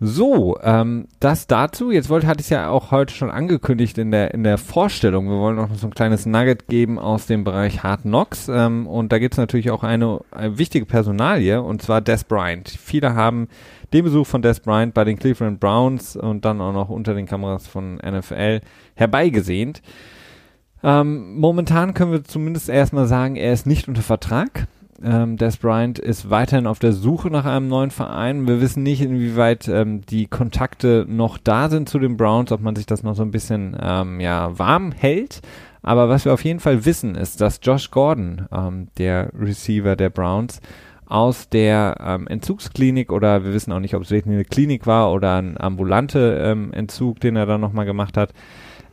So, 0.00 0.58
ähm, 0.64 1.06
das 1.20 1.46
dazu. 1.46 1.92
Jetzt 1.92 2.08
wollte, 2.08 2.26
hatte 2.26 2.40
ich 2.40 2.46
es 2.46 2.50
ja 2.50 2.70
auch 2.70 2.90
heute 2.90 3.14
schon 3.14 3.30
angekündigt 3.30 3.98
in 3.98 4.10
der, 4.10 4.34
in 4.34 4.42
der 4.42 4.58
Vorstellung. 4.58 5.28
Wir 5.28 5.38
wollen 5.38 5.54
noch 5.54 5.72
so 5.76 5.86
ein 5.86 5.94
kleines 5.94 6.26
Nugget 6.26 6.66
geben 6.66 6.98
aus 6.98 7.26
dem 7.26 7.44
Bereich 7.44 7.84
Hard 7.84 8.02
Knocks. 8.02 8.48
Ähm, 8.48 8.88
und 8.88 9.12
da 9.12 9.20
gibt 9.20 9.34
es 9.34 9.38
natürlich 9.38 9.70
auch 9.70 9.84
eine, 9.84 10.22
eine 10.32 10.58
wichtige 10.58 10.86
Personalie, 10.86 11.62
und 11.62 11.82
zwar 11.82 12.00
Des 12.00 12.24
Bryant. 12.24 12.68
Viele 12.68 13.14
haben 13.14 13.46
den 13.92 14.04
Besuch 14.04 14.26
von 14.26 14.42
Des 14.42 14.60
Bryant 14.60 14.94
bei 14.94 15.04
den 15.04 15.18
Cleveland 15.18 15.60
Browns 15.60 16.16
und 16.16 16.44
dann 16.44 16.60
auch 16.60 16.72
noch 16.72 16.88
unter 16.88 17.14
den 17.14 17.26
Kameras 17.26 17.66
von 17.66 17.96
NFL 17.96 18.60
herbeigesehnt. 18.94 19.82
Ähm, 20.82 21.38
momentan 21.38 21.94
können 21.94 22.12
wir 22.12 22.24
zumindest 22.24 22.68
erstmal 22.68 23.06
sagen, 23.06 23.36
er 23.36 23.52
ist 23.52 23.66
nicht 23.66 23.88
unter 23.88 24.02
Vertrag. 24.02 24.66
Ähm, 25.02 25.36
Des 25.36 25.56
Bryant 25.56 25.98
ist 25.98 26.30
weiterhin 26.30 26.66
auf 26.66 26.78
der 26.78 26.92
Suche 26.92 27.28
nach 27.28 27.44
einem 27.44 27.68
neuen 27.68 27.90
Verein. 27.90 28.46
Wir 28.46 28.60
wissen 28.60 28.82
nicht, 28.82 29.00
inwieweit 29.00 29.66
ähm, 29.68 30.02
die 30.02 30.26
Kontakte 30.26 31.06
noch 31.08 31.38
da 31.38 31.68
sind 31.68 31.88
zu 31.88 31.98
den 31.98 32.16
Browns, 32.16 32.52
ob 32.52 32.60
man 32.60 32.76
sich 32.76 32.86
das 32.86 33.02
noch 33.02 33.14
so 33.14 33.22
ein 33.22 33.30
bisschen 33.30 33.76
ähm, 33.80 34.20
ja, 34.20 34.58
warm 34.58 34.92
hält. 34.92 35.40
Aber 35.82 36.08
was 36.08 36.24
wir 36.24 36.32
auf 36.32 36.44
jeden 36.44 36.60
Fall 36.60 36.84
wissen, 36.86 37.14
ist, 37.14 37.40
dass 37.40 37.60
Josh 37.62 37.90
Gordon, 37.90 38.46
ähm, 38.52 38.88
der 38.96 39.30
Receiver 39.38 39.96
der 39.96 40.10
Browns, 40.10 40.60
aus 41.14 41.48
der 41.48 41.94
ähm, 42.04 42.26
Entzugsklinik 42.26 43.12
oder 43.12 43.44
wir 43.44 43.54
wissen 43.54 43.72
auch 43.72 43.78
nicht, 43.78 43.94
ob 43.94 44.02
es 44.02 44.10
wirklich 44.10 44.34
eine 44.34 44.44
Klinik 44.44 44.84
war 44.84 45.12
oder 45.12 45.36
ein 45.36 45.56
ambulante 45.56 46.42
ähm, 46.44 46.72
Entzug, 46.72 47.20
den 47.20 47.36
er 47.36 47.46
dann 47.46 47.60
nochmal 47.60 47.86
gemacht 47.86 48.16
hat, 48.16 48.32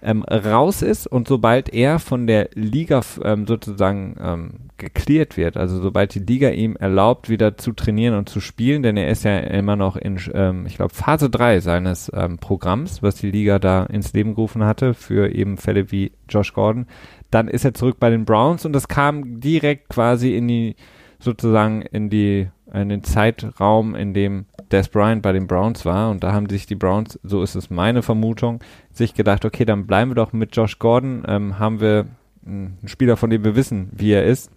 ähm, 0.04 0.22
raus 0.22 0.84
ist 0.84 1.08
und 1.08 1.28
sobald 1.28 1.74
er 1.74 1.98
von 1.98 2.28
der 2.28 2.50
Liga 2.54 3.02
ähm, 3.24 3.48
sozusagen 3.48 4.18
ähm, 4.22 4.52
geklärt 4.78 5.36
wird, 5.36 5.58
also 5.58 5.82
sobald 5.82 6.14
die 6.14 6.20
Liga 6.20 6.50
ihm 6.50 6.76
erlaubt, 6.76 7.28
wieder 7.28 7.58
zu 7.58 7.72
trainieren 7.72 8.16
und 8.16 8.30
zu 8.30 8.40
spielen, 8.40 8.84
denn 8.84 8.98
er 8.98 9.10
ist 9.10 9.24
ja 9.24 9.40
immer 9.40 9.76
noch 9.76 9.96
in, 9.96 10.20
ähm, 10.36 10.68
ich 10.68 10.76
glaube, 10.76 10.94
Phase 10.94 11.28
3 11.28 11.60
seines 11.62 12.12
ähm, 12.14 12.38
Programms, 12.38 13.02
was 13.02 13.16
die 13.16 13.32
Liga 13.32 13.58
da 13.58 13.86
ins 13.86 14.14
Leben 14.14 14.36
gerufen 14.36 14.64
hatte, 14.64 14.94
für 14.94 15.34
eben 15.34 15.58
Fälle 15.58 15.92
wie 15.92 16.12
Josh 16.30 16.54
Gordon, 16.54 16.86
dann 17.32 17.48
ist 17.48 17.66
er 17.66 17.74
zurück 17.74 17.98
bei 18.00 18.12
den 18.12 18.26
Browns 18.26 18.64
und 18.64 18.74
das 18.74 18.88
kam 18.88 19.40
direkt 19.40 19.90
quasi 19.90 20.36
in 20.36 20.48
die 20.48 20.76
sozusagen 21.22 21.82
in 21.82 22.10
die 22.10 22.50
in 22.74 22.90
den 22.90 23.04
Zeitraum, 23.04 23.96
in 23.96 24.14
dem 24.14 24.46
Des 24.72 24.88
Bryant 24.88 25.22
bei 25.22 25.34
den 25.34 25.48
Browns 25.48 25.86
war 25.86 26.10
und 26.10 26.24
da 26.24 26.32
haben 26.32 26.50
sich 26.50 26.66
die 26.66 26.76
Browns, 26.76 27.20
so 27.24 27.44
ist 27.44 27.56
es 27.56 27.70
meine 27.70 28.02
Vermutung, 28.02 28.64
sich 28.94 29.14
gedacht, 29.14 29.44
okay, 29.44 29.66
dann 29.66 29.88
bleiben 29.88 30.12
wir 30.12 30.16
doch 30.16 30.32
mit 30.32 30.56
Josh 30.56 30.80
Gordon, 30.80 31.24
ähm, 31.28 31.60
haben 31.60 31.82
wir 31.82 32.06
einen 32.46 32.78
Spieler, 32.86 33.18
von 33.18 33.30
dem 33.30 33.44
wir 33.44 33.56
wissen, 33.56 33.90
wie 33.92 34.12
er 34.12 34.26
ist 34.26 34.50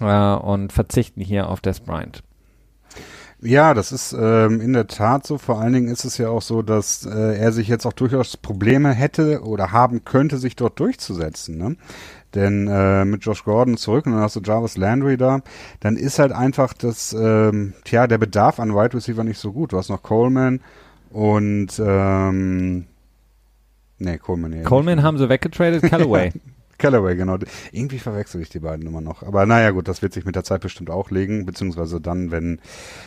äh, 0.00 0.34
und 0.34 0.72
verzichten 0.72 1.20
hier 1.20 1.48
auf 1.48 1.60
Des 1.60 1.80
Bryant. 1.80 2.22
Ja, 3.42 3.74
das 3.74 3.92
ist 3.92 4.16
ähm, 4.18 4.60
in 4.60 4.72
der 4.72 4.86
Tat 4.86 5.26
so. 5.26 5.36
Vor 5.36 5.60
allen 5.60 5.74
Dingen 5.74 5.88
ist 5.88 6.04
es 6.04 6.16
ja 6.16 6.28
auch 6.30 6.42
so, 6.42 6.62
dass 6.62 7.04
äh, 7.04 7.38
er 7.38 7.52
sich 7.52 7.68
jetzt 7.68 7.84
auch 7.86 7.92
durchaus 7.92 8.36
Probleme 8.36 8.92
hätte 8.92 9.42
oder 9.42 9.72
haben 9.72 10.04
könnte, 10.04 10.38
sich 10.38 10.56
dort 10.56 10.80
durchzusetzen. 10.80 11.58
Ne? 11.58 11.76
Denn 12.34 12.66
äh, 12.66 13.04
mit 13.04 13.24
Josh 13.24 13.44
Gordon 13.44 13.76
zurück 13.76 14.06
und 14.06 14.12
dann 14.12 14.22
hast 14.22 14.36
du 14.36 14.40
Jarvis 14.40 14.76
Landry 14.76 15.16
da, 15.16 15.40
dann 15.80 15.96
ist 15.96 16.18
halt 16.18 16.32
einfach 16.32 16.72
das, 16.72 17.12
ähm, 17.12 17.74
tja, 17.84 18.06
der 18.06 18.18
Bedarf 18.18 18.58
an 18.58 18.74
Wide 18.74 18.94
Receiver 18.94 19.24
nicht 19.24 19.38
so 19.38 19.52
gut. 19.52 19.72
Du 19.72 19.78
hast 19.78 19.90
noch 19.90 20.02
Coleman 20.02 20.60
und 21.10 21.68
ähm, 21.78 22.86
nee, 23.98 24.18
Coleman. 24.18 24.50
Nee, 24.50 24.62
Coleman 24.62 25.02
haben 25.02 25.18
sie 25.18 25.28
weggetradet, 25.28 25.82
Callaway. 25.82 26.32
Callaway, 26.78 27.16
genau. 27.16 27.38
Irgendwie 27.72 27.98
verwechsel 27.98 28.40
ich 28.40 28.48
die 28.48 28.60
beiden 28.60 28.86
immer 28.86 29.00
noch. 29.00 29.22
Aber 29.22 29.46
naja, 29.46 29.70
gut, 29.70 29.88
das 29.88 30.02
wird 30.02 30.12
sich 30.12 30.24
mit 30.24 30.36
der 30.36 30.44
Zeit 30.44 30.60
bestimmt 30.60 30.90
auch 30.90 31.10
legen, 31.10 31.46
beziehungsweise 31.46 32.00
dann, 32.00 32.30
wenn 32.30 32.60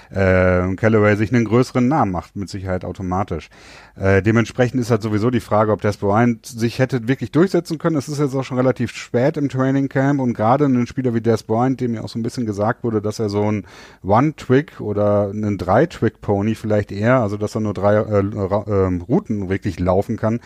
äh, 0.10 0.76
Callaway 0.76 1.16
sich 1.16 1.34
einen 1.34 1.46
größeren 1.46 1.88
Namen 1.88 2.12
macht, 2.12 2.36
mit 2.36 2.50
Sicherheit 2.50 2.86
automatisch. 2.86 3.50
Äh, 3.96 4.22
dementsprechend 4.22 4.80
ist 4.82 4.92
halt 4.92 5.02
sowieso 5.02 5.30
die 5.30 5.40
Frage, 5.40 5.72
ob 5.72 5.82
Des 5.82 5.98
Bryant 5.98 6.46
sich 6.46 6.80
hätte 6.80 7.08
wirklich 7.08 7.32
durchsetzen 7.32 7.78
können. 7.78 7.96
Es 7.96 8.08
ist 8.08 8.20
jetzt 8.20 8.36
auch 8.36 8.44
schon 8.44 8.58
relativ 8.58 8.92
spät 8.92 9.38
im 9.38 9.50
Training 9.50 9.90
Camp 9.90 10.20
und 10.20 10.34
gerade 10.34 10.66
ein 10.66 10.88
Spieler 10.88 11.14
wie 11.14 11.22
Des 11.22 11.44
Bryant, 11.44 11.80
dem 11.82 11.94
ja 11.94 12.02
auch 12.02 12.10
so 12.10 12.20
ein 12.20 12.24
bisschen 12.24 12.46
gesagt 12.46 12.84
wurde, 12.84 13.02
dass 13.02 13.20
er 13.20 13.30
so 13.30 13.52
ein 13.52 13.66
One-Twig 14.04 14.80
oder 14.80 15.30
einen 15.30 15.58
Drei-Twig-Pony 15.58 16.56
vielleicht 16.56 16.92
eher, 16.92 17.20
also 17.20 17.38
dass 17.38 17.56
er 17.56 17.62
nur 17.62 17.74
drei 17.74 17.96
äh, 17.96 18.20
äh, 18.20 19.02
Routen 19.08 19.50
wirklich 19.50 19.80
laufen 19.80 20.18
kann, 20.18 20.40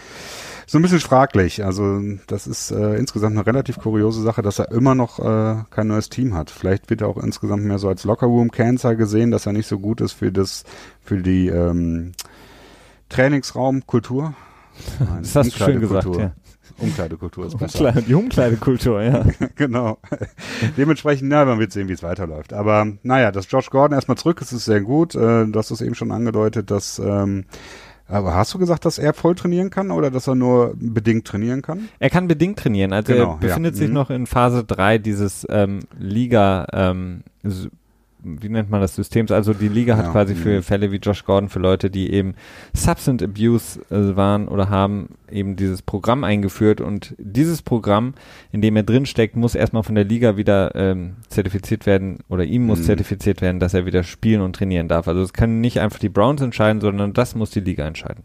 so 0.67 0.77
ein 0.77 0.81
bisschen 0.81 0.99
fraglich. 0.99 1.63
Also 1.63 2.01
das 2.27 2.47
ist 2.47 2.71
äh, 2.71 2.95
insgesamt 2.95 3.35
eine 3.35 3.45
relativ 3.45 3.77
kuriose 3.77 4.21
Sache, 4.21 4.41
dass 4.41 4.59
er 4.59 4.71
immer 4.71 4.95
noch 4.95 5.19
äh, 5.19 5.63
kein 5.69 5.87
neues 5.87 6.09
Team 6.09 6.33
hat. 6.33 6.49
Vielleicht 6.49 6.89
wird 6.89 7.01
er 7.01 7.07
auch 7.07 7.17
insgesamt 7.17 7.63
mehr 7.63 7.79
so 7.79 7.89
als 7.89 8.03
Lockerroom-Cancer 8.03 8.95
gesehen, 8.95 9.31
dass 9.31 9.45
er 9.45 9.53
nicht 9.53 9.67
so 9.67 9.79
gut 9.79 10.01
ist 10.01 10.13
für 10.13 10.31
das, 10.31 10.63
für 11.01 11.17
die 11.17 11.47
ähm, 11.47 12.13
Trainingsraumkultur. 13.09 14.33
das 15.21 15.35
hast 15.35 15.59
du 15.59 15.65
schön 15.65 15.79
gesagt, 15.79 16.15
ja. 16.15 16.33
Umkleidekultur 16.77 17.45
ist 17.45 17.57
besser. 17.57 17.91
Die 17.91 18.13
Umkleidekultur, 18.13 19.01
ja. 19.01 19.25
genau. 19.55 19.99
Dementsprechend, 20.77 21.29
na, 21.29 21.45
man 21.45 21.59
wird 21.59 21.71
sehen, 21.71 21.87
wie 21.87 21.93
es 21.93 22.03
weiterläuft. 22.03 22.53
Aber 22.53 22.87
naja, 23.03 23.31
dass 23.31 23.49
Josh 23.49 23.69
Gordon 23.69 23.95
erstmal 23.95 24.17
zurück 24.17 24.41
ist, 24.41 24.51
ist 24.51 24.65
sehr 24.65 24.81
gut. 24.81 25.15
Äh, 25.15 25.45
du 25.45 25.53
hast 25.55 25.71
es 25.71 25.81
eben 25.81 25.95
schon 25.95 26.11
angedeutet, 26.11 26.71
dass 26.71 26.99
ähm, 26.99 27.45
aber 28.13 28.35
hast 28.35 28.53
du 28.53 28.59
gesagt, 28.59 28.85
dass 28.85 28.99
er 28.99 29.13
voll 29.13 29.35
trainieren 29.35 29.69
kann 29.69 29.91
oder 29.91 30.11
dass 30.11 30.27
er 30.27 30.35
nur 30.35 30.73
bedingt 30.75 31.25
trainieren 31.25 31.61
kann? 31.61 31.89
Er 31.99 32.09
kann 32.09 32.27
bedingt 32.27 32.59
trainieren. 32.59 32.93
Also 32.93 33.13
genau, 33.13 33.33
er 33.33 33.37
befindet 33.37 33.73
ja. 33.73 33.79
sich 33.79 33.87
mhm. 33.87 33.93
noch 33.95 34.09
in 34.09 34.27
Phase 34.27 34.63
3 34.63 34.99
dieses 34.99 35.45
ähm, 35.49 35.79
Liga 35.97 36.67
ähm, 36.71 37.23
wie 38.23 38.49
nennt 38.49 38.69
man 38.69 38.81
das 38.81 38.95
Systems? 38.95 39.31
Also 39.31 39.53
die 39.53 39.67
Liga 39.67 39.97
hat 39.97 40.05
ja, 40.05 40.11
quasi 40.11 40.35
für 40.35 40.57
mhm. 40.57 40.63
Fälle 40.63 40.91
wie 40.91 40.97
Josh 40.97 41.25
Gordon, 41.25 41.49
für 41.49 41.59
Leute, 41.59 41.89
die 41.89 42.11
eben 42.11 42.35
Substance 42.73 43.23
Abuse 43.23 43.79
äh, 43.91 44.15
waren 44.15 44.47
oder 44.47 44.69
haben, 44.69 45.09
eben 45.29 45.55
dieses 45.55 45.81
Programm 45.81 46.23
eingeführt 46.23 46.81
und 46.81 47.15
dieses 47.17 47.61
Programm, 47.61 48.13
in 48.51 48.61
dem 48.61 48.75
er 48.75 48.83
drinsteckt, 48.83 49.35
muss 49.35 49.55
erstmal 49.55 49.83
von 49.83 49.95
der 49.95 50.05
Liga 50.05 50.37
wieder 50.37 50.73
ähm, 50.75 51.17
zertifiziert 51.27 51.85
werden 51.85 52.19
oder 52.29 52.45
ihm 52.45 52.65
muss 52.65 52.79
mhm. 52.79 52.83
zertifiziert 52.85 53.41
werden, 53.41 53.59
dass 53.59 53.73
er 53.73 53.85
wieder 53.85 54.03
spielen 54.03 54.41
und 54.41 54.55
trainieren 54.55 54.87
darf. 54.87 55.07
Also 55.07 55.21
es 55.21 55.33
können 55.33 55.61
nicht 55.61 55.79
einfach 55.79 55.99
die 55.99 56.09
Browns 56.09 56.41
entscheiden, 56.41 56.81
sondern 56.81 57.13
das 57.13 57.35
muss 57.35 57.51
die 57.51 57.59
Liga 57.59 57.85
entscheiden. 57.85 58.23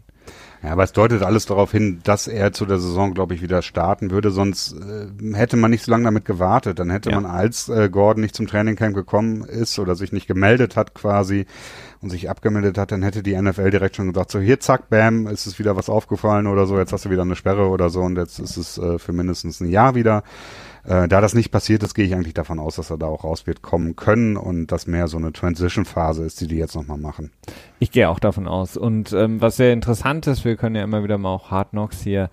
Ja, 0.61 0.71
aber 0.71 0.83
es 0.83 0.91
deutet 0.91 1.23
alles 1.23 1.45
darauf 1.45 1.71
hin, 1.71 2.01
dass 2.03 2.27
er 2.27 2.51
zu 2.51 2.65
der 2.65 2.79
Saison, 2.79 3.13
glaube 3.13 3.33
ich, 3.33 3.41
wieder 3.41 3.61
starten 3.61 4.11
würde. 4.11 4.29
Sonst 4.29 4.73
äh, 4.73 5.33
hätte 5.33 5.55
man 5.55 5.71
nicht 5.71 5.85
so 5.85 5.91
lange 5.91 6.03
damit 6.03 6.25
gewartet. 6.25 6.79
Dann 6.79 6.89
hätte 6.89 7.11
ja. 7.11 7.19
man, 7.19 7.29
als 7.29 7.69
äh, 7.69 7.89
Gordon 7.89 8.21
nicht 8.21 8.35
zum 8.35 8.47
Trainingcamp 8.47 8.93
gekommen 8.93 9.43
ist 9.43 9.79
oder 9.79 9.95
sich 9.95 10.11
nicht 10.11 10.27
gemeldet 10.27 10.75
hat 10.75 10.93
quasi 10.93 11.45
und 12.01 12.09
sich 12.09 12.29
abgemeldet 12.29 12.77
hat, 12.77 12.91
dann 12.91 13.03
hätte 13.03 13.23
die 13.23 13.39
NFL 13.39 13.71
direkt 13.71 13.95
schon 13.95 14.09
gesagt, 14.09 14.31
so 14.31 14.39
hier, 14.39 14.59
zack, 14.59 14.89
bam, 14.89 15.27
ist 15.27 15.45
es 15.45 15.59
wieder 15.59 15.77
was 15.77 15.89
aufgefallen 15.89 16.47
oder 16.47 16.65
so, 16.65 16.77
jetzt 16.77 16.93
hast 16.93 17.05
du 17.05 17.09
wieder 17.09 17.23
eine 17.23 17.35
Sperre 17.35 17.67
oder 17.67 17.89
so 17.89 18.01
und 18.01 18.17
jetzt 18.17 18.39
ist 18.39 18.57
es 18.57 18.77
äh, 18.77 18.99
für 18.99 19.13
mindestens 19.13 19.61
ein 19.61 19.69
Jahr 19.69 19.95
wieder. 19.95 20.23
Äh, 20.89 21.07
da 21.07 21.21
das 21.21 21.35
nicht 21.35 21.51
passiert 21.51 21.83
ist, 21.83 21.93
gehe 21.93 22.05
ich 22.05 22.15
eigentlich 22.15 22.33
davon 22.33 22.57
aus, 22.57 22.77
dass 22.77 22.89
er 22.89 22.97
da 22.97 23.05
auch 23.05 23.23
raus 23.23 23.45
wird 23.45 23.61
kommen 23.61 23.95
können 23.95 24.37
und 24.37 24.71
dass 24.71 24.87
mehr 24.87 25.07
so 25.07 25.17
eine 25.17 25.31
Transition-Phase 25.31 26.25
ist, 26.25 26.41
die 26.41 26.47
die 26.47 26.57
jetzt 26.57 26.75
nochmal 26.75 26.97
machen. 26.97 27.31
Ich 27.77 27.91
gehe 27.91 28.09
auch 28.09 28.19
davon 28.19 28.47
aus. 28.47 28.75
Und 28.75 29.13
ähm, 29.13 29.39
was 29.39 29.57
sehr 29.57 29.71
interessant 29.71 30.25
ist, 30.25 30.45
wir 30.45 30.55
können 30.55 30.75
ja 30.75 30.83
immer 30.83 31.03
wieder 31.03 31.19
mal 31.19 31.29
auch 31.29 31.51
Hard 31.51 31.69
Knocks 31.71 32.01
hier 32.01 32.31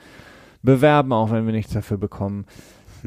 bewerben, 0.62 1.12
auch 1.12 1.30
wenn 1.30 1.44
wir 1.44 1.52
nichts 1.52 1.74
dafür 1.74 1.98
bekommen. 1.98 2.46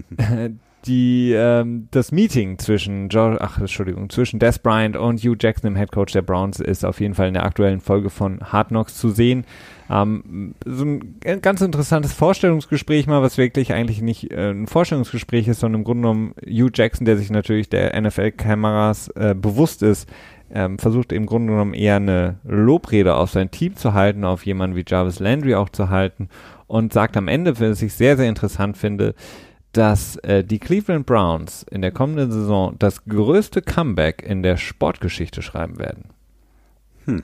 die 0.86 1.34
ähm, 1.34 1.88
das 1.92 2.12
Meeting 2.12 2.58
zwischen 2.58 3.10
George, 3.10 3.38
ach 3.42 3.60
Entschuldigung, 3.60 4.10
zwischen 4.10 4.40
Des 4.40 4.60
Bryant 4.60 4.96
und 4.96 5.20
Hugh 5.20 5.36
Jackson, 5.40 5.74
dem 5.74 5.78
Head 5.78 5.92
Coach 5.92 6.14
der 6.14 6.22
Browns, 6.22 6.60
ist 6.60 6.86
auf 6.86 7.02
jeden 7.02 7.16
Fall 7.16 7.28
in 7.28 7.34
der 7.34 7.46
aktuellen 7.46 7.82
Folge 7.82 8.10
von 8.10 8.40
Hard 8.42 8.70
Knocks 8.70 8.96
zu 8.98 9.10
sehen. 9.10 9.46
Ähm, 9.90 10.54
so 10.66 10.86
ein 10.86 11.42
ganz 11.42 11.62
interessantes 11.62 12.14
Vorstellungsgespräch 12.14 13.08
mal, 13.08 13.22
was 13.22 13.38
wirklich 13.38 13.74
eigentlich 13.74 14.02
nicht 14.02 14.32
äh, 14.32 14.52
ein 14.52 14.68
Vorstellungsgespräch 14.68 15.48
ist, 15.48 15.60
sondern 15.60 15.82
im 15.82 15.86
Grunde 15.86 16.02
genommen 16.02 16.34
Hugh 16.46 16.72
Jackson, 16.74 17.06
der 17.06 17.18
sich 17.18 17.30
natürlich 17.30 17.70
der 17.70 18.00
NFL-Kameras 18.00 19.10
äh, 19.10 19.36
bewusst 19.36 19.84
ist, 19.84 20.10
ähm, 20.52 20.80
versucht 20.80 21.12
im 21.12 21.26
Grunde 21.26 21.54
genommen 21.54 21.74
eher 21.74 21.98
eine 21.98 22.38
Lobrede 22.44 23.16
auf 23.16 23.32
sein 23.32 23.52
Team 23.52 23.76
zu 23.76 23.94
halten, 23.94 24.24
auf 24.24 24.46
jemanden 24.46 24.76
wie 24.76 24.86
Jarvis 24.88 25.20
Landry 25.20 25.56
auch 25.56 25.70
zu 25.70 25.90
halten 25.90 26.30
und 26.68 26.94
sagt 26.94 27.18
am 27.18 27.28
Ende, 27.28 27.60
was 27.60 27.82
ich 27.82 27.94
sehr, 27.94 28.18
sehr 28.18 28.30
interessant 28.30 28.78
finde, 28.78 29.16
dass 29.74 30.16
äh, 30.18 30.44
die 30.44 30.60
Cleveland 30.60 31.06
Browns 31.06 31.64
in 31.70 31.82
der 31.82 31.92
kommenden 31.92 32.32
Saison 32.32 32.76
das 32.80 33.06
größte 33.06 33.62
Comeback 33.62 34.24
in 34.24 34.42
der 34.42 34.58
Sportgeschichte 34.58 35.42
schreiben 35.42 35.78
werden. 35.78 36.06
Hm. 37.06 37.24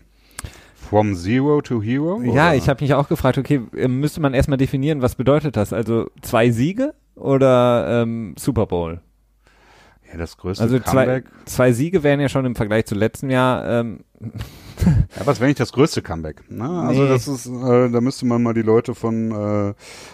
From 0.75 1.15
Zero 1.15 1.61
to 1.61 1.81
Hero? 1.81 2.21
Ja, 2.21 2.53
ich 2.53 2.69
habe 2.69 2.83
mich 2.83 2.93
auch 2.93 3.09
gefragt, 3.09 3.37
okay, 3.37 3.61
äh, 3.75 3.87
müsste 3.87 4.21
man 4.21 4.33
erstmal 4.33 4.57
definieren, 4.57 5.01
was 5.01 5.15
bedeutet 5.15 5.57
das? 5.57 5.73
Also 5.73 6.09
zwei 6.21 6.51
Siege 6.51 6.93
oder 7.15 8.03
ähm, 8.03 8.35
Super 8.37 8.67
Bowl? 8.67 9.01
Ja, 10.11 10.17
das 10.17 10.37
größte 10.37 10.63
also 10.63 10.79
Comeback. 10.79 11.25
Zwei, 11.25 11.45
zwei 11.45 11.71
Siege 11.71 12.03
wären 12.03 12.19
ja 12.19 12.29
schon 12.29 12.45
im 12.45 12.55
Vergleich 12.55 12.85
zu 12.85 12.93
letztem 12.93 13.31
Jahr 13.31 13.67
ähm, 13.67 14.01
ja, 14.85 15.25
was 15.25 15.39
wäre 15.39 15.47
nicht 15.47 15.59
das 15.59 15.71
größte 15.71 16.01
Comeback? 16.01 16.49
Ne? 16.49 16.67
Also 16.67 17.03
nee. 17.03 17.09
das 17.09 17.27
ist, 17.27 17.47
äh, 17.47 17.89
da 17.89 18.01
müsste 18.01 18.25
man 18.25 18.43
mal 18.43 18.53
die 18.53 18.61
Leute 18.61 18.95
von, 18.95 19.31
äh, 19.31 19.73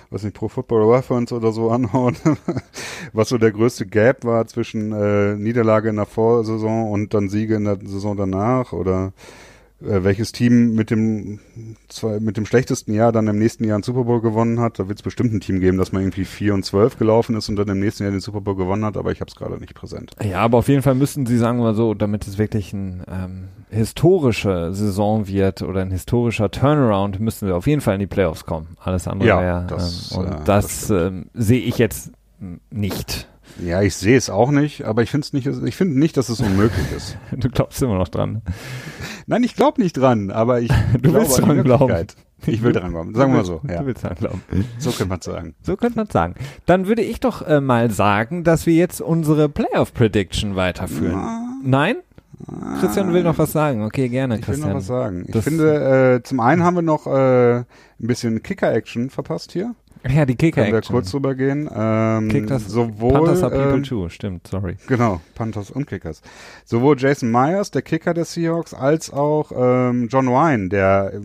was 0.10 0.24
nicht, 0.24 0.36
Pro 0.36 0.48
Football 0.48 0.94
Reference 0.94 1.32
oder 1.32 1.52
so 1.52 1.72
anhauen, 1.72 2.16
was 3.14 3.30
so 3.30 3.38
der 3.38 3.52
größte 3.52 3.86
Gap 3.86 4.24
war 4.26 4.48
zwischen 4.48 4.92
äh, 4.92 5.36
Niederlage 5.36 5.90
in 5.90 5.98
der 5.98 6.06
Vorsaison 6.06 6.92
und 6.92 7.14
dann 7.14 7.30
Siege 7.30 7.56
in 7.56 7.66
der 7.66 7.78
Saison 7.84 8.18
danach 8.18 8.74
oder 8.74 9.14
welches 9.82 10.32
Team 10.32 10.74
mit 10.74 10.92
dem 10.92 11.40
zwei, 11.88 12.20
mit 12.20 12.38
dem 12.38 12.46
schlechtesten 12.46 12.94
Jahr 12.94 13.12
dann 13.12 13.28
im 13.28 13.40
nächsten 13.40 13.64
Jahr 13.64 13.76
einen 13.76 13.84
Super 13.84 14.04
Bowl 14.04 14.22
gewonnen 14.22 14.60
hat. 14.60 14.80
Da 14.80 14.88
wird 14.88 15.00
es 15.00 15.04
bestimmt 15.04 15.34
ein 15.34 15.42
Team 15.42 15.60
geben, 15.60 15.78
das 15.78 15.92
mal 15.92 16.02
irgendwie 16.02 16.26
4 16.26 16.54
und 16.54 16.64
12 16.64 16.98
gelaufen 16.98 17.36
ist 17.36 17.50
und 17.50 17.56
dann 17.56 17.68
im 17.68 17.80
nächsten 17.80 18.04
Jahr 18.04 18.12
den 18.12 18.22
Super 18.22 18.42
Bowl 18.42 18.56
gewonnen 18.56 18.86
hat, 18.86 18.98
aber 18.98 19.12
ich 19.12 19.22
habe 19.22 19.30
es 19.30 19.36
gerade 19.36 19.58
nicht 19.58 19.74
präsent. 19.74 20.12
Ja, 20.24 20.40
aber 20.42 20.60
auf 20.60 20.68
jeden 20.68 20.84
Fall 20.84 20.96
müssten 20.96 21.26
sie, 21.26 21.38
sagen 21.38 21.60
wir 21.60 21.74
so, 21.74 21.94
damit 21.94 22.28
es 22.28 22.38
wirklich 22.38 22.74
ein 22.74 23.04
ähm, 23.12 23.48
historische 23.70 24.74
Saison 24.74 25.28
wird 25.28 25.62
oder 25.62 25.82
ein 25.82 25.92
historischer 25.92 26.52
Turnaround, 26.52 27.20
müssten 27.20 27.48
sie 27.48 27.54
auf 27.54 27.68
jeden 27.68 27.82
Fall 27.82 27.96
in 27.96 28.02
die 28.02 28.08
Playoffs 28.08 28.46
kommen. 28.46 28.78
Alles 28.80 29.08
andere 29.08 29.30
ja, 29.30 29.42
wäre 29.42 29.68
ähm, 29.72 30.18
und 30.20 30.28
äh, 30.28 30.38
das, 30.46 30.88
das 30.88 30.90
ähm, 30.90 31.26
sehe 31.34 31.62
ich 31.62 31.78
jetzt 31.78 32.12
nicht. 32.70 33.28
Ja, 33.60 33.82
ich 33.82 33.96
sehe 33.96 34.18
es 34.18 34.30
auch 34.30 34.52
nicht, 34.52 34.86
aber 34.86 35.04
ich 35.04 35.12
finde 35.12 35.28
nicht, 35.34 35.48
ich 35.48 35.76
finde 35.76 36.00
nicht, 36.00 36.18
dass 36.18 36.30
es 36.30 36.40
unmöglich 36.40 36.86
ist. 36.96 37.18
du 37.32 37.50
glaubst 37.50 37.82
immer 37.82 37.98
noch 37.98 38.08
dran. 38.08 38.42
Nein, 39.28 39.44
ich 39.44 39.56
glaube 39.56 39.82
nicht 39.82 39.94
dran, 39.94 40.32
aber 40.32 40.62
ich 40.62 40.72
du 41.02 41.14
willst 41.14 41.40
dran 41.40 41.64
glauben. 41.64 42.08
Ich 42.48 42.64
will 42.64 42.72
dran 42.74 42.92
glauben. 42.92 43.14
Sagen 43.14 43.34
wir 43.34 43.38
mal 43.40 43.46
so. 43.46 43.62
Ja. 43.70 43.80
Du 43.80 43.86
willst 43.86 44.04
dran 44.04 44.16
glauben. 44.16 44.42
So 44.80 44.90
könnte 44.92 45.10
man 45.10 45.22
sagen. 45.22 45.56
So 45.62 45.76
könnte 45.78 45.98
man 45.98 46.08
sagen. 46.08 46.36
Dann 46.66 46.88
würde 46.88 47.04
ich 47.04 47.20
doch 47.20 47.42
äh, 47.44 47.62
mal 47.62 47.92
sagen, 47.92 48.44
dass 48.44 48.66
wir 48.66 48.74
jetzt 48.74 49.00
unsere 49.00 49.48
Playoff 49.48 49.94
Prediction 49.94 50.56
weiterführen. 50.56 51.14
Na. 51.14 51.60
Nein? 51.64 51.98
Christian 52.80 53.14
will 53.14 53.24
noch 53.24 53.38
was 53.38 53.52
sagen. 53.52 53.84
Okay, 53.84 54.10
gerne, 54.10 54.36
ich 54.36 54.42
Christian. 54.42 54.60
Ich 54.60 54.66
will 54.66 54.74
noch 54.74 54.80
was 54.80 54.88
sagen. 54.88 55.24
Ich 55.28 55.34
das 55.34 55.44
finde, 55.44 56.16
äh, 56.16 56.24
zum 56.24 56.40
einen 56.40 56.64
haben 56.64 56.76
wir 56.76 56.82
noch 56.82 57.06
äh, 57.08 57.58
ein 57.58 57.66
bisschen 58.00 58.42
Kicker-Action 58.42 59.10
verpasst 59.10 59.52
hier. 59.52 59.76
Ja, 60.10 60.26
die 60.26 60.36
Kicker 60.36 60.64
Können 60.64 60.74
wir 60.74 60.82
kurz 60.82 61.12
drüber 61.12 61.36
gehen. 61.36 61.70
Ähm, 61.74 62.30
Kickers, 62.30 62.68
sowohl, 62.68 63.14
Panthers 63.14 63.44
are 63.44 63.52
people 63.52 63.74
ähm, 63.76 63.84
too, 63.84 64.10
stimmt, 64.10 64.48
sorry. 64.48 64.78
Genau, 64.88 65.22
Panthers 65.36 65.70
und 65.70 65.86
Kickers. 65.86 66.22
Sowohl 66.66 66.98
Jason 66.98 67.32
Myers, 67.32 67.72
der 67.72 67.82
Kicker 67.82 68.14
der 68.14 68.26
Seahawks, 68.26 68.74
als 68.74 69.12
auch 69.12 69.52
ähm, 69.56 70.08
John 70.08 70.28
Wine, 70.28 70.70
der 70.70 71.14
äh, 71.14 71.20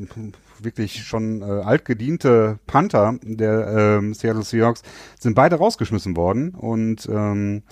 wirklich 0.62 1.05
schon 1.05 1.43
äh, 1.43 1.45
altgediente 1.45 2.59
Panther 2.66 3.18
der 3.22 3.99
ähm, 3.99 4.14
Seattle 4.14 4.43
Seahawks, 4.43 4.83
sind 5.18 5.35
beide 5.35 5.57
rausgeschmissen 5.57 6.16
worden. 6.16 6.51
Und 6.51 7.09
ähm, 7.11 7.62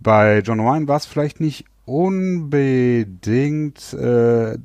bei 0.00 0.40
John 0.40 0.58
Wine 0.58 0.88
war 0.88 0.96
es 0.96 1.06
vielleicht 1.06 1.40
nicht 1.40 1.66
unbedingt 1.84 3.92
äh, 3.94 4.56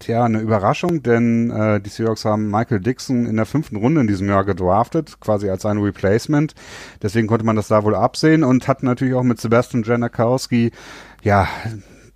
tja, 0.00 0.24
eine 0.24 0.40
Überraschung, 0.40 1.02
denn 1.02 1.50
äh, 1.50 1.80
die 1.80 1.90
Seahawks 1.90 2.24
haben 2.24 2.50
Michael 2.50 2.80
Dixon 2.80 3.26
in 3.26 3.36
der 3.36 3.46
fünften 3.46 3.76
Runde 3.76 4.00
in 4.00 4.08
diesem 4.08 4.28
Jahr 4.28 4.44
gedraftet, 4.44 5.20
quasi 5.20 5.48
als 5.48 5.64
ein 5.64 5.78
Replacement. 5.78 6.54
Deswegen 7.00 7.28
konnte 7.28 7.46
man 7.46 7.56
das 7.56 7.68
da 7.68 7.84
wohl 7.84 7.94
absehen 7.94 8.42
und 8.42 8.66
hat 8.66 8.82
natürlich 8.82 9.14
auch 9.14 9.22
mit 9.22 9.40
Sebastian 9.40 9.84
Janikowski 9.84 10.72
ja 11.22 11.48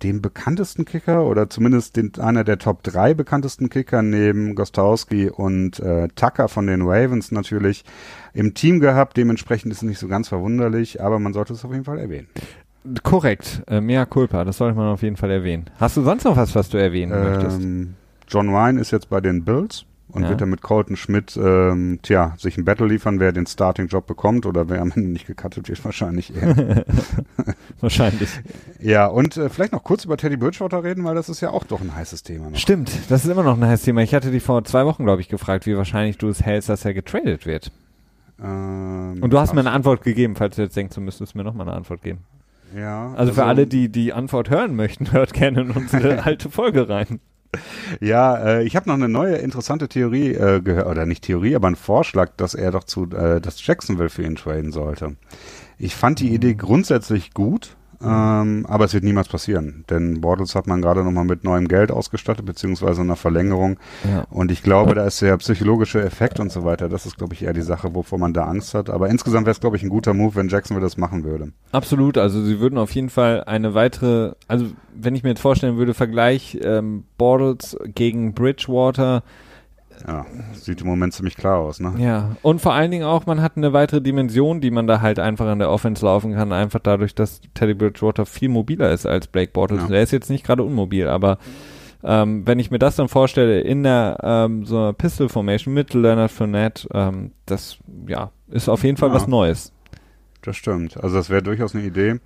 den 0.03 0.21
bekanntesten 0.21 0.85
Kicker 0.85 1.25
oder 1.25 1.49
zumindest 1.49 1.95
den, 1.95 2.11
einer 2.19 2.43
der 2.43 2.59
Top 2.59 2.83
drei 2.83 3.13
bekanntesten 3.13 3.69
Kicker 3.69 4.01
neben 4.01 4.55
Gostowski 4.55 5.29
und 5.29 5.79
äh, 5.79 6.09
Tucker 6.09 6.49
von 6.49 6.67
den 6.67 6.81
Ravens 6.81 7.31
natürlich 7.31 7.85
im 8.33 8.53
Team 8.53 8.79
gehabt. 8.79 9.15
Dementsprechend 9.15 9.71
ist 9.71 9.77
es 9.77 9.83
nicht 9.83 9.99
so 9.99 10.07
ganz 10.07 10.27
verwunderlich, 10.27 11.01
aber 11.01 11.19
man 11.19 11.33
sollte 11.33 11.53
es 11.53 11.63
auf 11.63 11.71
jeden 11.71 11.85
Fall 11.85 11.99
erwähnen. 11.99 12.27
Korrekt, 13.03 13.63
äh, 13.67 13.79
mea 13.79 14.05
culpa, 14.05 14.43
das 14.43 14.57
sollte 14.57 14.77
man 14.77 14.87
auf 14.87 15.03
jeden 15.03 15.15
Fall 15.15 15.31
erwähnen. 15.31 15.65
Hast 15.79 15.97
du 15.97 16.03
sonst 16.03 16.25
noch 16.25 16.35
was, 16.35 16.53
was 16.53 16.69
du 16.69 16.77
erwähnen 16.77 17.13
ähm, 17.13 17.23
möchtest? 17.23 17.61
John 18.27 18.47
Wine 18.49 18.79
ist 18.79 18.91
jetzt 18.91 19.09
bei 19.09 19.21
den 19.21 19.45
Bills 19.45 19.85
und 20.09 20.23
ja. 20.23 20.29
wird 20.29 20.41
er 20.41 20.47
mit 20.47 20.61
Colton 20.61 20.95
Schmidt, 20.95 21.37
ähm, 21.37 21.99
tja, 22.03 22.33
sich 22.37 22.57
ein 22.57 22.65
Battle 22.65 22.87
liefern, 22.87 23.19
wer 23.19 23.31
den 23.31 23.47
Starting-Job 23.47 24.05
bekommt 24.05 24.45
oder 24.45 24.69
wer 24.69 24.81
am 24.81 24.91
Ende 24.91 25.09
nicht 25.09 25.25
gecuttet 25.25 25.67
wird, 25.69 25.83
wahrscheinlich 25.85 26.35
eher. 26.35 26.85
wahrscheinlich. 27.79 28.29
Ja, 28.79 29.07
und 29.07 29.37
äh, 29.37 29.49
vielleicht 29.49 29.71
noch 29.71 29.83
kurz 29.83 30.05
über 30.05 30.17
Teddy 30.17 30.37
Bridgewater 30.37 30.83
reden, 30.83 31.03
weil 31.03 31.15
das 31.15 31.29
ist 31.29 31.41
ja 31.41 31.49
auch 31.49 31.63
doch 31.63 31.81
ein 31.81 31.95
heißes 31.95 32.23
Thema. 32.23 32.49
Noch. 32.49 32.57
Stimmt, 32.57 32.91
das 33.09 33.25
ist 33.25 33.31
immer 33.31 33.43
noch 33.43 33.57
ein 33.57 33.65
heißes 33.65 33.85
Thema. 33.85 34.01
Ich 34.01 34.13
hatte 34.13 34.29
dich 34.29 34.43
vor 34.43 34.63
zwei 34.65 34.85
Wochen, 34.85 35.03
glaube 35.03 35.21
ich, 35.21 35.29
gefragt, 35.29 35.65
wie 35.65 35.75
wahrscheinlich 35.75 36.17
du 36.17 36.27
es 36.27 36.43
hältst, 36.43 36.69
dass 36.69 36.85
er 36.85 36.93
getradet 36.93 37.45
wird. 37.45 37.71
Ähm, 38.41 39.19
und 39.21 39.31
du 39.31 39.39
hast 39.39 39.53
mir 39.53 39.61
eine 39.61 39.71
Antwort 39.71 40.03
gegeben, 40.03 40.35
falls 40.35 40.57
du 40.57 40.63
jetzt 40.63 40.75
denkst, 40.75 40.93
du 40.95 41.01
müsstest 41.01 41.35
mir 41.35 41.43
nochmal 41.43 41.67
eine 41.67 41.77
Antwort 41.77 42.01
geben. 42.01 42.19
Ja. 42.75 43.07
Also, 43.07 43.17
also, 43.17 43.33
für 43.33 43.45
alle, 43.45 43.67
die 43.67 43.89
die 43.89 44.13
Antwort 44.13 44.49
hören 44.49 44.75
möchten, 44.75 45.11
hört 45.11 45.33
gerne 45.33 45.61
in 45.61 45.71
unsere 45.71 46.23
alte 46.25 46.49
Folge 46.49 46.89
rein. 46.89 47.19
Ja, 47.99 48.35
äh, 48.37 48.63
ich 48.63 48.75
habe 48.75 48.89
noch 48.89 48.95
eine 48.95 49.09
neue 49.09 49.35
interessante 49.35 49.87
Theorie 49.87 50.33
äh, 50.33 50.59
gehört, 50.61 50.87
oder 50.87 51.05
nicht 51.05 51.23
Theorie, 51.23 51.55
aber 51.55 51.67
ein 51.67 51.75
Vorschlag, 51.75 52.31
dass 52.35 52.55
er 52.55 52.71
doch 52.71 52.83
zu, 52.83 53.03
äh, 53.11 53.39
dass 53.39 53.65
Jacksonville 53.65 54.09
für 54.09 54.23
ihn 54.23 54.35
traden 54.35 54.71
sollte. 54.71 55.15
Ich 55.77 55.95
fand 55.95 56.19
die 56.19 56.33
Idee 56.33 56.55
grundsätzlich 56.55 57.33
gut, 57.33 57.75
ähm, 58.03 58.65
aber 58.67 58.85
es 58.85 58.93
wird 58.93 59.03
niemals 59.03 59.27
passieren, 59.27 59.85
denn 59.89 60.21
Bortles 60.21 60.55
hat 60.55 60.67
man 60.67 60.81
gerade 60.81 61.03
nochmal 61.03 61.25
mit 61.25 61.43
neuem 61.43 61.67
Geld 61.67 61.91
ausgestattet, 61.91 62.45
beziehungsweise 62.45 63.01
einer 63.01 63.15
Verlängerung. 63.15 63.79
Ja. 64.03 64.25
Und 64.29 64.51
ich 64.51 64.63
glaube, 64.63 64.95
da 64.95 65.05
ist 65.05 65.21
der 65.21 65.37
psychologische 65.37 66.01
Effekt 66.03 66.39
und 66.39 66.51
so 66.51 66.63
weiter. 66.63 66.89
Das 66.89 67.05
ist, 67.05 67.17
glaube 67.17 67.33
ich, 67.33 67.43
eher 67.43 67.53
die 67.53 67.61
Sache, 67.61 67.95
wovor 67.95 68.19
man 68.19 68.33
da 68.33 68.45
Angst 68.45 68.73
hat. 68.73 68.89
Aber 68.89 69.09
insgesamt 69.09 69.45
wäre 69.45 69.53
es, 69.53 69.59
glaube 69.59 69.77
ich, 69.77 69.83
ein 69.83 69.89
guter 69.89 70.13
Move, 70.13 70.35
wenn 70.35 70.49
Jacksonville 70.49 70.85
das 70.85 70.97
machen 70.97 71.23
würde. 71.23 71.51
Absolut. 71.71 72.17
Also 72.17 72.41
sie 72.43 72.59
würden 72.59 72.77
auf 72.77 72.91
jeden 72.93 73.09
Fall 73.09 73.43
eine 73.45 73.73
weitere, 73.73 74.33
also 74.47 74.67
wenn 74.93 75.15
ich 75.15 75.23
mir 75.23 75.29
jetzt 75.29 75.41
vorstellen 75.41 75.77
würde, 75.77 75.93
Vergleich 75.93 76.57
ähm, 76.61 77.03
Bortles 77.17 77.77
gegen 77.85 78.33
Bridgewater, 78.33 79.23
ja, 80.07 80.25
sieht 80.53 80.81
im 80.81 80.87
Moment 80.87 81.13
ziemlich 81.13 81.35
klar 81.35 81.59
aus, 81.59 81.79
ne? 81.79 81.93
Ja, 81.97 82.35
und 82.41 82.61
vor 82.61 82.73
allen 82.73 82.91
Dingen 82.91 83.05
auch, 83.05 83.25
man 83.25 83.41
hat 83.41 83.57
eine 83.57 83.73
weitere 83.73 84.01
Dimension, 84.01 84.61
die 84.61 84.71
man 84.71 84.87
da 84.87 85.01
halt 85.01 85.19
einfach 85.19 85.47
an 85.47 85.59
der 85.59 85.69
Offense 85.69 86.05
laufen 86.05 86.33
kann, 86.33 86.51
einfach 86.51 86.79
dadurch, 86.79 87.15
dass 87.15 87.41
Teddy 87.53 87.73
Bridgewater 87.73 88.25
viel 88.25 88.49
mobiler 88.49 88.91
ist 88.91 89.05
als 89.05 89.27
Blake 89.27 89.51
Bortles. 89.51 89.83
Ja. 89.89 89.95
Er 89.95 90.03
ist 90.03 90.11
jetzt 90.11 90.29
nicht 90.29 90.45
gerade 90.45 90.63
unmobil, 90.63 91.07
aber 91.07 91.37
ähm, 92.03 92.45
wenn 92.45 92.59
ich 92.59 92.69
mir 92.69 92.79
das 92.79 92.97
dann 92.97 93.07
vorstelle 93.07 93.61
in 93.61 93.83
der 93.83 94.17
ähm, 94.21 94.65
so 94.65 94.77
einer 94.77 94.93
Pistol 94.93 95.29
Formation 95.29 95.73
mit 95.73 95.93
Leonard 95.93 96.31
Fournette, 96.31 96.87
ähm, 96.93 97.31
das 97.45 97.77
ja 98.07 98.31
ist 98.49 98.69
auf 98.69 98.83
jeden 98.83 98.97
Fall 98.97 99.09
ja. 99.09 99.15
was 99.15 99.27
Neues 99.27 99.71
das 100.47 100.57
stimmt. 100.57 101.01
Also 101.01 101.15
das 101.15 101.29
wäre 101.29 101.41
durchaus 101.41 101.75
eine 101.75 101.83
Idee. 101.83 102.19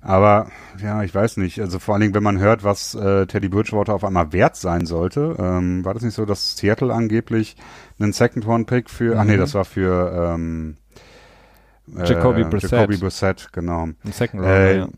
Aber 0.00 0.50
ja, 0.82 1.02
ich 1.02 1.14
weiß 1.14 1.36
nicht. 1.38 1.60
Also 1.60 1.78
vor 1.78 1.94
allen 1.94 2.02
Dingen, 2.02 2.14
wenn 2.14 2.22
man 2.22 2.38
hört, 2.38 2.64
was 2.64 2.94
äh, 2.94 3.26
Teddy 3.26 3.48
Bridgewater 3.48 3.94
auf 3.94 4.04
einmal 4.04 4.32
wert 4.32 4.56
sein 4.56 4.86
sollte, 4.86 5.36
ähm, 5.38 5.84
war 5.84 5.94
das 5.94 6.02
nicht 6.02 6.14
so, 6.14 6.26
dass 6.26 6.56
Seattle 6.56 6.92
angeblich 6.92 7.56
einen 7.98 8.12
Second 8.12 8.46
One 8.46 8.64
Pick 8.64 8.90
für, 8.90 9.14
mhm. 9.14 9.20
ach 9.20 9.24
nee, 9.24 9.36
mhm. 9.36 9.40
das 9.40 9.54
war 9.54 9.64
für 9.64 10.34
ähm, 10.34 10.76
Jacoby 11.86 12.42
äh, 12.42 12.44
Brissett. 12.44 12.72
Jacoby 12.72 12.96
Brissett, 12.98 13.48
genau. 13.52 13.84
Ein 13.84 14.12
Second 14.12 14.42
Round, 14.42 14.52
äh, 14.52 14.78
ja. 14.78 14.88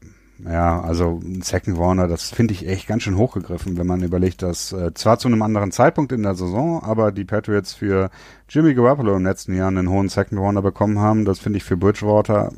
Ja, 0.45 0.81
also 0.81 1.21
Second 1.41 1.79
Warner, 1.79 2.09
das 2.09 2.31
finde 2.31 2.53
ich 2.53 2.67
echt 2.67 2.89
ganz 2.89 3.05
schön 3.05 3.17
hochgegriffen, 3.17 3.79
wenn 3.79 3.87
man 3.87 4.03
überlegt, 4.03 4.43
dass 4.43 4.73
äh, 4.73 4.93
zwar 4.93 5.19
zu 5.19 5.29
einem 5.29 5.43
anderen 5.43 5.71
Zeitpunkt 5.71 6.11
in 6.11 6.25
der 6.25 6.35
Saison, 6.35 6.83
aber 6.83 7.13
die 7.13 7.25
Patriots 7.25 7.75
für 7.75 8.11
Jimmy 8.49 8.75
Garoppolo 8.75 9.13
in 9.13 9.19
den 9.21 9.27
letzten 9.27 9.55
Jahren 9.55 9.79
einen 9.79 9.89
hohen 9.91 10.09
Second 10.09 10.41
Warner 10.41 10.63
bekommen 10.63 10.99
haben. 10.99 11.25
Das 11.25 11.39
finde 11.39 11.59
ich 11.59 11.65
für 11.65 11.77
Bridgewater 11.77 12.53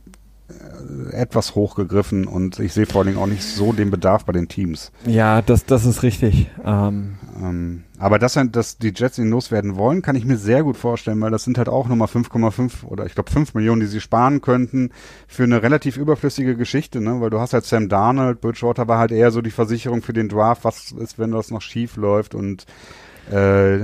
etwas 1.10 1.54
hochgegriffen 1.54 2.26
und 2.26 2.58
ich 2.58 2.72
sehe 2.72 2.86
vor 2.86 3.00
allen 3.00 3.08
Dingen 3.08 3.18
auch 3.18 3.26
nicht 3.26 3.42
so 3.42 3.72
den 3.72 3.90
Bedarf 3.90 4.24
bei 4.24 4.32
den 4.32 4.48
Teams. 4.48 4.92
Ja, 5.06 5.40
das, 5.42 5.64
das 5.64 5.86
ist 5.86 6.02
richtig. 6.02 6.50
Ähm. 6.64 7.14
Ähm, 7.40 7.84
aber 7.98 8.18
dass, 8.18 8.38
dass 8.52 8.78
die 8.78 8.92
Jets 8.94 9.18
ihn 9.18 9.30
loswerden 9.30 9.76
wollen, 9.76 10.02
kann 10.02 10.16
ich 10.16 10.24
mir 10.24 10.36
sehr 10.36 10.62
gut 10.62 10.76
vorstellen, 10.76 11.20
weil 11.20 11.30
das 11.30 11.44
sind 11.44 11.58
halt 11.58 11.68
auch 11.68 11.88
nochmal 11.88 12.08
5,5 12.08 12.84
oder 12.84 13.06
ich 13.06 13.14
glaube 13.14 13.30
5 13.30 13.54
Millionen, 13.54 13.80
die 13.80 13.86
sie 13.86 14.00
sparen 14.00 14.40
könnten 14.40 14.90
für 15.26 15.44
eine 15.44 15.62
relativ 15.62 15.96
überflüssige 15.96 16.56
Geschichte, 16.56 17.00
ne? 17.00 17.20
weil 17.20 17.30
du 17.30 17.40
hast 17.40 17.54
halt 17.54 17.64
Sam 17.64 17.88
Darnold, 17.88 18.40
Bridgewater 18.40 18.86
war 18.88 18.98
halt 18.98 19.10
eher 19.10 19.30
so 19.30 19.40
die 19.40 19.50
Versicherung 19.50 20.02
für 20.02 20.12
den 20.12 20.28
Draft, 20.28 20.64
was 20.64 20.92
ist, 20.92 21.18
wenn 21.18 21.32
das 21.32 21.50
noch 21.50 21.62
schief 21.62 21.96
läuft 21.96 22.34
und 22.34 22.66
äh, 23.30 23.78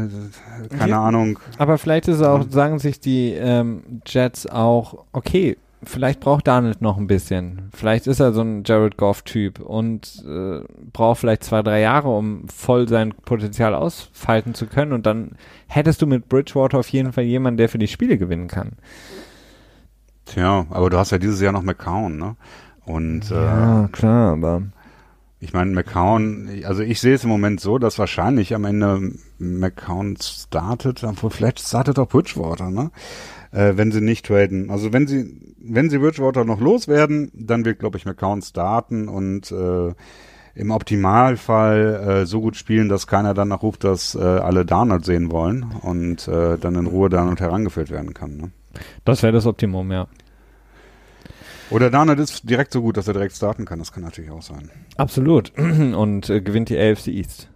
keine 0.69 0.91
ja, 0.91 1.03
Ahnung. 1.03 1.39
Aber 1.57 1.79
vielleicht 1.79 2.09
ist 2.09 2.23
auch, 2.23 2.45
sagen 2.51 2.79
sich 2.79 3.01
die 3.01 3.33
ähm, 3.33 3.83
Jets 4.07 4.47
auch, 4.47 5.07
okay, 5.13 5.57
vielleicht 5.83 6.20
braucht 6.20 6.47
Darnold 6.47 6.83
noch 6.83 6.99
ein 6.99 7.07
bisschen. 7.07 7.70
Vielleicht 7.74 8.07
ist 8.07 8.20
er 8.20 8.33
so 8.33 8.43
ein 8.43 8.62
Jared 8.64 8.97
Goff-Typ 8.97 9.61
und 9.61 10.24
äh, 10.26 10.61
braucht 10.93 11.20
vielleicht 11.20 11.45
zwei, 11.45 11.62
drei 11.62 11.81
Jahre, 11.81 12.09
um 12.09 12.49
voll 12.49 12.89
sein 12.89 13.14
Potenzial 13.14 13.74
ausfalten 13.74 14.55
zu 14.55 14.66
können. 14.66 14.93
Und 14.93 15.07
dann 15.07 15.33
hättest 15.66 16.03
du 16.03 16.07
mit 16.07 16.28
Bridgewater 16.28 16.78
auf 16.78 16.89
jeden 16.89 17.12
Fall 17.12 17.24
jemanden, 17.24 17.59
der 17.59 17.68
für 17.68 17.78
die 17.78 17.89
Spiele 17.89 18.18
gewinnen 18.18 18.49
kann. 18.49 18.72
Tja, 20.26 20.66
aber 20.70 20.91
du 20.91 20.99
hast 20.99 21.12
ja 21.12 21.18
dieses 21.18 21.41
Jahr 21.41 21.53
noch 21.53 21.62
McCown, 21.62 22.16
ne? 22.16 22.37
Und 22.85 23.31
ja, 23.31 23.85
äh, 23.85 23.89
klar, 23.89 24.33
aber 24.33 24.62
ich 25.43 25.55
meine, 25.55 25.70
McCown, 25.72 26.51
also 26.64 26.83
ich 26.83 27.01
sehe 27.01 27.14
es 27.14 27.24
im 27.24 27.31
Moment 27.31 27.61
so, 27.61 27.78
dass 27.78 27.99
wahrscheinlich 27.99 28.55
am 28.55 28.64
Ende 28.66 29.12
McCown 29.39 30.16
startet, 30.20 31.03
obwohl 31.03 31.31
vielleicht 31.31 31.61
startet 31.61 31.99
auch 31.99 32.09
Bridgewater, 32.09 32.70
ne? 32.70 32.91
Äh, 33.51 33.72
wenn 33.76 33.91
sie 33.91 34.03
nicht 34.03 34.26
traden. 34.26 34.70
Also 34.70 34.93
wenn 34.93 35.07
sie, 35.07 35.55
wenn 35.63 35.91
sie 35.91 35.99
Bridgewater 35.99 36.45
noch 36.45 36.61
loswerden, 36.61 37.31
dann 37.35 37.65
wird, 37.65 37.79
glaube 37.79 37.99
ich, 37.99 38.07
McCown 38.07 38.43
starten 38.43 39.09
und 39.09 39.51
äh, 39.53 39.93
im 40.55 40.71
Optimalfall 40.71 42.23
äh, 42.23 42.27
so 42.27 42.41
gut 42.41 42.57
spielen, 42.57 42.89
dass 42.89 43.07
keiner 43.07 43.35
dann 43.35 43.53
ruft, 43.53 43.85
dass 43.85 44.15
äh, 44.15 44.19
alle 44.19 44.65
Darnold 44.65 45.05
sehen 45.05 45.31
wollen 45.31 45.67
und 45.83 46.27
äh, 46.29 46.59
dann 46.59 46.75
in 46.75 46.87
Ruhe 46.87 47.09
Darnold 47.09 47.41
herangeführt 47.41 47.91
werden 47.91 48.15
kann. 48.15 48.37
Ne? 48.37 48.51
Das 49.05 49.23
wäre 49.23 49.33
das 49.33 49.47
Optimum, 49.47 49.93
ja. 49.93 50.07
Oder 51.71 51.91
Darnold 51.91 52.19
ist 52.19 52.49
direkt 52.49 52.73
so 52.73 52.83
gut, 52.83 52.97
dass 52.97 53.07
er 53.07 53.15
direkt 53.15 53.37
starten 53.37 53.65
kann. 53.65 53.79
Das 53.79 53.93
kann 53.93 54.03
natürlich 54.03 54.31
auch 54.31 54.43
sein. 54.43 54.71
Absolut. 54.97 55.53
Und 55.59 56.29
äh, 56.29 56.41
gewinnt 56.41 56.69
die 56.69 56.79
AFC 56.79 57.09
East. 57.09 57.49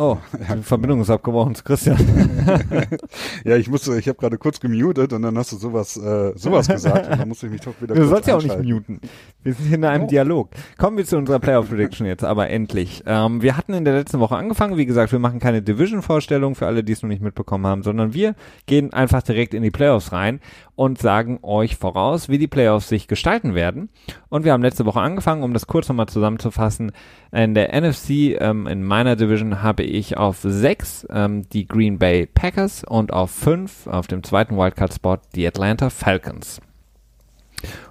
Oh, 0.00 0.16
die 0.56 0.62
Verbindung 0.62 1.02
ist 1.02 1.10
abgebrochen 1.10 1.54
zu 1.54 1.62
Christian. 1.62 1.98
ja, 3.44 3.56
ich 3.56 3.68
musste, 3.68 3.98
ich 3.98 4.08
habe 4.08 4.16
gerade 4.16 4.38
kurz 4.38 4.58
gemutet 4.58 5.12
und 5.12 5.20
dann 5.20 5.36
hast 5.36 5.52
du 5.52 5.56
sowas, 5.56 5.94
äh, 5.98 6.32
sowas 6.36 6.68
gesagt 6.68 7.10
und 7.10 7.20
dann 7.20 7.28
musste 7.28 7.46
ich 7.46 7.52
mich 7.52 7.60
doch 7.60 7.74
wieder. 7.82 7.94
Du 7.94 8.06
sollst 8.06 8.26
ja 8.26 8.36
auch 8.36 8.42
nicht 8.42 8.62
muten. 8.62 8.98
Wir 9.42 9.52
sind 9.52 9.66
hier 9.66 9.76
in 9.76 9.84
einem 9.84 10.04
oh. 10.04 10.06
Dialog. 10.06 10.48
Kommen 10.78 10.96
wir 10.96 11.04
zu 11.04 11.18
unserer 11.18 11.38
Playoff 11.38 11.68
Prediction 11.68 12.06
jetzt, 12.06 12.24
aber 12.24 12.48
endlich. 12.48 13.02
Ähm, 13.04 13.42
wir 13.42 13.58
hatten 13.58 13.74
in 13.74 13.84
der 13.84 13.92
letzten 13.92 14.20
Woche 14.20 14.36
angefangen. 14.36 14.78
Wie 14.78 14.86
gesagt, 14.86 15.12
wir 15.12 15.18
machen 15.18 15.38
keine 15.38 15.60
Division-Vorstellung 15.60 16.54
für 16.54 16.66
alle, 16.66 16.82
die 16.82 16.92
es 16.92 17.02
noch 17.02 17.10
nicht 17.10 17.20
mitbekommen 17.20 17.66
haben, 17.66 17.82
sondern 17.82 18.14
wir 18.14 18.36
gehen 18.64 18.94
einfach 18.94 19.20
direkt 19.20 19.52
in 19.52 19.62
die 19.62 19.70
Playoffs 19.70 20.12
rein 20.12 20.40
und 20.76 20.98
sagen 20.98 21.40
euch 21.42 21.76
voraus, 21.76 22.30
wie 22.30 22.38
die 22.38 22.46
Playoffs 22.46 22.88
sich 22.88 23.06
gestalten 23.06 23.54
werden. 23.54 23.90
Und 24.30 24.46
wir 24.46 24.54
haben 24.54 24.62
letzte 24.62 24.86
Woche 24.86 25.00
angefangen, 25.00 25.42
um 25.42 25.52
das 25.52 25.66
kurz 25.66 25.90
nochmal 25.90 26.06
zusammenzufassen. 26.06 26.92
In 27.32 27.52
der 27.52 27.78
NFC, 27.78 28.40
ähm, 28.40 28.66
in 28.66 28.82
meiner 28.82 29.14
Division, 29.14 29.62
habe 29.62 29.89
ich 29.92 30.16
auf 30.16 30.38
6 30.42 31.06
ähm, 31.10 31.48
die 31.50 31.66
Green 31.66 31.98
Bay 31.98 32.26
Packers 32.26 32.84
und 32.84 33.12
auf 33.12 33.30
5 33.30 33.86
auf 33.86 34.06
dem 34.06 34.22
zweiten 34.22 34.56
Wildcard-Spot 34.56 35.18
die 35.34 35.46
Atlanta 35.46 35.90
Falcons. 35.90 36.60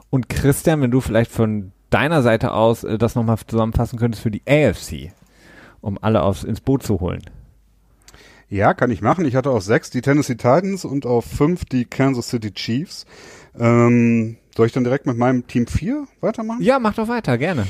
Und 0.09 0.29
Christian, 0.29 0.81
wenn 0.81 0.91
du 0.91 1.01
vielleicht 1.01 1.31
von 1.31 1.71
deiner 1.89 2.21
Seite 2.21 2.53
aus 2.53 2.83
äh, 2.83 2.97
das 2.97 3.15
nochmal 3.15 3.37
zusammenfassen 3.45 3.99
könntest 3.99 4.23
für 4.23 4.31
die 4.31 4.43
AFC, 4.47 5.13
um 5.81 5.97
alle 6.01 6.23
aufs, 6.23 6.43
ins 6.43 6.61
Boot 6.61 6.83
zu 6.83 6.99
holen. 6.99 7.21
Ja, 8.49 8.73
kann 8.73 8.89
ich 8.89 9.01
machen. 9.01 9.25
Ich 9.25 9.35
hatte 9.35 9.51
auf 9.51 9.63
sechs 9.63 9.91
die 9.91 10.01
Tennessee 10.01 10.35
Titans 10.35 10.83
und 10.83 11.05
auf 11.05 11.25
fünf 11.25 11.65
die 11.65 11.85
Kansas 11.85 12.29
City 12.29 12.51
Chiefs. 12.51 13.05
Ähm, 13.57 14.37
soll 14.55 14.65
ich 14.65 14.73
dann 14.73 14.83
direkt 14.83 15.05
mit 15.05 15.17
meinem 15.17 15.45
Team 15.45 15.67
4 15.67 16.07
weitermachen? 16.21 16.61
Ja, 16.61 16.79
mach 16.79 16.95
doch 16.95 17.07
weiter, 17.07 17.37
gerne. 17.37 17.67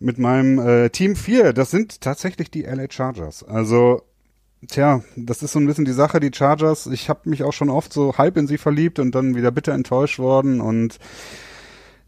Mit 0.00 0.18
meinem 0.18 0.58
äh, 0.58 0.90
Team 0.90 1.14
4, 1.14 1.52
das 1.52 1.70
sind 1.70 2.00
tatsächlich 2.00 2.50
die 2.50 2.62
LA 2.62 2.86
Chargers. 2.90 3.44
Also, 3.44 4.02
tja, 4.66 5.02
das 5.14 5.42
ist 5.42 5.52
so 5.52 5.58
ein 5.58 5.66
bisschen 5.66 5.84
die 5.84 5.92
Sache, 5.92 6.20
die 6.20 6.32
Chargers. 6.34 6.86
Ich 6.86 7.10
habe 7.10 7.28
mich 7.28 7.44
auch 7.44 7.52
schon 7.52 7.68
oft 7.68 7.92
so 7.92 8.16
halb 8.16 8.38
in 8.38 8.46
sie 8.46 8.58
verliebt 8.58 8.98
und 8.98 9.14
dann 9.14 9.36
wieder 9.36 9.50
bitter 9.50 9.72
enttäuscht 9.72 10.18
worden 10.18 10.60
und 10.62 10.98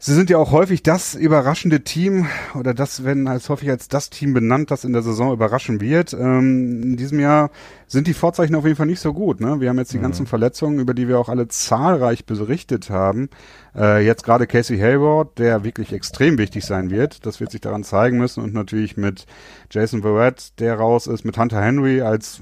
Sie 0.05 0.13
sind 0.13 0.29
ja 0.29 0.37
auch 0.37 0.51
häufig 0.51 0.83
das 0.83 1.15
überraschende 1.15 1.85
Team 1.85 2.27
oder 2.59 2.73
das 2.73 3.05
werden 3.05 3.25
als 3.29 3.47
häufig 3.47 3.69
als 3.69 3.87
das 3.87 4.09
Team 4.09 4.33
benannt, 4.33 4.69
das 4.69 4.83
in 4.83 4.91
der 4.91 5.01
Saison 5.01 5.31
überraschen 5.31 5.79
wird. 5.79 6.11
Ähm, 6.11 6.83
in 6.83 6.97
diesem 6.97 7.21
Jahr 7.21 7.51
sind 7.87 8.07
die 8.07 8.13
Vorzeichen 8.13 8.53
auf 8.55 8.65
jeden 8.65 8.75
Fall 8.75 8.85
nicht 8.85 8.99
so 8.99 9.13
gut. 9.13 9.39
Ne? 9.39 9.61
Wir 9.61 9.69
haben 9.69 9.77
jetzt 9.77 9.93
die 9.93 9.99
mhm. 9.99 10.01
ganzen 10.01 10.27
Verletzungen, 10.27 10.79
über 10.79 10.93
die 10.93 11.07
wir 11.07 11.17
auch 11.19 11.29
alle 11.29 11.47
zahlreich 11.47 12.25
berichtet 12.25 12.89
haben. 12.89 13.29
Äh, 13.77 14.05
jetzt 14.05 14.25
gerade 14.25 14.45
Casey 14.45 14.77
Hayward, 14.77 15.39
der 15.39 15.63
wirklich 15.63 15.93
extrem 15.93 16.37
wichtig 16.37 16.65
sein 16.65 16.89
wird. 16.89 17.25
Das 17.25 17.39
wird 17.39 17.51
sich 17.51 17.61
daran 17.61 17.85
zeigen 17.85 18.17
müssen 18.17 18.43
und 18.43 18.53
natürlich 18.53 18.97
mit 18.97 19.25
Jason 19.71 20.01
Verrett, 20.01 20.59
der 20.59 20.75
raus 20.75 21.07
ist, 21.07 21.23
mit 21.23 21.37
Hunter 21.37 21.61
Henry 21.61 22.01
als 22.01 22.41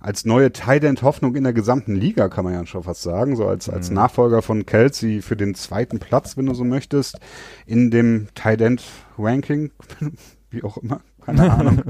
als 0.00 0.24
neue 0.24 0.50
Tight 0.52 0.82
End 0.82 1.02
Hoffnung 1.02 1.36
in 1.36 1.44
der 1.44 1.52
gesamten 1.52 1.94
Liga, 1.94 2.28
kann 2.28 2.44
man 2.44 2.54
ja 2.54 2.66
schon 2.66 2.82
fast 2.82 3.02
sagen, 3.02 3.36
so 3.36 3.46
als, 3.46 3.68
als 3.68 3.90
mhm. 3.90 3.96
Nachfolger 3.96 4.42
von 4.42 4.64
Kelsey 4.64 5.20
für 5.20 5.36
den 5.36 5.54
zweiten 5.54 5.98
Platz, 5.98 6.36
wenn 6.36 6.46
du 6.46 6.54
so 6.54 6.64
möchtest, 6.64 7.18
in 7.66 7.90
dem 7.90 8.28
Tight 8.34 8.62
End 8.62 8.82
Ranking, 9.18 9.70
wie 10.50 10.64
auch 10.64 10.78
immer, 10.78 11.02
keine 11.20 11.52
Ahnung. 11.52 11.82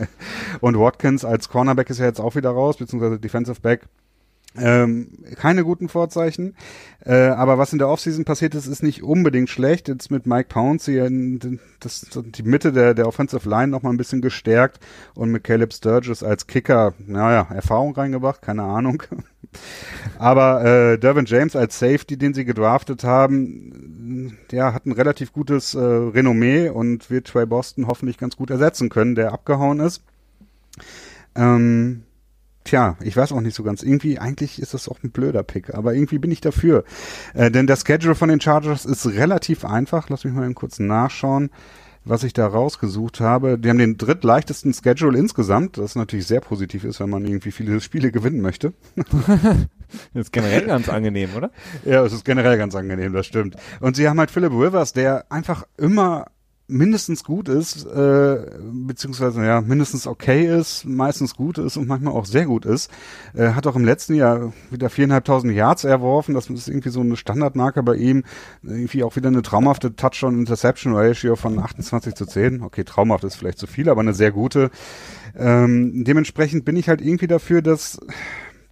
Und 0.60 0.78
Watkins 0.78 1.24
als 1.24 1.48
Cornerback 1.48 1.88
ist 1.88 2.00
ja 2.00 2.06
jetzt 2.06 2.20
auch 2.20 2.34
wieder 2.34 2.50
raus, 2.50 2.76
beziehungsweise 2.76 3.18
Defensive 3.18 3.60
Back. 3.60 3.86
Ähm, 4.58 5.08
keine 5.36 5.64
guten 5.64 5.88
Vorzeichen. 5.88 6.54
Äh, 7.04 7.28
aber 7.28 7.56
was 7.58 7.72
in 7.72 7.78
der 7.78 7.88
Offseason 7.88 8.24
passiert 8.24 8.54
ist, 8.54 8.66
ist 8.66 8.82
nicht 8.82 9.02
unbedingt 9.02 9.48
schlecht. 9.48 9.88
Jetzt 9.88 10.10
mit 10.10 10.26
Mike 10.26 10.48
Pouncey 10.48 10.98
in, 10.98 11.60
das, 11.80 12.06
die 12.14 12.42
Mitte 12.42 12.72
der, 12.72 12.94
der 12.94 13.06
Offensive 13.06 13.48
Line 13.48 13.68
noch 13.68 13.82
mal 13.82 13.90
ein 13.90 13.96
bisschen 13.96 14.22
gestärkt 14.22 14.80
und 15.14 15.30
mit 15.30 15.44
Caleb 15.44 15.72
Sturgis 15.72 16.22
als 16.22 16.46
Kicker, 16.46 16.94
naja, 16.98 17.46
Erfahrung 17.54 17.94
reingebracht, 17.94 18.42
keine 18.42 18.64
Ahnung. 18.64 19.02
aber 20.18 20.64
äh, 20.64 20.98
Dervin 20.98 21.26
James 21.26 21.54
als 21.54 21.78
Safety, 21.78 22.16
den 22.16 22.34
sie 22.34 22.44
gedraftet 22.44 23.04
haben, 23.04 24.38
der 24.50 24.74
hat 24.74 24.86
ein 24.86 24.92
relativ 24.92 25.32
gutes 25.32 25.74
äh, 25.74 25.78
Renommee 25.78 26.70
und 26.70 27.10
wird 27.10 27.28
Trey 27.28 27.46
Boston 27.46 27.86
hoffentlich 27.86 28.18
ganz 28.18 28.36
gut 28.36 28.50
ersetzen 28.50 28.88
können, 28.88 29.14
der 29.14 29.32
abgehauen 29.32 29.80
ist. 29.80 30.02
Ähm, 31.34 32.02
Tja, 32.66 32.96
ich 33.00 33.16
weiß 33.16 33.30
auch 33.30 33.40
nicht 33.40 33.54
so 33.54 33.62
ganz. 33.62 33.84
Irgendwie, 33.84 34.18
eigentlich 34.18 34.60
ist 34.60 34.74
das 34.74 34.88
auch 34.88 34.98
ein 35.04 35.12
blöder 35.12 35.44
Pick, 35.44 35.72
aber 35.72 35.94
irgendwie 35.94 36.18
bin 36.18 36.32
ich 36.32 36.40
dafür. 36.40 36.82
Äh, 37.32 37.48
denn 37.52 37.68
der 37.68 37.76
Schedule 37.76 38.16
von 38.16 38.28
den 38.28 38.40
Chargers 38.40 38.84
ist 38.84 39.06
relativ 39.06 39.64
einfach. 39.64 40.10
Lass 40.10 40.24
mich 40.24 40.34
mal 40.34 40.44
eben 40.44 40.56
kurz 40.56 40.80
nachschauen, 40.80 41.50
was 42.04 42.24
ich 42.24 42.32
da 42.32 42.44
rausgesucht 42.44 43.20
habe. 43.20 43.56
Die 43.56 43.68
haben 43.70 43.78
den 43.78 43.98
drittleichtesten 43.98 44.74
Schedule 44.74 45.16
insgesamt, 45.16 45.78
das 45.78 45.94
natürlich 45.94 46.26
sehr 46.26 46.40
positiv 46.40 46.82
ist, 46.82 46.98
wenn 46.98 47.08
man 47.08 47.24
irgendwie 47.24 47.52
viele 47.52 47.80
Spiele 47.80 48.10
gewinnen 48.10 48.40
möchte. 48.40 48.72
das 48.96 49.66
ist 50.14 50.32
generell 50.32 50.66
ganz 50.66 50.88
angenehm, 50.88 51.30
oder? 51.36 51.52
Ja, 51.84 52.04
es 52.04 52.12
ist 52.12 52.24
generell 52.24 52.58
ganz 52.58 52.74
angenehm, 52.74 53.12
das 53.12 53.26
stimmt. 53.26 53.54
Und 53.78 53.94
sie 53.94 54.08
haben 54.08 54.18
halt 54.18 54.32
Philip 54.32 54.50
Rivers, 54.50 54.92
der 54.92 55.26
einfach 55.30 55.68
immer 55.78 56.26
mindestens 56.68 57.22
gut 57.22 57.48
ist, 57.48 57.86
äh, 57.86 58.38
beziehungsweise 58.72 59.44
ja, 59.44 59.60
mindestens 59.60 60.06
okay 60.06 60.46
ist, 60.46 60.84
meistens 60.84 61.36
gut 61.36 61.58
ist 61.58 61.76
und 61.76 61.86
manchmal 61.86 62.14
auch 62.14 62.24
sehr 62.24 62.46
gut 62.46 62.64
ist. 62.64 62.90
Äh, 63.34 63.50
hat 63.50 63.66
auch 63.66 63.76
im 63.76 63.84
letzten 63.84 64.14
Jahr 64.14 64.52
wieder 64.70 64.90
viereinhalbtausend 64.90 65.54
Yards 65.54 65.84
erworfen. 65.84 66.34
Das 66.34 66.50
ist 66.50 66.68
irgendwie 66.68 66.88
so 66.88 67.00
eine 67.00 67.16
Standardmarke 67.16 67.82
bei 67.82 67.94
ihm. 67.94 68.24
Irgendwie 68.62 69.04
auch 69.04 69.16
wieder 69.16 69.28
eine 69.28 69.42
traumhafte 69.42 69.94
Touchdown-Interception-Ratio 69.94 71.36
von 71.36 71.58
28 71.58 72.14
zu 72.14 72.26
10. 72.26 72.62
Okay, 72.62 72.84
traumhaft 72.84 73.24
ist 73.24 73.36
vielleicht 73.36 73.58
zu 73.58 73.66
viel, 73.66 73.88
aber 73.88 74.00
eine 74.00 74.14
sehr 74.14 74.32
gute. 74.32 74.70
Ähm, 75.36 76.04
dementsprechend 76.04 76.64
bin 76.64 76.76
ich 76.76 76.88
halt 76.88 77.00
irgendwie 77.00 77.28
dafür, 77.28 77.62
dass 77.62 78.00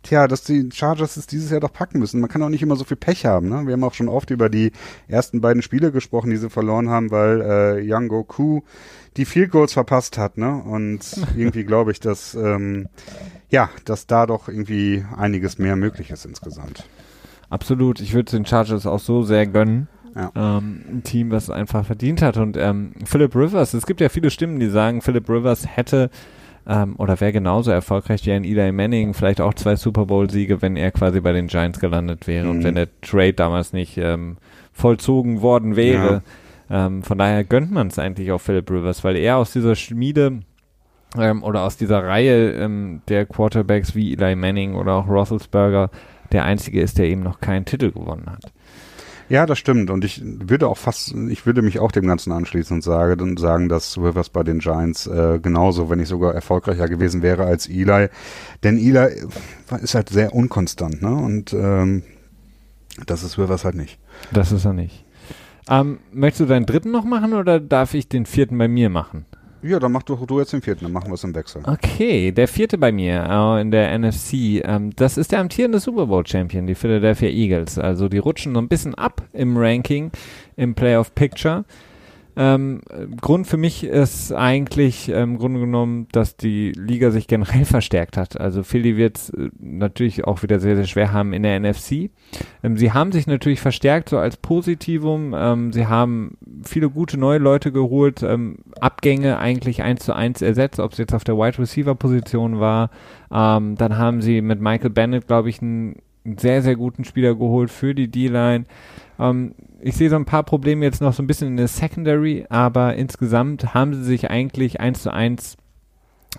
tja, 0.05 0.29
dass 0.29 0.45
die 0.45 0.69
Chargers 0.73 1.17
es 1.17 1.27
dieses 1.27 1.51
Jahr 1.51 1.61
doch 1.61 1.73
packen 1.73 1.99
müssen. 1.99 2.21
Man 2.21 2.31
kann 2.31 2.43
auch 2.43 2.49
nicht 2.49 2.63
immer 2.63 2.77
so 2.77 2.85
viel 2.85 2.97
Pech 2.97 3.27
haben. 3.27 3.49
Ne? 3.49 3.67
Wir 3.67 3.73
haben 3.73 3.85
auch 3.85 3.95
schon 3.95 4.09
oft 4.09 4.31
über 4.31 4.49
die 4.49 4.73
ersten 5.09 5.41
beiden 5.41 5.63
Spiele 5.63 5.91
gesprochen, 5.91 6.31
die 6.31 6.37
sie 6.37 6.51
verloren 6.51 6.89
haben, 6.89 7.11
weil 7.11 7.41
äh, 7.41 7.83
Young 7.85 8.09
Goku 8.09 8.61
die 9.17 9.25
Field 9.25 9.51
Goals 9.51 9.73
verpasst 9.73 10.19
hat. 10.19 10.39
Ne? 10.39 10.55
Und 10.55 11.01
irgendwie 11.37 11.65
glaube 11.65 11.91
ich, 11.91 12.01
dass 12.01 12.35
ähm, 12.35 12.89
ja, 13.51 13.71
dass 13.85 14.07
da 14.07 14.27
doch 14.27 14.49
irgendwie 14.49 15.05
einiges 15.17 15.59
mehr 15.59 15.77
möglich 15.77 16.11
ist 16.11 16.25
insgesamt. 16.25 16.85
Absolut. 17.51 18.01
Ich 18.01 18.15
würde 18.15 18.31
den 18.31 18.47
Chargers 18.47 18.87
auch 18.87 19.01
so 19.01 19.23
sehr 19.23 19.47
gönnen. 19.47 19.89
Ja. 20.15 20.31
Ähm, 20.35 20.85
ein 20.89 21.03
Team, 21.03 21.31
was 21.31 21.51
einfach 21.51 21.85
verdient 21.85 22.23
hat. 22.23 22.37
Und 22.37 22.57
ähm, 22.57 22.93
Philip 23.05 23.35
Rivers, 23.35 23.75
es 23.75 23.87
gibt 23.87 24.01
ja 24.01 24.09
viele 24.09 24.31
Stimmen, 24.31 24.61
die 24.61 24.69
sagen, 24.69 25.03
Philip 25.03 25.29
Rivers 25.29 25.67
hätte 25.67 26.11
ähm, 26.67 26.97
oder 26.97 27.21
wäre 27.21 27.33
genauso 27.33 27.71
erfolgreich 27.71 28.25
wie 28.27 28.33
ein 28.33 28.45
Eli 28.45 28.73
Manning, 28.73 29.15
vielleicht 29.15 29.41
auch 29.41 29.55
zwei 29.55 29.77
Super 29.77 30.07
Bowl-Siege, 30.07 30.63
wenn 30.63 30.77
er 30.77 30.91
quasi 30.91 31.21
bei 31.21 31.33
den 31.33 31.49
Giants 31.49 31.81
gelandet 31.81 32.27
wäre 32.27 32.47
mhm. 32.47 32.51
und 32.51 32.65
wenn 32.65 32.75
der 32.75 32.89
Trade 33.03 33.35
damals 33.35 33.73
nicht 33.73 33.99
ähm, 33.99 34.37
vollzogen 34.73 35.43
worden 35.43 35.77
wäre. 35.77 36.23
Ja. 36.71 36.87
Ähm, 36.87 37.03
von 37.03 37.19
daher 37.19 37.45
gönnt 37.45 37.71
man 37.71 37.89
es 37.89 37.99
eigentlich 37.99 38.33
auch 38.33 38.41
Philip 38.41 38.71
Rivers, 38.71 39.05
weil 39.05 39.17
er 39.17 39.37
aus 39.37 39.53
dieser 39.53 39.77
Schmiede 39.77 40.41
ähm, 41.19 41.43
oder 41.43 41.63
aus 41.63 41.77
dieser 41.77 42.03
Reihe 42.03 42.53
ähm, 42.53 43.03
der 43.09 43.27
Quarterbacks 43.27 43.95
wie 43.95 44.15
Eli 44.15 44.35
Manning 44.35 44.75
oder 44.75 44.95
auch 44.95 45.09
Roethlisberger 45.09 45.91
der 46.33 46.45
einzige 46.45 46.81
ist, 46.81 46.99
der 46.99 47.07
eben 47.07 47.23
noch 47.23 47.41
keinen 47.41 47.67
Titel 47.67 47.93
gewonnen 47.93 48.27
hat. 48.27 48.54
Ja, 49.29 49.47
das 49.47 49.59
stimmt. 49.59 49.91
Und 49.91 50.05
ich 50.05 50.23
würde 50.25 50.69
auch 50.69 50.77
fast, 50.77 51.15
ich 51.29 51.47
würde 51.47 51.63
mich 51.63 51.79
auch 51.79 51.93
dem 51.93 52.07
Ganzen 52.07 52.33
anschließen 52.33 52.77
und 52.77 52.83
sage, 52.83 53.23
und 53.23 53.39
sagen, 53.39 53.69
dass 53.69 53.97
Rivers 53.97 54.29
bei 54.29 54.43
den 54.43 54.59
Giants 54.59 55.07
äh, 55.07 55.39
genauso, 55.41 55.89
wenn 55.89 55.99
nicht 55.99 56.09
sogar 56.09 56.35
erfolgreicher 56.35 56.89
gewesen 56.89 57.23
wäre 57.23 57.45
als 57.45 57.69
Eli. 57.69 58.09
Denn 58.63 58.77
Eli 58.77 59.27
ist 59.81 59.95
halt 59.95 60.11
sehr 60.11 60.35
unkonstant, 60.35 61.03
ne? 61.03 61.15
Und 61.15 61.53
ähm, 61.53 62.03
das 63.07 63.23
ist 63.23 63.39
Rivers 63.39 63.65
halt 63.65 63.75
nicht. 63.75 63.99
Das 64.33 64.53
ist 64.53 64.65
er 64.65 64.73
nicht. 64.73 65.05
Ähm, 65.69 65.99
möchtest 66.13 66.41
du 66.43 66.47
deinen 66.47 66.67
dritten 66.67 66.91
noch 66.91 67.05
machen 67.05 67.33
oder 67.33 67.59
darf 67.59 67.95
ich 67.95 68.09
den 68.09 68.27
vierten 68.27 68.59
bei 68.59 68.69
mir 68.69 68.91
machen? 68.91 69.25
Ja, 69.65 69.81
dann 69.81 69.93
mach 69.93 70.03
doch 70.03 70.27
du 70.27 70.41
jetzt 70.41 70.53
den 70.53 70.61
vierten, 70.61 70.85
dann 70.85 70.93
machen 70.93 71.09
wir 71.09 71.15
es 71.15 71.25
im 71.25 71.35
Wechsel. 71.35 71.63
Okay, 71.65 72.33
der 72.33 72.49
vierte 72.49 72.77
bei 72.77 72.93
mir 72.93 73.25
äh, 73.27 73.63
in 73.63 73.71
der 73.71 73.99
NFC, 73.99 74.63
ähm, 74.63 74.95
das 74.95 75.17
ist 75.17 75.33
der 75.33 75.41
amtierende 75.41 75.81
Super 75.81 76.07
Bowl 76.07 76.27
Champion, 76.27 76.67
die 76.67 76.75
Philadelphia 76.75 77.31
Eagles. 77.31 77.79
Also 77.79 78.11
die 78.11 78.19
rutschen 78.19 78.53
so 78.53 78.61
ein 78.61 78.69
bisschen 78.69 78.95
ab 78.95 79.23
im 79.33 79.57
Ranking, 79.57 80.11
im 80.57 80.75
Playoff 80.75 81.15
Picture. 81.15 81.65
Ähm, 82.37 82.81
Grund 83.21 83.47
für 83.47 83.57
mich 83.57 83.85
ist 83.85 84.33
eigentlich 84.33 85.09
im 85.09 85.15
ähm, 85.15 85.39
Grunde 85.39 85.61
genommen, 85.61 86.09
dass 86.11 86.37
die 86.37 86.73
Liga 86.73 87.11
sich 87.11 87.29
generell 87.29 87.65
verstärkt 87.65 88.17
hat. 88.17 88.41
Also 88.41 88.63
Philly 88.63 88.97
wird 88.97 89.33
äh, 89.37 89.51
natürlich 89.61 90.25
auch 90.25 90.43
wieder 90.43 90.59
sehr, 90.59 90.75
sehr 90.75 90.87
schwer 90.87 91.13
haben 91.13 91.33
in 91.33 91.45
der 91.45 91.61
NFC. 91.61 92.11
Ähm, 92.63 92.77
sie 92.77 92.93
haben 92.93 93.13
sich 93.13 93.27
natürlich 93.27 93.61
verstärkt, 93.61 94.09
so 94.09 94.19
als 94.19 94.37
Positivum. 94.37 95.33
Ähm, 95.37 95.73
sie 95.73 95.87
haben 95.87 96.37
viele 96.65 96.91
gute 96.91 97.19
neue 97.19 97.39
Leute 97.39 97.71
geholt, 97.71 98.23
Abgänge 98.85 99.39
eigentlich 99.39 99.83
eins 99.83 100.05
zu 100.05 100.15
eins 100.15 100.43
ersetzt, 100.43 100.79
ob 100.79 100.93
es 100.93 100.99
jetzt 100.99 101.15
auf 101.15 101.25
der 101.25 101.39
Wide 101.39 101.59
Receiver 101.59 101.95
Position 101.95 102.61
war. 102.61 102.91
Ähm, 103.33 103.77
dann 103.77 103.97
haben 103.97 104.21
sie 104.21 104.43
mit 104.43 104.61
Michael 104.61 104.91
Bennett, 104.91 105.27
glaube 105.27 105.49
ich, 105.49 105.63
einen 105.63 105.97
sehr, 106.37 106.61
sehr 106.61 106.77
guten 106.77 107.05
Spieler 107.05 107.35
geholt 107.35 107.71
für 107.71 107.95
die 107.95 108.09
D-Line. 108.09 108.67
Ähm, 109.19 109.55
ich 109.81 109.97
sehe 109.97 110.11
so 110.11 110.17
ein 110.17 110.27
paar 110.27 110.43
Probleme 110.43 110.85
jetzt 110.85 111.01
noch 111.01 111.15
so 111.15 111.23
ein 111.23 111.27
bisschen 111.27 111.49
in 111.49 111.57
der 111.57 111.69
Secondary, 111.69 112.45
aber 112.51 112.95
insgesamt 112.95 113.73
haben 113.73 113.95
sie 113.95 114.05
sich 114.05 114.31
eigentlich 114.31 114.81
eins 114.81 115.03
zu 115.03 115.11
eins 115.11 115.57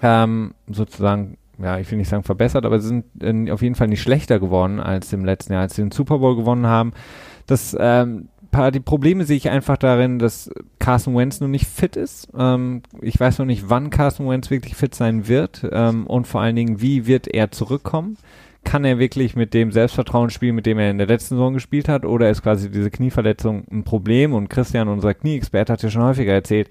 ähm, 0.04 0.54
sozusagen, 0.68 1.38
ja, 1.58 1.80
ich 1.80 1.90
will 1.90 1.98
nicht 1.98 2.10
sagen 2.10 2.24
verbessert, 2.24 2.66
aber 2.66 2.80
sie 2.80 2.90
sind 2.90 3.06
in, 3.24 3.50
auf 3.50 3.64
jeden 3.64 3.76
Fall 3.76 3.88
nicht 3.88 4.04
schlechter 4.04 4.40
geworden 4.40 4.80
als 4.80 5.12
im 5.14 5.26
letzten 5.26 5.54
Jahr, 5.54 5.64
als 5.64 5.76
sie 5.76 5.82
den 5.82 5.92
Super 5.92 6.20
Bowl 6.20 6.36
gewonnen 6.36 6.68
haben. 6.68 6.94
Das 7.48 7.76
ähm, 7.80 8.30
paar, 8.56 8.72
die 8.72 8.80
Probleme 8.80 9.26
sehe 9.26 9.38
ich 9.38 9.50
einfach 9.50 9.78
darin, 9.78 10.20
dass 10.20 10.50
Carson 10.80 11.16
Wentz 11.16 11.42
noch 11.42 11.48
nicht 11.48 11.68
fit 11.68 11.96
ist. 11.96 12.30
Ähm, 12.38 12.82
ich 13.02 13.20
weiß 13.20 13.40
noch 13.40 13.46
nicht, 13.46 13.70
wann 13.70 13.90
Carson 13.90 14.30
Wentz 14.30 14.50
wirklich 14.50 14.76
fit 14.76 14.96
sein 14.96 15.28
wird 15.28 15.68
ähm, 15.72 16.08
und 16.08 16.28
vor 16.28 16.42
allen 16.42 16.56
Dingen, 16.56 16.82
wie 16.82 17.06
wird 17.06 17.28
er 17.28 17.52
zurückkommen 17.52 18.18
kann 18.66 18.84
er 18.84 18.98
wirklich 18.98 19.36
mit 19.36 19.54
dem 19.54 19.72
Selbstvertrauen 19.72 20.32
spielen, 20.32 20.56
mit 20.56 20.66
dem 20.66 20.80
er 20.80 20.90
in 20.90 20.98
der 20.98 21.06
letzten 21.06 21.36
Saison 21.36 21.54
gespielt 21.54 21.88
hat, 21.88 22.04
oder 22.04 22.32
ist 22.32 22.42
quasi 22.42 22.72
diese 22.72 22.90
Knieverletzung 22.90 23.64
ein 23.72 23.84
Problem? 23.84 24.34
Und 24.34 24.50
Christian, 24.50 24.88
unser 24.88 25.14
Knieexperte, 25.14 25.72
hat 25.72 25.84
ja 25.84 25.92
schon 25.92 26.02
häufiger 26.02 26.34
erzählt, 26.34 26.70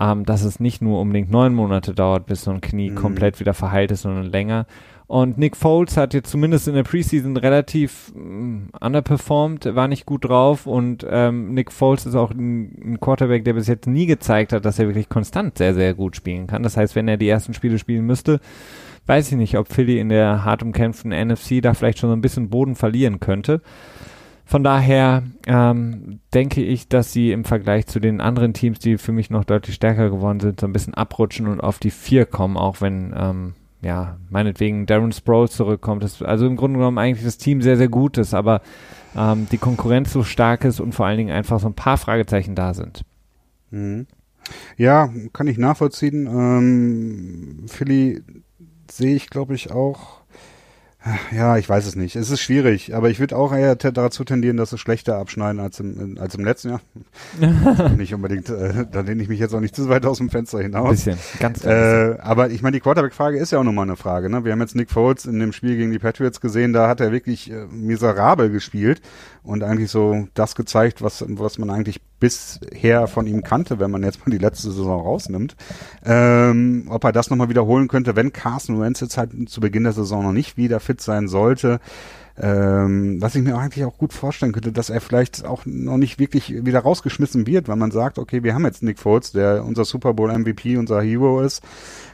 ähm, 0.00 0.24
dass 0.24 0.42
es 0.42 0.58
nicht 0.58 0.80
nur 0.80 1.00
unbedingt 1.00 1.30
neun 1.30 1.54
Monate 1.54 1.92
dauert, 1.92 2.26
bis 2.26 2.44
so 2.44 2.50
ein 2.50 2.62
Knie 2.62 2.90
mhm. 2.90 2.94
komplett 2.94 3.40
wieder 3.40 3.54
verheilt 3.54 3.90
ist, 3.90 4.02
sondern 4.02 4.24
länger. 4.24 4.66
Und 5.08 5.38
Nick 5.38 5.56
Foles 5.56 5.96
hat 5.96 6.12
jetzt 6.12 6.30
zumindest 6.30 6.68
in 6.68 6.74
der 6.74 6.82
Preseason 6.82 7.38
relativ 7.38 8.12
äh, 8.14 8.84
underperformed, 8.84 9.74
war 9.74 9.88
nicht 9.88 10.04
gut 10.04 10.26
drauf 10.26 10.66
und 10.66 11.04
ähm, 11.08 11.54
Nick 11.54 11.72
Foles 11.72 12.04
ist 12.04 12.14
auch 12.14 12.30
ein, 12.30 12.76
ein, 12.84 13.00
Quarterback, 13.00 13.42
der 13.42 13.54
bis 13.54 13.68
jetzt 13.68 13.86
nie 13.86 14.04
gezeigt 14.04 14.52
hat, 14.52 14.66
dass 14.66 14.78
er 14.78 14.86
wirklich 14.86 15.08
konstant 15.08 15.56
sehr, 15.56 15.72
sehr 15.72 15.94
gut 15.94 16.14
spielen 16.14 16.46
kann. 16.46 16.62
Das 16.62 16.76
heißt, 16.76 16.94
wenn 16.94 17.08
er 17.08 17.16
die 17.16 17.28
ersten 17.28 17.54
Spiele 17.54 17.78
spielen 17.78 18.04
müsste, 18.04 18.38
weiß 19.06 19.32
ich 19.32 19.38
nicht, 19.38 19.56
ob 19.56 19.72
Philly 19.72 19.98
in 19.98 20.10
der 20.10 20.44
hart 20.44 20.62
umkämpften 20.62 21.10
NFC 21.10 21.62
da 21.62 21.72
vielleicht 21.72 22.00
schon 22.00 22.10
so 22.10 22.14
ein 22.14 22.20
bisschen 22.20 22.50
Boden 22.50 22.76
verlieren 22.76 23.18
könnte. 23.18 23.62
Von 24.44 24.62
daher 24.62 25.22
ähm, 25.46 26.20
denke 26.34 26.62
ich, 26.62 26.88
dass 26.88 27.14
sie 27.14 27.32
im 27.32 27.44
Vergleich 27.44 27.86
zu 27.86 27.98
den 27.98 28.20
anderen 28.20 28.52
Teams, 28.52 28.78
die 28.78 28.98
für 28.98 29.12
mich 29.12 29.30
noch 29.30 29.44
deutlich 29.44 29.74
stärker 29.74 30.10
geworden 30.10 30.40
sind, 30.40 30.60
so 30.60 30.66
ein 30.66 30.72
bisschen 30.74 30.92
abrutschen 30.92 31.48
und 31.48 31.62
auf 31.62 31.78
die 31.78 31.90
vier 31.90 32.26
kommen, 32.26 32.58
auch 32.58 32.82
wenn 32.82 33.14
ähm, 33.16 33.54
ja, 33.80 34.18
meinetwegen 34.30 34.86
Darren 34.86 35.12
Sproles 35.12 35.52
zurückkommt. 35.52 36.02
Das, 36.02 36.22
also 36.22 36.46
im 36.46 36.56
Grunde 36.56 36.78
genommen 36.78 36.98
eigentlich 36.98 37.24
das 37.24 37.38
Team 37.38 37.62
sehr, 37.62 37.76
sehr 37.76 37.88
gut 37.88 38.18
ist, 38.18 38.34
aber 38.34 38.60
ähm, 39.16 39.46
die 39.50 39.58
Konkurrenz 39.58 40.12
so 40.12 40.22
stark 40.24 40.64
ist 40.64 40.80
und 40.80 40.94
vor 40.94 41.06
allen 41.06 41.18
Dingen 41.18 41.30
einfach 41.32 41.60
so 41.60 41.68
ein 41.68 41.74
paar 41.74 41.96
Fragezeichen 41.96 42.54
da 42.54 42.74
sind. 42.74 43.04
Mhm. 43.70 44.06
Ja, 44.76 45.10
kann 45.32 45.46
ich 45.46 45.58
nachvollziehen. 45.58 46.26
Ähm, 46.26 47.66
Philly 47.68 48.22
sehe 48.90 49.14
ich, 49.14 49.28
glaube 49.28 49.54
ich, 49.54 49.70
auch 49.70 50.22
ja, 51.32 51.56
ich 51.56 51.68
weiß 51.68 51.86
es 51.86 51.96
nicht. 51.96 52.16
Es 52.16 52.30
ist 52.30 52.40
schwierig, 52.40 52.94
aber 52.94 53.10
ich 53.10 53.20
würde 53.20 53.36
auch 53.36 53.52
eher 53.52 53.76
dazu 53.76 54.24
tendieren, 54.24 54.56
dass 54.56 54.72
es 54.72 54.80
schlechter 54.80 55.16
abschneiden 55.16 55.60
als 55.60 55.80
im, 55.80 56.18
als 56.20 56.34
im 56.34 56.44
letzten 56.44 56.70
Jahr. 56.70 56.80
nicht 57.96 58.14
unbedingt, 58.14 58.48
äh, 58.48 58.86
da 58.90 59.00
lehne 59.00 59.22
ich 59.22 59.28
mich 59.28 59.38
jetzt 59.38 59.54
auch 59.54 59.60
nicht 59.60 59.74
zu 59.74 59.88
weit 59.88 60.06
aus 60.06 60.18
dem 60.18 60.30
Fenster 60.30 60.60
hinaus. 60.60 60.90
Bisschen, 60.90 61.18
ganz 61.38 61.64
äh, 61.64 62.16
Aber 62.20 62.50
ich 62.50 62.62
meine, 62.62 62.74
die 62.76 62.80
Quarterback-Frage 62.80 63.38
ist 63.38 63.52
ja 63.52 63.58
auch 63.58 63.64
nochmal 63.64 63.84
eine 63.84 63.96
Frage. 63.96 64.30
Ne? 64.30 64.44
Wir 64.44 64.52
haben 64.52 64.60
jetzt 64.60 64.74
Nick 64.74 64.90
Foles 64.90 65.24
in 65.24 65.38
dem 65.38 65.52
Spiel 65.52 65.76
gegen 65.76 65.92
die 65.92 65.98
Patriots 65.98 66.40
gesehen, 66.40 66.72
da 66.72 66.88
hat 66.88 67.00
er 67.00 67.12
wirklich 67.12 67.50
äh, 67.50 67.66
miserabel 67.70 68.50
gespielt 68.50 69.00
und 69.48 69.64
eigentlich 69.64 69.90
so 69.90 70.28
das 70.34 70.54
gezeigt, 70.54 71.00
was, 71.00 71.24
was 71.26 71.56
man 71.56 71.70
eigentlich 71.70 72.02
bisher 72.20 73.06
von 73.06 73.26
ihm 73.26 73.42
kannte, 73.42 73.78
wenn 73.78 73.90
man 73.90 74.02
jetzt 74.02 74.26
mal 74.26 74.30
die 74.30 74.42
letzte 74.42 74.70
Saison 74.70 75.00
rausnimmt. 75.00 75.56
Ähm, 76.04 76.86
ob 76.90 77.02
er 77.04 77.12
das 77.12 77.30
nochmal 77.30 77.48
wiederholen 77.48 77.88
könnte, 77.88 78.14
wenn 78.14 78.34
Carson 78.34 78.78
Wentz 78.78 79.00
jetzt 79.00 79.16
halt 79.16 79.30
zu 79.48 79.60
Beginn 79.60 79.84
der 79.84 79.94
Saison 79.94 80.22
noch 80.22 80.32
nicht 80.32 80.58
wieder 80.58 80.80
fit 80.80 81.00
sein 81.00 81.28
sollte. 81.28 81.80
Ähm, 82.40 83.20
was 83.20 83.34
ich 83.34 83.42
mir 83.42 83.56
eigentlich 83.56 83.84
auch 83.84 83.96
gut 83.96 84.12
vorstellen 84.12 84.52
könnte, 84.52 84.70
dass 84.70 84.90
er 84.90 85.00
vielleicht 85.00 85.44
auch 85.44 85.62
noch 85.64 85.96
nicht 85.96 86.20
wirklich 86.20 86.64
wieder 86.64 86.80
rausgeschmissen 86.80 87.46
wird, 87.46 87.66
weil 87.66 87.76
man 87.76 87.90
sagt, 87.90 88.18
okay, 88.18 88.44
wir 88.44 88.54
haben 88.54 88.64
jetzt 88.64 88.82
Nick 88.82 88.98
Foles, 89.00 89.32
der 89.32 89.64
unser 89.64 89.84
Super 89.84 90.14
Bowl 90.14 90.30
MVP, 90.30 90.76
unser 90.76 91.00
Hero 91.00 91.40
ist. 91.40 91.62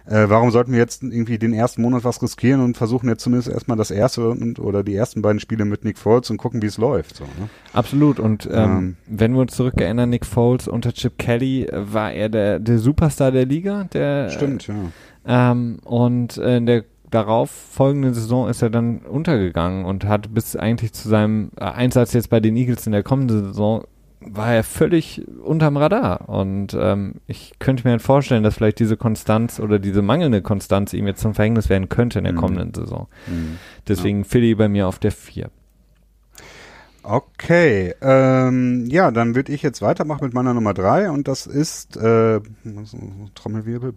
Äh, 0.07 0.29
warum 0.29 0.51
sollten 0.51 0.73
wir 0.73 0.79
jetzt 0.79 1.03
irgendwie 1.03 1.39
den 1.39 1.55
ersten 1.55 1.81
Monat 1.81 2.05
was 2.05 2.23
riskieren 2.23 2.61
und 2.61 2.77
versuchen 2.77 3.09
jetzt 3.09 3.23
zumindest 3.23 3.51
erstmal 3.51 3.79
das 3.79 3.91
erste 3.91 4.29
und, 4.29 4.59
oder 4.59 4.83
die 4.83 4.95
ersten 4.95 5.23
beiden 5.23 5.41
Spiele 5.41 5.65
mit 5.65 5.85
Nick 5.85 5.99
Foles 5.99 6.31
und 6.31 6.37
gucken, 6.37 6.61
wie 6.61 6.67
es 6.67 6.77
läuft. 6.77 7.17
So, 7.17 7.25
ne? 7.25 7.49
Absolut. 7.73 8.21
Und 8.21 8.47
ähm, 8.53 8.53
ähm, 8.53 8.97
wenn 9.07 9.33
wir 9.33 9.41
uns 9.41 9.55
zurückerinnern, 9.55 10.11
Nick 10.11 10.27
Foles 10.27 10.69
unter 10.69 10.93
Chip 10.93 11.17
Kelly 11.19 11.65
äh, 11.65 11.93
war 11.93 12.13
er 12.13 12.29
der, 12.29 12.59
der 12.59 12.79
Superstar 12.79 13.33
der 13.33 13.47
Liga. 13.47 13.85
Der, 13.93 14.29
Stimmt, 14.29 14.67
ja. 14.67 14.75
Ähm, 15.27 15.79
und 15.85 16.37
äh, 16.37 16.59
in 16.59 16.67
der 16.67 16.85
darauf 17.11 17.51
folgenden 17.51 18.13
Saison 18.13 18.49
ist 18.49 18.61
er 18.61 18.71
dann 18.71 18.99
untergegangen 18.99 19.85
und 19.85 20.05
hat 20.05 20.35
bis 20.35 20.57
eigentlich 20.57 20.93
zu 20.93 21.09
seinem 21.09 21.51
äh, 21.57 21.65
Einsatz 21.65 22.13
jetzt 22.13 22.29
bei 22.29 22.41
den 22.41 22.57
Eagles 22.57 22.87
in 22.87 22.93
der 22.93 23.05
kommenden 23.05 23.45
Saison 23.45 23.85
war 24.27 24.55
er 24.55 24.65
völlig 24.65 25.23
unterm 25.43 25.77
Radar. 25.77 26.29
Und 26.29 26.77
ähm, 26.79 27.17
ich 27.27 27.55
könnte 27.59 27.85
mir 27.85 27.93
halt 27.93 28.03
vorstellen, 28.03 28.43
dass 28.43 28.57
vielleicht 28.57 28.79
diese 28.79 28.97
Konstanz 28.97 29.61
oder 29.61 29.79
diese 29.79 30.03
mangelnde 30.03 30.43
Konstanz 30.43 30.93
ihm 30.93 31.07
jetzt 31.07 31.21
zum 31.21 31.35
Verhängnis 31.35 31.69
werden 31.69 31.89
könnte 31.89 32.19
in 32.19 32.25
der 32.25 32.33
mhm. 32.33 32.39
kommenden 32.39 32.75
Saison. 32.75 33.09
Mhm. 33.27 33.59
Deswegen 33.89 34.19
ja. 34.19 34.25
Philly 34.25 34.55
bei 34.55 34.69
mir 34.69 34.89
auf 34.89 34.99
der 34.99 35.13
4. 35.13 35.51
Okay, 37.07 37.95
ähm, 38.01 38.87
ja, 38.87 39.11
dann 39.11 39.35
würde 39.35 39.53
ich 39.53 39.61
jetzt 39.61 39.83
weitermachen 39.83 40.25
mit 40.25 40.33
meiner 40.33 40.55
Nummer 40.55 40.73
3 40.73 41.11
und 41.11 41.29
das 41.29 41.47
ist 41.47 41.99
äh, 41.99 42.41
Trommelwirbel. 43.35 43.93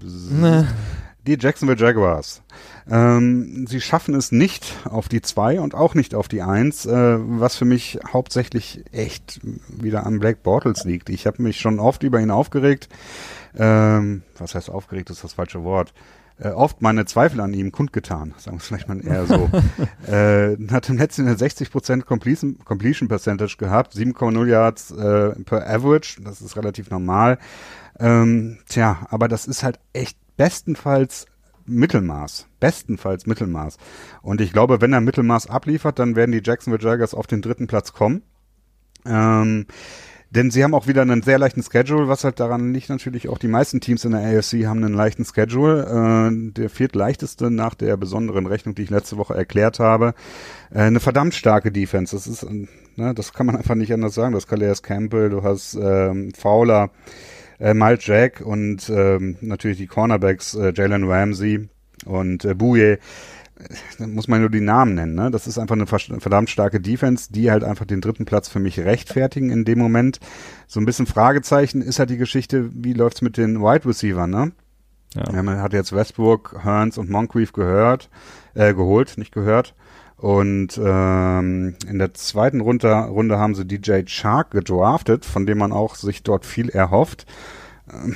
Die 1.27 1.37
Jacksonville 1.39 1.79
Jaguars. 1.79 2.41
Ähm, 2.89 3.67
sie 3.67 3.81
schaffen 3.81 4.15
es 4.15 4.31
nicht 4.31 4.73
auf 4.85 5.09
die 5.09 5.21
2 5.21 5.59
und 5.59 5.75
auch 5.75 5.93
nicht 5.93 6.15
auf 6.15 6.27
die 6.27 6.41
1, 6.41 6.85
äh, 6.85 7.17
was 7.19 7.55
für 7.57 7.65
mich 7.65 7.99
hauptsächlich 8.11 8.83
echt 8.91 9.41
wieder 9.67 10.05
an 10.05 10.19
Black 10.19 10.41
Bortles 10.41 10.85
liegt. 10.85 11.09
Ich 11.09 11.27
habe 11.27 11.43
mich 11.43 11.59
schon 11.59 11.79
oft 11.79 12.03
über 12.03 12.19
ihn 12.19 12.31
aufgeregt. 12.31 12.87
Ähm, 13.57 14.23
was 14.37 14.55
heißt 14.55 14.69
aufgeregt, 14.69 15.09
ist 15.09 15.23
das 15.23 15.33
falsche 15.33 15.63
Wort. 15.63 15.93
Äh, 16.39 16.49
oft 16.49 16.81
meine 16.83 17.05
Zweifel 17.05 17.41
an 17.41 17.53
ihm 17.53 17.71
kundgetan, 17.71 18.35
sagen 18.37 18.57
wir 18.57 18.61
es 18.61 18.67
vielleicht 18.67 18.87
mal 18.87 19.03
eher 19.03 19.25
so. 19.25 19.49
äh, 20.11 20.55
hat 20.71 20.87
im 20.87 20.97
letzten 20.97 21.25
Jahr 21.25 21.35
60% 21.35 22.03
Completion, 22.03 22.59
Completion 22.63 23.09
Percentage 23.09 23.57
gehabt, 23.57 23.95
7,0 23.95 24.45
Yards 24.45 24.91
äh, 24.91 25.31
per 25.43 25.67
Average, 25.67 26.21
das 26.21 26.41
ist 26.41 26.55
relativ 26.55 26.91
normal. 26.91 27.39
Ähm, 27.99 28.59
tja, 28.69 29.07
aber 29.09 29.27
das 29.27 29.47
ist 29.47 29.63
halt 29.63 29.79
echt 29.93 30.17
bestenfalls 30.37 31.25
Mittelmaß. 31.65 32.47
Bestenfalls 32.59 33.25
Mittelmaß. 33.25 33.77
Und 34.21 34.39
ich 34.41 34.53
glaube, 34.53 34.81
wenn 34.81 34.93
er 34.93 35.01
Mittelmaß 35.01 35.47
abliefert, 35.49 35.99
dann 35.99 36.15
werden 36.15 36.31
die 36.31 36.41
Jacksonville 36.43 36.83
Jaguars 36.83 37.13
auf 37.13 37.27
den 37.27 37.41
dritten 37.41 37.67
Platz 37.67 37.91
kommen. 37.93 38.21
Ähm, 39.05 39.65
denn 40.29 40.51
sie 40.51 40.63
haben 40.63 40.73
auch 40.73 40.87
wieder 40.87 41.03
einen 41.03 41.21
sehr 41.21 41.39
leichten 41.39 41.63
Schedule, 41.63 42.09
was 42.09 42.25
halt 42.25 42.39
daran 42.41 42.73
liegt 42.73 42.89
natürlich 42.89 43.29
auch, 43.29 43.37
die 43.37 43.47
meisten 43.47 43.79
Teams 43.79 44.03
in 44.03 44.11
der 44.11 44.21
AFC 44.21 44.65
haben 44.65 44.83
einen 44.83 44.93
leichten 44.93 45.23
Schedule. 45.23 45.85
Äh, 46.29 46.51
der 46.51 46.69
viertleichteste 46.69 47.49
nach 47.49 47.75
der 47.75 47.95
besonderen 47.95 48.45
Rechnung, 48.45 48.75
die 48.75 48.83
ich 48.83 48.89
letzte 48.89 49.17
Woche 49.17 49.35
erklärt 49.35 49.79
habe. 49.79 50.13
Äh, 50.69 50.81
eine 50.81 50.99
verdammt 50.99 51.33
starke 51.33 51.71
Defense. 51.71 52.15
Das 52.15 52.27
ist, 52.27 52.45
ne, 52.49 53.13
das 53.13 53.33
kann 53.33 53.45
man 53.45 53.55
einfach 53.55 53.75
nicht 53.75 53.93
anders 53.93 54.15
sagen. 54.15 54.33
Du 54.33 54.37
hast 54.37 54.47
Calais 54.47 54.81
Campbell, 54.81 55.29
du 55.29 55.43
hast 55.43 55.75
ähm, 55.75 56.33
Fowler, 56.37 56.91
äh, 57.59 57.73
Miles 57.73 58.05
Jack 58.05 58.41
und 58.41 58.89
ähm, 58.89 59.37
natürlich 59.41 59.77
die 59.77 59.87
Cornerbacks 59.87 60.53
äh, 60.53 60.73
Jalen 60.75 61.09
Ramsey 61.09 61.69
und 62.05 62.45
äh, 62.45 62.53
Bouye. 62.53 62.99
Da 63.97 64.05
muss 64.05 64.27
man 64.27 64.41
nur 64.41 64.51
die 64.51 64.61
Namen 64.61 64.93
nennen. 64.93 65.15
Ne? 65.15 65.31
Das 65.31 65.47
ist 65.47 65.57
einfach 65.57 65.75
eine 65.75 65.87
verdammt 65.87 66.49
starke 66.49 66.79
Defense, 66.79 67.33
die 67.33 67.49
halt 67.49 67.63
einfach 67.63 67.85
den 67.85 68.01
dritten 68.01 68.25
Platz 68.25 68.49
für 68.49 68.59
mich 68.59 68.79
rechtfertigen 68.79 69.49
in 69.49 69.65
dem 69.65 69.79
Moment. 69.79 70.19
So 70.67 70.79
ein 70.79 70.85
bisschen 70.85 71.07
Fragezeichen 71.07 71.81
ist 71.81 71.97
halt 71.97 72.11
die 72.11 72.17
Geschichte, 72.17 72.69
wie 72.73 72.93
läuft's 72.93 73.23
mit 73.23 73.35
den 73.35 73.59
Wide 73.59 73.87
Receivers, 73.87 74.27
ne? 74.27 74.51
Ja. 75.15 75.23
ja. 75.33 75.43
man 75.43 75.59
hat 75.59 75.73
jetzt 75.73 75.93
Westbrook, 75.93 76.63
Hearns 76.63 76.99
und 76.99 77.09
Moncrief 77.09 77.51
gehört, 77.53 78.09
äh, 78.53 78.75
geholt, 78.75 79.17
nicht 79.17 79.33
gehört. 79.33 79.73
Und 80.17 80.79
ähm, 80.83 81.75
in 81.87 81.99
der 81.99 82.13
zweiten 82.15 82.61
Runde, 82.61 82.91
Runde 82.91 83.37
haben 83.37 83.53
sie 83.53 83.65
DJ 83.65 84.01
Shark 84.07 84.51
gedraftet, 84.51 85.25
von 85.25 85.45
dem 85.45 85.59
man 85.59 85.71
auch 85.71 85.95
sich 85.95 86.23
dort 86.23 86.45
viel 86.45 86.69
erhofft. 86.69 87.27
Ähm, 87.91 88.15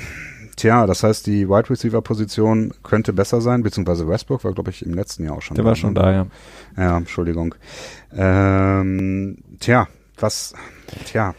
tja, 0.55 0.87
das 0.87 1.03
heißt, 1.03 1.27
die 1.27 1.47
Wide 1.47 1.69
Receiver 1.69 2.01
Position 2.01 2.73
könnte 2.81 3.13
besser 3.13 3.39
sein, 3.39 3.61
beziehungsweise 3.61 4.07
Westbrook 4.07 4.43
war, 4.43 4.53
glaube 4.53 4.71
ich, 4.71 4.83
im 4.83 4.95
letzten 4.95 5.25
Jahr 5.25 5.35
auch 5.37 5.41
schon 5.43 5.55
Der 5.55 5.63
da. 5.63 5.69
war 5.69 5.75
schon 5.75 5.93
ne? 5.93 5.99
da, 5.99 6.11
ja. 6.11 6.27
Ja, 6.75 6.97
Entschuldigung. 6.97 7.53
Ähm, 8.13 9.37
tja, 9.59 9.87
was, 10.17 10.55
tja, 11.05 11.35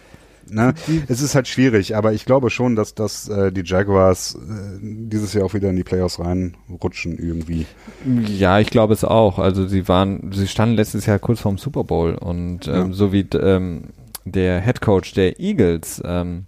Ne? 0.49 0.74
Es 1.09 1.22
ist 1.22 1.34
halt 1.34 1.49
schwierig, 1.49 1.97
aber 1.97 2.12
ich 2.12 2.24
glaube 2.24 2.51
schon, 2.51 2.76
dass, 2.76 2.95
dass 2.95 3.28
äh, 3.28 3.53
die 3.53 3.62
Jaguars 3.64 4.34
äh, 4.34 4.78
dieses 4.80 5.32
Jahr 5.34 5.45
auch 5.45 5.55
wieder 5.55 5.70
in 5.70 5.76
die 5.76 5.84
Playoffs 5.84 6.18
reinrutschen 6.18 7.18
irgendwie. 7.18 7.66
Ja, 8.26 8.59
ich 8.59 8.70
glaube 8.70 8.95
es 8.95 9.05
auch. 9.05 9.38
Also 9.38 9.66
sie 9.66 9.88
waren, 9.88 10.32
sie 10.32 10.49
standen 10.49 10.76
letztes 10.76 11.07
Jahr 11.07 11.18
kurz 11.18 11.40
vorm 11.40 11.59
Super 11.59 11.84
Bowl 11.84 12.14
und 12.14 12.68
ähm, 12.68 12.74
ja. 12.74 12.93
so 12.93 13.12
wie 13.12 13.26
ähm, 13.34 13.84
der 14.24 14.61
Head 14.61 14.80
Coach 14.80 15.14
der 15.14 15.40
Eagles 15.40 16.03
ähm, 16.05 16.47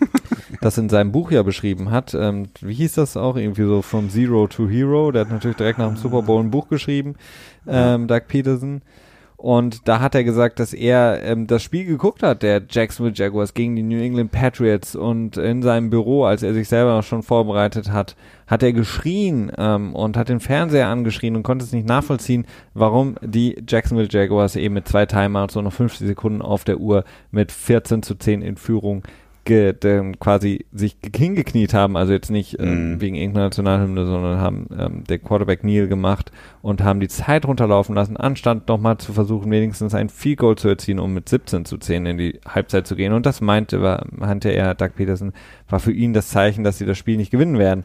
das 0.60 0.78
in 0.78 0.88
seinem 0.88 1.12
Buch 1.12 1.30
ja 1.30 1.42
beschrieben 1.42 1.90
hat. 1.90 2.14
Ähm, 2.14 2.48
wie 2.60 2.74
hieß 2.74 2.94
das 2.94 3.16
auch? 3.16 3.36
Irgendwie 3.36 3.64
so 3.64 3.82
From 3.82 4.10
Zero 4.10 4.46
to 4.46 4.68
Hero. 4.68 5.12
Der 5.12 5.22
hat 5.22 5.30
natürlich 5.30 5.56
direkt 5.56 5.78
nach 5.78 5.88
dem 5.88 5.96
Super 5.96 6.22
Bowl 6.22 6.42
ein 6.42 6.50
Buch 6.50 6.68
geschrieben, 6.68 7.14
ähm, 7.66 8.06
Doug 8.06 8.22
Peterson. 8.28 8.82
Und 9.42 9.88
da 9.88 9.98
hat 9.98 10.14
er 10.14 10.22
gesagt, 10.22 10.60
dass 10.60 10.72
er 10.72 11.20
ähm, 11.24 11.48
das 11.48 11.64
Spiel 11.64 11.84
geguckt 11.84 12.22
hat, 12.22 12.44
der 12.44 12.62
Jacksonville 12.70 13.16
Jaguars 13.16 13.54
gegen 13.54 13.74
die 13.74 13.82
New 13.82 14.00
England 14.00 14.30
Patriots. 14.30 14.94
Und 14.94 15.36
in 15.36 15.62
seinem 15.62 15.90
Büro, 15.90 16.24
als 16.24 16.44
er 16.44 16.54
sich 16.54 16.68
selber 16.68 17.02
schon 17.02 17.24
vorbereitet 17.24 17.90
hat, 17.90 18.14
hat 18.46 18.62
er 18.62 18.72
geschrien 18.72 19.50
ähm, 19.58 19.96
und 19.96 20.16
hat 20.16 20.28
den 20.28 20.38
Fernseher 20.38 20.86
angeschrien 20.86 21.34
und 21.34 21.42
konnte 21.42 21.64
es 21.64 21.72
nicht 21.72 21.88
nachvollziehen, 21.88 22.46
warum 22.72 23.16
die 23.20 23.60
Jacksonville 23.66 24.06
Jaguars 24.08 24.54
eben 24.54 24.74
mit 24.74 24.86
zwei 24.86 25.06
Timeouts 25.06 25.56
und 25.56 25.64
noch 25.64 25.72
50 25.72 26.06
Sekunden 26.06 26.40
auf 26.40 26.62
der 26.62 26.78
Uhr 26.78 27.02
mit 27.32 27.50
14 27.50 28.04
zu 28.04 28.14
10 28.14 28.42
in 28.42 28.56
Führung 28.56 29.02
ge, 29.44 29.74
ähm, 29.84 30.18
quasi 30.18 30.66
sich 30.72 30.96
hingekniet 31.14 31.74
haben, 31.74 31.96
also 31.96 32.12
jetzt 32.12 32.30
nicht 32.30 32.58
ähm, 32.60 32.94
mm. 32.94 33.00
wegen 33.00 33.16
irgendeiner 33.16 33.46
Nationalhymne, 33.46 34.06
sondern 34.06 34.38
haben 34.38 34.66
ähm, 34.78 35.04
der 35.04 35.18
Quarterback 35.18 35.64
Neil 35.64 35.88
gemacht 35.88 36.32
und 36.62 36.82
haben 36.82 37.00
die 37.00 37.08
Zeit 37.08 37.46
runterlaufen 37.46 37.94
lassen, 37.94 38.16
anstand 38.16 38.68
nochmal 38.68 38.98
zu 38.98 39.12
versuchen, 39.12 39.50
wenigstens 39.50 39.94
ein 39.94 40.08
Field 40.08 40.38
Goal 40.38 40.56
zu 40.56 40.68
erzielen, 40.68 40.98
um 40.98 41.12
mit 41.14 41.28
17 41.28 41.64
zu 41.64 41.78
10 41.78 42.06
in 42.06 42.18
die 42.18 42.40
Halbzeit 42.46 42.86
zu 42.86 42.96
gehen. 42.96 43.12
Und 43.12 43.26
das 43.26 43.40
meinte, 43.40 43.82
war, 43.82 44.06
meinte 44.10 44.50
er, 44.50 44.74
Doug 44.74 44.90
Peterson, 44.96 45.32
war 45.68 45.80
für 45.80 45.92
ihn 45.92 46.12
das 46.12 46.28
Zeichen, 46.28 46.64
dass 46.64 46.78
sie 46.78 46.86
das 46.86 46.98
Spiel 46.98 47.16
nicht 47.16 47.30
gewinnen 47.30 47.58
werden. 47.58 47.84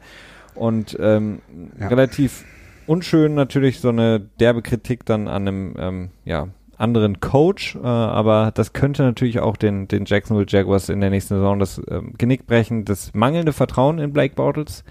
Und 0.56 0.98
ähm, 1.00 1.40
ja. 1.80 1.88
relativ 1.88 2.44
unschön 2.88 3.36
natürlich 3.36 3.80
so 3.80 3.90
eine 3.90 4.20
derbe 4.20 4.62
Kritik 4.62 5.06
dann 5.06 5.28
an 5.28 5.48
einem 5.48 5.76
ähm, 5.78 6.10
ja, 6.26 6.48
anderen 6.78 7.20
Coach, 7.20 7.76
äh, 7.76 7.80
aber 7.88 8.52
das 8.54 8.74
könnte 8.74 9.04
natürlich 9.04 9.40
auch 9.40 9.58
den, 9.58 9.88
den 9.88 10.06
Jacksonville 10.06 10.48
Jaguars 10.48 10.90
in 10.90 11.02
der 11.02 11.10
nächsten 11.10 11.36
Saison 11.36 11.60
das 11.60 11.82
ähm, 11.90 12.14
Genick 12.18 12.46
brechen. 12.46 12.86
Das 12.86 13.14
mangelnde 13.14 13.54
Vertrauen 13.54 14.00
in 14.00 14.14
Blake 14.14 14.36
Bortles, 14.36 14.84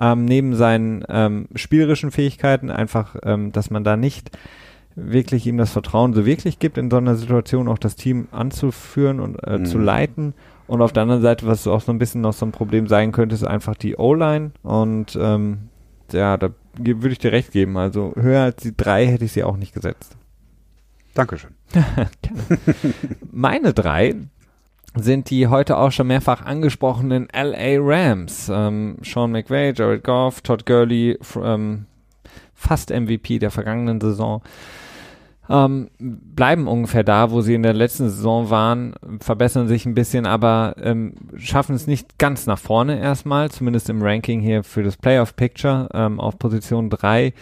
ähm, 0.00 0.24
neben 0.24 0.54
seinen 0.54 1.04
ähm, 1.08 1.46
spielerischen 1.54 2.10
Fähigkeiten, 2.10 2.70
einfach, 2.70 3.16
ähm, 3.22 3.52
dass 3.52 3.70
man 3.70 3.84
da 3.84 3.96
nicht 3.96 4.30
wirklich 4.96 5.46
ihm 5.46 5.56
das 5.56 5.70
Vertrauen 5.70 6.14
so 6.14 6.26
wirklich 6.26 6.58
gibt, 6.58 6.76
in 6.76 6.90
so 6.90 6.96
einer 6.96 7.14
Situation 7.14 7.68
auch 7.68 7.78
das 7.78 7.94
Team 7.94 8.28
anzuführen 8.32 9.20
und 9.20 9.36
äh, 9.44 9.58
mhm. 9.58 9.66
zu 9.66 9.78
leiten. 9.78 10.34
Und 10.66 10.82
auf 10.82 10.92
der 10.92 11.04
anderen 11.04 11.22
Seite, 11.22 11.46
was 11.46 11.66
auch 11.66 11.80
so 11.80 11.92
ein 11.92 11.98
bisschen 11.98 12.20
noch 12.20 12.32
so 12.32 12.46
ein 12.46 12.52
Problem 12.52 12.86
sein 12.86 13.12
könnte, 13.12 13.34
ist 13.34 13.44
einfach 13.44 13.74
die 13.74 13.96
O-Line. 13.96 14.52
Und 14.62 15.18
ähm, 15.20 15.68
ja, 16.12 16.36
da 16.36 16.50
würde 16.76 17.08
ich 17.08 17.18
dir 17.18 17.32
recht 17.32 17.52
geben. 17.52 17.76
Also 17.76 18.12
höher 18.16 18.42
als 18.42 18.62
die 18.62 18.76
drei 18.76 19.06
hätte 19.06 19.24
ich 19.24 19.32
sie 19.32 19.44
auch 19.44 19.56
nicht 19.56 19.74
gesetzt. 19.74 20.16
Dankeschön. 21.14 21.50
Meine 23.30 23.72
drei 23.74 24.14
sind 24.96 25.30
die 25.30 25.46
heute 25.46 25.76
auch 25.76 25.92
schon 25.92 26.08
mehrfach 26.08 26.44
angesprochenen 26.44 27.28
LA 27.32 27.78
Rams. 27.78 28.50
Ähm, 28.52 28.96
Sean 29.02 29.32
McVay, 29.32 29.72
Jared 29.74 30.04
Goff, 30.04 30.40
Todd 30.40 30.66
Gurley, 30.66 31.18
ähm, 31.36 31.86
fast 32.54 32.90
MVP 32.90 33.38
der 33.38 33.50
vergangenen 33.50 34.00
Saison. 34.00 34.42
Ähm, 35.48 35.90
bleiben 35.98 36.68
ungefähr 36.68 37.02
da, 37.02 37.32
wo 37.32 37.40
sie 37.40 37.54
in 37.54 37.64
der 37.64 37.72
letzten 37.72 38.08
Saison 38.08 38.50
waren, 38.50 38.94
verbessern 39.18 39.66
sich 39.66 39.84
ein 39.84 39.94
bisschen, 39.94 40.24
aber 40.24 40.76
ähm, 40.80 41.14
schaffen 41.36 41.74
es 41.74 41.88
nicht 41.88 42.18
ganz 42.18 42.46
nach 42.46 42.58
vorne 42.58 43.00
erstmal, 43.00 43.50
zumindest 43.50 43.90
im 43.90 44.00
Ranking 44.00 44.40
hier 44.40 44.62
für 44.62 44.84
das 44.84 44.96
Playoff 44.96 45.34
Picture 45.34 45.88
ähm, 45.92 46.20
auf 46.20 46.38
Position 46.38 46.88
3 46.88 47.32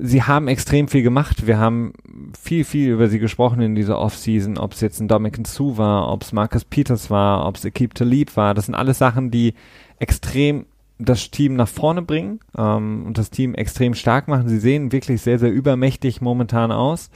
sie 0.00 0.22
haben 0.22 0.48
extrem 0.48 0.88
viel 0.88 1.02
gemacht. 1.02 1.46
Wir 1.46 1.58
haben 1.58 1.92
viel, 2.40 2.64
viel 2.64 2.90
über 2.90 3.08
sie 3.08 3.18
gesprochen 3.18 3.60
in 3.60 3.74
dieser 3.74 3.98
Offseason, 3.98 4.58
ob 4.58 4.72
es 4.72 4.80
jetzt 4.80 5.00
ein 5.00 5.08
Dominican 5.08 5.44
Sue 5.44 5.76
war, 5.76 6.12
ob 6.12 6.22
es 6.22 6.32
Marcus 6.32 6.64
Peters 6.64 7.10
war, 7.10 7.46
ob 7.46 7.56
es 7.56 7.64
Ekip 7.64 7.94
Talib 7.94 8.36
war. 8.36 8.54
Das 8.54 8.66
sind 8.66 8.74
alles 8.74 8.98
Sachen, 8.98 9.30
die 9.30 9.54
extrem 9.98 10.66
das 10.98 11.30
Team 11.30 11.54
nach 11.54 11.68
vorne 11.68 12.02
bringen 12.02 12.40
ähm, 12.56 13.04
und 13.06 13.18
das 13.18 13.30
Team 13.30 13.54
extrem 13.54 13.94
stark 13.94 14.28
machen. 14.28 14.48
Sie 14.48 14.58
sehen 14.58 14.92
wirklich 14.92 15.22
sehr, 15.22 15.38
sehr 15.38 15.52
übermächtig 15.52 16.20
momentan 16.20 16.72
aus. 16.72 17.10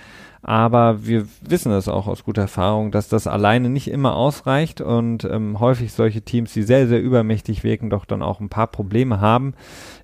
Aber 0.45 1.07
wir 1.07 1.27
wissen 1.41 1.71
es 1.71 1.87
auch 1.87 2.09
aus 2.09 2.25
guter 2.25 2.43
Erfahrung, 2.43 2.91
dass 2.91 3.09
das 3.09 3.29
alleine 3.29 3.71
nicht 3.71 3.89
immer 3.89 4.17
ausreicht 4.17 4.81
und 4.81 5.25
ähm, 5.25 5.61
häufig 5.61 5.93
solche 5.93 6.23
Teams, 6.23 6.53
die 6.53 6.65
sehr, 6.65 6.89
sehr 6.89 7.01
übermächtig 7.01 7.63
wirken, 7.63 7.91
doch 7.91 8.05
dann 8.05 8.23
auch 8.23 8.41
ein 8.41 8.49
paar 8.49 8.67
Probleme 8.67 9.21
haben. 9.21 9.55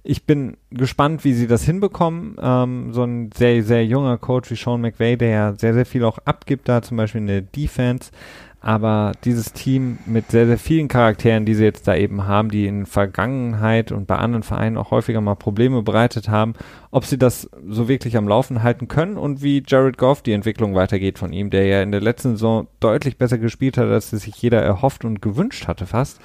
Ich 0.04 0.26
bin 0.26 0.56
gespannt, 0.70 1.24
wie 1.24 1.32
sie 1.32 1.48
das 1.48 1.64
hinbekommen. 1.64 2.36
Ähm, 2.40 2.92
so 2.92 3.02
ein 3.02 3.30
sehr, 3.36 3.64
sehr 3.64 3.84
junger 3.84 4.16
Coach 4.16 4.48
wie 4.52 4.56
Sean 4.56 4.80
McVay, 4.80 5.16
der 5.16 5.28
ja 5.28 5.54
sehr, 5.54 5.74
sehr 5.74 5.86
viel 5.86 6.04
auch 6.04 6.18
abgibt 6.24 6.68
da, 6.68 6.82
zum 6.82 6.96
Beispiel 6.96 7.20
in 7.20 7.26
der 7.26 7.42
Defense, 7.42 8.12
aber 8.61 9.12
dieses 9.24 9.52
Team 9.52 9.98
mit 10.06 10.32
sehr, 10.32 10.46
sehr 10.46 10.59
vielen 10.59 10.88
Charakteren, 10.88 11.44
die 11.44 11.54
sie 11.54 11.62
jetzt 11.62 11.86
da 11.86 11.94
eben 11.94 12.26
haben, 12.26 12.50
die 12.50 12.66
in 12.66 12.86
Vergangenheit 12.86 13.92
und 13.92 14.06
bei 14.09 14.16
anderen 14.16 14.42
Vereinen 14.42 14.76
auch 14.76 14.90
häufiger 14.90 15.20
mal 15.20 15.36
Probleme 15.36 15.82
bereitet 15.82 16.28
haben, 16.28 16.54
ob 16.90 17.04
sie 17.04 17.18
das 17.18 17.48
so 17.68 17.88
wirklich 17.88 18.16
am 18.16 18.26
Laufen 18.26 18.64
halten 18.64 18.88
können 18.88 19.16
und 19.16 19.42
wie 19.42 19.62
Jared 19.64 19.96
Goff 19.96 20.22
die 20.22 20.32
Entwicklung 20.32 20.74
weitergeht 20.74 21.18
von 21.18 21.32
ihm, 21.32 21.50
der 21.50 21.66
ja 21.66 21.82
in 21.82 21.92
der 21.92 22.00
letzten 22.00 22.32
Saison 22.32 22.66
deutlich 22.80 23.16
besser 23.16 23.38
gespielt 23.38 23.78
hat, 23.78 23.86
als 23.86 24.12
es 24.12 24.22
sich 24.22 24.36
jeder 24.42 24.61
erhofft 24.61 25.04
und 25.04 25.22
gewünscht 25.22 25.68
hatte 25.68 25.86
fast. 25.86 26.20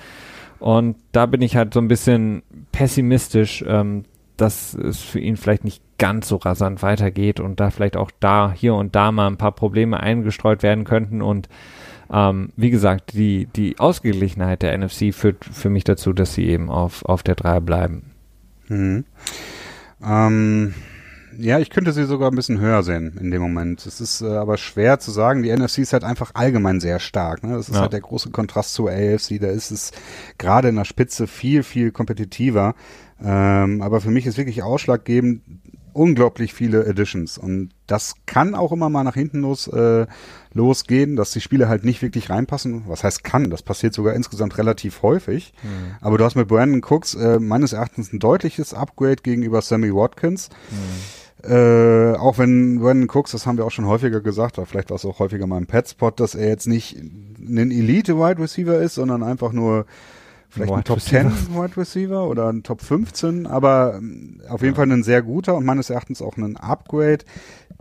Und 0.60 0.96
da 1.12 1.28
bin 1.28 1.42
ich 1.42 1.56
halt 1.56 1.74
so 1.74 1.82
ein 1.82 1.88
bisschen 1.88 2.42
pessimistisch, 2.72 3.64
ähm, 3.68 4.06
dass 4.38 4.74
es 4.74 5.02
für 5.02 5.20
ihn 5.20 5.38
vielleicht 5.38 5.66
nicht 5.66 5.84
ganz 6.00 6.28
so 6.28 6.38
rasant 6.38 6.82
weitergeht 6.82 7.40
und 7.40 7.60
da 7.60 7.70
vielleicht 7.70 7.96
auch 7.96 8.10
da 8.20 8.52
hier 8.56 8.74
und 8.74 8.96
da 8.96 9.12
mal 9.12 9.28
ein 9.28 9.38
paar 9.38 9.52
Probleme 9.52 10.00
eingestreut 10.00 10.64
werden 10.64 10.84
könnten 10.84 11.22
und 11.22 11.48
ähm, 12.14 12.50
wie 12.56 12.70
gesagt, 12.70 13.14
die, 13.14 13.48
die 13.48 13.80
Ausgeglichenheit 13.80 14.62
der 14.62 14.78
NFC 14.78 15.14
führt 15.14 15.44
für 15.44 15.72
mich 15.72 15.84
dazu, 15.84 16.14
dass 16.14 16.36
sie 16.36 16.46
eben 16.46 16.70
auf, 16.70 17.04
auf 17.06 17.24
der 17.24 17.34
3 17.34 17.60
bleiben. 17.60 18.12
Mhm. 18.68 19.06
Ähm, 20.06 20.76
ja, 21.40 21.58
ich 21.58 21.72
könnte 21.72 21.92
sie 21.92 22.06
sogar 22.06 22.30
ein 22.30 22.36
bisschen 22.36 22.60
höher 22.60 22.84
sehen 22.84 23.18
in 23.20 23.32
dem 23.32 23.42
Moment. 23.42 23.84
Es 23.88 24.00
ist 24.00 24.22
äh, 24.22 24.28
aber 24.28 24.58
schwer 24.58 25.00
zu 25.00 25.10
sagen. 25.10 25.42
Die 25.42 25.52
NFC 25.52 25.80
ist 25.80 25.94
halt 25.94 26.04
einfach 26.04 26.32
allgemein 26.36 26.80
sehr 26.80 27.00
stark. 27.00 27.44
Ne? 27.44 27.56
Das 27.56 27.70
ist 27.70 27.76
ja. 27.76 27.82
halt 27.82 27.94
der 27.94 28.02
große 28.02 28.30
Kontrast 28.30 28.76
zur 28.76 28.92
AFC. 28.92 29.40
Da 29.42 29.48
ist 29.48 29.72
es 29.72 29.92
gerade 30.38 30.70
in 30.70 30.76
der 30.76 30.86
Spitze 30.86 31.26
viel, 31.26 31.64
viel 31.64 31.92
kompetitiver. 31.92 32.76
Ähm, 33.24 33.82
aber 33.82 34.02
für 34.02 34.12
mich 34.12 34.28
ist 34.28 34.38
wirklich 34.38 34.62
ausschlaggebend, 34.62 35.42
unglaublich 35.94 36.54
viele 36.54 36.86
Editions 36.86 37.38
und 37.38 37.70
das 37.88 38.16
kann 38.26 38.56
auch 38.56 38.72
immer 38.72 38.90
mal 38.90 39.04
nach 39.04 39.14
hinten 39.14 39.42
los 39.42 39.68
äh, 39.68 40.08
losgehen, 40.54 41.16
dass 41.16 41.32
die 41.32 41.42
Spiele 41.42 41.68
halt 41.68 41.84
nicht 41.84 42.02
wirklich 42.02 42.30
reinpassen. 42.30 42.84
Was 42.88 43.04
heißt 43.04 43.24
kann? 43.24 43.50
Das 43.50 43.62
passiert 43.62 43.94
sogar 43.94 44.14
insgesamt 44.14 44.58
relativ 44.58 45.02
häufig. 45.02 45.54
Mhm. 45.64 45.96
Aber 46.02 46.18
du 46.18 46.26
hast 46.26 46.36
mit 46.36 46.48
Brandon 46.48 46.82
Cooks 46.84 47.16
äh, 47.16 47.40
meines 47.40 47.74
Erachtens 47.74 48.14
ein 48.14 48.20
deutliches 48.20 48.74
Upgrade 48.74 49.18
gegenüber 49.24 49.62
Sammy 49.62 49.94
Watkins. 49.94 50.50
Mhm. 50.70 51.50
Äh, 51.50 52.16
auch 52.16 52.38
wenn 52.38 52.80
Brandon 52.80 53.10
Cooks, 53.10 53.32
das 53.32 53.46
haben 53.46 53.58
wir 53.58 53.66
auch 53.66 53.72
schon 53.72 53.86
häufiger 53.86 54.22
gesagt, 54.22 54.58
oder 54.58 54.66
vielleicht 54.66 54.92
war 54.92 54.96
es 54.96 55.06
auch 55.06 55.20
häufiger 55.20 55.46
mal 55.46 55.58
im 55.58 55.66
Petspot, 55.66 56.20
dass 56.20 56.36
er 56.36 56.48
jetzt 56.48 56.68
nicht 56.68 56.96
ein 56.96 57.72
Elite-Wide 57.72 58.42
Receiver 58.42 58.78
ist, 58.78 58.96
sondern 58.96 59.24
einfach 59.24 59.52
nur 59.52 59.86
vielleicht 60.54 60.72
ein 60.72 60.84
Top 60.84 60.98
Receiver. 60.98 61.32
10 61.32 61.56
Wide 61.56 61.78
Receiver 61.78 62.28
oder 62.30 62.50
ein 62.50 62.64
Top 62.64 62.82
15, 62.82 63.48
aber 63.48 63.96
ähm, 63.98 64.42
auf 64.48 64.62
jeden 64.62 64.74
ja. 64.74 64.78
Fall 64.78 64.92
ein 64.92 65.04
sehr 65.04 65.22
guter 65.22 65.56
und 65.56 65.66
meines 65.66 65.90
Erachtens 65.90 66.22
auch 66.22 66.38
ein 66.38 66.56
Upgrade. 66.58 67.26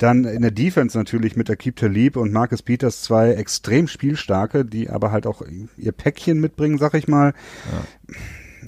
Dann 0.03 0.25
in 0.25 0.43
der 0.43 0.51
Defense 0.51 0.99
natürlich 0.99 1.37
mit 1.37 1.49
Akib 1.49 1.77
Talib 1.77 2.17
und 2.17 2.33
Marcus 2.33 2.63
Peters 2.63 3.03
zwei 3.03 3.35
extrem 3.35 3.87
spielstarke, 3.87 4.65
die 4.65 4.91
aber 4.91 5.13
halt 5.13 5.27
auch 5.27 5.43
ihr 5.77 5.93
Päckchen 5.93 6.41
mitbringen, 6.41 6.79
sag 6.79 6.95
ich 6.95 7.07
mal. 7.07 7.35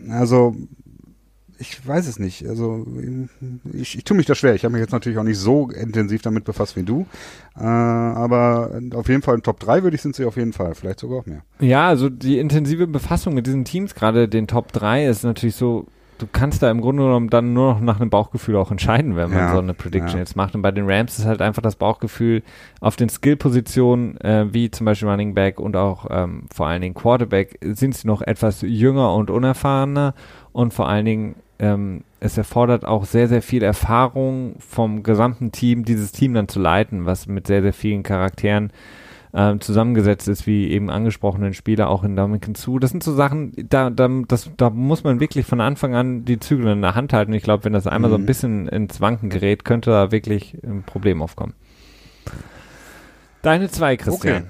Ja. 0.07 0.15
Also 0.15 0.55
ich 1.59 1.87
weiß 1.87 2.07
es 2.07 2.19
nicht. 2.19 2.47
Also 2.47 2.87
ich, 3.73 3.97
ich 3.97 4.05
tue 4.05 4.17
mich 4.17 4.27
da 4.27 4.35
schwer. 4.35 4.55
Ich 4.55 4.65
habe 4.65 4.73
mich 4.73 4.81
jetzt 4.81 4.93
natürlich 4.93 5.19
auch 5.19 5.25
nicht 5.25 5.39
so 5.39 5.71
intensiv 5.71 6.23
damit 6.23 6.45
befasst 6.45 6.77
wie 6.77 6.83
du. 6.83 7.07
Äh, 7.57 7.65
aber 7.65 8.81
auf 8.95 9.09
jeden 9.09 9.23
Fall 9.23 9.35
in 9.37 9.43
Top 9.43 9.59
3 9.61 9.83
würde 9.83 9.97
ich 9.97 10.03
sind 10.03 10.15
sie 10.15 10.25
auf 10.25 10.37
jeden 10.37 10.53
Fall. 10.53 10.75
Vielleicht 10.75 11.01
sogar 11.01 11.19
auch 11.19 11.27
mehr. 11.27 11.43
Ja, 11.61 11.89
also 11.89 12.09
die 12.11 12.39
intensive 12.39 12.87
Befassung 12.87 13.35
mit 13.35 13.47
diesen 13.47 13.65
Teams, 13.65 13.95
gerade 13.95 14.29
den 14.29 14.47
Top 14.47 14.73
3, 14.73 15.07
ist 15.09 15.25
natürlich 15.25 15.57
so, 15.57 15.87
du 16.19 16.27
kannst 16.31 16.63
da 16.63 16.71
im 16.71 16.81
Grunde 16.81 17.03
genommen 17.03 17.31
dann 17.31 17.53
nur 17.53 17.75
noch 17.75 17.81
nach 17.81 18.01
einem 18.01 18.11
Bauchgefühl 18.11 18.57
auch 18.57 18.71
entscheiden, 18.71 19.17
wenn 19.17 19.31
man 19.31 19.39
ja, 19.39 19.53
so 19.53 19.59
eine 19.59 19.75
Prediction 19.75 20.15
ja. 20.15 20.21
jetzt 20.21 20.37
macht. 20.37 20.55
Und 20.55 20.63
bei 20.63 20.71
den 20.71 20.89
Rams 20.89 21.19
ist 21.19 21.27
halt 21.27 21.43
einfach 21.43 21.63
das 21.63 21.77
Bauchgefühl 21.77 22.43
auf 22.81 22.97
den 22.97 23.09
Skill-Positionen, 23.09 24.21
äh, 24.21 24.53
wie 24.53 24.71
zum 24.71 24.85
Beispiel 24.85 25.09
Running 25.09 25.35
Back 25.35 25.61
und 25.61 25.77
auch 25.77 26.07
ähm, 26.11 26.47
vor 26.53 26.67
allen 26.67 26.83
Dingen 26.83 26.95
Quarterback, 26.95 27.59
sind 27.63 27.95
sie 27.95 28.07
noch 28.07 28.23
etwas 28.23 28.63
jünger 28.63 29.15
und 29.15 29.31
unerfahrener 29.31 30.15
und 30.53 30.73
vor 30.73 30.89
allen 30.89 31.05
Dingen 31.05 31.35
ähm, 31.59 32.03
es 32.21 32.39
erfordert 32.39 32.85
auch 32.85 33.05
sehr, 33.05 33.29
sehr 33.29 33.43
viel 33.43 33.63
Erfahrung 33.63 34.57
vom 34.59 35.03
gesamten 35.03 35.53
Team, 35.53 35.85
dieses 35.85 36.13
Team 36.13 36.35
dann 36.35 36.49
zu 36.49 36.59
leiten, 36.59 37.07
was 37.07 37.27
mit 37.27 37.47
sehr, 37.47 37.63
sehr 37.63 37.73
vielen 37.73 38.03
Charakteren 38.03 38.73
ähm, 39.35 39.61
zusammengesetzt 39.61 40.29
ist, 40.29 40.47
wie 40.47 40.71
eben 40.71 40.91
angesprochenen 40.91 41.55
Spieler 41.55 41.89
auch 41.89 42.05
in 42.05 42.15
Dominican 42.15 42.55
zu. 42.55 42.79
Das 42.79 42.93
sind 42.93 43.03
so 43.03 43.13
Sachen, 43.13 43.53
da, 43.69 43.91
da, 43.91 44.09
das, 44.29 44.51
da 44.57 44.71
muss 44.71 45.03
man 45.03 45.19
wirklich 45.19 45.45
von 45.45 45.61
Anfang 45.61 45.95
an 45.95 46.25
die 46.25 46.39
Zügel 46.39 46.69
in 46.69 46.83
der 46.83 46.95
Hand 46.95 47.13
halten. 47.13 47.33
Ich 47.33 47.43
glaube, 47.43 47.65
wenn 47.65 47.73
das 47.73 47.89
einmal 47.89 48.11
mhm. 48.11 48.13
so 48.13 48.19
ein 48.19 48.23
mhm. 48.23 48.27
bisschen 48.27 48.69
ins 48.69 49.01
Wanken 49.01 49.31
gerät, 49.31 49.65
könnte 49.65 49.91
da 49.91 50.13
wirklich 50.13 50.57
ein 50.63 50.85
Problem 50.85 51.21
aufkommen. 51.21 51.55
Deine 53.43 53.69
zwei, 53.69 53.97
Christian. 53.97 54.37
Okay. 54.37 54.47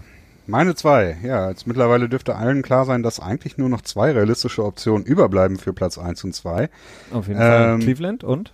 Meine 0.47 0.75
zwei, 0.75 1.17
ja. 1.23 1.49
Jetzt 1.49 1.67
mittlerweile 1.67 2.09
dürfte 2.09 2.37
allen 2.37 2.63
klar 2.63 2.85
sein, 2.85 3.03
dass 3.03 3.19
eigentlich 3.19 3.57
nur 3.57 3.71
noch 3.71 3.81
zwei 3.81 4.13
realistische 4.13 4.63
Optionen 4.63 5.07
überbleiben 5.07 5.57
für 5.57 5.73
Platz 5.73 5.97
1 5.97 6.23
und 6.25 6.35
2. 6.35 6.69
Auf 7.13 7.29
jeden 7.29 7.41
ähm, 7.41 7.47
Fall. 7.47 7.79
Cleveland 7.79 8.23
und? 8.23 8.53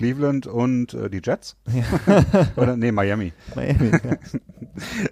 Cleveland 0.00 0.46
und 0.46 0.94
äh, 0.94 1.10
die 1.10 1.20
Jets? 1.22 1.56
Ja. 1.70 2.24
Oder 2.56 2.74
nee, 2.74 2.90
Miami. 2.90 3.34
Miami, 3.54 3.90
ja. 3.92 4.16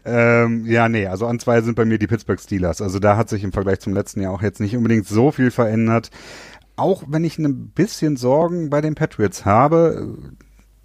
ähm, 0.45 0.64
ja, 0.64 0.89
nee, 0.89 1.07
also 1.07 1.26
an 1.26 1.39
zwei 1.39 1.61
sind 1.61 1.74
bei 1.74 1.84
mir 1.84 1.99
die 1.99 2.07
Pittsburgh 2.07 2.41
Steelers. 2.41 2.80
Also 2.80 2.99
da 2.99 3.18
hat 3.18 3.28
sich 3.28 3.45
im 3.45 3.53
Vergleich 3.53 3.80
zum 3.80 3.93
letzten 3.93 4.22
Jahr 4.22 4.32
auch 4.32 4.41
jetzt 4.41 4.61
nicht 4.61 4.74
unbedingt 4.74 5.07
so 5.07 5.30
viel 5.30 5.51
verändert. 5.51 6.11
Auch 6.76 7.03
wenn 7.07 7.22
ich 7.22 7.36
ein 7.39 7.68
bisschen 7.68 8.16
Sorgen 8.16 8.70
bei 8.70 8.80
den 8.80 8.95
Patriots 8.95 9.45
habe, 9.45 10.16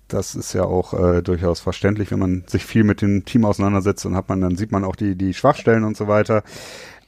das 0.10 0.36
ist 0.36 0.52
ja 0.52 0.66
auch 0.66 0.94
äh, 0.94 1.22
durchaus 1.22 1.62
verständlich, 1.62 2.12
wenn 2.12 2.20
man 2.20 2.44
sich 2.46 2.66
viel 2.66 2.84
mit 2.84 3.02
dem 3.02 3.24
Team 3.24 3.46
auseinandersetzt, 3.46 4.04
dann 4.04 4.18
hat 4.18 4.28
man, 4.28 4.42
dann 4.42 4.58
sieht 4.58 4.74
man 4.74 4.84
auch 4.84 4.98
die, 4.98 5.16
die 5.16 5.34
Schwachstellen 5.34 5.86
und 5.86 5.96
so 5.96 6.10
weiter. 6.10 6.44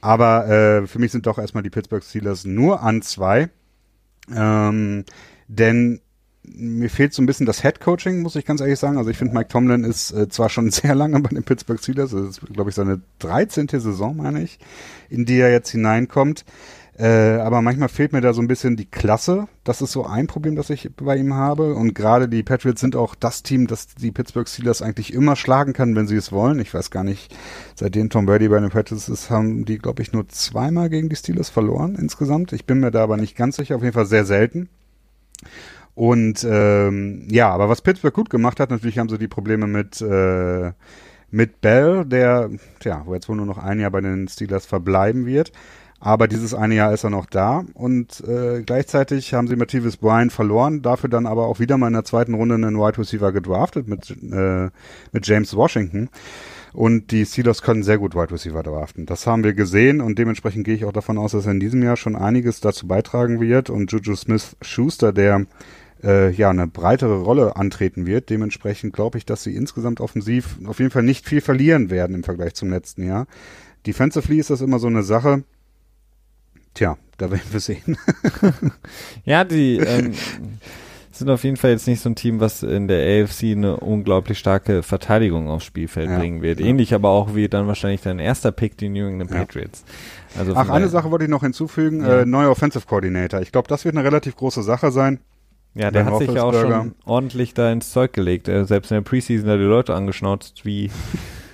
Aber 0.00 0.48
äh, 0.48 0.86
für 0.86 0.98
mich 0.98 1.12
sind 1.12 1.26
doch 1.26 1.36
erstmal 1.36 1.62
die 1.62 1.68
Pittsburgh 1.68 2.02
Steelers 2.02 2.46
nur 2.46 2.82
an 2.82 3.02
zwei. 3.02 3.50
Ähm, 4.34 5.04
denn 5.46 6.00
mir 6.54 6.90
fehlt 6.90 7.12
so 7.12 7.22
ein 7.22 7.26
bisschen 7.26 7.46
das 7.46 7.62
Head 7.62 7.80
Coaching, 7.80 8.22
muss 8.22 8.36
ich 8.36 8.44
ganz 8.44 8.60
ehrlich 8.60 8.78
sagen. 8.78 8.98
Also 8.98 9.10
ich 9.10 9.18
finde, 9.18 9.34
Mike 9.34 9.48
Tomlin 9.48 9.84
ist 9.84 10.12
äh, 10.12 10.28
zwar 10.28 10.48
schon 10.48 10.70
sehr 10.70 10.94
lange 10.94 11.20
bei 11.20 11.30
den 11.30 11.42
Pittsburgh 11.42 11.80
Steelers, 11.80 12.10
das 12.10 12.22
ist, 12.22 12.40
glaube 12.52 12.70
ich, 12.70 12.76
seine 12.76 13.00
13. 13.18 13.68
Saison, 13.68 14.16
meine 14.16 14.42
ich, 14.42 14.58
in 15.08 15.24
die 15.24 15.38
er 15.38 15.50
jetzt 15.50 15.70
hineinkommt. 15.70 16.44
Äh, 16.98 17.40
aber 17.40 17.60
manchmal 17.60 17.90
fehlt 17.90 18.14
mir 18.14 18.22
da 18.22 18.32
so 18.32 18.40
ein 18.40 18.48
bisschen 18.48 18.76
die 18.76 18.86
Klasse. 18.86 19.48
Das 19.64 19.82
ist 19.82 19.92
so 19.92 20.06
ein 20.06 20.26
Problem, 20.28 20.56
das 20.56 20.70
ich 20.70 20.90
bei 20.96 21.16
ihm 21.16 21.34
habe. 21.34 21.74
Und 21.74 21.94
gerade 21.94 22.26
die 22.26 22.42
Patriots 22.42 22.80
sind 22.80 22.96
auch 22.96 23.14
das 23.14 23.42
Team, 23.42 23.66
das 23.66 23.88
die 23.88 24.12
Pittsburgh 24.12 24.48
Steelers 24.48 24.80
eigentlich 24.80 25.12
immer 25.12 25.36
schlagen 25.36 25.74
kann, 25.74 25.94
wenn 25.94 26.06
sie 26.06 26.16
es 26.16 26.32
wollen. 26.32 26.58
Ich 26.58 26.72
weiß 26.72 26.90
gar 26.90 27.04
nicht, 27.04 27.36
seitdem 27.74 28.08
Tom 28.08 28.24
Brady 28.24 28.48
bei 28.48 28.60
den 28.60 28.70
Patriots 28.70 29.10
ist, 29.10 29.28
haben 29.28 29.66
die, 29.66 29.78
glaube 29.78 30.02
ich, 30.02 30.12
nur 30.12 30.26
zweimal 30.28 30.88
gegen 30.88 31.10
die 31.10 31.16
Steelers 31.16 31.50
verloren 31.50 31.96
insgesamt. 31.96 32.54
Ich 32.54 32.64
bin 32.64 32.80
mir 32.80 32.90
da 32.90 33.02
aber 33.02 33.18
nicht 33.18 33.36
ganz 33.36 33.56
sicher. 33.56 33.76
Auf 33.76 33.82
jeden 33.82 33.94
Fall 33.94 34.06
sehr 34.06 34.24
selten. 34.24 34.70
Und 35.96 36.46
ähm, 36.48 37.26
ja, 37.30 37.48
aber 37.48 37.68
was 37.68 37.80
Pittsburgh 37.80 38.14
gut 38.14 38.30
gemacht 38.30 38.60
hat, 38.60 38.70
natürlich 38.70 38.98
haben 38.98 39.08
sie 39.08 39.18
die 39.18 39.28
Probleme 39.28 39.66
mit 39.66 40.00
äh, 40.00 40.72
mit 41.30 41.60
Bell, 41.60 42.04
der, 42.04 42.50
tja, 42.80 43.02
wo 43.04 43.14
jetzt 43.14 43.28
wohl 43.28 43.36
nur 43.36 43.46
noch 43.46 43.58
ein 43.58 43.80
Jahr 43.80 43.90
bei 43.90 44.00
den 44.00 44.28
Steelers 44.28 44.64
verbleiben 44.66 45.26
wird. 45.26 45.52
Aber 45.98 46.28
dieses 46.28 46.52
eine 46.52 46.74
Jahr 46.74 46.92
ist 46.92 47.04
er 47.04 47.10
noch 47.10 47.24
da 47.24 47.64
und 47.72 48.22
äh, 48.28 48.62
gleichzeitig 48.62 49.32
haben 49.32 49.48
sie 49.48 49.56
Matthews 49.56 49.96
Bryan 49.96 50.28
verloren, 50.28 50.82
dafür 50.82 51.08
dann 51.08 51.26
aber 51.26 51.46
auch 51.46 51.58
wieder 51.58 51.78
mal 51.78 51.86
in 51.86 51.94
der 51.94 52.04
zweiten 52.04 52.34
Runde 52.34 52.54
einen 52.54 52.76
Wide 52.76 52.98
Receiver 52.98 53.32
gedraftet 53.32 53.88
mit, 53.88 54.10
äh, 54.10 54.68
mit 55.12 55.26
James 55.26 55.56
Washington. 55.56 56.10
Und 56.74 57.10
die 57.10 57.24
Steelers 57.24 57.62
können 57.62 57.82
sehr 57.82 57.96
gut 57.96 58.14
Wide 58.14 58.30
Receiver 58.30 58.62
draften. 58.62 59.06
Das 59.06 59.26
haben 59.26 59.42
wir 59.42 59.54
gesehen 59.54 60.02
und 60.02 60.18
dementsprechend 60.18 60.66
gehe 60.66 60.74
ich 60.74 60.84
auch 60.84 60.92
davon 60.92 61.16
aus, 61.16 61.32
dass 61.32 61.46
er 61.46 61.52
in 61.52 61.60
diesem 61.60 61.82
Jahr 61.82 61.96
schon 61.96 62.14
einiges 62.14 62.60
dazu 62.60 62.86
beitragen 62.86 63.40
wird. 63.40 63.70
Und 63.70 63.90
Juju 63.90 64.14
Smith 64.14 64.56
Schuster, 64.60 65.14
der 65.14 65.46
äh, 66.02 66.30
ja 66.30 66.50
eine 66.50 66.66
breitere 66.66 67.20
Rolle 67.20 67.56
antreten 67.56 68.06
wird. 68.06 68.30
Dementsprechend 68.30 68.92
glaube 68.92 69.18
ich, 69.18 69.26
dass 69.26 69.42
sie 69.42 69.54
insgesamt 69.54 70.00
offensiv 70.00 70.58
auf 70.66 70.78
jeden 70.78 70.90
Fall 70.90 71.02
nicht 71.02 71.26
viel 71.26 71.40
verlieren 71.40 71.90
werden 71.90 72.14
im 72.14 72.24
Vergleich 72.24 72.54
zum 72.54 72.70
letzten 72.70 73.06
Jahr. 73.06 73.26
Defensively 73.86 74.38
ist 74.38 74.50
das 74.50 74.60
immer 74.60 74.78
so 74.78 74.88
eine 74.88 75.02
Sache. 75.02 75.44
Tja, 76.74 76.98
da 77.16 77.30
werden 77.30 77.50
wir 77.50 77.60
sehen. 77.60 77.96
ja, 79.24 79.44
die 79.44 79.78
ähm, 79.78 80.12
sind 81.12 81.30
auf 81.30 81.44
jeden 81.44 81.56
Fall 81.56 81.70
jetzt 81.70 81.86
nicht 81.86 82.02
so 82.02 82.10
ein 82.10 82.14
Team, 82.14 82.40
was 82.40 82.62
in 82.62 82.88
der 82.88 83.24
AFC 83.24 83.44
eine 83.44 83.78
unglaublich 83.78 84.38
starke 84.38 84.82
Verteidigung 84.82 85.48
aufs 85.48 85.64
Spielfeld 85.64 86.10
ja, 86.10 86.18
bringen 86.18 86.42
wird. 86.42 86.60
Ja. 86.60 86.66
Ähnlich 86.66 86.94
aber 86.94 87.08
auch 87.08 87.34
wie 87.34 87.48
dann 87.48 87.66
wahrscheinlich 87.66 88.02
dein 88.02 88.18
erster 88.18 88.52
Pick, 88.52 88.76
die 88.76 88.88
New 88.88 89.06
England 89.06 89.30
Patriots. 89.30 89.84
Also 90.36 90.54
Ach, 90.54 90.68
eine 90.68 90.88
Sache 90.88 91.10
wollte 91.10 91.24
ich 91.24 91.30
noch 91.30 91.42
hinzufügen, 91.42 92.04
äh, 92.04 92.26
neuer 92.26 92.50
Offensive 92.50 92.86
Coordinator. 92.86 93.40
Ich 93.40 93.52
glaube, 93.52 93.68
das 93.68 93.84
wird 93.84 93.96
eine 93.96 94.04
relativ 94.04 94.36
große 94.36 94.62
Sache 94.62 94.90
sein. 94.90 95.20
Ja, 95.76 95.90
der 95.90 96.06
hat 96.06 96.18
sich 96.18 96.32
ja 96.32 96.42
auch 96.42 96.54
schon 96.54 96.94
ordentlich 97.04 97.52
da 97.52 97.70
ins 97.70 97.90
Zeug 97.90 98.14
gelegt. 98.14 98.48
Er 98.48 98.64
selbst 98.64 98.90
in 98.90 98.96
der 98.96 99.02
Preseason 99.02 99.50
hat 99.50 99.58
die 99.58 99.64
Leute 99.64 99.94
angeschnauzt, 99.94 100.64
wie 100.64 100.90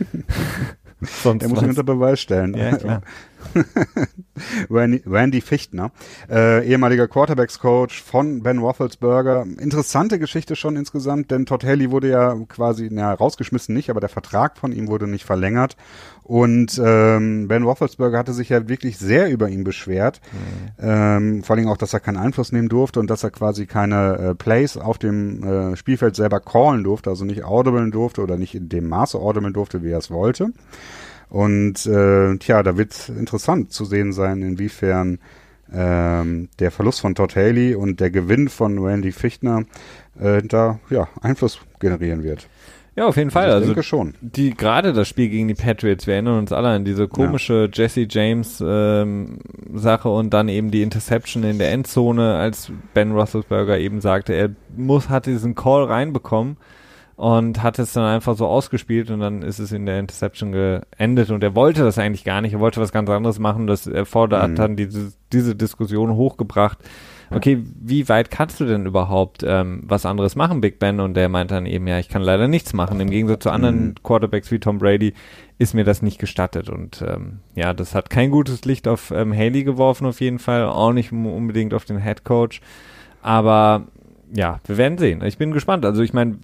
sonst. 1.00 1.42
Er 1.42 1.48
muss 1.48 1.58
sich 1.58 1.68
unter 1.68 1.82
Beweis 1.82 2.20
stellen. 2.20 2.54
Ja, 2.54 2.76
klar. 2.76 3.02
Randy, 4.70 5.02
Randy 5.06 5.40
Fichtner, 5.40 5.90
äh, 6.30 6.66
ehemaliger 6.66 7.08
Quarterbacks-Coach 7.08 8.02
von 8.02 8.42
Ben 8.42 8.58
Roethlisberger. 8.58 9.46
Interessante 9.58 10.18
Geschichte 10.18 10.56
schon 10.56 10.76
insgesamt, 10.76 11.30
denn 11.30 11.46
Todd 11.46 11.64
Haley 11.64 11.90
wurde 11.90 12.10
ja 12.10 12.36
quasi, 12.48 12.88
na, 12.90 13.12
rausgeschmissen 13.12 13.74
nicht, 13.74 13.90
aber 13.90 14.00
der 14.00 14.08
Vertrag 14.08 14.58
von 14.58 14.72
ihm 14.72 14.88
wurde 14.88 15.06
nicht 15.06 15.24
verlängert. 15.24 15.76
Und 16.22 16.80
ähm, 16.82 17.48
Ben 17.48 17.64
Roethlisberger 17.64 18.16
hatte 18.16 18.32
sich 18.32 18.48
ja 18.48 18.68
wirklich 18.68 18.98
sehr 18.98 19.30
über 19.30 19.48
ihn 19.48 19.64
beschwert. 19.64 20.20
Mhm. 20.32 20.70
Ähm, 20.78 21.42
vor 21.42 21.56
allem 21.56 21.68
auch, 21.68 21.76
dass 21.76 21.92
er 21.92 22.00
keinen 22.00 22.16
Einfluss 22.16 22.52
nehmen 22.52 22.68
durfte 22.68 23.00
und 23.00 23.10
dass 23.10 23.24
er 23.24 23.30
quasi 23.30 23.66
keine 23.66 24.18
äh, 24.18 24.34
Plays 24.34 24.76
auf 24.76 24.98
dem 24.98 25.42
äh, 25.42 25.76
Spielfeld 25.76 26.14
selber 26.14 26.40
callen 26.40 26.84
durfte, 26.84 27.10
also 27.10 27.24
nicht 27.24 27.44
audiblen 27.44 27.90
durfte 27.90 28.22
oder 28.22 28.36
nicht 28.36 28.54
in 28.54 28.68
dem 28.68 28.88
Maße 28.88 29.18
audiblen 29.18 29.52
durfte, 29.52 29.82
wie 29.82 29.90
er 29.90 29.98
es 29.98 30.10
wollte. 30.10 30.52
Und 31.32 31.86
äh, 31.86 32.36
tja, 32.36 32.62
da 32.62 32.76
wird 32.76 33.08
interessant 33.08 33.72
zu 33.72 33.86
sehen 33.86 34.12
sein, 34.12 34.42
inwiefern 34.42 35.18
ähm, 35.72 36.50
der 36.58 36.70
Verlust 36.70 37.00
von 37.00 37.14
Todd 37.14 37.34
Haley 37.34 37.74
und 37.74 38.00
der 38.00 38.10
Gewinn 38.10 38.50
von 38.50 38.78
Randy 38.78 39.12
Fichtner 39.12 39.64
äh, 40.20 40.42
da 40.42 40.78
ja, 40.90 41.08
Einfluss 41.22 41.58
generieren 41.80 42.22
wird. 42.22 42.48
Ja, 42.96 43.06
auf 43.06 43.16
jeden 43.16 43.30
Fall. 43.30 43.46
Also, 43.46 43.60
ich 43.60 43.66
denke 43.68 43.82
schon. 43.82 44.12
Die 44.20 44.50
gerade 44.50 44.92
das 44.92 45.08
Spiel 45.08 45.30
gegen 45.30 45.48
die 45.48 45.54
Patriots, 45.54 46.06
wir 46.06 46.12
erinnern 46.12 46.38
uns 46.38 46.52
alle 46.52 46.68
an 46.68 46.84
diese 46.84 47.08
komische 47.08 47.62
ja. 47.62 47.68
Jesse 47.72 48.06
James 48.06 48.62
ähm, 48.62 49.38
Sache 49.72 50.10
und 50.10 50.34
dann 50.34 50.50
eben 50.50 50.70
die 50.70 50.82
Interception 50.82 51.44
in 51.44 51.58
der 51.58 51.72
Endzone, 51.72 52.36
als 52.36 52.70
Ben 52.92 53.12
Roethlisberger 53.12 53.78
eben 53.78 54.02
sagte, 54.02 54.34
er 54.34 54.50
muss 54.76 55.08
hat 55.08 55.24
diesen 55.24 55.54
Call 55.54 55.84
reinbekommen 55.84 56.58
und 57.16 57.62
hat 57.62 57.78
es 57.78 57.92
dann 57.92 58.04
einfach 58.04 58.36
so 58.36 58.46
ausgespielt 58.46 59.10
und 59.10 59.20
dann 59.20 59.42
ist 59.42 59.58
es 59.58 59.72
in 59.72 59.86
der 59.86 59.98
Interception 59.98 60.52
geendet 60.52 61.30
und 61.30 61.42
er 61.42 61.54
wollte 61.54 61.82
das 61.82 61.98
eigentlich 61.98 62.24
gar 62.24 62.40
nicht, 62.40 62.54
er 62.54 62.60
wollte 62.60 62.80
was 62.80 62.92
ganz 62.92 63.08
anderes 63.10 63.38
machen, 63.38 63.66
das 63.66 63.86
erfordert 63.86 64.50
mhm. 64.50 64.56
dann 64.56 64.76
diese, 64.76 65.12
diese 65.32 65.54
Diskussion 65.54 66.14
hochgebracht. 66.14 66.78
Okay, 67.34 67.62
wie 67.80 68.08
weit 68.08 68.30
kannst 68.30 68.60
du 68.60 68.66
denn 68.66 68.86
überhaupt 68.86 69.42
ähm, 69.46 69.82
was 69.84 70.06
anderes 70.06 70.36
machen, 70.36 70.60
Big 70.60 70.78
Ben? 70.78 71.00
Und 71.00 71.14
der 71.14 71.28
meint 71.28 71.50
dann 71.50 71.66
eben, 71.66 71.86
ja, 71.86 71.98
ich 71.98 72.08
kann 72.08 72.22
leider 72.22 72.48
nichts 72.48 72.72
machen. 72.72 73.00
Im 73.00 73.10
Gegensatz 73.10 73.42
zu 73.44 73.50
anderen 73.50 73.86
mhm. 73.86 73.94
Quarterbacks 74.02 74.50
wie 74.50 74.58
Tom 74.58 74.78
Brady 74.78 75.14
ist 75.58 75.74
mir 75.74 75.84
das 75.84 76.02
nicht 76.02 76.18
gestattet. 76.18 76.68
Und 76.68 77.02
ähm, 77.06 77.38
ja, 77.54 77.72
das 77.72 77.94
hat 77.94 78.10
kein 78.10 78.30
gutes 78.30 78.64
Licht 78.64 78.86
auf 78.86 79.10
ähm, 79.10 79.32
Haley 79.32 79.64
geworfen 79.64 80.06
auf 80.06 80.20
jeden 80.20 80.38
Fall, 80.38 80.64
auch 80.64 80.92
nicht 80.92 81.12
unbedingt 81.12 81.74
auf 81.74 81.84
den 81.84 82.02
Head 82.02 82.24
Coach. 82.24 82.60
Aber 83.22 83.86
ja, 84.34 84.60
wir 84.66 84.76
werden 84.76 84.98
sehen. 84.98 85.22
Ich 85.24 85.38
bin 85.38 85.52
gespannt. 85.52 85.84
Also 85.84 86.02
ich 86.02 86.12
meine, 86.12 86.38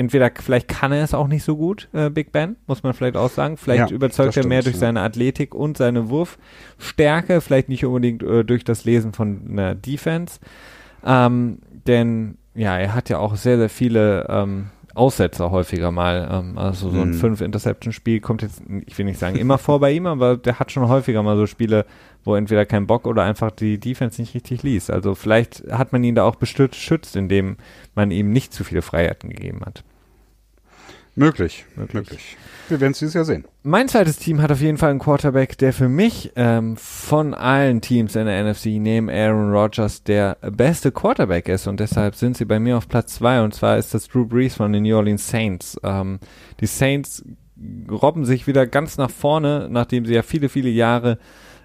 entweder 0.00 0.30
vielleicht 0.34 0.66
kann 0.66 0.92
er 0.92 1.04
es 1.04 1.12
auch 1.12 1.28
nicht 1.28 1.44
so 1.44 1.58
gut, 1.58 1.90
äh, 1.92 2.08
Big 2.08 2.32
Ben, 2.32 2.56
muss 2.66 2.82
man 2.82 2.94
vielleicht 2.94 3.18
auch 3.18 3.28
sagen. 3.28 3.58
Vielleicht 3.58 3.90
ja, 3.90 3.94
überzeugt 3.94 4.34
er 4.34 4.46
mehr 4.46 4.62
durch 4.62 4.76
ja. 4.76 4.80
seine 4.80 5.02
Athletik 5.02 5.54
und 5.54 5.76
seine 5.76 6.08
Wurfstärke, 6.08 7.42
vielleicht 7.42 7.68
nicht 7.68 7.84
unbedingt 7.84 8.22
äh, 8.22 8.42
durch 8.42 8.64
das 8.64 8.86
Lesen 8.86 9.12
von 9.12 9.42
einer 9.50 9.74
Defense. 9.74 10.40
Ähm, 11.04 11.58
denn 11.86 12.38
ja, 12.54 12.78
er 12.78 12.94
hat 12.94 13.10
ja 13.10 13.18
auch 13.18 13.36
sehr, 13.36 13.58
sehr 13.58 13.68
viele 13.68 14.26
ähm, 14.30 14.70
Aussetzer 14.94 15.50
häufiger 15.50 15.90
mal. 15.90 16.28
Ähm, 16.30 16.58
also 16.58 16.90
so 16.90 17.00
ein 17.00 17.10
mhm. 17.10 17.14
Fünf-Interception-Spiel 17.14 18.20
kommt 18.20 18.42
jetzt, 18.42 18.62
ich 18.86 18.96
will 18.98 19.04
nicht 19.04 19.18
sagen 19.18 19.36
immer 19.36 19.58
vor 19.58 19.80
bei 19.80 19.92
ihm, 19.92 20.06
aber 20.06 20.36
der 20.36 20.58
hat 20.58 20.72
schon 20.72 20.88
häufiger 20.88 21.22
mal 21.22 21.36
so 21.36 21.46
Spiele, 21.46 21.86
wo 22.24 22.34
entweder 22.34 22.66
kein 22.66 22.86
Bock 22.86 23.06
oder 23.06 23.22
einfach 23.22 23.50
die 23.50 23.78
Defense 23.78 24.20
nicht 24.20 24.34
richtig 24.34 24.62
liest. 24.62 24.90
Also 24.90 25.14
vielleicht 25.14 25.64
hat 25.70 25.92
man 25.92 26.04
ihn 26.04 26.14
da 26.14 26.24
auch 26.24 26.36
beschützt, 26.36 27.16
indem 27.16 27.56
man 27.94 28.10
ihm 28.10 28.32
nicht 28.32 28.52
zu 28.52 28.64
viele 28.64 28.82
Freiheiten 28.82 29.30
gegeben 29.30 29.60
hat. 29.64 29.84
Möglich, 31.16 31.64
möglich. 31.76 31.94
möglich. 31.94 32.36
Wir 32.68 32.80
werden 32.80 32.92
es 32.92 33.00
dieses 33.00 33.14
Jahr 33.14 33.24
sehen. 33.24 33.44
Mein 33.62 33.88
zweites 33.88 34.16
Team 34.16 34.40
hat 34.40 34.52
auf 34.52 34.60
jeden 34.60 34.78
Fall 34.78 34.90
einen 34.90 35.00
Quarterback, 35.00 35.58
der 35.58 35.72
für 35.72 35.88
mich 35.88 36.32
ähm, 36.36 36.76
von 36.76 37.34
allen 37.34 37.80
Teams 37.80 38.14
in 38.14 38.26
der 38.26 38.44
NFC 38.44 38.66
neben 38.66 39.10
Aaron 39.10 39.52
Rodgers 39.52 40.04
der 40.04 40.36
beste 40.40 40.92
Quarterback 40.92 41.48
ist 41.48 41.66
und 41.66 41.80
deshalb 41.80 42.14
sind 42.14 42.36
sie 42.36 42.44
bei 42.44 42.60
mir 42.60 42.76
auf 42.76 42.88
Platz 42.88 43.14
zwei 43.14 43.42
und 43.42 43.54
zwar 43.54 43.76
ist 43.76 43.92
das 43.92 44.08
Drew 44.08 44.24
Brees 44.24 44.54
von 44.54 44.72
den 44.72 44.84
New 44.84 44.96
Orleans 44.96 45.28
Saints. 45.28 45.78
Ähm, 45.82 46.20
die 46.60 46.66
Saints 46.66 47.24
robben 47.90 48.24
sich 48.24 48.46
wieder 48.46 48.66
ganz 48.66 48.96
nach 48.96 49.10
vorne, 49.10 49.68
nachdem 49.70 50.06
sie 50.06 50.14
ja 50.14 50.22
viele, 50.22 50.48
viele 50.48 50.70
Jahre 50.70 51.18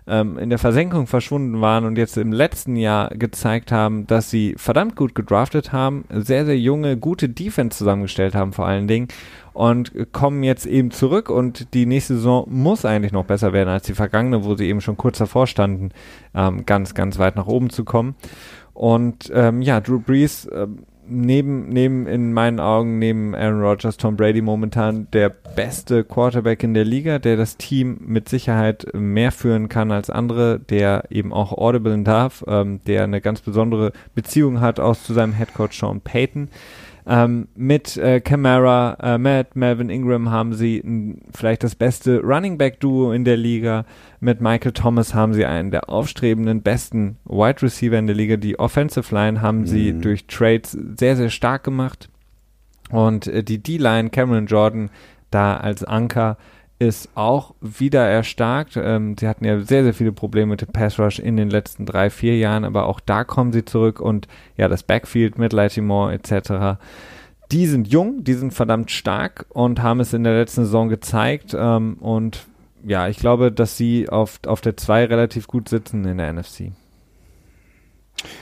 ähm, 0.07 0.37
in 0.37 0.49
der 0.49 0.59
Versenkung 0.59 1.07
verschwunden 1.07 1.61
waren 1.61 1.85
und 1.85 1.97
jetzt 1.97 2.17
im 2.17 2.31
letzten 2.31 2.75
Jahr 2.75 3.09
gezeigt 3.09 3.71
haben, 3.71 4.05
dass 4.07 4.29
sie 4.29 4.55
verdammt 4.57 4.95
gut 4.95 5.15
gedraftet 5.15 5.71
haben, 5.71 6.05
sehr, 6.09 6.45
sehr 6.45 6.59
junge, 6.59 6.97
gute 6.97 7.29
Defense 7.29 7.77
zusammengestellt 7.77 8.35
haben 8.35 8.53
vor 8.53 8.67
allen 8.67 8.87
Dingen 8.87 9.07
und 9.53 9.93
kommen 10.11 10.43
jetzt 10.43 10.65
eben 10.65 10.91
zurück 10.91 11.29
und 11.29 11.73
die 11.73 11.85
nächste 11.85 12.15
Saison 12.15 12.45
muss 12.49 12.85
eigentlich 12.85 13.13
noch 13.13 13.25
besser 13.25 13.53
werden 13.53 13.69
als 13.69 13.85
die 13.85 13.93
vergangene, 13.93 14.43
wo 14.43 14.55
sie 14.55 14.67
eben 14.67 14.81
schon 14.81 14.97
kurz 14.97 15.17
davor 15.17 15.47
standen, 15.47 15.89
ähm, 16.35 16.65
ganz, 16.65 16.93
ganz 16.93 17.17
weit 17.17 17.35
nach 17.35 17.47
oben 17.47 17.69
zu 17.69 17.83
kommen. 17.85 18.15
Und 18.73 19.31
ähm, 19.33 19.61
ja, 19.61 19.79
Drew 19.79 19.99
Brees 19.99 20.49
ähm, 20.53 20.79
neben, 21.07 21.69
neben 21.69 22.07
in 22.07 22.33
meinen 22.33 22.59
Augen, 22.59 22.99
neben 22.99 23.35
Aaron 23.35 23.61
Rodgers, 23.61 23.97
Tom 23.97 24.15
Brady 24.15 24.41
momentan 24.41 25.07
der 25.13 25.29
beste 25.29 26.03
Quarterback 26.03 26.63
in 26.63 26.73
der 26.73 26.85
Liga, 26.85 27.19
der 27.19 27.37
das 27.37 27.57
Team 27.57 27.97
mit 28.05 28.29
Sicherheit 28.29 28.87
mehr 28.93 29.31
führen 29.31 29.69
kann 29.69 29.91
als 29.91 30.09
andere, 30.09 30.59
der 30.59 31.05
eben 31.09 31.33
auch 31.33 31.51
audiblen 31.51 32.03
darf, 32.03 32.43
ähm, 32.47 32.81
der 32.87 33.03
eine 33.03 33.21
ganz 33.21 33.41
besondere 33.41 33.91
Beziehung 34.13 34.61
hat 34.61 34.79
auch 34.79 34.95
zu 34.95 35.13
seinem 35.13 35.33
Headcoach 35.33 35.73
Sean 35.73 36.01
Payton. 36.01 36.49
Ähm, 37.07 37.49
mit 37.55 37.97
äh, 37.97 38.19
Camara, 38.19 38.97
äh, 38.99 39.17
Matt, 39.19 39.55
Melvin 39.55 39.89
Ingram 39.89 40.31
haben 40.31 40.53
sie 40.53 40.79
n, 40.79 41.21
vielleicht 41.35 41.63
das 41.63 41.75
beste 41.75 42.21
Running 42.21 42.57
Back 42.57 42.79
Duo 42.79 43.11
in 43.11 43.23
der 43.25 43.37
Liga. 43.37 43.85
Mit 44.19 44.41
Michael 44.41 44.71
Thomas 44.71 45.13
haben 45.13 45.35
sie 45.35 45.45
einen 45.45 45.69
der 45.69 45.89
aufstrebenden 45.89 46.63
besten 46.63 47.17
Wide 47.25 47.61
Receiver 47.61 47.97
in 47.97 48.07
der 48.07 48.15
Liga. 48.15 48.37
Die 48.37 48.57
Offensive 48.57 49.13
Line 49.13 49.41
haben 49.41 49.59
mhm. 49.59 49.67
sie 49.67 49.93
durch 49.93 50.25
Trades 50.25 50.71
sehr, 50.71 51.15
sehr 51.15 51.29
stark 51.29 51.63
gemacht. 51.63 52.09
Und 52.89 53.27
äh, 53.27 53.43
die 53.43 53.61
D-Line, 53.61 54.09
Cameron 54.09 54.47
Jordan, 54.47 54.89
da 55.29 55.57
als 55.57 55.83
Anker 55.83 56.37
ist 56.77 57.09
auch 57.15 57.55
wieder 57.61 58.05
erstarkt. 58.05 58.77
Ähm, 58.77 59.15
sie 59.17 59.27
hatten 59.27 59.45
ja 59.45 59.61
sehr, 59.61 59.83
sehr 59.83 59.93
viele 59.93 60.11
Probleme 60.11 60.51
mit 60.51 60.61
dem 60.61 60.69
Pass 60.69 60.99
Rush 60.99 61.19
in 61.19 61.37
den 61.37 61.49
letzten 61.49 61.85
drei, 61.85 62.09
vier 62.09 62.37
Jahren, 62.37 62.65
aber 62.65 62.87
auch 62.87 62.99
da 62.99 63.23
kommen 63.23 63.53
sie 63.53 63.63
zurück 63.63 63.99
und 63.99 64.27
ja, 64.57 64.67
das 64.67 64.83
Backfield 64.83 65.37
mit 65.37 65.53
Latimore 65.53 66.13
etc. 66.13 66.79
Die 67.51 67.67
sind 67.67 67.87
jung, 67.87 68.23
die 68.23 68.33
sind 68.33 68.53
verdammt 68.53 68.91
stark 68.91 69.45
und 69.49 69.81
haben 69.81 69.99
es 69.99 70.13
in 70.13 70.23
der 70.23 70.33
letzten 70.33 70.65
Saison 70.65 70.89
gezeigt 70.89 71.55
ähm, 71.57 71.95
und 71.99 72.47
ja, 72.83 73.07
ich 73.07 73.17
glaube, 73.17 73.51
dass 73.51 73.77
sie 73.77 74.09
auf, 74.09 74.39
auf 74.45 74.61
der 74.61 74.77
2 74.77 75.05
relativ 75.05 75.47
gut 75.47 75.69
sitzen 75.69 76.05
in 76.05 76.17
der 76.17 76.33
NFC. 76.33 76.71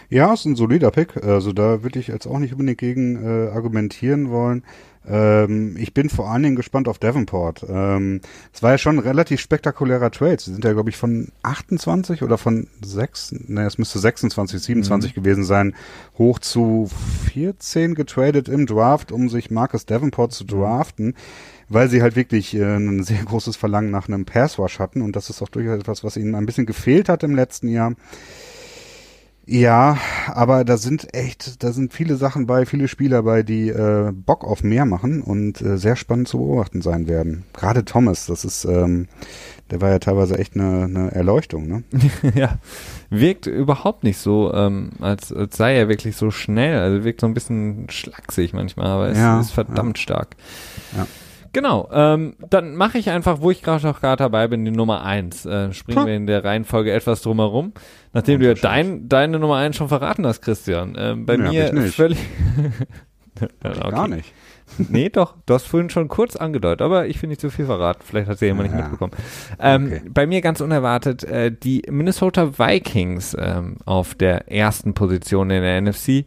Ja, 0.09 0.34
ist 0.34 0.45
ein 0.45 0.55
solider 0.55 0.91
Pick. 0.91 1.23
Also 1.23 1.53
da 1.53 1.84
würde 1.84 1.99
ich 1.99 2.07
jetzt 2.07 2.27
auch 2.27 2.39
nicht 2.39 2.53
unbedingt 2.53 2.77
gegen 2.77 3.23
äh, 3.23 3.49
argumentieren 3.49 4.29
wollen. 4.29 4.63
Ähm, 5.08 5.76
ich 5.78 5.93
bin 5.93 6.10
vor 6.10 6.30
allen 6.30 6.43
Dingen 6.43 6.56
gespannt 6.56 6.88
auf 6.88 6.97
Davenport. 6.97 7.66
Ähm, 7.68 8.22
es 8.54 8.64
war 8.64 8.72
ja 8.72 8.78
schon 8.78 8.97
ein 8.97 8.99
relativ 8.99 9.41
spektakulärer 9.41 10.12
Trade. 10.12 10.38
Sie 10.39 10.51
sind 10.51 10.64
ja, 10.64 10.74
glaube 10.74 10.89
ich, 10.89 10.97
von 10.97 11.30
28 11.43 12.24
oder 12.24 12.38
von 12.38 12.68
6, 12.84 13.36
ne, 13.47 13.66
es 13.66 13.78
müsste 13.78 13.99
26, 13.99 14.62
27 14.62 15.12
mhm. 15.12 15.22
gewesen 15.22 15.43
sein, 15.43 15.76
hoch 16.18 16.39
zu 16.39 16.89
14 17.34 17.95
getradet 17.95 18.47
im 18.47 18.66
Draft, 18.66 19.12
um 19.12 19.30
sich 19.30 19.51
Marcus 19.51 19.86
Davenport 19.86 20.32
zu 20.32 20.45
draften, 20.45 21.16
weil 21.68 21.89
sie 21.89 22.01
halt 22.01 22.16
wirklich 22.16 22.56
äh, 22.56 22.78
ein 22.78 23.04
sehr 23.04 23.24
großes 23.24 23.58
Verlangen 23.58 23.91
nach 23.91 24.08
einem 24.08 24.26
Passwash 24.26 24.80
hatten 24.80 25.01
und 25.01 25.16
das 25.16 25.30
ist 25.30 25.41
auch 25.41 25.49
durchaus 25.49 25.80
etwas, 25.80 26.04
was 26.04 26.18
ihnen 26.18 26.36
ein 26.36 26.45
bisschen 26.45 26.66
gefehlt 26.66 27.10
hat 27.10 27.24
im 27.24 27.36
letzten 27.36 27.68
Jahr. 27.68 27.93
Ja, 29.46 29.98
aber 30.28 30.64
da 30.64 30.78
sind 30.78 31.14
echt, 31.14 31.64
da 31.64 31.74
sind 31.74 31.94
viele 31.94 32.16
Sachen 32.16 32.46
bei, 32.46 32.66
viele 32.66 32.88
Spieler 32.88 33.24
bei, 33.24 33.44
die 33.44 33.68
äh, 33.68 34.14
Bock 34.14 34.46
auf 34.46 34.64
mehr 34.64 34.86
machen 34.86 35.22
und 35.22 35.62
äh, 35.62 35.78
sehr 35.78 35.98
spannend 35.98 36.30
zu 36.30 36.38
beobachten 36.38 36.82
sein 36.82 37.08
werden. 37.08 37.44
Gerade 37.52 37.84
Thomas, 37.84 38.26
das 38.26 38.46
ist, 38.46 38.64
ähm, 38.64 39.10
der 39.70 39.82
war 39.82 39.89
ja 39.89 40.00
teilweise 40.00 40.38
echt 40.38 40.56
eine, 40.56 40.86
eine 40.86 41.12
Erleuchtung, 41.12 41.68
ne? 41.68 41.84
ja, 42.36 42.58
wirkt 43.10 43.46
überhaupt 43.46 44.06
nicht 44.06 44.18
so, 44.18 44.54
ähm, 44.54 44.91
als, 45.02 45.34
als 45.34 45.58
sei 45.58 45.76
er 45.76 45.89
wirklich 45.89 46.16
so 46.16 46.32
schnell. 46.32 46.80
Also 46.80 47.04
wirkt 47.04 47.20
so 47.20 47.28
ein 47.28 47.34
bisschen 47.34 47.88
schlaksig 47.89 48.54
manchmal, 48.54 48.88
aber 48.88 49.10
es 49.10 49.18
ja, 49.18 49.41
ist 49.41 49.52
verdammt 49.52 49.98
ja. 49.98 50.04
stark. 50.04 50.38
Ja. 50.96 51.06
Genau, 51.54 51.88
ähm, 51.93 52.36
dann 52.49 52.76
mache 52.76 52.97
ich 52.97 53.12
einfach, 53.12 53.39
wo 53.39 53.51
ich 53.51 53.62
gerade 53.62 53.86
noch 53.86 54.01
gerade 54.01 54.24
dabei 54.24 54.47
bin, 54.47 54.66
die 54.66 54.72
Nummer 54.72 55.04
eins. 55.04 55.45
Äh, 55.45 55.72
springen 55.72 56.01
hm. 56.01 56.08
wir 56.08 56.16
in 56.16 56.28
der 56.28 56.43
Reihenfolge 56.43 56.91
etwas 56.91 57.22
drumherum. 57.22 57.74
Nachdem 58.12 58.39
du 58.39 58.47
ja 58.47 58.56
dein, 58.56 59.08
deine 59.08 59.38
Nummer 59.38 59.58
eins 59.58 59.76
schon 59.76 59.88
verraten 59.88 60.26
hast, 60.26 60.41
Christian. 60.41 60.95
Ähm, 60.97 61.28
bei 61.28 61.36
ja, 61.36 61.72
mir 61.72 61.84
völlig. 61.91 62.18
okay. 63.39 63.89
Gar 63.91 64.08
nicht. 64.08 64.34
nee, 64.89 65.10
doch, 65.10 65.36
du 65.45 65.54
hast 65.54 65.68
vorhin 65.68 65.91
schon 65.91 66.08
kurz 66.08 66.36
angedeutet, 66.36 66.82
aber 66.82 67.06
ich 67.06 67.22
will 67.22 67.30
nicht 67.30 67.41
zu 67.41 67.51
viel 67.51 67.68
verraten. 67.68 68.01
Vielleicht 68.04 68.30
hat 68.30 68.39
sie 68.39 68.45
jemand 68.45 68.70
ja. 68.70 68.76
nicht 68.76 68.84
mitbekommen. 68.86 69.14
Ähm, 69.60 69.86
okay. 69.86 70.01
Bei 70.10 70.26
mir 70.26 70.41
ganz 70.41 70.60
unerwartet 70.60 71.24
äh, 71.24 71.51
die 71.51 71.84
Minnesota 71.88 72.58
Vikings 72.58 73.38
ähm, 73.39 73.78
auf 73.86 74.16
der 74.16 74.51
ersten 74.51 74.95
Position 74.95 75.51
in 75.51 75.62
der 75.62 75.82
NFC 75.82 76.26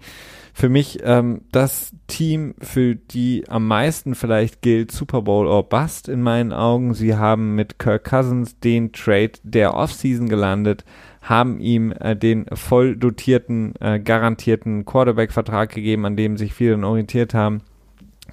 für 0.57 0.71
mich 0.71 1.01
ähm, 1.03 1.43
das 1.53 1.93
Team, 2.07 2.55
für 2.63 2.95
die 2.95 3.45
am 3.47 3.69
meisten 3.69 4.15
vielleicht 4.15 4.63
gilt, 4.63 4.91
Super 4.91 5.21
Bowl 5.21 5.47
or 5.47 5.69
Bust 5.69 6.09
in 6.09 6.23
meinen 6.23 6.55
Augen. 6.55 6.95
Sie 6.95 7.15
haben 7.15 7.55
mit 7.55 7.79
Kirk 7.79 8.05
Cousins 8.05 8.59
den 8.59 8.91
Trade 8.91 9.33
der 9.43 9.75
Offseason 9.75 10.31
gelandet, 10.31 10.87
haben 11.21 11.61
ihm 11.61 11.93
äh, 11.93 12.17
den 12.17 12.47
voll 12.55 12.97
dotierten, 12.97 13.75
äh, 13.81 14.01
garantierten 14.01 14.87
Quarterback-Vertrag 14.87 15.75
gegeben, 15.75 16.07
an 16.07 16.17
dem 16.17 16.39
sich 16.39 16.55
viele 16.55 16.79
orientiert 16.87 17.35
haben. 17.35 17.61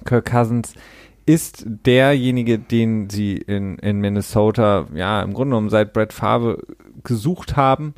Kirk 0.06 0.24
Cousins 0.24 0.72
ist 1.26 1.66
derjenige, 1.66 2.58
den 2.58 3.10
sie 3.10 3.36
in, 3.36 3.76
in 3.80 4.00
Minnesota, 4.00 4.86
ja, 4.94 5.20
im 5.20 5.34
Grunde 5.34 5.50
genommen 5.50 5.68
seit 5.68 5.92
Brett 5.92 6.14
Favre 6.14 6.62
gesucht 7.02 7.54
haben 7.54 7.92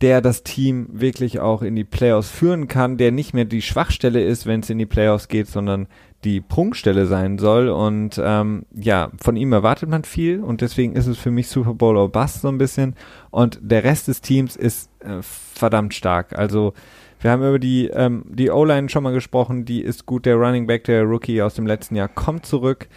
der 0.00 0.20
das 0.20 0.42
Team 0.42 0.88
wirklich 0.92 1.40
auch 1.40 1.62
in 1.62 1.74
die 1.74 1.84
Playoffs 1.84 2.30
führen 2.30 2.68
kann, 2.68 2.96
der 2.96 3.10
nicht 3.10 3.34
mehr 3.34 3.44
die 3.44 3.62
Schwachstelle 3.62 4.22
ist, 4.22 4.46
wenn 4.46 4.60
es 4.60 4.70
in 4.70 4.78
die 4.78 4.86
Playoffs 4.86 5.28
geht, 5.28 5.48
sondern 5.48 5.88
die 6.24 6.40
Prunkstelle 6.40 7.06
sein 7.06 7.38
soll. 7.38 7.68
Und 7.68 8.20
ähm, 8.22 8.64
ja, 8.74 9.10
von 9.20 9.36
ihm 9.36 9.52
erwartet 9.52 9.88
man 9.88 10.04
viel 10.04 10.40
und 10.40 10.60
deswegen 10.60 10.94
ist 10.94 11.06
es 11.06 11.18
für 11.18 11.30
mich 11.30 11.48
Super 11.48 11.74
Bowl 11.74 11.96
or 11.96 12.10
Bust 12.10 12.42
so 12.42 12.48
ein 12.48 12.58
bisschen. 12.58 12.94
Und 13.30 13.58
der 13.62 13.84
Rest 13.84 14.08
des 14.08 14.20
Teams 14.20 14.56
ist 14.56 14.90
äh, 15.00 15.22
verdammt 15.22 15.94
stark. 15.94 16.38
Also 16.38 16.74
wir 17.20 17.32
haben 17.32 17.42
über 17.42 17.58
die, 17.58 17.88
ähm, 17.88 18.24
die 18.28 18.50
O-Line 18.50 18.88
schon 18.88 19.02
mal 19.02 19.12
gesprochen, 19.12 19.64
die 19.64 19.80
ist 19.80 20.06
gut. 20.06 20.26
Der 20.26 20.36
Running 20.36 20.66
Back, 20.66 20.84
der 20.84 21.02
Rookie 21.02 21.42
aus 21.42 21.54
dem 21.54 21.66
letzten 21.66 21.96
Jahr, 21.96 22.08
kommt 22.08 22.46
zurück. 22.46 22.88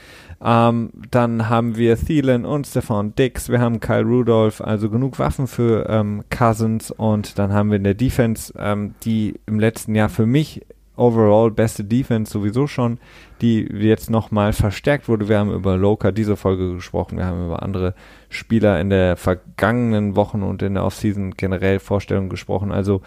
Ähm, 0.44 0.89
dann 1.12 1.50
haben 1.50 1.78
wir 1.78 1.98
Thielen 1.98 2.46
und 2.46 2.66
Stefan 2.66 3.14
Dix. 3.16 3.50
Wir 3.50 3.60
haben 3.60 3.80
Kyle 3.80 4.04
Rudolph, 4.04 4.62
also 4.62 4.89
genug 4.89 5.20
Waffen 5.20 5.48
für 5.48 5.88
ähm, 5.89 6.24
Cousins. 6.30 6.89
Und 6.92 7.38
dann 7.38 7.54
haben 7.54 7.70
wir 7.70 7.78
in 7.78 7.84
der 7.84 7.94
Defense, 7.94 8.54
ähm, 8.58 8.96
die 9.04 9.39
im 9.46 9.60
letzten 9.60 9.94
Jahr 9.94 10.10
für 10.10 10.26
mich 10.26 10.62
overall 10.96 11.50
beste 11.52 11.84
Defense 11.84 12.32
sowieso 12.32 12.68
schon, 12.68 13.00
die 13.42 13.62
jetzt 13.62 14.10
nochmal 14.10 14.54
verstärkt 14.54 15.08
wurde. 15.08 15.30
Wir 15.30 15.39
haben 15.39 15.52
über 15.52 15.78
Loka 15.78 16.12
diese 16.12 16.36
Folge 16.36 16.76
gesprochen. 16.76 17.18
Wir 17.18 17.26
haben 17.26 17.46
über 17.46 17.64
andere 17.64 17.94
Spieler 18.30 18.80
in 18.80 18.89
der 18.89 19.18
vergangenen 19.18 20.16
Wochen 20.16 20.44
und 20.44 20.62
in 20.62 20.74
der 20.74 20.86
Offseason 20.86 21.36
generell 21.38 21.80
Vorstellungen 21.80 22.30
gesprochen. 22.30 22.72
Also 22.72 23.02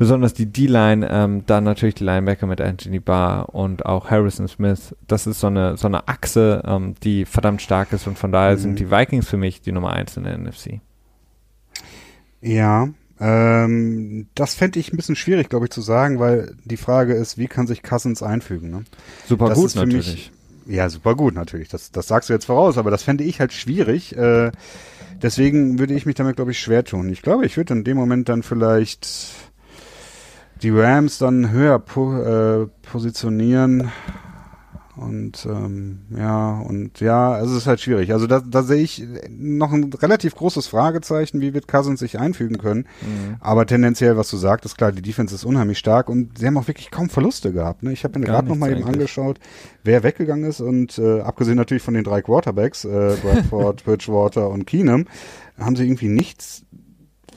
besonders 0.00 0.32
die 0.32 0.46
D-Line, 0.46 1.06
ähm, 1.10 1.42
dann 1.44 1.62
natürlich 1.64 1.94
die 1.94 2.04
Linebacker 2.04 2.46
mit 2.46 2.58
Anthony 2.58 3.00
Barr 3.00 3.54
und 3.54 3.84
auch 3.84 4.10
Harrison 4.10 4.48
Smith. 4.48 4.96
Das 5.06 5.26
ist 5.26 5.40
so 5.40 5.48
eine, 5.48 5.76
so 5.76 5.88
eine 5.88 6.08
Achse, 6.08 6.62
ähm, 6.66 6.94
die 7.02 7.26
verdammt 7.26 7.60
stark 7.60 7.92
ist 7.92 8.06
und 8.06 8.18
von 8.18 8.32
daher 8.32 8.56
mhm. 8.56 8.60
sind 8.60 8.78
die 8.78 8.90
Vikings 8.90 9.28
für 9.28 9.36
mich 9.36 9.60
die 9.60 9.72
Nummer 9.72 9.92
eins 9.92 10.16
in 10.16 10.24
der 10.24 10.38
NFC. 10.38 10.80
Ja, 12.40 12.88
ähm, 13.20 14.26
das 14.34 14.54
fände 14.54 14.80
ich 14.80 14.90
ein 14.90 14.96
bisschen 14.96 15.16
schwierig, 15.16 15.50
glaube 15.50 15.66
ich, 15.66 15.70
zu 15.70 15.82
sagen, 15.82 16.18
weil 16.18 16.56
die 16.64 16.78
Frage 16.78 17.12
ist, 17.12 17.36
wie 17.36 17.46
kann 17.46 17.66
sich 17.66 17.82
Cousins 17.82 18.22
einfügen? 18.22 18.70
Ne? 18.70 18.84
Super 19.26 19.50
das 19.50 19.58
gut 19.58 19.74
natürlich. 19.74 20.32
Mich, 20.66 20.76
ja, 20.76 20.88
super 20.88 21.14
gut 21.14 21.34
natürlich. 21.34 21.68
Das, 21.68 21.92
das 21.92 22.08
sagst 22.08 22.30
du 22.30 22.32
jetzt 22.32 22.46
voraus, 22.46 22.78
aber 22.78 22.90
das 22.90 23.02
fände 23.02 23.24
ich 23.24 23.38
halt 23.38 23.52
schwierig. 23.52 24.16
Äh, 24.16 24.50
deswegen 25.20 25.78
würde 25.78 25.92
ich 25.92 26.06
mich 26.06 26.14
damit, 26.14 26.36
glaube 26.36 26.52
ich, 26.52 26.58
schwer 26.58 26.84
tun. 26.84 27.10
Ich 27.10 27.20
glaube, 27.20 27.44
ich 27.44 27.58
würde 27.58 27.74
in 27.74 27.84
dem 27.84 27.98
Moment 27.98 28.30
dann 28.30 28.42
vielleicht 28.42 29.49
die 30.62 30.70
Rams 30.70 31.18
dann 31.18 31.50
höher 31.50 31.78
po 31.78 32.14
äh, 32.16 32.66
positionieren. 32.82 33.90
Und 34.96 35.46
ähm, 35.46 36.00
ja, 36.14 36.60
und 36.60 37.00
ja, 37.00 37.32
also 37.32 37.52
es 37.52 37.62
ist 37.62 37.66
halt 37.66 37.80
schwierig. 37.80 38.12
Also 38.12 38.26
da, 38.26 38.40
da 38.40 38.62
sehe 38.62 38.82
ich 38.82 39.02
noch 39.30 39.72
ein 39.72 39.90
relativ 39.94 40.34
großes 40.34 40.66
Fragezeichen, 40.66 41.40
wie 41.40 41.54
wird 41.54 41.68
Cousins 41.68 42.00
sich 42.00 42.18
einfügen 42.18 42.58
können. 42.58 42.80
Mhm. 43.00 43.36
Aber 43.40 43.64
tendenziell, 43.64 44.18
was 44.18 44.28
du 44.28 44.36
sagst, 44.36 44.66
ist 44.66 44.76
klar, 44.76 44.92
die 44.92 45.00
Defense 45.00 45.34
ist 45.34 45.44
unheimlich 45.44 45.78
stark 45.78 46.10
und 46.10 46.36
sie 46.36 46.46
haben 46.46 46.58
auch 46.58 46.68
wirklich 46.68 46.90
kaum 46.90 47.08
Verluste 47.08 47.50
gehabt. 47.50 47.82
Ne? 47.82 47.92
Ich 47.92 48.04
habe 48.04 48.18
mir 48.18 48.26
gerade 48.26 48.46
noch 48.46 48.56
mal 48.56 48.70
eben 48.70 48.84
angeschaut, 48.84 49.40
wer 49.84 50.02
weggegangen 50.02 50.44
ist 50.44 50.60
und 50.60 50.98
äh, 50.98 51.20
abgesehen 51.20 51.56
natürlich 51.56 51.82
von 51.82 51.94
den 51.94 52.04
drei 52.04 52.20
Quarterbacks, 52.20 52.84
äh, 52.84 53.16
Bradford, 53.22 53.84
Bridgewater 53.84 54.50
und 54.50 54.66
Keenum, 54.66 55.06
haben 55.58 55.76
sie 55.76 55.84
irgendwie 55.84 56.08
nichts 56.08 56.66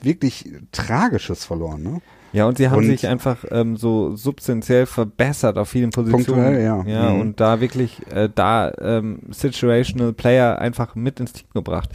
wirklich 0.02 0.52
Tragisches 0.70 1.46
verloren. 1.46 1.82
Ne? 1.82 2.00
Ja, 2.34 2.46
und 2.46 2.58
sie 2.58 2.68
haben 2.68 2.78
und 2.78 2.86
sich 2.86 3.06
einfach 3.06 3.44
ähm, 3.52 3.76
so 3.76 4.16
substanziell 4.16 4.86
verbessert 4.86 5.56
auf 5.56 5.68
vielen 5.68 5.90
Positionen. 5.90 6.24
Punktuell, 6.24 6.64
ja. 6.64 6.84
Ja, 6.84 7.10
mhm. 7.10 7.20
und 7.20 7.40
da 7.40 7.60
wirklich 7.60 8.00
äh, 8.12 8.28
da 8.34 8.72
ähm, 8.80 9.20
Situational 9.30 10.12
Player 10.12 10.58
einfach 10.58 10.96
mit 10.96 11.20
ins 11.20 11.32
Team 11.32 11.46
gebracht. 11.54 11.90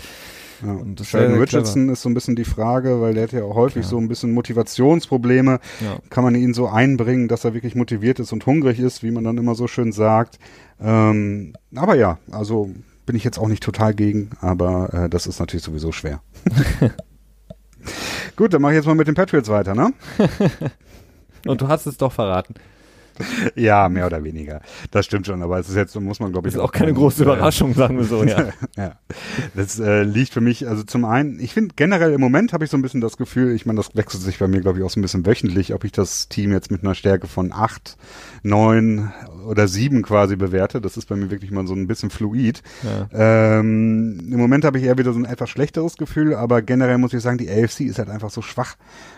Ja. 0.66 0.72
Und 0.72 1.00
das 1.00 1.08
Sheldon 1.08 1.40
Richardson 1.40 1.84
clever. 1.84 1.94
ist 1.94 2.02
so 2.02 2.10
ein 2.10 2.14
bisschen 2.14 2.38
die 2.38 2.46
Frage, 2.46 3.02
weil 3.02 3.14
der 3.14 3.24
hat 3.24 3.34
ja 3.34 3.44
auch 3.44 3.56
häufig 3.56 3.84
ja. 3.84 3.90
so 3.90 3.98
ein 3.98 4.08
bisschen 4.08 4.32
Motivationsprobleme. 4.32 5.60
Ja. 5.82 5.98
Kann 6.10 6.24
man 6.24 6.36
ihn 6.36 6.54
so 6.54 6.68
einbringen, 6.68 7.28
dass 7.28 7.44
er 7.44 7.54
wirklich 7.54 7.76
motiviert 7.76 8.20
ist 8.20 8.32
und 8.32 8.46
hungrig 8.46 8.80
ist, 8.80 9.04
wie 9.04 9.12
man 9.12 9.26
dann 9.26 9.38
immer 9.38 9.56
so 9.56 9.68
schön 9.68 9.92
sagt. 9.92 10.40
Ähm, 10.82 11.54
aber 11.76 11.96
ja, 11.96 12.18
also 12.32 12.70
bin 13.06 13.18
ich 13.18 13.26
jetzt 13.26 13.40
auch 13.40 13.50
nicht 13.50 13.64
total 13.64 13.94
gegen, 13.94 14.30
aber 14.40 14.94
äh, 14.94 15.10
das 15.10 15.28
ist 15.28 15.40
natürlich 15.40 15.64
sowieso 15.64 15.92
schwer. 15.92 16.22
Gut, 18.40 18.54
dann 18.54 18.62
mache 18.62 18.72
ich 18.72 18.78
jetzt 18.78 18.86
mal 18.86 18.96
mit 18.96 19.06
den 19.06 19.16
Patriots 19.16 19.50
weiter, 19.50 19.76
ne? 19.76 19.92
Und 21.46 21.60
du 21.60 21.68
hast 21.68 21.86
es 21.88 21.98
doch 21.98 22.14
verraten. 22.14 22.54
Ja, 23.54 23.90
mehr 23.90 24.06
oder 24.06 24.24
weniger. 24.24 24.62
Das 24.92 25.06
stimmt 25.08 25.28
schon, 25.28 25.44
aber 25.44 25.60
es 25.60 25.68
ist 25.68 25.76
jetzt, 25.76 25.94
muss 26.00 26.22
man 26.22 26.32
glaube 26.32 26.48
ich. 26.48 26.54
Das 26.54 26.62
ist 26.62 26.66
auch 26.66 26.72
keine 26.72 26.94
große 26.94 27.24
Überraschung, 27.24 27.74
sagen 27.74 27.98
wir 27.98 28.06
so, 28.06 28.24
ja. 28.24 28.48
ja. 28.78 28.94
Das 29.56 29.78
äh, 29.82 30.04
liegt 30.04 30.32
für 30.32 30.40
mich, 30.40 30.70
also 30.70 30.84
zum 30.84 31.04
einen, 31.04 31.38
ich 31.42 31.54
finde 31.54 31.76
generell 31.76 32.14
im 32.14 32.22
Moment 32.22 32.54
habe 32.54 32.64
ich 32.64 32.72
so 32.72 32.78
ein 32.78 32.82
bisschen 32.82 33.02
das 33.02 33.18
Gefühl, 33.18 33.54
ich 33.54 33.66
meine, 33.66 33.76
das 33.76 33.94
wechselt 33.98 34.24
sich 34.24 34.40
bei 34.40 34.48
mir 34.48 34.62
glaube 34.62 34.80
ich 34.80 34.86
auch 34.86 34.90
so 34.90 35.02
ein 35.02 35.04
bisschen 35.04 35.26
wöchentlich, 35.26 35.74
ob 35.74 35.84
ich 35.84 35.92
das 35.92 36.30
Team 36.30 36.54
jetzt 36.54 36.72
mit 36.72 36.82
einer 36.82 36.96
Stärke 36.96 37.28
von 37.28 37.52
acht, 37.52 37.98
neun 38.44 39.12
oder 39.48 39.68
sieben 39.68 40.02
quasi 40.02 40.36
bewerte. 40.36 40.82
Das 40.82 40.98
ist 40.98 41.08
bei 41.08 41.16
mir 41.16 41.32
wirklich 41.32 41.52
mal 41.52 41.68
so 41.68 41.74
ein 41.74 41.88
bisschen 41.88 42.10
fluid. 42.10 42.62
Ja. 42.84 43.60
Ähm, 43.60 44.20
Im 44.32 44.38
Moment 44.40 44.66
habe 44.66 44.78
ich 44.78 44.86
eher 44.86 44.98
wieder 44.98 45.14
so 45.14 45.20
ein 45.20 45.26
etwas 45.26 45.50
schlechteres 45.50 45.98
Gefühl, 45.98 46.36
aber 46.36 46.62
generell 46.62 46.98
muss 46.98 47.14
ich 47.14 47.22
sagen, 47.22 47.38
die 47.38 47.50
AFC 47.50 47.82
ist 47.82 48.00
halt 48.00 48.10
einfach 48.10 48.30
so 48.30 48.42
schwach. 48.42 48.76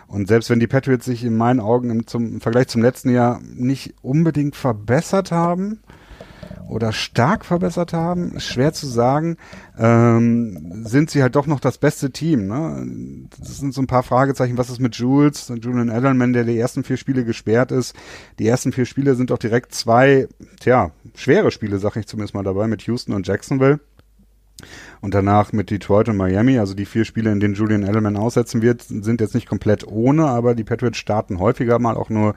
Und 0.07 0.27
selbst 0.27 0.49
wenn 0.49 0.59
die 0.59 0.67
Patriots 0.67 1.05
sich 1.05 1.23
in 1.23 1.35
meinen 1.35 1.59
Augen 1.59 1.89
im, 1.89 2.07
zum, 2.07 2.33
im 2.33 2.41
Vergleich 2.41 2.67
zum 2.67 2.81
letzten 2.81 3.09
Jahr 3.09 3.41
nicht 3.43 3.95
unbedingt 4.01 4.55
verbessert 4.55 5.31
haben, 5.31 5.79
oder 6.71 6.93
stark 6.93 7.45
verbessert 7.45 7.91
haben, 7.91 8.39
schwer 8.39 8.71
zu 8.71 8.87
sagen, 8.87 9.37
ähm, 9.77 10.83
sind 10.85 11.11
sie 11.11 11.21
halt 11.21 11.35
doch 11.35 11.45
noch 11.45 11.59
das 11.59 11.77
beste 11.77 12.11
Team. 12.11 12.47
Ne? 12.47 13.27
Das 13.37 13.57
sind 13.57 13.73
so 13.73 13.81
ein 13.81 13.87
paar 13.87 14.03
Fragezeichen. 14.03 14.57
Was 14.57 14.69
ist 14.69 14.79
mit 14.79 14.95
Jules, 14.95 15.51
Julian 15.61 15.89
Edelman, 15.89 16.31
der 16.31 16.45
die 16.45 16.57
ersten 16.57 16.83
vier 16.83 16.97
Spiele 16.97 17.25
gesperrt 17.25 17.71
ist? 17.71 17.93
Die 18.39 18.47
ersten 18.47 18.71
vier 18.71 18.85
Spiele 18.85 19.15
sind 19.15 19.31
auch 19.33 19.37
direkt 19.37 19.75
zwei, 19.75 20.29
tja, 20.61 20.91
schwere 21.15 21.51
Spiele, 21.51 21.77
sag 21.77 21.97
ich 21.97 22.07
zumindest 22.07 22.33
mal 22.33 22.43
dabei, 22.43 22.67
mit 22.67 22.83
Houston 22.83 23.13
und 23.13 23.27
Jacksonville. 23.27 23.81
Und 25.01 25.13
danach 25.13 25.51
mit 25.53 25.71
Detroit 25.71 26.07
und 26.07 26.17
Miami, 26.17 26.59
also 26.59 26.73
die 26.75 26.85
vier 26.85 27.03
Spiele, 27.03 27.31
in 27.31 27.39
denen 27.39 27.55
Julian 27.55 27.83
Edelman 27.83 28.15
aussetzen 28.15 28.61
wird, 28.61 28.83
sind 28.83 29.19
jetzt 29.19 29.33
nicht 29.33 29.49
komplett 29.49 29.85
ohne, 29.85 30.27
aber 30.27 30.53
die 30.53 30.63
Patriots 30.63 30.99
starten 30.99 31.39
häufiger 31.39 31.79
mal 31.79 31.97
auch 31.97 32.09
nur 32.09 32.35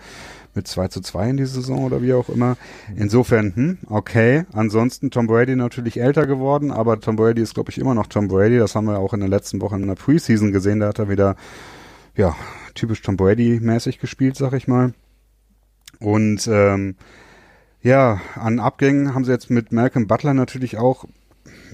mit 0.57 0.69
2 0.69 0.89
zu 0.89 1.01
2 1.01 1.31
in 1.31 1.37
die 1.37 1.47
Saison 1.47 1.85
oder 1.85 2.03
wie 2.03 2.13
auch 2.15 2.29
immer. 2.29 2.57
Insofern, 2.97 3.55
hm, 3.55 3.79
okay. 3.89 4.45
Ansonsten 4.53 5.11
Tom 5.11 5.27
Brady 5.27 5.57
natürlich 5.57 6.01
älter 6.01 6.27
geworden, 6.27 6.71
aber 6.71 7.01
Tom 7.01 7.17
Brady 7.17 7.43
ist, 7.43 7.55
glaube 7.55 7.71
ich, 7.71 7.79
immer 7.79 7.95
noch 7.95 8.07
Tom 8.07 8.29
Brady. 8.29 8.59
Das 8.59 8.75
haben 8.75 8.87
wir 8.87 8.99
auch 8.99 9.15
in 9.15 9.21
der 9.21 9.29
letzten 9.29 9.61
Woche 9.61 9.77
in 9.77 9.87
der 9.87 9.95
Preseason 9.95 10.53
gesehen. 10.53 10.81
Da 10.81 10.89
hat 10.89 10.99
er 10.99 11.09
wieder, 11.09 11.37
ja, 12.17 12.35
typisch 12.75 13.03
Tom 13.03 13.17
Brady-mäßig 13.17 13.99
gespielt, 13.99 14.37
sag 14.37 14.53
ich 14.53 14.69
mal. 14.69 14.95
Und 16.01 16.49
ähm, 16.51 16.97
ja, 17.83 18.21
an 18.35 18.61
Abgängen 18.61 19.15
haben 19.15 19.25
sie 19.25 19.33
jetzt 19.33 19.51
mit 19.51 19.73
Malcolm 19.73 20.07
Butler 20.07 20.35
natürlich 20.35 20.79
auch 20.79 21.05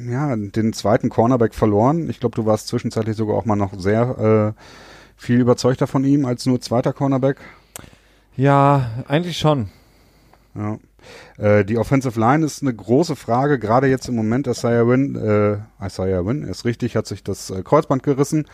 ja, 0.08 0.34
den 0.36 0.72
zweiten 0.72 1.08
Cornerback 1.08 1.54
verloren. 1.54 2.08
Ich 2.08 2.20
glaube, 2.20 2.36
du 2.36 2.46
warst 2.46 2.68
zwischenzeitlich 2.68 3.16
sogar 3.16 3.36
auch 3.36 3.44
mal 3.44 3.56
noch 3.56 3.78
sehr 3.78 4.54
äh, 4.56 4.62
viel 5.16 5.40
überzeugter 5.40 5.86
von 5.86 6.04
ihm 6.04 6.24
als 6.24 6.46
nur 6.46 6.60
zweiter 6.60 6.92
Cornerback. 6.92 7.38
Ja, 8.40 9.04
eigentlich 9.06 9.36
schon. 9.36 9.68
Ja. 10.54 10.78
Äh, 11.36 11.62
die 11.66 11.76
Offensive 11.76 12.18
Line 12.18 12.42
ist 12.42 12.62
eine 12.62 12.72
große 12.72 13.14
Frage, 13.14 13.58
gerade 13.58 13.86
jetzt 13.86 14.08
im 14.08 14.16
Moment. 14.16 14.46
Isaiah 14.46 14.88
Win, 14.88 15.14
äh, 15.14 15.58
Isaiah 15.84 16.24
Win 16.24 16.44
ist 16.44 16.64
richtig, 16.64 16.96
hat 16.96 17.06
sich 17.06 17.22
das 17.22 17.50
äh, 17.50 17.62
Kreuzband 17.62 18.02
gerissen. 18.02 18.46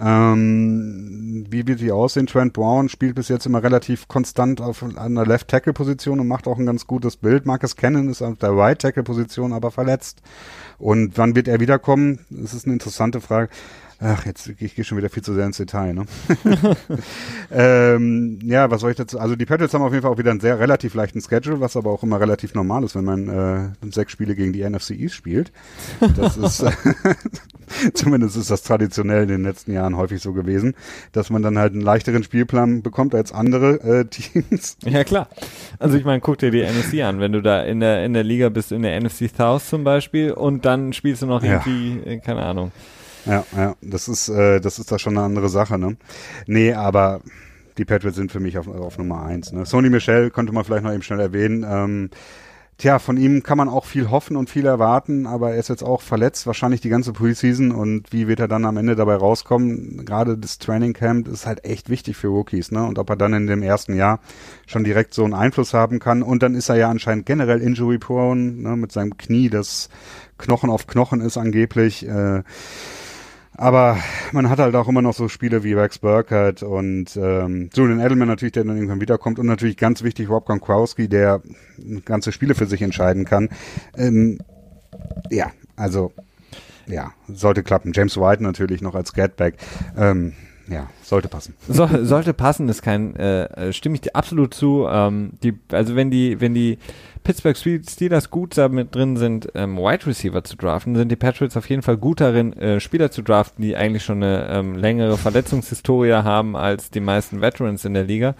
Ähm, 0.00 1.44
wie 1.50 1.66
wird 1.66 1.80
die 1.80 1.92
aussehen? 1.92 2.26
Trent 2.26 2.54
Brown 2.54 2.88
spielt 2.88 3.16
bis 3.16 3.28
jetzt 3.28 3.44
immer 3.44 3.62
relativ 3.62 4.08
konstant 4.08 4.62
auf 4.62 4.82
einer 4.82 5.26
Left 5.26 5.48
Tackle 5.48 5.74
Position 5.74 6.20
und 6.20 6.26
macht 6.26 6.46
auch 6.46 6.58
ein 6.58 6.64
ganz 6.64 6.86
gutes 6.86 7.18
Bild. 7.18 7.44
Marcus 7.44 7.76
Cannon 7.76 8.08
ist 8.08 8.22
auf 8.22 8.38
der 8.38 8.56
Right 8.56 8.78
Tackle 8.78 9.02
Position 9.02 9.52
aber 9.52 9.70
verletzt. 9.70 10.22
Und 10.78 11.18
wann 11.18 11.36
wird 11.36 11.48
er 11.48 11.60
wiederkommen? 11.60 12.20
Das 12.30 12.54
ist 12.54 12.64
eine 12.64 12.72
interessante 12.72 13.20
Frage. 13.20 13.50
Ach, 14.00 14.26
jetzt 14.26 14.50
ich 14.58 14.74
gehe 14.74 14.84
schon 14.84 14.98
wieder 14.98 15.08
viel 15.08 15.22
zu 15.22 15.34
sehr 15.34 15.46
ins 15.46 15.56
Detail, 15.56 15.94
ne? 15.94 16.04
ähm, 17.50 18.38
ja, 18.42 18.70
was 18.70 18.80
soll 18.80 18.90
ich 18.90 18.96
dazu? 18.96 19.18
Also 19.18 19.36
die 19.36 19.46
Patriots 19.46 19.72
haben 19.74 19.82
auf 19.82 19.92
jeden 19.92 20.02
Fall 20.02 20.12
auch 20.12 20.18
wieder 20.18 20.30
einen 20.30 20.40
sehr 20.40 20.58
relativ 20.58 20.94
leichten 20.94 21.20
Schedule, 21.20 21.60
was 21.60 21.76
aber 21.76 21.90
auch 21.90 22.02
immer 22.02 22.20
relativ 22.20 22.54
normal 22.54 22.84
ist, 22.84 22.94
wenn 22.94 23.04
man 23.04 23.28
äh, 23.28 23.90
sechs 23.90 24.12
Spiele 24.12 24.34
gegen 24.34 24.52
die 24.52 24.68
NFC 24.68 24.90
East 24.90 25.14
spielt. 25.14 25.52
Das 26.16 26.36
ist 26.36 26.64
zumindest 27.94 28.36
ist 28.36 28.50
das 28.50 28.62
traditionell 28.62 29.22
in 29.22 29.28
den 29.28 29.42
letzten 29.42 29.72
Jahren 29.72 29.96
häufig 29.96 30.20
so 30.20 30.32
gewesen, 30.32 30.74
dass 31.12 31.30
man 31.30 31.42
dann 31.42 31.58
halt 31.58 31.72
einen 31.72 31.82
leichteren 31.82 32.22
Spielplan 32.22 32.82
bekommt 32.82 33.14
als 33.14 33.32
andere 33.32 33.80
äh, 33.80 34.04
Teams. 34.10 34.76
Ja 34.84 35.04
klar. 35.04 35.28
Also 35.78 35.96
ich 35.96 36.04
meine, 36.04 36.20
guck 36.20 36.38
dir 36.38 36.50
die 36.50 36.62
NFC 36.62 37.02
an, 37.02 37.20
wenn 37.20 37.32
du 37.32 37.42
da 37.42 37.62
in 37.62 37.80
der 37.80 38.04
in 38.04 38.12
der 38.12 38.24
Liga 38.24 38.48
bist, 38.48 38.72
in 38.72 38.82
der 38.82 39.00
NFC 39.00 39.30
South 39.34 39.68
zum 39.68 39.84
Beispiel, 39.84 40.32
und 40.32 40.64
dann 40.64 40.92
spielst 40.92 41.22
du 41.22 41.26
noch 41.26 41.42
irgendwie, 41.42 42.00
ja. 42.04 42.12
Äh, 42.12 42.18
keine 42.18 42.42
Ahnung. 42.42 42.72
Ja, 43.26 43.44
ja, 43.56 43.74
das 43.80 44.08
ist, 44.08 44.28
äh, 44.28 44.60
das 44.60 44.78
ist 44.78 44.92
da 44.92 44.98
schon 44.98 45.16
eine 45.16 45.24
andere 45.24 45.48
Sache, 45.48 45.78
ne? 45.78 45.96
Nee, 46.46 46.74
aber 46.74 47.20
die 47.78 47.84
Patriots 47.84 48.16
sind 48.16 48.30
für 48.30 48.40
mich 48.40 48.58
auf, 48.58 48.68
auf 48.68 48.98
Nummer 48.98 49.24
eins. 49.24 49.52
Ne? 49.52 49.66
Sony 49.66 49.90
Michel 49.90 50.30
könnte 50.30 50.52
man 50.52 50.64
vielleicht 50.64 50.84
noch 50.84 50.92
eben 50.92 51.02
schnell 51.02 51.20
erwähnen. 51.20 51.66
Ähm, 51.68 52.10
tja, 52.78 52.98
von 52.98 53.16
ihm 53.16 53.42
kann 53.42 53.58
man 53.58 53.68
auch 53.68 53.84
viel 53.84 54.10
hoffen 54.10 54.36
und 54.36 54.50
viel 54.50 54.66
erwarten, 54.66 55.26
aber 55.26 55.52
er 55.52 55.58
ist 55.58 55.68
jetzt 55.68 55.82
auch 55.82 56.02
verletzt, 56.02 56.46
wahrscheinlich 56.46 56.80
die 56.80 56.88
ganze 56.88 57.12
Preseason 57.12 57.72
und 57.72 58.12
wie 58.12 58.28
wird 58.28 58.40
er 58.40 58.48
dann 58.48 58.64
am 58.64 58.76
Ende 58.76 58.94
dabei 58.94 59.16
rauskommen? 59.16 60.04
Gerade 60.04 60.36
das 60.38 60.58
Training 60.58 60.92
Camp 60.92 61.28
ist 61.28 61.46
halt 61.46 61.64
echt 61.64 61.88
wichtig 61.88 62.16
für 62.16 62.28
Rookies, 62.28 62.70
ne? 62.70 62.84
Und 62.84 62.98
ob 62.98 63.10
er 63.10 63.16
dann 63.16 63.32
in 63.32 63.46
dem 63.46 63.62
ersten 63.62 63.94
Jahr 63.96 64.20
schon 64.66 64.84
direkt 64.84 65.14
so 65.14 65.24
einen 65.24 65.34
Einfluss 65.34 65.74
haben 65.74 65.98
kann 65.98 66.22
und 66.22 66.42
dann 66.42 66.54
ist 66.54 66.68
er 66.68 66.76
ja 66.76 66.90
anscheinend 66.90 67.26
generell 67.26 67.60
injury 67.60 67.98
prone, 67.98 68.52
ne? 68.52 68.76
Mit 68.76 68.92
seinem 68.92 69.16
Knie, 69.16 69.48
das 69.50 69.88
Knochen 70.38 70.70
auf 70.70 70.86
Knochen 70.86 71.20
ist 71.20 71.36
angeblich. 71.36 72.06
Äh, 72.06 72.42
aber 73.56 73.98
man 74.32 74.50
hat 74.50 74.58
halt 74.58 74.74
auch 74.74 74.88
immer 74.88 75.02
noch 75.02 75.14
so 75.14 75.28
Spiele 75.28 75.62
wie 75.62 75.74
Rex 75.74 75.98
Burkhardt 75.98 76.62
und 76.62 77.16
ähm, 77.16 77.70
Julian 77.74 78.00
Edelman 78.00 78.28
natürlich, 78.28 78.52
der 78.52 78.64
dann 78.64 78.76
irgendwann 78.76 79.00
wiederkommt 79.00 79.38
und 79.38 79.46
natürlich 79.46 79.76
ganz 79.76 80.02
wichtig 80.02 80.28
Rob 80.28 80.46
Gronkowski, 80.46 81.08
der 81.08 81.42
ganze 82.04 82.32
Spiele 82.32 82.54
für 82.54 82.66
sich 82.66 82.82
entscheiden 82.82 83.24
kann. 83.24 83.48
Ähm, 83.96 84.38
ja, 85.30 85.50
also 85.76 86.12
ja, 86.86 87.12
sollte 87.28 87.62
klappen. 87.62 87.92
James 87.94 88.16
White 88.16 88.42
natürlich 88.42 88.82
noch 88.82 88.94
als 88.94 89.12
Gatback. 89.12 89.54
Ähm, 89.96 90.34
ja, 90.68 90.88
sollte 91.04 91.28
passen. 91.28 91.54
So, 91.68 91.88
sollte 92.02 92.34
passen, 92.34 92.68
ist 92.68 92.82
kein, 92.82 93.16
äh, 93.16 93.72
stimme 93.72 93.96
ich 93.96 94.00
dir 94.00 94.16
absolut 94.16 94.54
zu. 94.54 94.86
Ähm, 94.88 95.32
die, 95.42 95.54
also 95.70 95.96
wenn 95.96 96.10
die, 96.10 96.40
wenn 96.40 96.54
die 96.54 96.78
Pittsburgh 97.24 97.56
Steelers 97.56 98.30
gut 98.30 98.58
damit 98.58 98.94
drin 98.94 99.16
sind, 99.16 99.48
ähm, 99.54 99.78
Wide 99.78 100.06
Receiver 100.06 100.44
zu 100.44 100.56
draften, 100.56 100.94
sind 100.94 101.10
die 101.10 101.16
Patriots 101.16 101.56
auf 101.56 101.68
jeden 101.70 101.80
Fall 101.80 101.96
gut 101.96 102.20
darin, 102.20 102.52
äh, 102.52 102.80
Spieler 102.80 103.10
zu 103.10 103.22
draften, 103.22 103.62
die 103.62 103.76
eigentlich 103.76 104.04
schon 104.04 104.22
eine 104.22 104.46
ähm, 104.50 104.76
längere 104.76 105.16
Verletzungshistorie 105.16 106.12
haben 106.12 106.54
als 106.54 106.90
die 106.90 107.00
meisten 107.00 107.40
Veterans 107.40 107.86
in 107.86 107.94
der 107.94 108.04
Liga. 108.04 108.34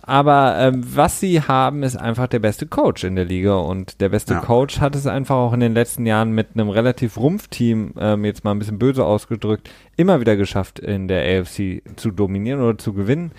Aber 0.00 0.56
ähm, 0.58 0.82
was 0.84 1.20
sie 1.20 1.42
haben, 1.42 1.82
ist 1.82 1.96
einfach 1.96 2.26
der 2.26 2.40
beste 2.40 2.66
Coach 2.66 3.04
in 3.04 3.16
der 3.16 3.26
Liga 3.26 3.54
und 3.54 4.00
der 4.00 4.08
beste 4.08 4.34
ja. 4.34 4.40
Coach 4.40 4.80
hat 4.80 4.96
es 4.96 5.06
einfach 5.06 5.36
auch 5.36 5.52
in 5.52 5.60
den 5.60 5.74
letzten 5.74 6.06
Jahren 6.06 6.32
mit 6.32 6.48
einem 6.54 6.70
relativ 6.70 7.18
Rumpfteam, 7.18 7.92
ähm, 7.98 8.24
jetzt 8.24 8.44
mal 8.44 8.52
ein 8.52 8.58
bisschen 8.58 8.78
böse 8.78 9.04
ausgedrückt, 9.04 9.70
immer 9.96 10.20
wieder 10.20 10.36
geschafft, 10.36 10.78
in 10.78 11.06
der 11.06 11.40
AFC 11.40 11.82
zu 12.02 12.10
dominieren 12.10 12.60
oder 12.60 12.76
zu 12.76 12.92
gewinnen. 12.92 13.32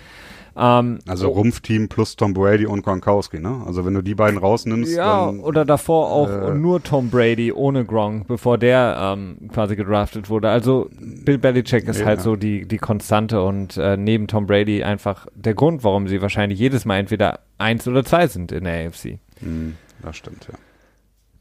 Ähm, 0.56 1.00
also 1.06 1.28
Rumpfteam 1.28 1.88
plus 1.88 2.16
Tom 2.16 2.32
Brady 2.32 2.66
und 2.66 2.82
Gronkowski, 2.82 3.40
ne? 3.40 3.62
Also 3.66 3.84
wenn 3.84 3.94
du 3.94 4.02
die 4.02 4.14
beiden 4.14 4.38
rausnimmst. 4.38 4.96
Ja, 4.96 5.26
dann, 5.26 5.40
oder 5.40 5.64
davor 5.64 6.10
auch 6.10 6.30
äh, 6.30 6.54
nur 6.54 6.82
Tom 6.82 7.10
Brady 7.10 7.52
ohne 7.52 7.84
Gronk, 7.84 8.28
bevor 8.28 8.56
der 8.58 8.96
ähm, 9.00 9.48
quasi 9.52 9.74
gedraftet 9.74 10.30
wurde. 10.30 10.50
Also 10.50 10.88
Bill 11.00 11.38
Belichick 11.38 11.88
ist 11.88 12.00
ja, 12.00 12.06
halt 12.06 12.20
so 12.20 12.36
die, 12.36 12.66
die 12.66 12.78
Konstante 12.78 13.42
und 13.42 13.76
äh, 13.76 13.96
neben 13.96 14.28
Tom 14.28 14.46
Brady 14.46 14.84
einfach 14.84 15.26
der 15.34 15.54
Grund, 15.54 15.82
warum 15.82 16.06
sie 16.06 16.22
wahrscheinlich 16.22 16.58
jedes 16.58 16.84
Mal 16.84 16.98
entweder 16.98 17.40
eins 17.58 17.88
oder 17.88 18.04
zwei 18.04 18.28
sind 18.28 18.52
in 18.52 18.64
der 18.64 18.86
AFC. 18.86 19.18
Hm, 19.40 19.74
das 20.02 20.16
stimmt, 20.16 20.46
ja. 20.50 20.58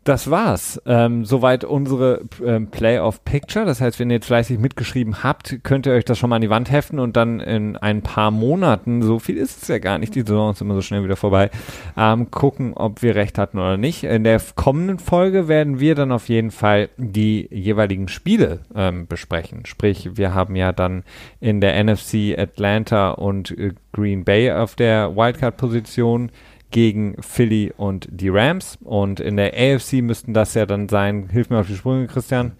Das 0.03 0.29
war's. 0.29 0.81
Ähm, 0.85 1.23
soweit 1.23 1.63
unsere 1.63 2.21
ähm, 2.45 2.67
Playoff 2.67 3.23
Picture. 3.23 3.65
Das 3.65 3.79
heißt, 3.79 3.99
wenn 3.99 4.09
ihr 4.09 4.15
jetzt 4.15 4.25
fleißig 4.25 4.59
mitgeschrieben 4.59 5.23
habt, 5.23 5.63
könnt 5.63 5.85
ihr 5.85 5.93
euch 5.93 6.03
das 6.03 6.17
schon 6.17 6.29
mal 6.29 6.37
an 6.37 6.41
die 6.41 6.49
Wand 6.49 6.69
heften 6.69 6.99
und 6.99 7.15
dann 7.15 7.39
in 7.39 7.77
ein 7.77 8.01
paar 8.01 8.29
Monaten, 8.29 9.01
so 9.01 9.19
viel 9.19 9.37
ist 9.37 9.61
es 9.61 9.69
ja 9.69 9.77
gar 9.77 9.99
nicht, 9.99 10.13
die 10.13 10.21
Saison 10.21 10.51
ist 10.51 10.59
immer 10.59 10.75
so 10.75 10.81
schnell 10.81 11.05
wieder 11.05 11.15
vorbei, 11.15 11.49
ähm, 11.95 12.31
gucken, 12.31 12.73
ob 12.73 13.01
wir 13.01 13.15
recht 13.15 13.37
hatten 13.37 13.59
oder 13.59 13.77
nicht. 13.77 14.03
In 14.03 14.25
der 14.25 14.41
kommenden 14.55 14.99
Folge 14.99 15.47
werden 15.47 15.79
wir 15.79 15.95
dann 15.95 16.11
auf 16.11 16.27
jeden 16.27 16.51
Fall 16.51 16.89
die 16.97 17.47
jeweiligen 17.49 18.09
Spiele 18.09 18.59
ähm, 18.75 19.07
besprechen. 19.07 19.65
Sprich, 19.65 20.17
wir 20.17 20.33
haben 20.33 20.57
ja 20.57 20.73
dann 20.73 21.03
in 21.39 21.61
der 21.61 21.81
NFC 21.81 22.37
Atlanta 22.37 23.11
und 23.11 23.57
äh, 23.57 23.71
Green 23.93 24.25
Bay 24.25 24.51
auf 24.51 24.75
der 24.75 25.15
Wildcard-Position 25.15 26.29
gegen 26.73 27.15
Philly 27.21 27.71
und 27.77 28.09
die 28.11 28.27
Rams. 28.27 28.77
Und 28.81 29.21
in 29.21 29.37
der 29.37 29.53
AFC 29.53 30.01
müssten 30.01 30.33
das 30.33 30.55
ja 30.55 30.65
dann 30.65 30.89
sein, 30.89 31.29
hilf 31.31 31.49
mir 31.49 31.59
auf 31.59 31.67
die 31.67 31.75
Sprünge, 31.75 32.07
Christian. 32.07 32.53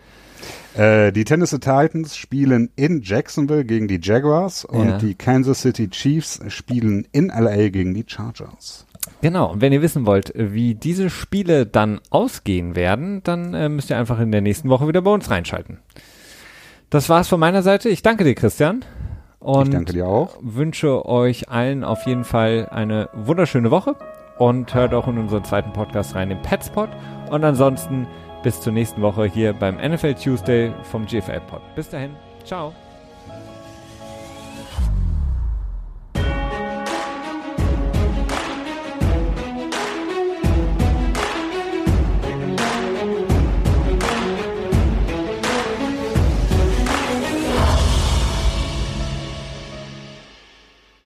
Äh, 0.76 1.12
die 1.12 1.26
Tennessee 1.26 1.60
Titans 1.60 2.16
spielen 2.16 2.70
in 2.76 3.02
Jacksonville 3.02 3.66
gegen 3.66 3.88
die 3.88 4.00
Jaguars 4.02 4.64
und 4.66 4.88
ja. 4.88 4.98
die 4.98 5.16
Kansas 5.16 5.62
City 5.62 5.90
Chiefs 5.90 6.40
spielen 6.48 7.08
in 7.12 7.28
LA 7.28 7.70
gegen 7.70 7.94
die 7.94 8.06
Chargers. 8.08 8.86
Genau, 9.22 9.52
und 9.52 9.62
wenn 9.62 9.74
ihr 9.74 9.82
wissen 9.82 10.06
wollt, 10.06 10.32
wie 10.36 10.76
diese 10.76 11.10
Spiele 11.10 11.66
dann 11.66 12.00
ausgehen 12.10 12.76
werden, 12.76 13.22
dann 13.24 13.54
äh, 13.54 13.68
müsst 13.68 13.90
ihr 13.90 13.98
einfach 13.98 14.20
in 14.20 14.32
der 14.32 14.42
nächsten 14.42 14.70
Woche 14.70 14.88
wieder 14.88 15.02
bei 15.02 15.12
uns 15.12 15.30
reinschalten. 15.30 15.80
Das 16.90 17.10
war's 17.10 17.28
von 17.28 17.40
meiner 17.40 17.64
Seite. 17.64 17.90
Ich 17.90 18.04
danke 18.04 18.24
dir, 18.24 18.36
Christian. 18.36 18.86
Und 19.44 19.68
ich 19.68 19.74
danke 19.74 19.94
dir 19.94 20.08
auch. 20.08 20.38
Wünsche 20.42 21.06
euch 21.06 21.50
allen 21.50 21.84
auf 21.84 22.06
jeden 22.06 22.24
Fall 22.24 22.70
eine 22.72 23.10
wunderschöne 23.14 23.72
Woche 23.72 23.96
und 24.38 24.74
hört 24.74 24.94
auch 24.94 25.08
in 25.08 25.18
unseren 25.18 25.44
zweiten 25.44 25.74
Podcast 25.74 26.16
rein, 26.16 26.30
den 26.30 26.42
Petspot. 26.42 26.90
Und 27.30 27.44
ansonsten 27.44 28.08
bis 28.42 28.62
zur 28.62 28.74
nächsten 28.74 29.02
Woche 29.02 29.26
hier 29.26 29.54
beim 29.54 29.76
NFL 29.76 30.16
Tuesday 30.16 30.72
vom 30.84 31.06
GFL 31.06 31.42
Pod. 31.42 31.62
Bis 31.76 31.90
dahin, 31.90 32.12
ciao. 32.44 32.74